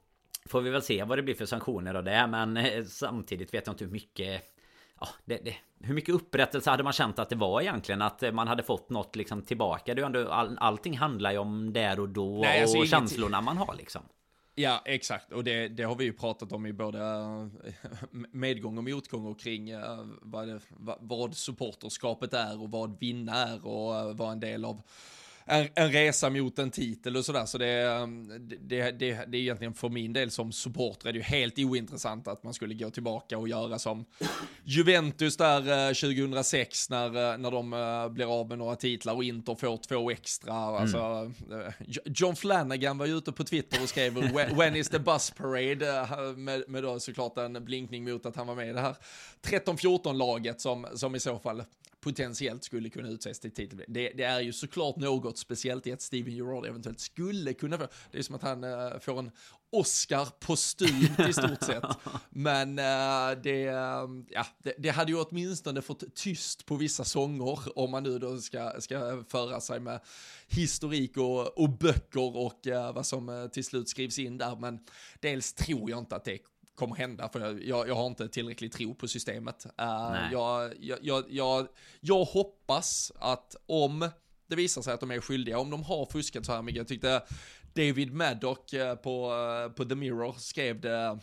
Får 0.46 0.62
vi 0.62 0.70
väl 0.70 0.82
se 0.82 1.04
vad 1.04 1.18
det 1.18 1.24
blir 1.24 1.36
för 1.36 1.46
sanktioner 1.46 1.96
och 1.96 2.04
det 2.04 2.28
men 2.28 2.60
samtidigt 2.88 3.54
vet 3.54 3.68
jag 3.68 3.74
inte 3.74 3.84
hur 3.84 3.92
mycket 3.92 4.42
ja, 5.04 5.10
det, 5.26 5.38
det, 5.46 5.56
hur 5.80 5.94
mycket 5.94 6.16
upprättelse 6.16 6.70
hade 6.70 6.84
man 6.84 6.94
känt 6.94 7.20
att 7.20 7.30
det 7.30 7.36
var 7.36 7.62
egentligen? 7.62 8.02
Att 8.02 8.34
man 8.34 8.48
hade 8.48 8.64
fått 8.64 8.90
något 8.90 9.16
liksom 9.16 9.42
tillbaka? 9.42 9.94
Det 9.94 10.02
är 10.02 10.06
ändå, 10.06 10.32
all, 10.32 10.58
allting 10.60 10.98
handlar 10.98 11.32
ju 11.32 11.38
om 11.38 11.74
där 11.74 12.00
och 12.00 12.10
då 12.10 12.38
Nej, 12.42 12.62
alltså 12.62 12.78
och 12.78 12.88
känslorna 12.88 13.42
man 13.42 13.58
har 13.58 13.76
liksom. 13.78 14.02
Ja, 14.56 14.82
exakt. 14.86 15.32
Och 15.32 15.44
det, 15.44 15.68
det, 15.68 15.84
har 15.84 15.96
vi 15.96 16.04
ju 16.04 16.14
pratat 16.14 16.52
om 16.52 16.66
i 16.66 16.74
både 16.74 17.00
eh, 17.00 17.48
medgång 18.32 18.78
och 18.78 18.84
motgång 18.84 19.26
och 19.26 19.40
kring 19.40 19.70
eh, 19.70 20.06
vad, 20.22 20.62
vad 21.00 21.36
supporterskapet 21.36 22.34
är 22.34 22.62
och 22.62 22.72
vad 22.72 23.00
vinna 23.00 23.34
är 23.34 23.68
och 23.68 23.96
eh, 23.96 24.14
vad 24.14 24.32
en 24.32 24.40
del 24.40 24.66
av 24.66 24.82
en, 25.46 25.68
en 25.76 25.92
resa 25.92 26.30
mot 26.30 26.60
en 26.60 26.72
titel 26.72 27.18
och 27.18 27.26
sådär. 27.26 27.46
Så 27.46 27.58
det, 27.58 27.86
um, 27.86 28.48
det, 28.62 28.92
det, 28.92 29.26
det 29.28 29.38
är 29.38 29.42
egentligen 29.42 29.74
för 29.74 29.90
min 29.90 30.14
del 30.14 30.32
som 30.32 30.52
supporter 30.52 31.10
är 31.10 31.14
det 31.14 31.20
ju 31.20 31.24
helt 31.24 31.60
ointressant 31.60 32.28
att 32.28 32.44
man 32.44 32.54
skulle 32.54 32.74
gå 32.74 32.90
tillbaka 32.90 33.38
och 33.38 33.48
göra 33.48 33.80
som 33.80 34.06
Juventus 34.64 35.38
där 35.38 35.94
2006 35.94 36.92
uh, 36.92 36.98
när, 36.98 37.08
uh, 37.08 37.38
när 37.38 37.52
de 37.52 37.74
uh, 37.74 38.10
blir 38.10 38.40
av 38.40 38.50
med 38.50 38.58
några 38.58 38.76
titlar 38.76 39.14
och 39.14 39.24
Inter 39.24 39.56
får 39.56 39.78
två 39.78 40.12
extra. 40.12 40.54
Mm. 40.54 40.76
Alltså, 40.76 41.32
John 42.06 42.36
Flanagan 42.36 42.98
var 42.98 43.06
ju 43.06 43.18
ute 43.18 43.32
på 43.32 43.44
Twitter 43.44 43.84
och 43.84 43.90
skrev 43.90 44.14
When 44.56 44.76
is 44.76 44.90
the 44.90 45.00
bus 45.00 45.32
parade? 45.32 46.08
Med, 46.38 46.64
med 46.68 46.84
då 46.84 47.00
såklart 47.00 47.38
en 47.38 47.66
blinkning 47.66 48.04
mot 48.04 48.26
att 48.26 48.36
han 48.36 48.48
var 48.48 48.56
med 48.56 48.70
i 48.70 48.74
det 48.74 48.82
här 48.82 48.96
13-14-laget 49.42 50.62
som, 50.62 50.88
som 50.94 51.16
i 51.16 51.20
så 51.20 51.40
fall 51.40 51.64
potentiellt 52.04 52.64
skulle 52.64 52.90
kunna 52.90 53.10
utses 53.10 53.40
till 53.40 53.52
titel. 53.52 53.84
Det, 53.88 54.10
det, 54.10 54.24
är 54.24 54.40
ju 54.40 54.54
såklart 54.54 54.96
något 54.96 55.38
speciellt 55.38 55.88
i 55.88 55.92
att 55.92 56.02
Steven 56.02 56.36
Gerrard 56.36 56.66
eventuellt 56.66 57.00
skulle 57.00 57.54
kunna 57.54 57.78
få. 57.78 57.88
Det 58.12 58.18
är 58.18 58.22
som 58.22 58.36
att 58.36 58.42
han 58.42 58.64
uh, 58.64 59.00
får 59.00 59.20
en 59.20 59.32
Oscar 59.72 60.26
postumt 60.40 61.20
i 61.30 61.34
stort 61.34 61.64
sett. 61.64 61.84
Men 62.30 62.70
uh, 62.70 63.42
det, 63.44 63.70
uh, 63.70 64.24
ja, 64.30 64.46
det, 64.64 64.74
det, 64.78 64.90
hade 64.90 65.12
ju 65.12 65.18
åtminstone 65.18 65.82
fått 65.82 66.16
tyst 66.16 66.66
på 66.66 66.76
vissa 66.76 67.04
sånger 67.04 67.78
om 67.80 67.92
man 67.92 68.04
nu 68.04 68.20
då 68.20 68.38
ska, 68.38 68.74
ska 68.80 69.24
föra 69.28 69.62
sig 69.62 69.80
med 69.80 70.00
historik 70.48 71.18
och, 71.18 71.58
och 71.58 71.70
böcker 71.70 72.38
och 72.38 72.68
vad 72.96 73.06
som 73.06 73.50
till 73.54 73.66
slut 73.66 73.90
skrivs 73.90 74.20
in 74.20 74.38
där. 74.38 74.56
Men 74.56 74.80
dels 75.20 75.54
tror 75.54 75.90
jag 75.90 76.00
inte 76.00 76.16
att 76.16 76.26
det 76.26 76.40
kommer 76.76 76.96
hända, 76.96 77.30
för 77.30 77.60
jag, 77.62 77.88
jag 77.88 77.96
har 77.96 78.08
inte 78.08 78.30
tillräcklig 78.30 78.72
tro 78.72 78.96
på 78.96 79.08
systemet. 79.08 79.66
Uh, 79.82 80.32
jag, 80.32 80.74
jag, 80.80 81.26
jag, 81.30 81.68
jag, 82.00 82.24
hoppas 82.24 83.12
att 83.16 83.56
om 83.66 84.10
det 84.48 84.56
visar 84.56 84.82
sig 84.82 84.94
att 84.94 85.00
de 85.00 85.12
är 85.12 85.20
skyldiga, 85.20 85.60
om 85.60 85.70
de 85.70 85.84
har 85.84 86.06
fuskat 86.06 86.46
så 86.46 86.52
här 86.52 86.62
mycket, 86.62 86.78
jag 86.78 86.88
tyckte 86.88 87.24
David 87.74 88.14
Maddock 88.14 88.74
uh, 88.74 88.96
på, 88.96 89.34
uh, 89.34 89.74
på 89.74 89.86
The 89.86 89.96
Mirror 89.96 90.34
skrev 90.38 90.82
det 90.82 91.20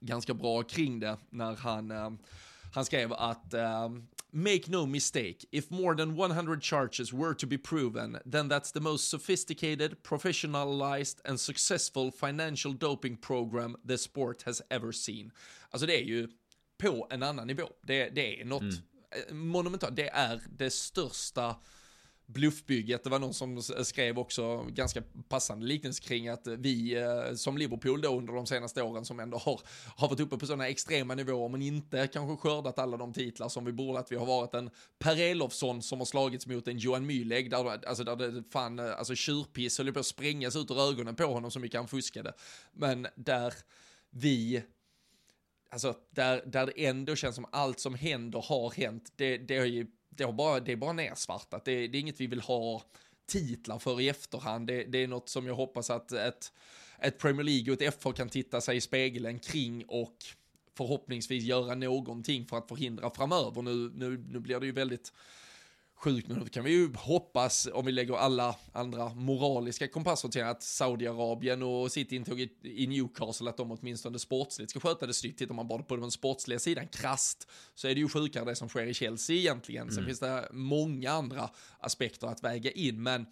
ganska 0.00 0.34
bra 0.34 0.62
kring 0.62 1.00
det 1.00 1.16
när 1.30 1.56
han, 1.56 2.18
han 2.74 2.84
skrev 2.84 3.12
att 3.12 3.54
Make 4.34 4.68
no 4.68 4.86
mistake, 4.86 5.46
if 5.52 5.70
more 5.70 5.94
than 5.94 6.16
100 6.16 6.62
charges 6.62 7.12
were 7.12 7.34
to 7.34 7.46
be 7.46 7.58
proven, 7.58 8.18
then 8.24 8.48
that's 8.48 8.72
the 8.72 8.80
most 8.80 9.10
sophisticated, 9.10 10.02
professionalized 10.02 11.16
and 11.24 11.38
successful 11.38 12.10
financial 12.10 12.72
doping 12.72 13.16
program 13.16 13.76
the 13.84 13.98
sport 13.98 14.42
has 14.42 14.62
ever 14.70 14.92
seen. 14.92 15.32
Alltså 15.70 15.86
det 15.86 15.96
är 15.96 16.04
ju 16.04 16.28
på 16.78 17.06
en 17.10 17.22
annan 17.22 17.46
nivå. 17.46 17.68
Det, 17.82 18.08
det 18.08 18.40
är 18.40 18.44
något 18.44 18.62
mm. 18.62 19.48
monumentalt, 19.48 19.96
det 19.96 20.08
är 20.08 20.40
det 20.50 20.70
största 20.70 21.56
bluffbygget. 22.26 23.04
Det 23.04 23.10
var 23.10 23.18
någon 23.18 23.34
som 23.34 23.62
skrev 23.62 24.18
också 24.18 24.62
ganska 24.62 25.02
passande 25.28 25.66
liknelse 25.66 26.02
kring 26.02 26.28
att 26.28 26.46
vi 26.46 26.96
eh, 26.96 27.34
som 27.34 27.58
Liverpool 27.58 28.00
då 28.00 28.18
under 28.18 28.32
de 28.32 28.46
senaste 28.46 28.82
åren 28.82 29.04
som 29.04 29.20
ändå 29.20 29.38
har, 29.38 29.60
har 29.96 30.08
varit 30.08 30.20
uppe 30.20 30.38
på 30.38 30.46
sådana 30.46 30.68
extrema 30.68 31.14
nivåer 31.14 31.48
men 31.48 31.62
inte 31.62 32.06
kanske 32.06 32.36
skördat 32.36 32.78
alla 32.78 32.96
de 32.96 33.12
titlar 33.12 33.48
som 33.48 33.64
vi 33.64 33.72
borde 33.72 33.98
att 33.98 34.12
vi 34.12 34.16
har 34.16 34.26
varit 34.26 34.54
en 34.54 34.70
Per 34.98 35.20
Elofsson 35.20 35.82
som 35.82 35.98
har 35.98 36.06
slagits 36.06 36.46
mot 36.46 36.68
en 36.68 36.78
Johan 36.78 37.10
Mühlegg 37.10 37.50
där, 37.50 37.86
alltså 37.88 38.04
där 38.04 38.16
det 38.16 38.42
fan, 38.52 38.78
eh, 38.78 38.98
alltså 38.98 39.14
tjurpiss 39.14 39.78
höll 39.78 39.92
på 39.92 40.00
att 40.00 40.06
sprängas 40.06 40.56
ut 40.56 40.70
ur 40.70 40.80
ögonen 40.90 41.14
på 41.14 41.24
honom 41.24 41.50
så 41.50 41.60
mycket 41.60 41.80
han 41.80 41.88
fuskade. 41.88 42.32
Men 42.72 43.06
där 43.16 43.54
vi 44.10 44.62
Alltså 45.70 45.94
där, 46.10 46.42
där 46.46 46.66
det 46.66 46.86
ändå 46.86 47.16
känns 47.16 47.34
som 47.34 47.46
allt 47.52 47.80
som 47.80 47.94
händer 47.94 48.44
har 48.48 48.70
hänt. 48.70 49.12
Det, 49.16 49.38
det 49.38 49.58
har 49.58 49.66
ju 49.66 49.86
det, 50.16 50.24
har 50.24 50.32
bara, 50.32 50.60
det 50.60 50.72
är 50.72 50.76
bara 50.76 50.92
nersvartat. 50.92 51.64
Det, 51.64 51.88
det 51.88 51.98
är 51.98 52.00
inget 52.00 52.20
vi 52.20 52.26
vill 52.26 52.40
ha 52.40 52.82
titlar 53.26 53.78
för 53.78 54.00
i 54.00 54.08
efterhand. 54.08 54.66
Det, 54.66 54.84
det, 54.84 54.98
är 54.98 55.08
något 55.08 55.28
som 55.28 55.46
jag 55.46 55.54
hoppas 55.54 55.90
att 55.90 56.12
ett, 56.12 56.52
ett 56.98 57.18
Premier 57.18 57.44
League 57.44 57.72
och 57.72 57.82
ett 57.82 58.02
FH 58.02 58.12
kan 58.12 58.28
titta 58.28 58.60
sig 58.60 58.76
i 58.76 58.80
spegeln 58.80 59.38
kring 59.38 59.84
och 59.88 60.16
förhoppningsvis 60.76 61.44
göra 61.44 61.74
någonting 61.74 62.46
för 62.46 62.58
att 62.58 62.68
förhindra 62.68 63.10
framöver. 63.10 63.62
Nu, 63.62 63.92
nu, 63.94 64.24
nu 64.30 64.40
blir 64.40 64.60
det 64.60 64.66
ju 64.66 64.72
väldigt 64.72 65.12
sjukt, 66.02 66.28
men 66.28 66.40
då 66.40 66.46
kan 66.46 66.64
vi 66.64 66.70
ju 66.70 66.94
hoppas, 66.94 67.68
om 67.72 67.86
vi 67.86 67.92
lägger 67.92 68.14
alla 68.14 68.56
andra 68.72 69.14
moraliska 69.14 69.88
kompasser 69.88 70.28
till 70.28 70.44
att 70.44 70.62
Saudiarabien 70.62 71.62
och 71.62 71.92
sitt 71.92 72.12
intåg 72.12 72.40
i, 72.62 72.86
Newcastle, 72.86 73.50
att 73.50 73.56
de 73.56 73.70
åtminstone 73.72 74.18
sportsligt 74.18 74.70
ska 74.70 74.80
sköta 74.80 75.06
det 75.06 75.14
snyggt. 75.14 75.38
Tittar 75.38 75.54
man 75.54 75.68
bara 75.68 75.82
på 75.82 75.96
den 75.96 76.10
sportsliga 76.10 76.58
sidan, 76.58 76.88
krast, 76.88 77.48
så 77.74 77.88
är 77.88 77.94
det 77.94 78.00
ju 78.00 78.08
sjukare 78.08 78.44
det 78.44 78.56
som 78.56 78.68
sker 78.68 78.86
i 78.86 78.94
Chelsea 78.94 79.36
egentligen. 79.36 79.82
Mm. 79.82 79.94
Sen 79.94 80.04
finns 80.04 80.20
det 80.20 80.48
många 80.52 81.10
andra 81.10 81.50
aspekter 81.78 82.26
att 82.26 82.44
väga 82.44 82.70
in, 82.70 83.02
men, 83.02 83.26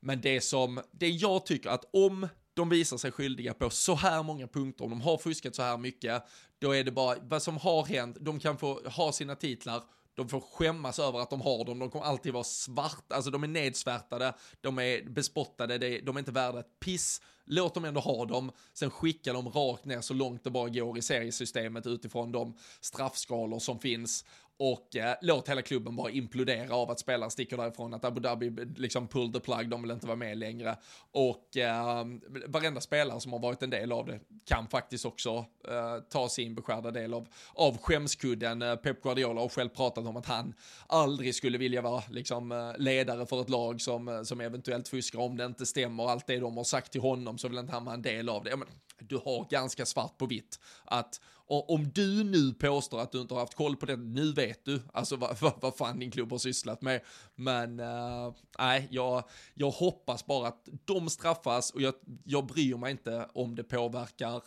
men 0.00 0.20
det 0.20 0.40
som, 0.40 0.80
det 0.90 1.08
jag 1.08 1.46
tycker 1.46 1.70
att 1.70 1.84
om 1.92 2.28
de 2.54 2.68
visar 2.68 2.96
sig 2.96 3.12
skyldiga 3.12 3.54
på 3.54 3.70
så 3.70 3.94
här 3.94 4.22
många 4.22 4.48
punkter, 4.48 4.84
om 4.84 4.90
de 4.90 5.00
har 5.00 5.18
fuskat 5.18 5.54
så 5.54 5.62
här 5.62 5.76
mycket, 5.76 6.22
då 6.58 6.74
är 6.74 6.84
det 6.84 6.90
bara 6.90 7.16
vad 7.22 7.42
som 7.42 7.56
har 7.56 7.84
hänt, 7.84 8.16
de 8.20 8.40
kan 8.40 8.58
få 8.58 8.80
ha 8.88 9.12
sina 9.12 9.34
titlar, 9.34 9.82
de 10.14 10.28
får 10.28 10.40
skämmas 10.40 10.98
över 10.98 11.18
att 11.18 11.30
de 11.30 11.40
har 11.40 11.64
dem, 11.64 11.78
de 11.78 11.90
kommer 11.90 12.04
alltid 12.04 12.32
vara 12.32 12.44
svarta, 12.44 13.14
alltså 13.14 13.30
de 13.30 13.42
är 13.42 13.48
nedsvärtade, 13.48 14.34
de 14.60 14.78
är 14.78 15.10
bespottade, 15.10 15.78
de 15.78 16.16
är 16.16 16.18
inte 16.18 16.32
värda 16.32 16.60
ett 16.60 16.80
piss. 16.80 17.20
Låt 17.46 17.74
dem 17.74 17.84
ändå 17.84 18.00
ha 18.00 18.24
dem, 18.24 18.52
sen 18.72 18.90
skicka 18.90 19.32
dem 19.32 19.48
rakt 19.48 19.84
ner 19.84 20.00
så 20.00 20.14
långt 20.14 20.44
det 20.44 20.50
bara 20.50 20.68
går 20.68 20.98
i 20.98 21.02
seriesystemet 21.02 21.86
utifrån 21.86 22.32
de 22.32 22.56
straffskalor 22.80 23.58
som 23.58 23.78
finns 23.78 24.24
och 24.58 24.96
eh, 24.96 25.14
låt 25.22 25.48
hela 25.48 25.62
klubben 25.62 25.96
bara 25.96 26.10
implodera 26.10 26.74
av 26.74 26.90
att 26.90 27.00
spelare 27.00 27.30
sticker 27.30 27.56
därifrån, 27.56 27.94
att 27.94 28.04
Abu 28.04 28.20
Dhabi 28.20 28.50
liksom 28.76 29.08
pull 29.08 29.32
the 29.32 29.40
plug, 29.40 29.68
de 29.68 29.82
vill 29.82 29.90
inte 29.90 30.06
vara 30.06 30.16
med 30.16 30.38
längre. 30.38 30.76
Och 31.12 31.56
eh, 31.56 32.06
varenda 32.46 32.80
spelare 32.80 33.20
som 33.20 33.32
har 33.32 33.38
varit 33.38 33.62
en 33.62 33.70
del 33.70 33.92
av 33.92 34.06
det 34.06 34.20
kan 34.44 34.68
faktiskt 34.68 35.04
också 35.04 35.44
eh, 35.68 35.98
ta 36.10 36.28
sin 36.28 36.54
beskärda 36.54 36.90
del 36.90 37.14
av, 37.14 37.28
av 37.54 37.78
skämskudden. 37.78 38.62
Eh, 38.62 38.76
Pep 38.76 39.02
Guardiola 39.02 39.40
har 39.40 39.48
själv 39.48 39.68
pratat 39.68 40.06
om 40.06 40.16
att 40.16 40.26
han 40.26 40.54
aldrig 40.86 41.34
skulle 41.34 41.58
vilja 41.58 41.82
vara 41.82 42.02
liksom, 42.10 42.52
eh, 42.52 42.72
ledare 42.78 43.26
för 43.26 43.40
ett 43.40 43.48
lag 43.48 43.80
som, 43.80 44.08
eh, 44.08 44.22
som 44.22 44.40
eventuellt 44.40 44.88
fuskar 44.88 45.18
om 45.18 45.36
det 45.36 45.44
inte 45.44 45.66
stämmer. 45.66 46.10
Allt 46.10 46.26
det 46.26 46.38
de 46.38 46.56
har 46.56 46.64
sagt 46.64 46.92
till 46.92 47.00
honom 47.00 47.38
så 47.38 47.48
vill 47.48 47.58
inte 47.58 47.72
han 47.72 47.84
vara 47.84 47.94
en 47.94 48.02
del 48.02 48.28
av 48.28 48.44
det. 48.44 48.50
Ja, 48.50 48.56
men, 48.56 48.68
du 48.98 49.16
har 49.16 49.50
ganska 49.50 49.86
svart 49.86 50.18
på 50.18 50.26
vitt 50.26 50.60
att 50.84 51.20
om 51.46 51.90
du 51.94 52.24
nu 52.24 52.52
påstår 52.52 53.00
att 53.00 53.12
du 53.12 53.20
inte 53.20 53.34
har 53.34 53.40
haft 53.40 53.54
koll 53.54 53.76
på 53.76 53.86
det, 53.86 53.96
nu 53.96 54.32
vet 54.32 54.64
du 54.64 54.82
alltså 54.92 55.16
vad, 55.16 55.40
vad, 55.40 55.52
vad 55.60 55.76
fan 55.76 55.98
din 55.98 56.10
klubb 56.10 56.30
har 56.30 56.38
sysslat 56.38 56.82
med. 56.82 57.00
Men 57.34 57.80
uh, 57.80 58.34
nej, 58.58 58.88
jag, 58.90 59.24
jag 59.54 59.70
hoppas 59.70 60.26
bara 60.26 60.48
att 60.48 60.68
de 60.84 61.10
straffas 61.10 61.70
och 61.70 61.82
jag, 61.82 61.94
jag 62.24 62.46
bryr 62.46 62.76
mig 62.76 62.90
inte 62.90 63.28
om 63.34 63.54
det 63.54 63.64
påverkar 63.64 64.42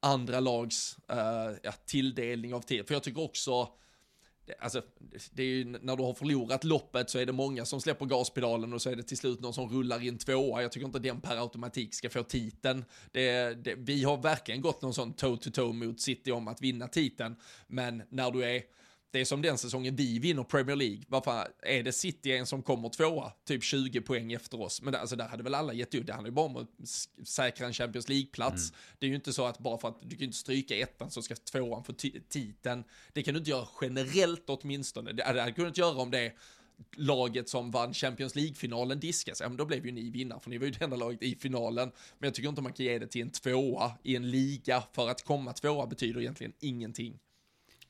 andra 0.00 0.40
lags 0.40 0.96
uh, 1.12 1.56
ja, 1.62 1.72
tilldelning 1.86 2.54
av 2.54 2.60
tid. 2.60 2.86
För 2.86 2.94
jag 2.94 3.02
tycker 3.02 3.22
också 3.22 3.68
Alltså, 4.58 4.82
det 5.32 5.42
är 5.42 5.46
ju 5.46 5.64
när 5.64 5.96
du 5.96 6.02
har 6.02 6.14
förlorat 6.14 6.64
loppet 6.64 7.10
så 7.10 7.18
är 7.18 7.26
det 7.26 7.32
många 7.32 7.64
som 7.64 7.80
släpper 7.80 8.06
gaspedalen 8.06 8.72
och 8.72 8.82
så 8.82 8.90
är 8.90 8.96
det 8.96 9.02
till 9.02 9.16
slut 9.16 9.40
någon 9.40 9.54
som 9.54 9.68
rullar 9.68 10.04
in 10.04 10.18
tvåa. 10.18 10.62
Jag 10.62 10.72
tycker 10.72 10.86
inte 10.86 10.98
den 10.98 11.20
per 11.20 11.36
automatik 11.36 11.94
ska 11.94 12.10
få 12.10 12.22
titeln. 12.22 12.84
Det, 13.12 13.54
det, 13.64 13.74
vi 13.74 14.04
har 14.04 14.16
verkligen 14.16 14.60
gått 14.60 14.82
någon 14.82 14.94
sån 14.94 15.12
toe-to-toe 15.12 15.72
mot 15.72 16.00
City 16.00 16.32
om 16.32 16.48
att 16.48 16.62
vinna 16.62 16.88
titeln, 16.88 17.36
men 17.66 18.02
när 18.08 18.30
du 18.30 18.44
är 18.44 18.62
det 19.12 19.20
är 19.20 19.24
som 19.24 19.42
den 19.42 19.58
säsongen 19.58 19.96
vi 19.96 20.18
vinner 20.18 20.42
Premier 20.44 20.76
League. 20.76 21.02
Varför 21.08 21.48
är 21.62 21.82
det 21.82 21.92
City 21.92 22.32
en 22.32 22.46
som 22.46 22.62
kommer 22.62 22.88
tvåa, 22.88 23.32
typ 23.44 23.64
20 23.64 24.00
poäng 24.00 24.32
efter 24.32 24.60
oss? 24.60 24.82
Men 24.82 24.92
det, 24.92 24.98
alltså, 24.98 25.16
där 25.16 25.28
hade 25.28 25.42
väl 25.42 25.54
alla 25.54 25.72
gett 25.72 25.94
upp. 25.94 26.06
Det 26.06 26.12
handlar 26.12 26.28
ju 26.28 26.34
bara 26.34 26.46
om 26.46 26.56
att 26.56 26.68
säkra 27.28 27.66
en 27.66 27.72
Champions 27.72 28.08
League-plats. 28.08 28.70
Mm. 28.70 28.80
Det 28.98 29.06
är 29.06 29.08
ju 29.08 29.14
inte 29.14 29.32
så 29.32 29.46
att 29.46 29.58
bara 29.58 29.78
för 29.78 29.88
att 29.88 29.98
du 30.02 30.16
kan 30.16 30.24
inte 30.24 30.36
stryka 30.36 30.76
ettan 30.76 31.10
så 31.10 31.22
ska 31.22 31.34
tvåan 31.34 31.84
få 31.84 31.92
titeln. 32.28 32.84
Det 33.12 33.22
kan 33.22 33.34
du 33.34 33.38
inte 33.38 33.50
göra 33.50 33.68
generellt 33.80 34.44
åtminstone. 34.46 35.12
Det, 35.12 35.16
det 35.16 35.24
hade 35.24 35.44
du 35.44 35.52
kunnat 35.52 35.78
göra 35.78 35.96
om 35.96 36.10
det 36.10 36.32
laget 36.96 37.48
som 37.48 37.70
vann 37.70 37.94
Champions 37.94 38.34
League-finalen 38.34 39.00
diskas, 39.00 39.40
ja 39.40 39.48
men 39.48 39.56
då 39.56 39.64
blev 39.64 39.86
ju 39.86 39.92
ni 39.92 40.10
vinnare, 40.10 40.40
för 40.40 40.50
ni 40.50 40.58
var 40.58 40.66
ju 40.66 40.70
det 40.72 40.84
enda 40.84 40.96
laget 40.96 41.22
i 41.22 41.36
finalen. 41.36 41.92
Men 42.18 42.26
jag 42.26 42.34
tycker 42.34 42.48
inte 42.48 42.62
man 42.62 42.72
kan 42.72 42.86
ge 42.86 42.98
det 42.98 43.06
till 43.06 43.22
en 43.22 43.30
tvåa 43.30 43.92
i 44.02 44.16
en 44.16 44.30
liga, 44.30 44.82
för 44.92 45.08
att 45.08 45.22
komma 45.22 45.52
tvåa 45.52 45.86
betyder 45.86 46.20
egentligen 46.20 46.52
ingenting. 46.60 47.18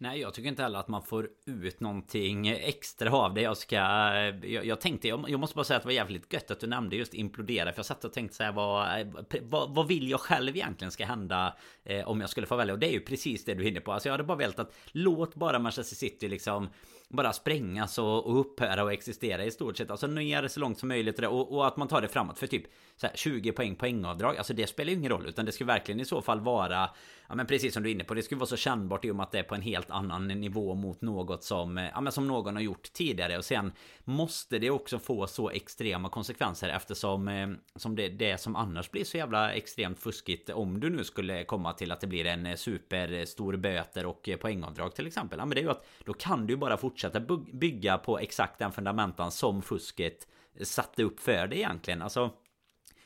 Nej, 0.03 0.21
jag 0.21 0.35
tycker 0.35 0.49
inte 0.49 0.63
heller 0.63 0.79
att 0.79 0.89
man 0.89 1.03
får 1.03 1.29
ut 1.47 1.81
någonting 1.81 2.49
extra 2.49 3.13
av 3.13 3.35
det. 3.35 3.41
Jag 3.41 3.57
ska... 3.57 3.77
Jag, 3.77 4.67
jag 4.67 4.81
tänkte, 4.81 5.09
jag, 5.09 5.31
jag, 5.31 5.41
måste 5.41 5.57
bara 5.57 5.65
säga 5.65 5.77
att 5.77 5.83
det 5.83 5.87
var 5.87 5.93
jävligt 5.93 6.33
gött 6.33 6.51
att 6.51 6.61
du 6.61 6.67
nämnde 6.67 6.97
just 6.97 7.15
implodera. 7.15 7.73
För 7.73 7.79
jag 7.79 7.87
satt 7.87 8.05
och 8.05 8.13
tänkte 8.13 8.37
så 8.37 8.43
här, 8.43 8.53
vad, 8.53 9.01
eh, 9.01 9.07
vad, 9.43 9.75
vad 9.75 9.89
vill 9.89 10.11
jag 10.11 10.21
själv 10.21 10.57
egentligen 10.57 10.93
ska 10.93 11.05
hända 11.05 11.57
eh, 11.85 12.09
om 12.09 12.21
jag 12.21 12.31
skulle 12.31 12.47
få 12.47 12.57
välja? 12.57 12.75
Och 12.75 12.81
det 12.81 12.87
är 12.87 12.93
ju 12.93 13.01
precis 13.01 13.45
det 13.45 13.55
du 13.55 13.65
hinner 13.65 13.81
på. 13.81 13.93
Alltså 13.93 14.09
jag 14.09 14.13
hade 14.13 14.25
bara 14.25 14.39
velat 14.39 14.59
att 14.59 14.75
låt 14.93 15.35
bara 15.35 15.59
Manchester 15.59 15.97
City 15.97 16.29
liksom 16.29 16.69
bara 17.09 17.33
sprängas 17.33 17.99
och, 17.99 18.27
och 18.27 18.41
upphöra 18.41 18.83
och 18.85 18.93
existera 18.93 19.45
i 19.45 19.51
stort 19.51 19.77
sett. 19.77 19.91
Alltså 19.91 20.07
ner 20.07 20.49
så 20.49 20.61
långt 20.61 20.79
som 20.79 20.89
möjligt 20.89 21.19
och, 21.19 21.53
och 21.53 21.67
att 21.67 21.77
man 21.77 21.89
tar 21.89 22.01
det 22.01 22.09
framåt 22.09 22.39
för 22.39 22.47
typ 22.47 22.65
så 22.97 23.07
här, 23.07 23.17
20 23.17 23.53
poäng 23.53 23.77
poängavdrag. 23.77 24.37
Alltså 24.37 24.55
det 24.55 24.67
spelar 24.67 24.91
ju 24.91 24.99
ingen 24.99 25.11
roll 25.11 25.27
utan 25.27 25.45
det 25.45 25.53
ska 25.53 25.65
verkligen 25.65 26.01
i 26.01 26.05
så 26.05 26.23
fall 26.23 26.41
vara 26.41 26.91
Ja 27.33 27.37
men 27.37 27.47
precis 27.47 27.75
som 27.75 27.83
du 27.83 27.89
är 27.89 27.95
inne 27.95 28.05
på, 28.05 28.15
det 28.15 28.23
skulle 28.23 28.39
vara 28.39 28.47
så 28.47 28.57
kännbart 28.57 29.05
i 29.05 29.11
och 29.11 29.17
med 29.17 29.25
att 29.25 29.33
det 29.33 29.39
är 29.39 29.43
på 29.43 29.55
en 29.55 29.63
helt 29.63 29.91
annan 29.91 30.29
nivå 30.29 30.75
mot 30.75 31.03
något 31.03 31.45
som, 31.45 31.79
eh, 31.79 31.89
ja, 31.95 32.01
men 32.01 32.13
som 32.13 32.27
någon 32.27 32.57
har 32.57 32.63
gjort 32.63 32.93
tidigare. 32.93 33.39
Och 33.39 33.45
sen 33.45 33.73
måste 34.05 34.59
det 34.59 34.71
också 34.71 34.99
få 34.99 35.27
så 35.27 35.51
extrema 35.51 36.09
konsekvenser 36.09 36.69
eftersom 36.69 37.29
eh, 37.29 37.49
som 37.77 37.97
det, 37.97 38.09
det 38.09 38.41
som 38.41 38.57
annars 38.57 38.91
blir 38.91 39.05
så 39.05 39.17
jävla 39.17 39.53
extremt 39.53 39.99
fuskigt 39.99 40.51
om 40.51 40.81
du 40.81 40.91
nu 40.91 41.05
skulle 41.05 41.45
komma 41.45 41.73
till 41.73 41.93
att 41.93 42.01
det 42.01 42.07
blir 42.07 42.27
en 42.27 42.47
eh, 42.47 42.57
superstor 42.57 43.57
böter 43.57 44.07
och 44.07 44.29
poängavdrag 44.41 44.95
till 44.95 45.07
exempel. 45.07 45.39
Ja 45.39 45.45
men 45.45 45.55
det 45.55 45.61
är 45.61 45.65
ju 45.65 45.71
att 45.71 45.87
då 46.05 46.13
kan 46.13 46.47
du 46.47 46.57
bara 46.57 46.77
fortsätta 46.77 47.21
bygga 47.53 47.99
på 47.99 48.19
exakt 48.19 48.59
den 48.59 48.73
fundamentan 48.73 49.31
som 49.31 49.63
fusket 49.63 50.27
satte 50.61 51.03
upp 51.03 51.21
för 51.21 51.47
dig 51.47 51.59
egentligen. 51.59 52.03
Alltså 52.03 52.31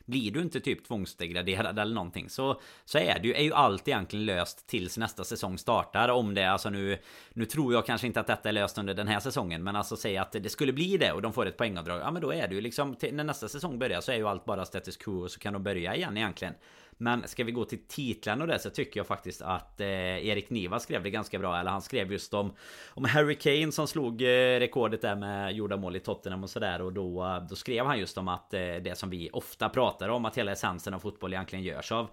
blir 0.07 0.31
du 0.31 0.41
inte 0.41 0.61
typ 0.61 0.85
tvångsdegraderad 0.85 1.79
eller 1.79 1.95
någonting 1.95 2.31
så, 2.31 2.61
så 2.85 2.99
är, 2.99 3.19
det 3.19 3.29
ju, 3.29 3.35
är 3.35 3.43
ju 3.43 3.53
allt 3.53 3.89
egentligen 3.89 4.27
löst 4.27 4.67
tills 4.67 4.99
nästa 4.99 5.25
säsong 5.25 5.59
startar. 5.59 6.09
Om 6.09 6.35
det 6.35 6.45
alltså 6.45 6.71
nu... 6.71 6.99
Nu 7.33 7.45
tror 7.45 7.73
jag 7.73 7.87
kanske 7.87 8.07
inte 8.07 8.21
att 8.21 8.27
detta 8.27 8.49
är 8.49 8.53
löst 8.53 8.79
under 8.79 8.95
den 8.95 9.09
här 9.09 9.21
säsongen. 9.21 9.65
Men 9.65 9.77
alltså 9.77 9.97
säga 9.97 10.23
att 10.23 10.33
det 10.33 10.49
skulle 10.49 10.73
bli 10.73 10.97
det 10.97 11.13
och 11.13 11.23
de 11.23 11.33
får 11.33 11.47
ett 11.47 11.57
poängavdrag. 11.57 12.01
Ja 12.01 12.11
men 12.11 12.23
då 12.23 12.33
är 12.33 12.49
det 12.49 12.55
ju 12.55 12.61
liksom... 12.61 12.95
Till, 12.95 13.15
när 13.15 13.25
nästa 13.25 13.49
säsong 13.49 13.79
börjar 13.79 14.01
så 14.01 14.13
är 14.13 14.17
ju 14.17 14.29
allt 14.29 14.45
bara 14.45 14.65
status 14.65 14.97
quo 14.97 15.23
och 15.23 15.31
så 15.31 15.41
kan 15.41 15.53
de 15.53 15.63
börja 15.63 15.97
igen 15.97 16.17
egentligen. 16.17 16.55
Men 16.99 17.29
ska 17.29 17.45
vi 17.45 17.53
gå 17.53 17.65
till 17.65 17.87
titlarna 17.89 18.45
och 18.45 18.49
det 18.49 18.59
så 18.59 18.71
tycker 18.71 19.01
jag 19.01 19.07
faktiskt 19.07 19.43
att 19.43 19.81
eh, 19.81 20.27
Erik 20.27 20.51
Niva 20.51 20.81
skrev 20.81 21.03
det 21.03 21.11
ganska 21.11 21.39
bra. 21.39 21.61
Eller 21.61 21.71
han 21.71 21.83
skrev 21.83 22.13
just 22.13 22.35
om, 22.35 22.53
om 22.95 23.05
Harry 23.05 23.35
Kane 23.35 23.73
som 23.73 23.87
slog 23.87 24.23
eh, 24.23 24.59
rekordet 24.59 25.03
där 25.03 25.17
med 25.17 25.53
gjorda 25.53 25.77
mål 25.77 25.97
i 25.97 26.01
Tottenham 26.01 26.43
och 26.43 26.51
sådär. 26.51 26.83
Och 26.83 26.93
då, 26.93 27.25
eh, 27.25 27.43
då 27.49 27.57
skrev 27.57 27.87
han 27.87 27.99
just 27.99 28.19
om 28.19 28.29
att 28.29 28.55
eh, 28.55 28.61
det 28.61 28.99
som 28.99 29.11
vi 29.11 29.31
ofta 29.33 29.69
pratar 29.69 30.09
om, 30.09 30.25
att 30.25 30.39
hela 30.39 30.53
essensen 30.53 30.95
av 30.95 30.99
fotboll 30.99 31.33
egentligen 31.33 31.65
görs 31.65 31.93
av 31.93 32.09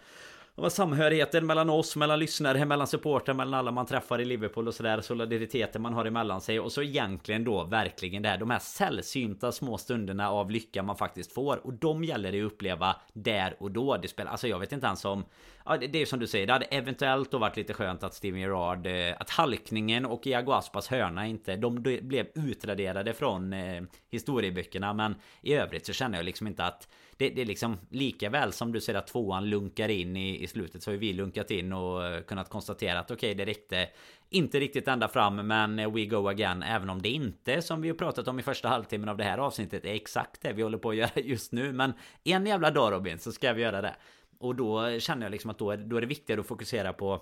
och 0.56 0.72
samhörigheten 0.72 1.46
mellan 1.46 1.70
oss, 1.70 1.96
mellan 1.96 2.20
lyssnare, 2.20 2.66
mellan 2.66 2.88
supportrar, 2.88 3.36
mellan 3.36 3.54
alla 3.54 3.72
man 3.72 3.86
träffar 3.86 4.22
i 4.22 4.26
Liverpool 4.26 4.68
och 4.68 4.74
sådär. 4.74 5.02
Solidariteten 5.02 5.82
man 5.82 5.94
har 5.94 6.06
emellan 6.06 6.42
sig. 6.42 6.60
Och 6.60 6.72
så 6.72 6.82
egentligen 6.82 7.44
då 7.44 7.64
verkligen 7.64 8.24
det 8.24 8.30
här, 8.30 8.38
de 8.38 8.50
här 8.50 8.60
sällsynta 8.60 9.52
små 9.52 9.78
stunderna 9.78 10.30
av 10.30 10.52
lycka 10.52 10.84
man 10.84 10.96
faktiskt 10.96 11.34
får. 11.34 11.66
Och 11.66 11.74
de 11.74 12.04
gäller 12.04 12.32
det 12.32 12.42
att 12.42 12.52
uppleva 12.52 12.96
där 13.14 13.56
och 13.60 13.72
då. 13.72 13.98
Det 13.98 14.08
spelar, 14.08 14.32
alltså 14.32 14.48
jag 14.48 14.60
vet 14.60 14.72
inte 14.72 14.88
ens 14.88 15.06
om... 15.06 15.26
Ja, 15.66 15.78
det 15.78 16.02
är 16.02 16.06
som 16.06 16.20
du 16.20 16.28
säger, 16.28 16.48
det 16.48 16.54
hade 16.54 16.66
eventuellt 16.66 17.32
då 17.32 17.38
varit 17.38 17.58
lite 17.58 17.74
skönt 17.74 18.04
att 18.04 18.14
Steven 18.14 18.40
Gerrard... 18.40 18.88
Eh, 18.88 19.16
att 19.20 19.30
halkningen 19.30 20.06
och 20.06 20.28
Iago 20.28 20.52
Aspas 20.52 20.88
hörna 20.88 21.28
inte... 21.28 21.56
De 21.56 21.82
blev 21.82 22.28
utraderade 22.36 23.14
från 23.14 23.54
eh, 23.54 23.84
historieböckerna. 24.12 24.94
Men 24.94 25.16
i 25.42 25.54
övrigt 25.54 25.86
så 25.86 25.94
känner 25.94 26.18
jag 26.18 26.26
liksom 26.26 26.48
inte 26.48 26.66
att 26.66 26.88
det, 27.24 27.30
det 27.30 27.42
är 27.42 27.46
liksom 27.46 27.78
lika 27.90 28.30
väl 28.30 28.54
som 28.54 28.72
du 28.72 28.82
ser 28.82 28.94
att 28.94 29.08
tvåan 29.08 29.50
lunkar 29.50 29.90
in 29.90 30.18
i, 30.18 30.44
i 30.44 30.48
slutet 30.48 30.84
så 30.84 30.92
har 30.92 30.98
vi 30.98 31.14
lunkat 31.14 31.52
in 31.52 31.74
och 31.74 32.06
eh, 32.06 32.22
kunnat 32.22 32.50
konstatera 32.50 33.00
att 33.00 33.12
okej 33.12 33.32
okay, 33.32 33.46
det 33.46 33.52
räckte 33.52 33.90
inte 34.30 34.60
riktigt 34.60 34.88
ända 34.88 35.08
fram 35.08 35.36
men 35.36 35.80
eh, 35.80 35.92
we 35.92 36.06
go 36.06 36.28
again 36.28 36.64
även 36.64 36.90
om 36.90 37.02
det 37.02 37.10
inte 37.10 37.62
som 37.62 37.82
vi 37.82 37.90
har 37.90 37.96
pratat 37.96 38.28
om 38.28 38.40
i 38.40 38.44
första 38.44 38.70
halvtimmen 38.70 39.10
av 39.10 39.18
det 39.18 39.24
här 39.24 39.38
avsnittet 39.38 39.86
är 39.86 39.94
exakt 39.94 40.42
det 40.42 40.54
vi 40.54 40.62
håller 40.62 40.78
på 40.78 40.90
att 40.90 40.96
göra 40.96 41.10
just 41.16 41.52
nu. 41.52 41.74
Men 41.74 41.94
en 42.24 42.46
jävla 42.46 42.72
dag 42.72 42.92
Robin 42.92 43.20
så 43.20 43.32
ska 43.32 43.54
vi 43.54 43.62
göra 43.62 43.82
det. 43.82 43.96
Och 44.40 44.56
då 44.56 45.00
känner 45.00 45.26
jag 45.26 45.32
liksom 45.32 45.50
att 45.50 45.58
då 45.60 45.72
är, 45.72 45.78
då 45.78 45.98
är 45.98 46.02
det 46.02 46.08
viktigare 46.08 46.42
att 46.42 46.48
fokusera 46.48 46.94
på 46.94 47.22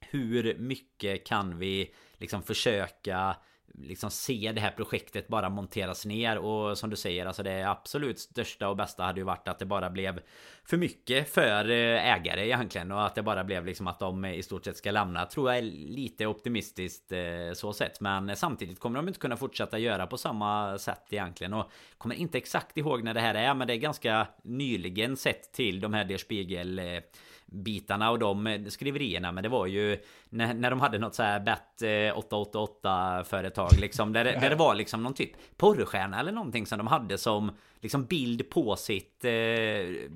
hur 0.00 0.58
mycket 0.58 1.26
kan 1.26 1.58
vi 1.58 1.94
liksom 2.18 2.42
försöka 2.42 3.36
liksom 3.78 4.10
se 4.10 4.52
det 4.54 4.60
här 4.60 4.70
projektet 4.70 5.28
bara 5.28 5.48
monteras 5.48 6.06
ner. 6.06 6.38
Och 6.38 6.78
som 6.78 6.90
du 6.90 6.96
säger 6.96 7.26
alltså 7.26 7.42
det 7.42 7.70
absolut 7.70 8.18
största 8.18 8.68
och 8.68 8.76
bästa 8.76 9.02
hade 9.02 9.20
ju 9.20 9.24
varit 9.24 9.48
att 9.48 9.58
det 9.58 9.66
bara 9.66 9.90
blev 9.90 10.20
för 10.64 10.76
mycket 10.76 11.34
för 11.34 11.70
eh, 11.70 12.14
ägare 12.14 12.46
egentligen. 12.46 12.92
Och 12.92 13.06
att 13.06 13.14
det 13.14 13.22
bara 13.22 13.44
blev 13.44 13.66
liksom 13.66 13.86
att 13.86 13.98
de 13.98 14.24
i 14.24 14.42
stort 14.42 14.64
sett 14.64 14.76
ska 14.76 14.90
lämna 14.90 15.26
tror 15.26 15.50
jag 15.50 15.58
är 15.58 15.62
lite 15.72 16.26
optimistiskt 16.26 17.12
eh, 17.12 17.52
så 17.54 17.72
sett. 17.72 18.00
Men 18.00 18.36
samtidigt 18.36 18.80
kommer 18.80 18.98
de 18.98 19.08
inte 19.08 19.20
kunna 19.20 19.36
fortsätta 19.36 19.78
göra 19.78 20.06
på 20.06 20.18
samma 20.18 20.78
sätt 20.78 21.04
egentligen. 21.10 21.54
Och 21.54 21.70
kommer 21.98 22.14
inte 22.14 22.38
exakt 22.38 22.76
ihåg 22.76 23.02
när 23.04 23.14
det 23.14 23.20
här 23.20 23.34
är 23.34 23.54
men 23.54 23.66
det 23.66 23.74
är 23.74 23.78
ganska 23.78 24.26
nyligen 24.42 25.16
sett 25.16 25.52
till 25.52 25.80
de 25.80 25.94
här 25.94 26.04
Der 26.04 26.18
Spiegel 26.18 26.78
eh, 26.78 27.00
bitarna 27.46 28.10
och 28.10 28.18
de 28.18 28.66
skriverierna. 28.68 29.32
Men 29.32 29.42
det 29.42 29.48
var 29.48 29.66
ju 29.66 29.98
när, 30.30 30.54
när 30.54 30.70
de 30.70 30.80
hade 30.80 30.98
något 30.98 31.14
så 31.14 31.22
här 31.22 31.40
bet 31.40 32.14
888 32.14 33.24
företag 33.24 33.70
liksom 33.80 34.12
där, 34.12 34.24
där 34.24 34.50
det 34.50 34.56
var 34.56 34.74
liksom 34.74 35.02
någon 35.02 35.14
typ 35.14 35.30
porrstjärna 35.56 36.20
eller 36.20 36.32
någonting 36.32 36.66
som 36.66 36.78
de 36.78 36.86
hade 36.86 37.18
som 37.18 37.52
liksom 37.82 38.04
bild 38.04 38.50
på 38.50 38.76
sitt 38.76 39.24
eh, 39.24 39.30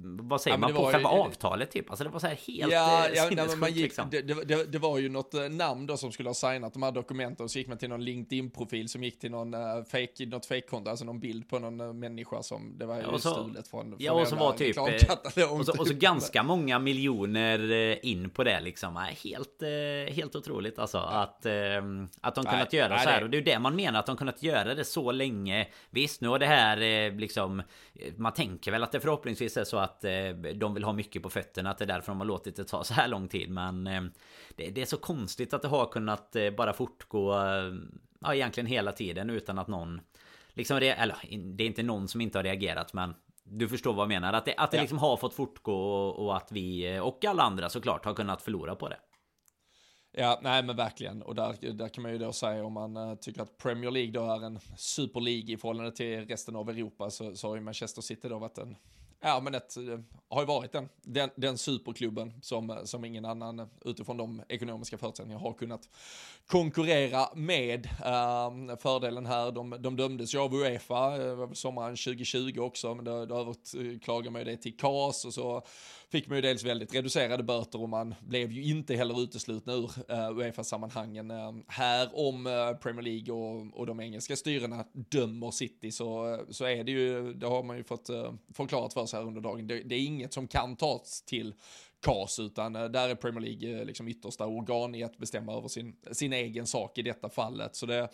vad 0.03 0.41
säger 0.41 0.57
ja, 0.57 0.59
man 0.59 0.75
på 0.75 0.87
själva 0.93 1.13
ju, 1.13 1.19
avtalet 1.19 1.71
typ. 1.71 1.91
Alltså 1.91 2.05
det 2.05 2.11
var 2.11 2.21
så 2.21 2.27
här 2.27 2.39
helt 2.47 2.73
ja, 2.73 3.09
ja, 3.15 3.29
nej, 3.33 3.57
man 3.57 3.73
gick, 3.73 3.83
liksom. 3.83 4.09
det, 4.11 4.23
det, 4.23 4.65
det, 4.65 4.79
var 4.79 4.99
ju 4.99 5.09
något 5.09 5.35
eh, 5.35 5.43
namn 5.43 5.87
då 5.87 5.97
som 5.97 6.13
skulle 6.13 6.29
ha 6.29 6.35
signat 6.35 6.73
de 6.73 6.83
här 6.83 6.93
dokumenten 6.93 7.45
och 7.45 7.51
så 7.51 7.59
gick 7.59 7.69
man 7.69 7.79
till 7.79 7.89
någon 7.89 8.05
LinkedIn-profil 8.05 8.89
som 8.89 9.05
gick 9.05 9.19
till 9.19 9.31
någon 9.31 9.55
uh, 9.55 9.85
fake, 9.85 10.27
något 10.27 10.47
fake-konto, 10.47 10.91
alltså 10.91 11.05
någon 11.05 11.21
bild 11.21 11.49
på 11.49 11.59
någon 11.59 11.81
uh, 11.81 11.93
människa 11.93 12.43
som 12.43 12.79
det 12.79 12.87
var 12.87 12.97
ju 12.97 13.03
ja, 13.03 13.19
så, 13.19 13.35
stulet 13.35 13.69
från, 13.69 13.91
från 13.91 13.97
Ja 13.99 14.13
och 14.13 14.29
så 14.29 14.37
var 14.37 14.53
typ 14.53 14.79
och 14.79 15.67
så, 15.67 15.81
och 15.81 15.87
så 15.87 15.95
ganska 15.99 16.43
många 16.43 16.79
miljoner 16.79 18.05
in 18.07 18.31
på 18.31 18.45
det 18.45 18.61
liksom. 18.61 18.97
Helt, 19.25 19.63
helt 20.11 20.37
otroligt 20.37 20.79
alltså 20.79 20.99
att, 20.99 21.47
att 22.21 22.35
de 22.35 22.45
kunnat 22.45 22.73
göra 22.73 22.95
nej, 22.95 23.05
så 23.05 23.11
här 23.11 23.23
och 23.23 23.31
det 23.31 23.37
är 23.37 23.39
ju 23.39 23.45
det 23.45 23.59
man 23.59 23.77
menar 23.77 24.01
att 24.01 24.07
de 24.07 24.17
kunnat 24.17 24.43
göra 24.43 24.75
det 24.75 24.85
så 24.85 25.13
länge 25.13 25.69
Visst 25.91 26.21
nu 26.21 26.29
har 26.29 26.39
det 26.39 26.47
här 26.47 27.11
liksom 27.11 27.63
man 28.17 28.33
tänker 28.33 28.71
väl 28.71 28.83
att 28.83 28.93
det 28.93 29.01
förhoppningsvis 29.01 29.57
är 29.57 29.65
så 29.65 29.77
att 29.79 30.05
eh, 30.05 30.29
de 30.55 30.75
vill 30.75 30.85
ha 30.85 30.93
mycket 30.93 31.23
på 31.23 31.31
fötterna. 31.31 31.71
Att 31.71 31.79
det 31.79 31.85
är 31.85 31.87
därför 31.87 32.13
de 32.13 32.19
har 32.19 32.27
låtit 32.27 32.57
det 32.57 32.65
ta 32.65 32.85
så 32.85 32.95
här 32.95 33.09
lång 33.09 33.29
tid. 33.29 33.51
Men 33.51 33.87
eh, 33.87 34.03
det, 34.57 34.83
är 34.83 34.87
så 34.87 34.97
konstigt 34.97 35.55
att 35.55 35.63
det 35.63 35.69
har 35.69 35.87
kunnat 35.87 36.37
eh, 36.37 36.51
bara 36.51 36.73
fortgå 36.73 37.35
ja, 38.19 38.35
egentligen 38.35 38.67
hela 38.67 38.93
tiden 38.93 39.31
utan 39.31 39.59
att 39.59 39.69
någon 39.69 40.01
liksom 40.55 40.77
eller 40.77 41.17
det 41.57 41.65
är 41.65 41.67
inte 41.67 41.83
någon 41.83 42.09
som 42.09 42.21
inte 42.21 42.39
har 42.39 42.43
reagerat 42.43 42.93
men 42.93 43.15
du 43.45 43.69
förstår 43.69 43.93
vad 43.93 44.03
jag 44.03 44.09
menar. 44.09 44.33
Att 44.33 44.45
det, 44.45 44.55
att 44.57 44.71
det 44.71 44.77
ja. 44.77 44.81
liksom 44.83 44.99
har 44.99 45.17
fått 45.17 45.35
fortgå 45.35 45.75
och, 45.75 46.25
och 46.25 46.37
att 46.37 46.53
vi 46.53 46.99
och 47.03 47.25
alla 47.25 47.43
andra 47.43 47.69
såklart 47.69 48.05
har 48.05 48.15
kunnat 48.15 48.43
förlora 48.43 48.75
på 48.75 48.89
det. 48.89 48.97
Ja, 50.17 50.41
nej 50.43 50.63
men 50.63 50.77
verkligen. 50.77 51.23
Och 51.23 51.35
där, 51.35 51.73
där 51.73 51.89
kan 51.89 52.03
man 52.03 52.13
ju 52.13 52.19
då 52.19 52.33
säga 52.33 52.65
om 52.65 52.73
man 52.73 52.97
uh, 52.97 53.15
tycker 53.15 53.43
att 53.43 53.59
Premier 53.59 53.91
League 53.91 54.13
då 54.13 54.25
är 54.25 54.47
en 54.47 54.59
superlig 54.77 55.51
i 55.51 55.57
förhållande 55.57 55.93
till 55.93 56.27
resten 56.27 56.57
av 56.57 56.71
Europa 56.71 57.11
så, 57.11 57.37
så 57.37 57.49
har 57.49 57.55
ju 57.57 57.61
Manchester 57.61 58.03
City 58.03 58.29
då 58.29 58.39
varit 58.39 58.59
en 58.59 58.77
Ja, 59.27 59.41
men 59.41 59.55
ett, 59.55 59.77
eh, 59.77 59.99
har 60.29 60.43
ju 60.43 60.47
varit 60.47 60.73
den, 60.73 60.89
den, 61.03 61.31
den 61.37 61.59
superklubben 61.59 62.33
som, 62.43 62.71
eh, 62.71 62.85
som 62.85 63.05
ingen 63.05 63.25
annan 63.25 63.69
utifrån 63.85 64.17
de 64.17 64.43
ekonomiska 64.49 64.99
förutsättningarna 64.99 65.43
har 65.43 65.53
kunnat 65.53 65.89
konkurrera 66.47 67.29
med. 67.35 67.87
Uh, 67.87 68.77
fördelen 68.77 69.27
här, 69.27 69.53
de, 69.53 69.77
de 69.79 69.97
dömdes 69.97 70.35
ju 70.35 70.39
av 70.39 70.55
Uefa, 70.55 71.13
sommaren 71.53 71.97
2020 71.97 72.59
också, 72.59 72.95
men 72.95 73.05
då, 73.05 73.27
då 73.27 73.55
överklagade 73.77 74.31
man 74.31 74.41
ju 74.41 74.45
det 74.45 74.57
till 74.57 74.77
CAS 74.77 75.25
och 75.25 75.35
så 75.35 75.63
fick 76.09 76.29
man 76.29 76.39
ju 76.39 76.43
dels 76.43 76.65
väldigt 76.65 76.95
reducerade 76.95 77.43
böter 77.43 77.83
och 77.83 77.89
man 77.89 78.15
blev 78.21 78.53
ju 78.53 78.65
inte 78.65 78.95
heller 78.97 79.23
uteslutna 79.23 79.73
ur 79.73 79.91
uh, 80.11 80.39
Uefa-sammanhangen. 80.39 81.31
Uh, 81.31 81.55
här 81.69 82.11
om 82.13 82.47
uh, 82.47 82.77
Premier 82.77 83.03
League 83.03 83.35
och, 83.35 83.81
och 83.81 83.87
de 83.87 84.01
engelska 84.01 84.37
styrena 84.37 84.85
dömer 84.93 85.51
City 85.51 85.93
så, 85.93 86.41
så 86.51 86.65
är 86.65 86.85
det 86.85 86.93
ju, 86.93 87.35
det 87.35 87.47
har 87.47 87.63
man 87.63 87.77
ju 87.77 87.85
fått 87.85 88.11
uh, 88.11 88.35
förklarat 88.55 88.95
för 88.95 89.07
sig 89.07 89.21
här 89.21 89.27
under 89.27 89.41
dagen, 89.41 89.67
det, 89.67 89.81
det 89.81 89.95
är 89.95 90.05
inget 90.05 90.33
som 90.33 90.49
kan 90.49 90.77
tas 90.77 91.23
till 91.23 91.55
KAS, 92.01 92.39
utan 92.39 92.73
där 92.73 93.09
är 93.09 93.15
Premier 93.15 93.41
League 93.41 93.85
liksom 93.85 94.09
yttersta 94.09 94.47
organ 94.47 94.95
i 94.95 95.05
att 95.05 95.19
bestämma 95.19 95.57
över 95.57 95.69
sin, 95.69 95.97
sin 96.13 96.33
egen 96.33 96.67
sak 96.67 96.99
i 96.99 97.03
detta 97.03 97.29
fallet. 97.29 97.77
Så 97.77 97.87
det, 97.87 98.09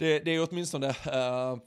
det, 0.00 0.18
det 0.18 0.30
är 0.30 0.48
åtminstone, 0.50 0.88
uh, 0.88 1.58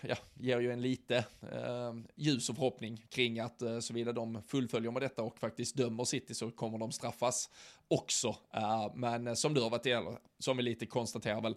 ja, 0.00 0.16
ger 0.34 0.60
ju 0.60 0.72
en 0.72 0.82
lite 0.82 1.24
uh, 1.42 2.00
ljus 2.16 2.48
och 2.48 2.56
förhoppning 2.56 3.04
kring 3.08 3.40
att 3.40 3.62
uh, 3.62 3.80
såvida 3.80 4.12
de 4.12 4.42
fullföljer 4.46 4.90
med 4.90 5.02
detta 5.02 5.22
och 5.22 5.38
faktiskt 5.38 5.76
dömer 5.76 6.04
City 6.04 6.34
så 6.34 6.50
kommer 6.50 6.78
de 6.78 6.92
straffas 6.92 7.50
också. 7.88 8.28
Uh, 8.28 8.94
men 8.94 9.36
som 9.36 9.54
du 9.54 9.60
har 9.60 9.70
varit 9.70 9.82
del, 9.82 10.04
som 10.38 10.56
vi 10.56 10.62
lite 10.62 10.86
konstaterar 10.86 11.40
väl, 11.40 11.54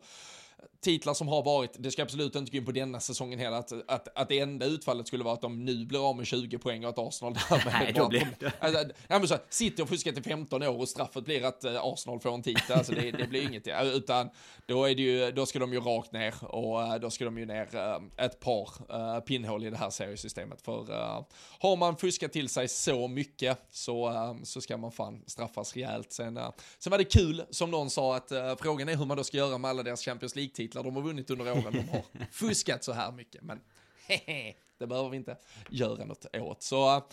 titlar 0.84 1.14
som 1.14 1.28
har 1.28 1.43
varit, 1.43 1.76
det 1.80 1.91
ska 1.91 2.01
absolut 2.01 2.36
inte 2.36 2.51
gå 2.51 2.57
in 2.57 2.66
på 2.66 2.72
denna 2.72 2.99
säsongen 2.99 3.39
heller, 3.39 3.57
att, 3.57 3.72
att, 3.88 4.18
att 4.18 4.30
det 4.30 4.39
enda 4.39 4.66
utfallet 4.66 5.07
skulle 5.07 5.24
vara 5.24 5.34
att 5.34 5.41
de 5.41 5.66
nu 5.66 5.86
blir 5.86 6.09
av 6.09 6.16
med 6.16 6.28
20 6.28 6.57
poäng 6.57 6.84
och 6.84 6.89
att 6.89 6.99
Arsenal 6.99 7.34
därmed 7.34 7.66
Nej, 7.82 7.93
då 7.93 8.07
blir 8.07 8.28
det. 8.39 8.53
Alltså, 8.59 8.84
ja, 9.07 9.20
men 9.20 9.28
så, 9.28 9.38
City 9.49 9.82
har 9.82 9.88
fuskat 9.88 10.18
i 10.18 10.22
15 10.22 10.64
år 10.64 10.80
och 10.80 10.89
straffet 10.89 11.26
blir 11.26 11.43
att 11.43 11.66
uh, 11.66 11.80
Arsenal 11.84 12.20
får 12.20 12.34
en 12.34 12.41
titel, 12.41 12.78
alltså 12.78 12.93
det, 12.93 13.11
det 13.11 13.28
blir 13.28 13.41
inget, 13.41 13.68
utan 13.84 14.30
då, 14.66 14.86
är 14.86 14.95
det 14.95 15.01
ju, 15.01 15.32
då 15.32 15.45
ska 15.45 15.59
de 15.59 15.74
ju 15.74 15.80
rakt 15.80 16.11
ner 16.11 16.34
och 16.41 16.80
uh, 16.80 16.95
då 16.95 17.09
ska 17.09 17.26
de 17.26 17.38
ju 17.38 17.45
ner 17.45 17.76
uh, 17.76 18.26
ett 18.26 18.39
par 18.39 18.70
uh, 18.91 19.20
pinnhål 19.20 19.66
i 19.66 19.70
det 19.70 19.78
här 19.78 19.89
seriesystemet. 19.89 20.61
För 20.61 20.84
har 21.59 21.76
man 21.76 21.97
fuskat 21.97 22.32
till 22.32 22.49
sig 22.49 22.68
så 22.68 23.07
mycket 23.07 23.59
så, 23.72 24.14
så 24.43 24.61
ska 24.61 24.78
man 24.78 24.91
fan 24.91 25.24
straffas 25.28 25.74
rejält. 25.74 26.11
Sen, 26.11 26.39
sen 26.80 26.91
var 26.91 26.97
det 26.97 27.03
kul, 27.03 27.43
som 27.49 27.72
någon 27.72 27.89
sa, 27.89 28.16
att 28.16 28.32
frågan 28.59 28.89
är 28.89 28.95
hur 28.95 29.05
man 29.05 29.18
då 29.18 29.24
ska 29.24 29.38
göra 29.38 29.57
med 29.57 29.70
alla 29.70 29.84
deras 29.84 30.05
Champions 30.05 30.36
League 30.36 30.53
League-titlar 30.60 30.84
de 30.84 30.95
har 30.95 31.01
vunnit 31.01 31.30
under 31.30 31.51
åren 31.51 31.74
de 31.74 31.89
har 31.89 32.04
fuskat 32.32 32.84
så 32.84 32.93
här 32.93 33.12
mycket. 33.12 33.41
Men 33.41 33.62
det 34.78 34.88
behöver 34.88 35.10
vi 35.10 35.18
inte 35.18 35.38
göra 35.70 36.06
något 36.06 36.26
åt. 36.36 36.64
Så 36.64 37.04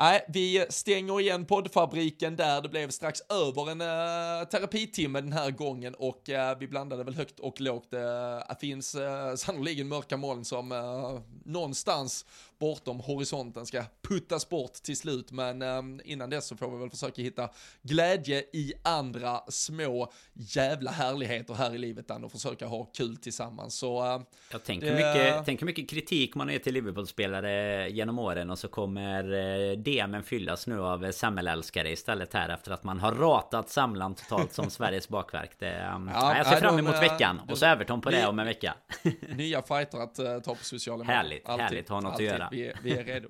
Nej, 0.00 0.24
vi 0.28 0.66
stänger 0.68 1.20
igen 1.20 1.44
poddfabriken 1.44 2.36
där. 2.36 2.62
Det 2.62 2.68
blev 2.68 2.90
strax 2.90 3.20
över 3.20 3.70
en 3.70 3.80
uh, 3.80 4.48
terapitimme 4.48 5.20
den 5.20 5.32
här 5.32 5.50
gången 5.50 5.94
och 5.94 6.28
uh, 6.28 6.58
vi 6.60 6.68
blandade 6.68 7.04
väl 7.04 7.14
högt 7.14 7.40
och 7.40 7.60
lågt. 7.60 7.88
Uh, 7.94 8.00
det 8.48 8.56
finns 8.60 8.94
uh, 8.94 9.34
sannoliken 9.36 9.88
mörka 9.88 10.16
moln 10.16 10.44
som 10.44 10.72
uh, 10.72 11.20
någonstans 11.44 12.24
bortom 12.58 13.00
horisonten 13.00 13.66
ska 13.66 13.84
puttas 14.08 14.48
bort 14.48 14.72
till 14.72 14.96
slut. 14.96 15.32
Men 15.32 15.62
um, 15.62 16.00
innan 16.04 16.30
dess 16.30 16.46
så 16.46 16.56
får 16.56 16.70
vi 16.70 16.78
väl 16.78 16.90
försöka 16.90 17.22
hitta 17.22 17.50
glädje 17.82 18.44
i 18.52 18.72
andra 18.84 19.40
små 19.48 20.12
jävla 20.32 20.90
härligheter 20.90 21.54
här 21.54 21.74
i 21.74 21.78
livet 21.78 22.10
och 22.10 22.32
försöka 22.32 22.66
ha 22.66 22.84
kul 22.84 23.16
tillsammans. 23.16 23.74
Så, 23.74 24.14
uh, 24.14 24.22
Jag 24.52 24.64
tänker, 24.64 24.86
det... 24.86 24.94
mycket, 24.94 25.44
tänker 25.44 25.66
mycket 25.66 25.90
kritik 25.90 26.34
man 26.34 26.50
är 26.50 26.58
till 26.58 26.74
Liverpool-spelare 26.74 27.88
genom 27.90 28.18
åren 28.18 28.50
och 28.50 28.58
så 28.58 28.68
kommer 28.68 29.76
DMen 29.88 30.22
fyllas 30.22 30.66
nu 30.66 30.80
av 30.80 31.12
samhällsälskare 31.12 31.90
istället 31.90 32.34
här 32.34 32.48
efter 32.48 32.72
att 32.72 32.84
man 32.84 33.00
har 33.00 33.12
ratat 33.12 33.68
samlan 33.68 34.14
totalt 34.14 34.52
som 34.52 34.70
Sveriges 34.78 35.08
bakverk. 35.08 35.50
Det, 35.58 35.90
um, 35.94 36.10
ja, 36.14 36.36
jag 36.36 36.46
ser 36.46 36.56
fram 36.56 36.78
emot 36.78 36.94
de, 36.94 37.00
veckan 37.00 37.40
och 37.48 37.58
så 37.58 37.66
Everton 37.66 38.00
på 38.00 38.10
det 38.10 38.26
om 38.26 38.38
en 38.38 38.46
vecka. 38.46 38.74
nya 39.28 39.62
fighter 39.62 39.98
att 39.98 40.18
uh, 40.18 40.38
ta 40.38 40.54
på 40.54 40.64
sociala 40.64 41.04
medier. 41.04 41.16
Härligt, 41.16 41.48
alltid, 41.48 41.64
härligt 41.64 41.88
ha 41.88 42.00
något 42.00 42.12
alltid. 42.12 42.30
att 42.30 42.38
göra. 42.38 42.48
Vi, 42.52 42.72
vi 42.82 42.98
är 42.98 43.04
redo. 43.04 43.28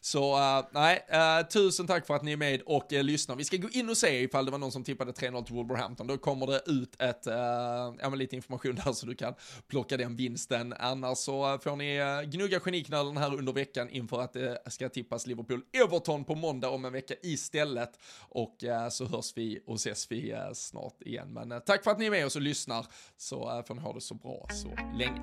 Så 0.00 0.36
uh, 0.36 0.66
nej, 0.70 1.06
uh, 1.12 1.46
tusen 1.46 1.86
tack 1.86 2.06
för 2.06 2.14
att 2.14 2.22
ni 2.22 2.32
är 2.32 2.36
med 2.36 2.62
och 2.66 2.92
lyssnar. 2.92 3.36
Vi 3.36 3.44
ska 3.44 3.56
gå 3.56 3.68
in 3.68 3.88
och 3.88 3.96
se 3.96 4.22
ifall 4.22 4.44
det 4.44 4.50
var 4.50 4.58
någon 4.58 4.72
som 4.72 4.84
tippade 4.84 5.12
3-0 5.12 5.44
till 5.44 5.54
Wolverhampton. 5.54 6.06
Då 6.06 6.18
kommer 6.18 6.46
det 6.46 6.62
ut 6.66 7.00
ett, 7.00 7.26
ja, 8.00 8.08
lite 8.14 8.36
information 8.36 8.74
där 8.74 8.92
så 8.92 9.06
du 9.06 9.14
kan 9.14 9.34
plocka 9.68 9.96
den 9.96 10.16
vinsten. 10.16 10.74
Annars 10.78 11.18
så 11.18 11.58
får 11.58 11.76
ni 11.76 12.00
gnugga 12.26 12.60
geniknölen 12.60 13.16
här 13.16 13.34
under 13.34 13.52
veckan 13.52 13.88
inför 13.90 14.20
att 14.20 14.32
det 14.32 14.62
ska 14.66 14.88
tippas 14.88 15.26
Liverpool-Everton 15.26 15.99
Everton 16.00 16.24
på 16.24 16.34
måndag 16.34 16.70
om 16.70 16.84
en 16.84 16.92
vecka 16.92 17.14
istället. 17.22 17.98
Och 18.28 18.64
eh, 18.64 18.88
så 18.88 19.04
hörs 19.04 19.32
vi 19.36 19.62
och 19.66 19.74
ses 19.74 20.12
vi 20.12 20.30
eh, 20.30 20.52
snart 20.52 21.02
igen. 21.02 21.32
Men 21.32 21.52
eh, 21.52 21.58
tack 21.58 21.84
för 21.84 21.90
att 21.90 21.98
ni 21.98 22.06
är 22.06 22.10
med 22.10 22.26
oss 22.26 22.36
och 22.36 22.42
lyssnar 22.42 22.86
så 23.16 23.58
eh, 23.58 23.64
får 23.64 23.74
ni 23.74 23.80
ha 23.80 23.92
det 23.92 24.00
så 24.00 24.14
bra 24.14 24.46
så 24.50 24.68
länge. 24.98 25.20